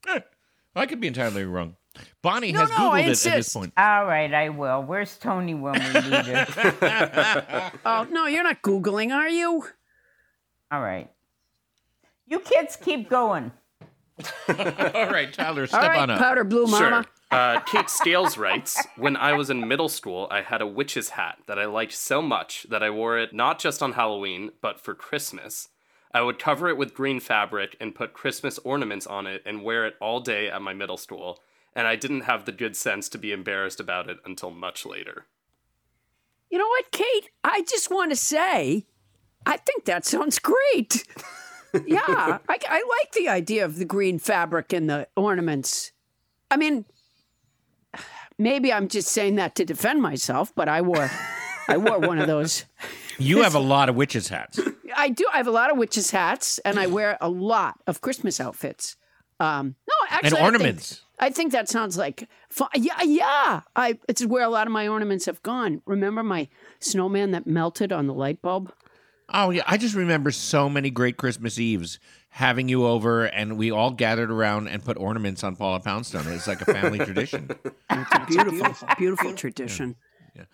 Eh, 0.08 0.20
I 0.74 0.86
could 0.86 1.00
be 1.00 1.06
entirely 1.08 1.44
wrong. 1.44 1.76
Bonnie 2.22 2.52
No, 2.52 2.60
has 2.60 2.70
no, 2.70 2.76
googled 2.76 2.90
I 2.92 3.00
it 3.00 3.26
at 3.26 3.36
this 3.36 3.52
point. 3.52 3.72
All 3.76 4.06
right, 4.06 4.32
I 4.32 4.48
will. 4.48 4.82
Where's 4.82 5.16
Toni 5.18 5.54
when 5.54 5.74
we 5.74 5.80
need 5.80 6.26
her? 6.26 7.72
Oh 7.84 8.06
no, 8.10 8.26
you're 8.26 8.42
not 8.44 8.62
googling, 8.62 9.12
are 9.12 9.28
you? 9.28 9.64
All 10.70 10.80
right. 10.80 11.10
You 12.26 12.40
kids 12.40 12.76
keep 12.76 13.10
going. 13.10 13.52
All 14.48 14.54
right, 15.10 15.32
Tyler, 15.32 15.66
step 15.66 15.82
All 15.82 15.88
right, 15.88 15.98
on 16.00 16.10
up. 16.10 16.18
powder 16.18 16.44
blue 16.44 16.66
mama. 16.66 17.04
Sure. 17.04 17.38
Uh, 17.38 17.60
Kate 17.60 17.88
Scales 17.90 18.36
writes 18.38 18.78
When 18.96 19.16
I 19.16 19.32
was 19.32 19.50
in 19.50 19.66
middle 19.68 19.88
school, 19.88 20.28
I 20.30 20.42
had 20.42 20.60
a 20.62 20.66
witch's 20.66 21.10
hat 21.10 21.38
that 21.46 21.58
I 21.58 21.64
liked 21.66 21.92
so 21.92 22.22
much 22.22 22.66
that 22.70 22.82
I 22.82 22.90
wore 22.90 23.18
it 23.18 23.34
not 23.34 23.58
just 23.58 23.82
on 23.82 23.92
Halloween, 23.92 24.50
but 24.60 24.80
for 24.80 24.94
Christmas. 24.94 25.68
I 26.14 26.22
would 26.22 26.38
cover 26.38 26.68
it 26.68 26.76
with 26.76 26.94
green 26.94 27.20
fabric 27.20 27.76
and 27.80 27.94
put 27.94 28.12
Christmas 28.12 28.58
ornaments 28.58 29.06
on 29.06 29.26
it 29.26 29.42
and 29.46 29.62
wear 29.62 29.86
it 29.86 29.94
all 30.00 30.20
day 30.20 30.48
at 30.48 30.62
my 30.62 30.74
middle 30.74 30.98
school. 30.98 31.40
And 31.74 31.86
I 31.86 31.96
didn't 31.96 32.22
have 32.22 32.44
the 32.44 32.52
good 32.52 32.76
sense 32.76 33.08
to 33.10 33.18
be 33.18 33.32
embarrassed 33.32 33.80
about 33.80 34.10
it 34.10 34.18
until 34.26 34.50
much 34.50 34.84
later. 34.84 35.26
You 36.50 36.58
know 36.58 36.68
what, 36.68 36.90
Kate? 36.90 37.30
I 37.42 37.62
just 37.62 37.90
want 37.90 38.10
to 38.10 38.16
say, 38.16 38.84
I 39.46 39.56
think 39.56 39.86
that 39.86 40.04
sounds 40.04 40.38
great. 40.38 41.06
yeah, 41.86 42.38
I, 42.46 42.58
I 42.68 42.98
like 43.00 43.12
the 43.12 43.30
idea 43.30 43.64
of 43.64 43.76
the 43.78 43.86
green 43.86 44.18
fabric 44.18 44.74
and 44.74 44.90
the 44.90 45.08
ornaments. 45.16 45.92
I 46.50 46.58
mean, 46.58 46.84
maybe 48.36 48.70
I'm 48.70 48.88
just 48.88 49.08
saying 49.08 49.36
that 49.36 49.54
to 49.54 49.64
defend 49.64 50.02
myself, 50.02 50.54
but 50.54 50.68
I 50.68 50.82
wore, 50.82 51.10
I 51.68 51.78
wore 51.78 51.98
one 51.98 52.18
of 52.18 52.26
those. 52.26 52.66
You 53.18 53.42
have 53.42 53.54
a 53.54 53.58
lot 53.60 53.88
of 53.88 53.94
witches' 53.96 54.28
hats. 54.28 54.58
I 54.96 55.08
do. 55.08 55.26
I 55.32 55.36
have 55.38 55.46
a 55.46 55.50
lot 55.52 55.70
of 55.70 55.78
witches' 55.78 56.10
hats, 56.10 56.58
and 56.60 56.78
I 56.78 56.86
wear 56.86 57.16
a 57.20 57.28
lot 57.28 57.80
of 57.86 58.00
Christmas 58.00 58.40
outfits. 58.40 58.96
Um, 59.40 59.74
no, 59.88 59.94
actually, 60.08 60.26
I 60.26 60.30
think- 60.30 60.42
ornaments. 60.42 61.02
I 61.18 61.30
think, 61.30 61.52
that 61.52 61.68
sounds 61.68 61.96
like 61.96 62.28
fun. 62.48 62.68
Yeah, 62.74 63.00
yeah. 63.02 63.60
I 63.76 63.98
it's 64.08 64.26
where 64.26 64.42
a 64.42 64.48
lot 64.48 64.66
of 64.66 64.72
my 64.72 64.88
ornaments 64.88 65.26
have 65.26 65.40
gone. 65.44 65.80
Remember 65.86 66.24
my 66.24 66.48
snowman 66.80 67.30
that 67.30 67.46
melted 67.46 67.92
on 67.92 68.08
the 68.08 68.14
light 68.14 68.42
bulb? 68.42 68.72
Oh 69.28 69.50
yeah, 69.50 69.62
I 69.66 69.76
just 69.76 69.94
remember 69.94 70.32
so 70.32 70.68
many 70.68 70.90
great 70.90 71.16
Christmas 71.16 71.60
Eves 71.60 72.00
having 72.30 72.68
you 72.68 72.84
over, 72.86 73.26
and 73.26 73.56
we 73.56 73.70
all 73.70 73.92
gathered 73.92 74.32
around 74.32 74.66
and 74.66 74.84
put 74.84 74.96
ornaments 74.96 75.44
on 75.44 75.54
Paula 75.54 75.78
Poundstone. 75.78 76.26
It's 76.26 76.48
like 76.48 76.60
a 76.60 76.64
family 76.64 76.98
tradition. 77.04 77.50
It's 77.64 78.12
a 78.12 78.26
beautiful, 78.26 78.88
beautiful 78.98 79.32
tradition. 79.34 79.94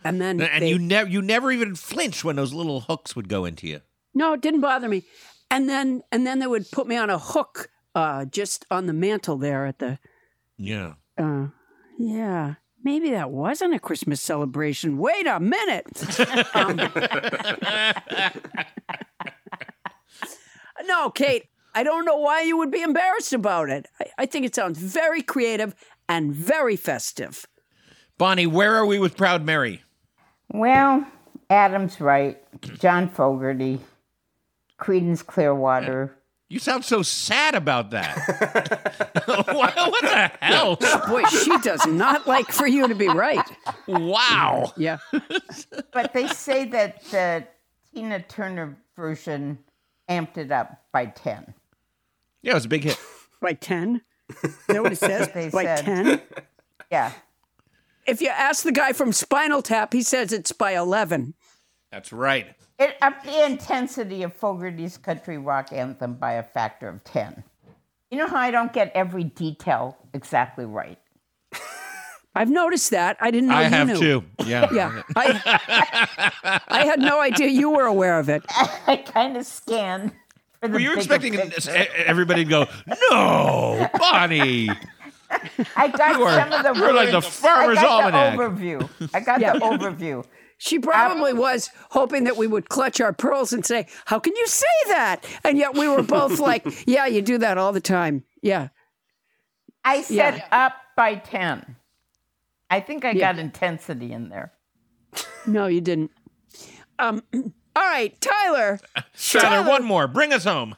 And 0.04 0.20
then 0.20 0.40
and 0.40 0.62
they- 0.62 0.68
you 0.70 0.78
never 0.78 1.08
you 1.08 1.22
never 1.22 1.50
even 1.52 1.74
flinched 1.74 2.24
when 2.24 2.36
those 2.36 2.52
little 2.52 2.80
hooks 2.80 3.14
would 3.16 3.28
go 3.28 3.44
into 3.44 3.66
you. 3.66 3.80
No, 4.14 4.32
it 4.32 4.40
didn't 4.40 4.60
bother 4.60 4.88
me. 4.88 5.04
And 5.50 5.68
then 5.68 6.02
and 6.12 6.26
then 6.26 6.38
they 6.40 6.46
would 6.46 6.70
put 6.70 6.86
me 6.86 6.96
on 6.96 7.10
a 7.10 7.18
hook 7.18 7.70
uh, 7.94 8.24
just 8.26 8.64
on 8.70 8.86
the 8.86 8.92
mantle 8.92 9.36
there 9.38 9.66
at 9.66 9.78
the 9.78 9.98
Yeah. 10.56 10.94
uh, 11.16 11.48
yeah. 11.98 12.54
Maybe 12.84 13.10
that 13.10 13.30
wasn't 13.30 13.74
a 13.74 13.78
Christmas 13.80 14.20
celebration. 14.20 14.98
Wait 14.98 15.26
a 15.26 15.40
minute. 15.40 15.86
Um, 16.54 16.78
no, 20.86 21.10
Kate, 21.10 21.46
I 21.74 21.82
don't 21.82 22.04
know 22.04 22.16
why 22.18 22.42
you 22.42 22.56
would 22.56 22.70
be 22.70 22.82
embarrassed 22.82 23.32
about 23.32 23.68
it. 23.68 23.86
I, 24.00 24.06
I 24.18 24.26
think 24.26 24.46
it 24.46 24.54
sounds 24.54 24.78
very 24.78 25.22
creative 25.22 25.74
and 26.08 26.32
very 26.32 26.76
festive. 26.76 27.46
Bonnie, 28.18 28.48
where 28.48 28.74
are 28.74 28.84
we 28.84 28.98
with 28.98 29.16
Proud 29.16 29.44
Mary? 29.44 29.82
Well, 30.52 31.06
Adam's 31.48 32.00
right. 32.00 32.36
John 32.60 33.08
Fogerty, 33.08 33.80
Creedence 34.78 35.24
Clearwater. 35.24 36.16
You 36.48 36.58
sound 36.58 36.84
so 36.84 37.02
sad 37.02 37.54
about 37.54 37.90
that. 37.90 38.16
what, 39.26 39.76
what 39.76 40.02
the 40.02 40.32
hell? 40.40 40.76
Boy, 41.06 41.22
she 41.24 41.56
does 41.58 41.86
not 41.86 42.26
like 42.26 42.48
for 42.48 42.66
you 42.66 42.88
to 42.88 42.94
be 42.94 43.06
right. 43.06 43.44
Wow. 43.86 44.72
Yeah. 44.76 44.98
But 45.92 46.12
they 46.12 46.26
say 46.28 46.64
that 46.66 47.02
the 47.10 47.46
Tina 47.92 48.20
Turner 48.20 48.76
version 48.96 49.58
amped 50.08 50.38
it 50.38 50.50
up 50.50 50.82
by 50.92 51.06
10. 51.06 51.54
Yeah, 52.42 52.52
it 52.52 52.54
was 52.54 52.64
a 52.64 52.68
big 52.68 52.84
hit. 52.84 52.98
By 53.40 53.52
10? 53.54 54.00
Is 54.42 54.56
that 54.68 54.82
what 54.82 54.92
it 54.92 54.96
says? 54.96 55.30
They 55.32 55.50
by 55.50 55.64
said. 55.64 55.84
10? 55.84 56.20
Yeah. 56.90 57.12
If 58.08 58.22
you 58.22 58.28
ask 58.30 58.64
the 58.64 58.72
guy 58.72 58.92
from 58.94 59.12
Spinal 59.12 59.60
Tap, 59.60 59.92
he 59.92 60.02
says 60.02 60.32
it's 60.32 60.50
by 60.50 60.72
11. 60.74 61.34
That's 61.92 62.10
right. 62.10 62.46
It 62.78 62.96
upped 63.02 63.24
the 63.26 63.44
intensity 63.44 64.22
of 64.22 64.32
Fogerty's 64.32 64.96
country 64.96 65.36
rock 65.36 65.72
anthem 65.72 66.14
by 66.14 66.32
a 66.32 66.42
factor 66.42 66.88
of 66.88 67.04
10. 67.04 67.44
You 68.10 68.16
know 68.18 68.26
how 68.26 68.38
I 68.38 68.50
don't 68.50 68.72
get 68.72 68.90
every 68.94 69.24
detail 69.24 69.98
exactly 70.14 70.64
right? 70.64 70.98
I've 72.34 72.50
noticed 72.50 72.90
that. 72.92 73.18
I 73.20 73.30
didn't 73.30 73.50
know 73.50 73.56
I 73.56 73.64
you 73.64 73.68
have 73.70 73.86
knew. 73.88 73.98
too. 73.98 74.24
Yeah. 74.46 74.68
Yeah. 74.72 75.02
I, 75.14 76.60
I 76.68 76.86
had 76.86 77.00
no 77.00 77.20
idea 77.20 77.48
you 77.48 77.70
were 77.70 77.84
aware 77.84 78.18
of 78.18 78.30
it. 78.30 78.42
I 78.86 78.96
kind 78.96 79.36
of 79.36 79.44
scanned 79.44 80.12
for 80.60 80.68
the 80.68 80.72
Were 80.74 80.80
you 80.80 80.94
expecting 80.94 81.34
picture. 81.34 81.86
everybody 82.06 82.44
to 82.44 82.48
go, 82.50 82.66
no, 83.10 83.88
Bonnie? 83.98 84.70
I 85.76 85.88
got 85.88 86.16
You 86.18 86.24
are- 86.24 86.40
some 86.40 86.52
of 86.52 86.62
the 86.74 86.80
you're 86.80 86.92
like 86.92 87.10
the. 87.10 87.20
Farmer's 87.22 87.78
I 87.78 87.82
got 87.82 88.14
Almanac. 88.14 88.36
The 88.38 88.42
overview. 88.44 89.10
I 89.14 89.20
got 89.20 89.40
Yeah. 89.40 89.52
the 89.54 89.58
overview. 89.60 90.24
She 90.60 90.78
probably 90.78 91.32
was 91.34 91.70
hoping 91.90 92.24
that 92.24 92.36
we 92.36 92.46
would 92.46 92.68
clutch 92.68 93.00
our 93.00 93.12
pearls 93.12 93.52
and 93.52 93.64
say, 93.64 93.86
How 94.06 94.18
can 94.18 94.34
you 94.34 94.46
say 94.46 94.66
that? 94.88 95.24
And 95.44 95.56
yet 95.58 95.74
we 95.76 95.86
were 95.88 96.02
both 96.02 96.38
like, 96.40 96.66
Yeah, 96.86 97.06
you 97.06 97.22
do 97.22 97.38
that 97.38 97.58
all 97.58 97.72
the 97.72 97.80
time. 97.80 98.24
Yeah. 98.42 98.68
I 99.84 100.02
said 100.02 100.36
Yeah. 100.50 100.66
up 100.66 100.72
by 100.96 101.14
10. 101.16 101.76
I 102.70 102.80
think 102.80 103.04
I 103.04 103.12
Yeah. 103.12 103.32
got 103.32 103.38
intensity 103.38 104.12
in 104.12 104.28
there. 104.30 104.52
No, 105.46 105.66
you 105.66 105.80
didn't. 105.80 106.10
Um, 106.98 107.22
all 107.76 107.84
right, 107.84 108.20
Tyler. 108.20 108.80
Tyler, 109.16 109.68
one 109.68 109.84
more. 109.84 110.08
Bring 110.08 110.32
us 110.32 110.44
home. 110.44 110.74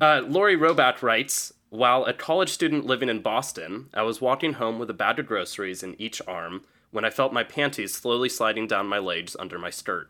Uh, 0.00 0.22
Lori 0.26 0.56
Robat 0.56 1.02
writes 1.02 1.52
While 1.74 2.04
a 2.04 2.12
college 2.12 2.50
student 2.50 2.86
living 2.86 3.08
in 3.08 3.18
Boston, 3.18 3.88
I 3.92 4.02
was 4.02 4.20
walking 4.20 4.52
home 4.52 4.78
with 4.78 4.88
a 4.90 4.94
bag 4.94 5.18
of 5.18 5.26
groceries 5.26 5.82
in 5.82 6.00
each 6.00 6.22
arm 6.24 6.62
when 6.92 7.04
I 7.04 7.10
felt 7.10 7.32
my 7.32 7.42
panties 7.42 7.92
slowly 7.92 8.28
sliding 8.28 8.68
down 8.68 8.86
my 8.86 9.00
legs 9.00 9.34
under 9.40 9.58
my 9.58 9.70
skirt. 9.70 10.08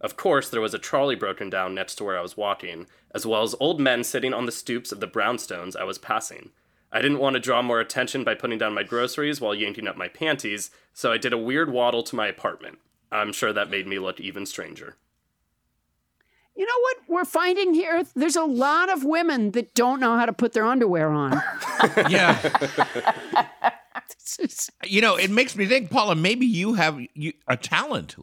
Of 0.00 0.16
course, 0.16 0.48
there 0.48 0.62
was 0.62 0.72
a 0.72 0.78
trolley 0.78 1.14
broken 1.14 1.50
down 1.50 1.74
next 1.74 1.96
to 1.96 2.04
where 2.04 2.16
I 2.18 2.22
was 2.22 2.38
walking, 2.38 2.86
as 3.14 3.26
well 3.26 3.42
as 3.42 3.54
old 3.60 3.78
men 3.78 4.04
sitting 4.04 4.32
on 4.32 4.46
the 4.46 4.50
stoops 4.50 4.90
of 4.90 5.00
the 5.00 5.06
brownstones 5.06 5.76
I 5.76 5.84
was 5.84 5.98
passing. 5.98 6.48
I 6.90 7.02
didn't 7.02 7.20
want 7.20 7.34
to 7.34 7.40
draw 7.40 7.60
more 7.60 7.80
attention 7.80 8.24
by 8.24 8.34
putting 8.34 8.56
down 8.56 8.72
my 8.72 8.82
groceries 8.82 9.38
while 9.38 9.54
yanking 9.54 9.86
up 9.86 9.98
my 9.98 10.08
panties, 10.08 10.70
so 10.94 11.12
I 11.12 11.18
did 11.18 11.34
a 11.34 11.36
weird 11.36 11.70
waddle 11.70 12.04
to 12.04 12.16
my 12.16 12.26
apartment. 12.26 12.78
I'm 13.12 13.34
sure 13.34 13.52
that 13.52 13.68
made 13.68 13.86
me 13.86 13.98
look 13.98 14.18
even 14.18 14.46
stranger. 14.46 14.96
You 16.56 16.64
know 16.64 16.80
what 16.80 16.96
we're 17.08 17.24
finding 17.26 17.74
here? 17.74 18.02
There's 18.14 18.36
a 18.36 18.44
lot 18.44 18.90
of 18.90 19.04
women 19.04 19.50
that 19.52 19.74
don't 19.74 20.00
know 20.00 20.16
how 20.16 20.24
to 20.24 20.32
put 20.32 20.52
their 20.52 20.64
underwear 20.64 21.10
on. 21.10 21.40
Yeah. 22.08 22.36
you 24.84 25.00
know, 25.00 25.16
it 25.16 25.30
makes 25.30 25.54
me 25.56 25.66
think, 25.66 25.90
Paula, 25.90 26.14
maybe 26.14 26.46
you 26.46 26.74
have 26.74 26.98
a 27.46 27.56
talent. 27.56 28.16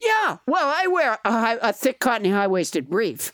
Yeah. 0.00 0.38
Well, 0.46 0.72
I 0.74 0.86
wear 0.86 1.18
a, 1.24 1.30
high, 1.30 1.58
a 1.60 1.72
thick, 1.72 1.98
cottony, 2.00 2.30
high 2.30 2.46
waisted 2.46 2.88
brief. 2.88 3.32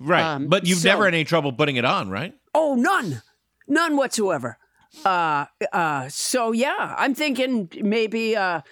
Right. 0.00 0.22
Um, 0.22 0.48
but 0.48 0.66
you've 0.66 0.78
so- 0.78 0.88
never 0.88 1.04
had 1.04 1.14
any 1.14 1.24
trouble 1.24 1.52
putting 1.52 1.76
it 1.76 1.84
on, 1.84 2.10
right? 2.10 2.34
Oh, 2.54 2.74
none, 2.74 3.22
none 3.68 3.96
whatsoever. 3.96 4.58
Uh, 5.04 5.44
uh, 5.72 6.08
so 6.08 6.52
yeah, 6.52 6.94
I'm 6.98 7.14
thinking 7.14 7.70
maybe, 7.80 8.34
uh, 8.34 8.62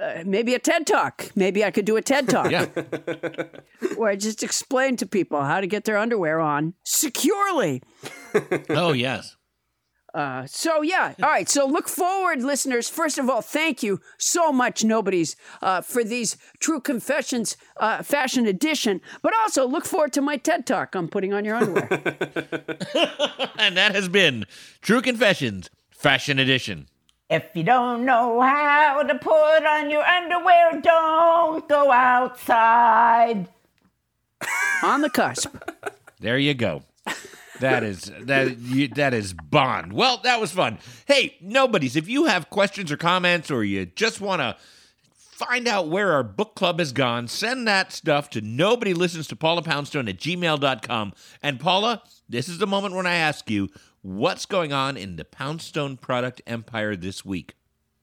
uh, 0.00 0.22
maybe 0.24 0.54
a 0.54 0.58
TED 0.58 0.86
talk. 0.86 1.30
Maybe 1.34 1.64
I 1.64 1.70
could 1.70 1.84
do 1.84 1.96
a 1.96 2.02
TED 2.02 2.28
talk. 2.28 2.50
Yeah. 2.50 2.66
where 3.96 4.10
I 4.10 4.16
just 4.16 4.42
explain 4.42 4.96
to 4.96 5.06
people 5.06 5.42
how 5.42 5.60
to 5.60 5.66
get 5.66 5.84
their 5.84 5.98
underwear 5.98 6.40
on 6.40 6.74
securely. 6.84 7.82
oh, 8.70 8.92
yes. 8.92 9.36
Uh, 10.14 10.44
so 10.46 10.82
yeah, 10.82 11.14
all 11.22 11.28
right. 11.28 11.48
So 11.48 11.66
look 11.66 11.88
forward, 11.88 12.42
listeners. 12.42 12.88
First 12.88 13.18
of 13.18 13.30
all, 13.30 13.40
thank 13.40 13.82
you 13.82 14.00
so 14.18 14.52
much, 14.52 14.84
nobody's, 14.84 15.36
uh, 15.62 15.80
for 15.80 16.04
these 16.04 16.36
True 16.60 16.80
Confessions 16.80 17.56
uh, 17.78 18.02
Fashion 18.02 18.46
Edition. 18.46 19.00
But 19.22 19.32
also 19.40 19.66
look 19.66 19.86
forward 19.86 20.12
to 20.14 20.20
my 20.20 20.36
TED 20.36 20.66
Talk 20.66 20.94
on 20.94 21.08
putting 21.08 21.32
on 21.32 21.46
your 21.46 21.56
underwear. 21.56 21.88
and 23.58 23.76
that 23.76 23.92
has 23.94 24.08
been 24.08 24.44
True 24.82 25.00
Confessions 25.00 25.70
Fashion 25.90 26.38
Edition. 26.38 26.88
If 27.32 27.44
you 27.54 27.62
don't 27.62 28.04
know 28.04 28.42
how 28.42 29.02
to 29.04 29.14
put 29.14 29.64
on 29.64 29.88
your 29.88 30.02
underwear, 30.02 30.82
don't 30.82 31.66
go 31.66 31.90
outside. 31.90 33.48
on 34.82 35.00
the 35.00 35.08
cusp. 35.08 35.56
There 36.20 36.36
you 36.36 36.52
go. 36.52 36.82
That 37.60 37.84
is 37.84 38.12
that 38.20 38.58
you, 38.58 38.88
that 38.88 39.14
is 39.14 39.32
Bond. 39.32 39.94
Well, 39.94 40.18
that 40.24 40.42
was 40.42 40.52
fun. 40.52 40.76
Hey, 41.06 41.36
nobodies, 41.40 41.96
if 41.96 42.06
you 42.06 42.26
have 42.26 42.50
questions 42.50 42.92
or 42.92 42.98
comments 42.98 43.50
or 43.50 43.64
you 43.64 43.86
just 43.86 44.20
want 44.20 44.40
to 44.40 44.56
find 45.14 45.66
out 45.66 45.88
where 45.88 46.12
our 46.12 46.22
book 46.22 46.54
club 46.54 46.80
has 46.80 46.92
gone, 46.92 47.28
send 47.28 47.66
that 47.66 47.92
stuff 47.92 48.28
to 48.30 48.42
nobody 48.42 48.92
listens 48.92 49.26
to 49.28 49.36
Paula 49.36 49.62
Poundstone 49.62 50.06
at 50.06 50.18
gmail.com. 50.18 51.14
And 51.42 51.58
Paula, 51.58 52.02
this 52.28 52.48
is 52.48 52.58
the 52.58 52.66
moment 52.66 52.94
when 52.94 53.06
I 53.06 53.14
ask 53.14 53.48
you, 53.48 53.70
what's 54.02 54.46
going 54.46 54.72
on 54.72 54.96
in 54.96 55.16
the 55.16 55.24
Poundstone 55.24 55.96
product 55.96 56.42
empire 56.46 56.94
this 56.96 57.24
week? 57.24 57.54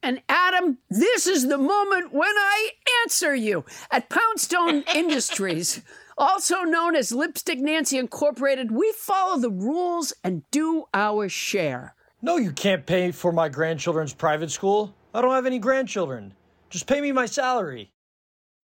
And 0.01 0.21
Adam, 0.29 0.77
this 0.89 1.27
is 1.27 1.47
the 1.47 1.57
moment 1.57 2.13
when 2.13 2.29
I 2.29 2.69
answer 3.03 3.35
you. 3.35 3.65
At 3.91 4.09
Poundstone 4.09 4.83
Industries, 4.95 5.81
also 6.17 6.61
known 6.61 6.95
as 6.95 7.11
Lipstick 7.11 7.59
Nancy 7.59 7.97
Incorporated, 7.97 8.71
we 8.71 8.93
follow 8.97 9.39
the 9.39 9.49
rules 9.49 10.13
and 10.23 10.49
do 10.51 10.85
our 10.93 11.27
share. 11.27 11.95
No, 12.21 12.37
you 12.37 12.51
can't 12.51 12.85
pay 12.85 13.11
for 13.11 13.33
my 13.33 13.49
grandchildren's 13.49 14.13
private 14.13 14.51
school. 14.51 14.95
I 15.13 15.21
don't 15.21 15.33
have 15.33 15.45
any 15.45 15.59
grandchildren. 15.59 16.33
Just 16.69 16.87
pay 16.87 17.01
me 17.01 17.11
my 17.11 17.25
salary. 17.25 17.91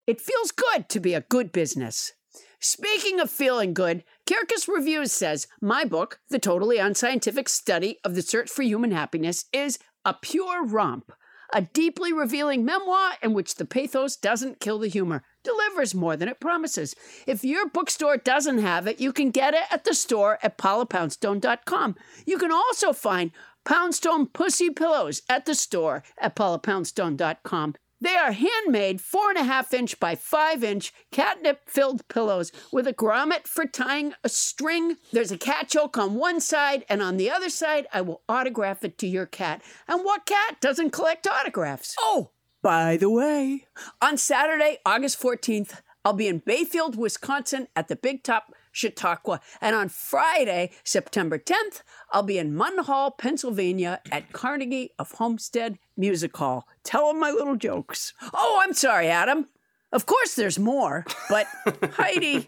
It 0.07 0.21
feels 0.21 0.51
good 0.51 0.89
to 0.89 0.99
be 0.99 1.13
a 1.13 1.21
good 1.21 1.51
business. 1.51 2.13
Speaking 2.63 3.19
of 3.19 3.31
feeling 3.31 3.73
good, 3.73 4.03
Kirkus 4.27 4.67
Reviews 4.67 5.11
says 5.11 5.47
my 5.61 5.83
book, 5.83 6.19
The 6.29 6.37
Totally 6.37 6.77
Unscientific 6.77 7.49
Study 7.49 7.97
of 8.05 8.13
the 8.13 8.21
Search 8.21 8.51
for 8.51 8.61
Human 8.61 8.91
Happiness, 8.91 9.45
is 9.51 9.79
a 10.05 10.13
pure 10.13 10.63
romp. 10.63 11.11
A 11.51 11.63
deeply 11.63 12.13
revealing 12.13 12.63
memoir 12.63 13.13
in 13.23 13.33
which 13.33 13.55
the 13.55 13.65
pathos 13.65 14.15
doesn't 14.15 14.59
kill 14.59 14.77
the 14.77 14.89
humor, 14.89 15.23
delivers 15.43 15.95
more 15.95 16.15
than 16.15 16.29
it 16.29 16.39
promises. 16.39 16.95
If 17.25 17.43
your 17.43 17.67
bookstore 17.67 18.17
doesn't 18.17 18.59
have 18.59 18.85
it, 18.85 19.01
you 19.01 19.11
can 19.11 19.31
get 19.31 19.55
it 19.55 19.63
at 19.71 19.83
the 19.83 19.95
store 19.95 20.37
at 20.43 20.59
paulapoundstone.com. 20.59 21.95
You 22.27 22.37
can 22.37 22.51
also 22.51 22.93
find 22.93 23.31
Poundstone 23.65 24.27
Pussy 24.27 24.69
Pillows 24.69 25.23
at 25.27 25.47
the 25.47 25.55
store 25.55 26.03
at 26.19 26.35
paulapoundstone.com. 26.35 27.73
They 28.01 28.15
are 28.15 28.31
handmade 28.31 28.99
four 28.99 29.29
and 29.29 29.37
a 29.37 29.43
half 29.43 29.73
inch 29.75 29.99
by 29.99 30.15
five 30.15 30.63
inch 30.63 30.91
catnip 31.11 31.69
filled 31.69 32.07
pillows 32.07 32.51
with 32.71 32.87
a 32.87 32.93
grommet 32.93 33.47
for 33.47 33.67
tying 33.67 34.15
a 34.23 34.29
string. 34.29 34.95
There's 35.13 35.31
a 35.31 35.37
cat 35.37 35.69
choke 35.69 35.99
on 35.99 36.15
one 36.15 36.41
side, 36.41 36.83
and 36.89 37.03
on 37.03 37.17
the 37.17 37.29
other 37.29 37.49
side, 37.49 37.85
I 37.93 38.01
will 38.01 38.23
autograph 38.27 38.83
it 38.83 38.97
to 38.99 39.07
your 39.07 39.27
cat. 39.27 39.61
And 39.87 40.03
what 40.03 40.25
cat 40.25 40.59
doesn't 40.59 40.89
collect 40.89 41.27
autographs? 41.27 41.95
Oh, 41.99 42.31
by 42.63 42.97
the 42.97 43.09
way, 43.09 43.67
on 44.01 44.17
Saturday, 44.17 44.79
August 44.83 45.21
14th, 45.21 45.81
I'll 46.03 46.13
be 46.13 46.27
in 46.27 46.39
Bayfield, 46.39 46.95
Wisconsin 46.95 47.67
at 47.75 47.87
the 47.87 47.95
Big 47.95 48.23
Top 48.23 48.51
Chautauqua. 48.71 49.41
And 49.59 49.75
on 49.75 49.89
Friday, 49.89 50.71
September 50.83 51.37
10th, 51.37 51.81
I'll 52.11 52.23
be 52.23 52.37
in 52.37 52.53
Munhall, 52.53 53.17
Pennsylvania 53.17 53.99
at 54.11 54.31
Carnegie 54.33 54.91
of 54.97 55.11
Homestead 55.13 55.77
Music 55.97 56.35
Hall. 56.35 56.67
Tell 56.83 57.07
them 57.07 57.19
my 57.19 57.31
little 57.31 57.55
jokes. 57.55 58.13
Oh, 58.33 58.59
I'm 58.63 58.73
sorry, 58.73 59.07
Adam. 59.07 59.47
Of 59.93 60.05
course, 60.05 60.35
there's 60.35 60.57
more, 60.57 61.05
but 61.29 61.47
Heidi. 61.93 62.47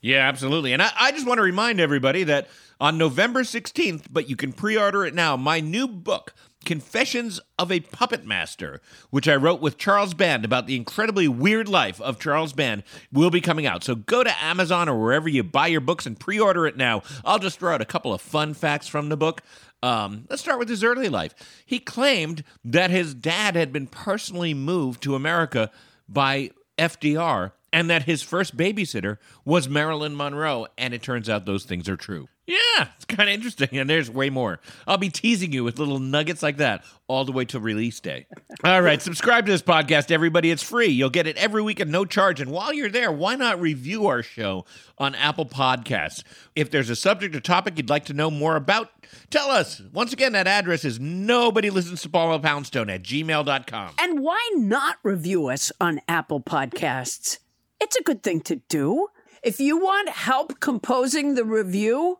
Yeah, 0.00 0.26
absolutely. 0.26 0.72
And 0.72 0.80
I, 0.80 0.90
I 0.98 1.12
just 1.12 1.26
want 1.26 1.36
to 1.36 1.42
remind 1.42 1.78
everybody 1.78 2.24
that 2.24 2.48
on 2.80 2.96
November 2.96 3.42
16th, 3.42 4.06
but 4.10 4.30
you 4.30 4.36
can 4.36 4.52
pre 4.54 4.78
order 4.78 5.04
it 5.04 5.14
now, 5.14 5.36
my 5.36 5.60
new 5.60 5.86
book, 5.86 6.34
Confessions 6.64 7.40
of 7.58 7.72
a 7.72 7.80
Puppet 7.80 8.26
Master, 8.26 8.80
which 9.08 9.28
I 9.28 9.36
wrote 9.36 9.60
with 9.60 9.78
Charles 9.78 10.12
Band 10.12 10.44
about 10.44 10.66
the 10.66 10.76
incredibly 10.76 11.26
weird 11.26 11.68
life 11.68 12.00
of 12.00 12.20
Charles 12.20 12.52
Band, 12.52 12.82
will 13.10 13.30
be 13.30 13.40
coming 13.40 13.66
out. 13.66 13.82
So 13.82 13.94
go 13.94 14.22
to 14.22 14.42
Amazon 14.42 14.88
or 14.88 15.00
wherever 15.00 15.28
you 15.28 15.42
buy 15.42 15.68
your 15.68 15.80
books 15.80 16.06
and 16.06 16.20
pre 16.20 16.38
order 16.38 16.66
it 16.66 16.76
now. 16.76 17.02
I'll 17.24 17.38
just 17.38 17.58
throw 17.58 17.74
out 17.74 17.80
a 17.80 17.86
couple 17.86 18.12
of 18.12 18.20
fun 18.20 18.54
facts 18.54 18.88
from 18.88 19.08
the 19.08 19.16
book. 19.16 19.42
Um, 19.82 20.26
let's 20.28 20.42
start 20.42 20.58
with 20.58 20.68
his 20.68 20.84
early 20.84 21.08
life. 21.08 21.34
He 21.64 21.78
claimed 21.78 22.44
that 22.64 22.90
his 22.90 23.14
dad 23.14 23.56
had 23.56 23.72
been 23.72 23.86
personally 23.86 24.52
moved 24.52 25.02
to 25.04 25.14
America 25.14 25.70
by 26.08 26.50
FDR 26.76 27.52
and 27.72 27.90
that 27.90 28.04
his 28.04 28.22
first 28.22 28.56
babysitter 28.56 29.18
was 29.44 29.68
Marilyn 29.68 30.16
Monroe. 30.16 30.66
And 30.76 30.94
it 30.94 31.02
turns 31.02 31.28
out 31.28 31.46
those 31.46 31.64
things 31.64 31.88
are 31.88 31.96
true. 31.96 32.28
Yeah, 32.46 32.88
it's 32.96 33.04
kind 33.04 33.28
of 33.28 33.34
interesting. 33.34 33.68
And 33.74 33.88
there's 33.88 34.10
way 34.10 34.28
more. 34.28 34.58
I'll 34.84 34.98
be 34.98 35.08
teasing 35.08 35.52
you 35.52 35.62
with 35.62 35.78
little 35.78 36.00
nuggets 36.00 36.42
like 36.42 36.56
that 36.56 36.84
all 37.06 37.24
the 37.24 37.30
way 37.30 37.44
to 37.44 37.60
release 37.60 38.00
day. 38.00 38.26
All 38.64 38.82
right, 38.82 39.00
subscribe 39.00 39.46
to 39.46 39.52
this 39.52 39.62
podcast, 39.62 40.10
everybody. 40.10 40.50
It's 40.50 40.62
free. 40.62 40.88
You'll 40.88 41.10
get 41.10 41.28
it 41.28 41.36
every 41.36 41.62
week 41.62 41.78
at 41.78 41.86
no 41.86 42.04
charge. 42.04 42.40
And 42.40 42.50
while 42.50 42.72
you're 42.72 42.90
there, 42.90 43.12
why 43.12 43.36
not 43.36 43.60
review 43.60 44.08
our 44.08 44.22
show 44.22 44.64
on 44.98 45.14
Apple 45.14 45.46
Podcasts? 45.46 46.24
If 46.56 46.72
there's 46.72 46.90
a 46.90 46.96
subject 46.96 47.36
or 47.36 47.40
topic 47.40 47.76
you'd 47.76 47.88
like 47.88 48.06
to 48.06 48.14
know 48.14 48.32
more 48.32 48.56
about, 48.56 48.88
tell 49.30 49.50
us. 49.50 49.80
Once 49.92 50.12
again, 50.12 50.32
that 50.32 50.48
address 50.48 50.84
is 50.84 50.98
nobody 50.98 51.70
listens 51.70 52.02
to 52.02 52.08
Paula 52.08 52.40
Poundstone 52.40 52.90
at 52.90 53.04
gmail.com. 53.04 53.94
And 54.00 54.20
why 54.20 54.50
not 54.54 54.96
review 55.04 55.46
us 55.48 55.70
on 55.80 56.00
Apple 56.08 56.40
Podcasts? 56.40 57.38
It's 57.80 57.96
a 57.96 58.02
good 58.02 58.22
thing 58.22 58.40
to 58.42 58.56
do. 58.68 59.08
If 59.42 59.58
you 59.60 59.78
want 59.78 60.10
help 60.10 60.60
composing 60.60 61.34
the 61.34 61.44
review, 61.44 62.18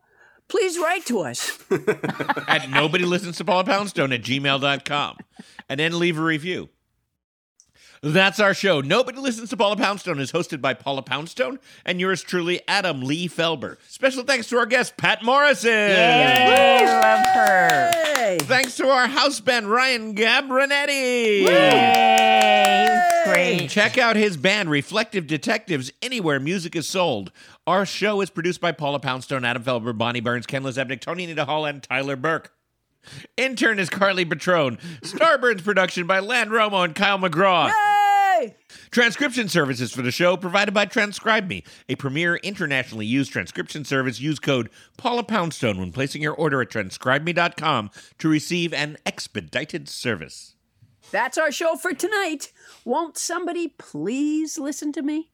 please 0.49 0.78
write 0.78 1.05
to 1.07 1.20
us. 1.20 1.59
at 2.49 2.70
nobody 2.70 3.05
listens 3.05 3.37
to 3.39 3.45
Paula 3.45 3.65
Poundstone 3.65 4.12
at 4.12 4.23
gmail.com. 4.23 5.19
And 5.69 5.81
then 5.81 5.99
leave 5.99 6.19
a 6.19 6.23
review. 6.23 6.70
That's 8.03 8.41
our 8.41 8.55
show. 8.55 8.81
Nobody 8.81 9.19
Listens 9.19 9.51
to 9.51 9.59
Paula 9.59 9.77
Poundstone 9.77 10.20
is 10.20 10.32
hosted 10.32 10.62
by 10.62 10.73
Paula 10.73 11.03
Poundstone 11.03 11.59
and 11.85 12.01
yours 12.01 12.23
truly, 12.23 12.62
Adam 12.66 13.03
Lee 13.03 13.28
Felber. 13.28 13.77
Special 13.89 14.24
thanks 14.24 14.49
to 14.49 14.57
our 14.57 14.65
guest, 14.65 14.97
Patt 14.97 15.23
Morrison. 15.23 15.70
Yay, 15.70 16.82
love 16.87 17.27
her. 17.35 17.91
Hey. 17.93 18.39
Thanks 18.41 18.77
to 18.78 18.89
our 18.89 19.07
house 19.07 19.41
band, 19.41 19.70
Ryan 19.70 20.15
Gabrinetti. 20.15 21.43
Yay, 21.43 22.87
great. 23.24 23.68
Check 23.68 23.98
out 23.98 24.16
his 24.16 24.36
band, 24.36 24.70
Reflective 24.70 25.26
Detectives, 25.26 25.92
anywhere 26.02 26.40
music 26.40 26.76
is 26.76 26.88
sold. 26.88 27.32
Our 27.66 27.86
show 27.86 28.20
is 28.20 28.30
produced 28.30 28.60
by 28.60 28.72
Paula 28.72 29.01
Poundstone, 29.01 29.44
Adam 29.44 29.62
Felber, 29.62 29.97
Bonnie 29.97 30.20
Burns, 30.20 30.47
Ken 30.47 30.62
Lezebnik, 30.62 31.01
Toni 31.01 31.24
Anita 31.24 31.44
Hull, 31.44 31.64
and 31.64 31.82
Tyler 31.82 32.16
Burke. 32.16 32.52
Intern 33.36 33.78
is 33.78 33.88
Carly 33.88 34.24
Patrone. 34.24 34.78
Starburns 35.02 35.64
production 35.64 36.06
by 36.06 36.20
Land 36.20 36.51
Romo 36.51 36.84
and 36.84 36.94
Kyle 36.94 37.18
McGraw. 37.18 37.70
Hey! 37.70 38.55
Transcription 38.90 39.48
services 39.48 39.92
for 39.92 40.02
the 40.02 40.10
show 40.10 40.36
provided 40.36 40.72
by 40.72 40.84
Transcribe 40.84 41.47
Me, 41.47 41.62
a 41.88 41.94
premier 41.94 42.36
internationally 42.36 43.06
used 43.06 43.32
transcription 43.32 43.84
service. 43.84 44.20
Use 44.20 44.38
code 44.38 44.70
Paula 44.97 45.22
Poundstone 45.22 45.78
when 45.78 45.92
placing 45.92 46.22
your 46.22 46.34
order 46.34 46.60
at 46.60 46.70
transcribeme.com 46.70 47.90
to 48.18 48.28
receive 48.28 48.72
an 48.72 48.97
expedited 49.06 49.88
service. 49.88 50.56
That's 51.11 51.39
our 51.39 51.51
show 51.51 51.77
for 51.77 51.93
tonight. 51.93 52.53
Won't 52.85 53.19
somebody 53.19 53.69
please 53.78 54.59
listen 54.59 54.93
to 54.93 55.03
me? 55.03 55.31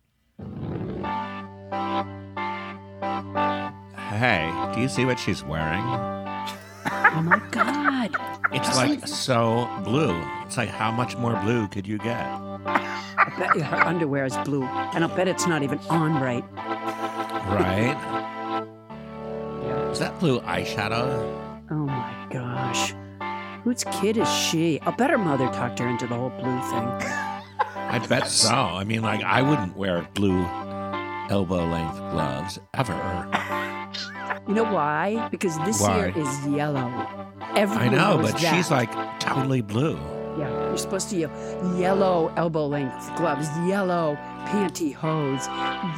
Hey, 4.09 4.51
do 4.74 4.81
you 4.81 4.89
see 4.89 5.05
what 5.05 5.19
she's 5.19 5.44
wearing? 5.44 5.82
Oh 5.82 7.23
my 7.23 7.40
God. 7.51 8.16
It's 8.53 8.74
like 8.77 9.07
so 9.07 9.69
blue. 9.85 10.19
It's 10.47 10.57
like 10.57 10.70
how 10.70 10.90
much 10.90 11.16
more 11.16 11.36
blue 11.43 11.69
could 11.69 11.86
you 11.86 11.98
get? 11.98 12.24
I 12.24 13.32
bet 13.39 13.55
you 13.55 13.62
her 13.62 13.77
underwear 13.77 14.24
is 14.24 14.36
blue, 14.39 14.62
and 14.65 15.05
I'll 15.05 15.15
bet 15.15 15.28
it's 15.28 15.47
not 15.47 15.62
even 15.62 15.78
on 15.90 16.15
right. 16.23 16.44
Right? 17.47 17.97
Is 19.93 19.98
that 19.98 20.19
blue 20.20 20.40
eyeshadow? 20.40 21.43
Oh 21.70 21.74
my 21.74 22.27
gosh. 22.31 22.94
Whose 23.66 23.82
kid 23.82 24.16
is 24.16 24.32
she? 24.32 24.80
I'll 24.82 24.93
bet 24.93 25.10
her 25.10 25.18
mother 25.18 25.48
talked 25.48 25.80
her 25.80 25.88
into 25.88 26.06
the 26.06 26.14
whole 26.14 26.30
blue 26.30 26.60
thing. 26.70 26.86
I 27.74 27.98
bet 28.09 28.28
so. 28.28 28.55
I 28.55 28.84
mean, 28.84 29.02
like, 29.02 29.24
I 29.24 29.43
wouldn't 29.43 29.76
wear 29.76 30.09
blue 30.14 30.44
elbow 31.28 31.66
length 31.66 31.98
gloves 31.98 32.60
ever. 32.74 32.94
You 34.47 34.55
know 34.55 34.72
why? 34.72 35.28
Because 35.32 35.59
this 35.64 35.80
Why? 35.80 35.97
year 35.97 36.12
is 36.16 36.47
yellow. 36.47 36.86
I 37.40 37.88
know, 37.88 38.18
but 38.22 38.38
that. 38.38 38.55
she's 38.55 38.70
like 38.70 38.93
totally 39.18 39.62
blue. 39.62 39.98
Yeah, 40.38 40.48
you're 40.68 40.78
supposed 40.78 41.10
to 41.10 41.20
have 41.22 41.76
yellow 41.76 42.32
elbow 42.36 42.68
length 42.68 43.16
gloves, 43.16 43.48
yellow 43.66 44.16
pantyhose, 44.47 45.47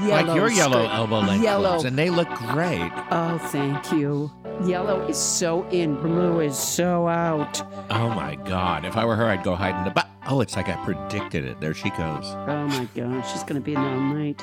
yellow 0.07 0.27
like 0.27 0.37
your 0.37 0.51
yellow 0.51 0.85
skirt, 0.85 0.95
elbow 0.95 1.21
length 1.21 1.43
yellow. 1.45 1.81
and 1.85 1.97
they 1.99 2.11
look 2.11 2.29
great. 2.51 2.91
Oh, 3.11 3.39
thank 3.51 3.93
you. 3.93 4.31
Yellow 4.65 5.07
is 5.07 5.17
so 5.17 5.67
in, 5.69 5.95
blue 6.01 6.41
is 6.41 6.59
so 6.59 7.07
out. 7.07 7.63
Oh 7.91 8.09
my 8.11 8.35
god! 8.35 8.85
If 8.85 8.97
I 8.97 9.05
were 9.05 9.15
her, 9.17 9.27
I'd 9.27 9.45
go 9.45 9.55
hide 9.55 9.77
in 9.79 9.85
the. 9.85 9.91
Ba- 9.91 10.09
oh, 10.29 10.41
it's 10.41 10.57
like 10.57 10.69
I 10.69 10.75
predicted 10.85 11.45
it. 11.45 11.61
There 11.61 11.75
she 11.75 11.91
goes. 11.91 12.25
Oh 12.25 12.67
my 12.69 12.89
gosh, 12.95 13.33
she's 13.33 13.45
gonna 13.45 13.61
be 13.61 13.75
in 13.75 13.81
there 13.81 13.93
all 13.93 14.01
night. 14.01 14.43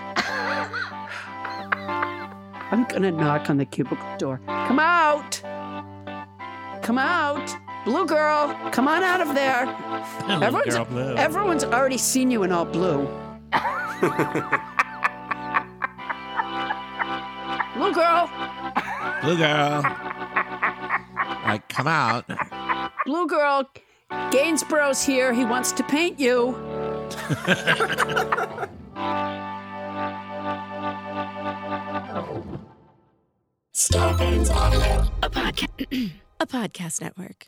I'm 2.71 2.85
gonna 2.85 3.11
knock 3.11 3.49
on 3.49 3.57
the 3.57 3.65
cubicle 3.65 3.97
door. 4.17 4.39
Come 4.47 4.79
out! 4.79 5.41
Come 6.81 6.97
out! 6.97 7.55
Blue 7.85 8.05
girl, 8.07 8.57
come 8.71 8.87
on 8.87 9.03
out 9.03 9.21
of 9.21 9.35
there. 9.35 9.65
Everyone's, 10.43 10.75
everyone's 11.19 11.63
already 11.63 11.99
seen 11.99 12.31
you 12.31 12.41
in 12.41 12.51
all 12.51 12.65
blue. 12.65 13.07
Blue 17.75 17.93
girl, 17.93 18.29
Blue 19.21 19.37
girl. 19.37 19.81
Like, 21.45 21.67
come 21.69 21.87
out. 21.87 22.25
blue 23.05 23.27
girl. 23.27 23.69
Gainsborough's 24.31 25.03
here. 25.03 25.33
He 25.33 25.45
wants 25.45 25.71
to 25.73 25.83
paint 25.83 26.19
you. 26.19 26.55
Starburns 33.73 34.49
Audio. 34.51 35.09
a 35.21 35.29
podcast 35.29 36.11
a 36.39 36.47
podcast 36.47 37.01
network 37.01 37.47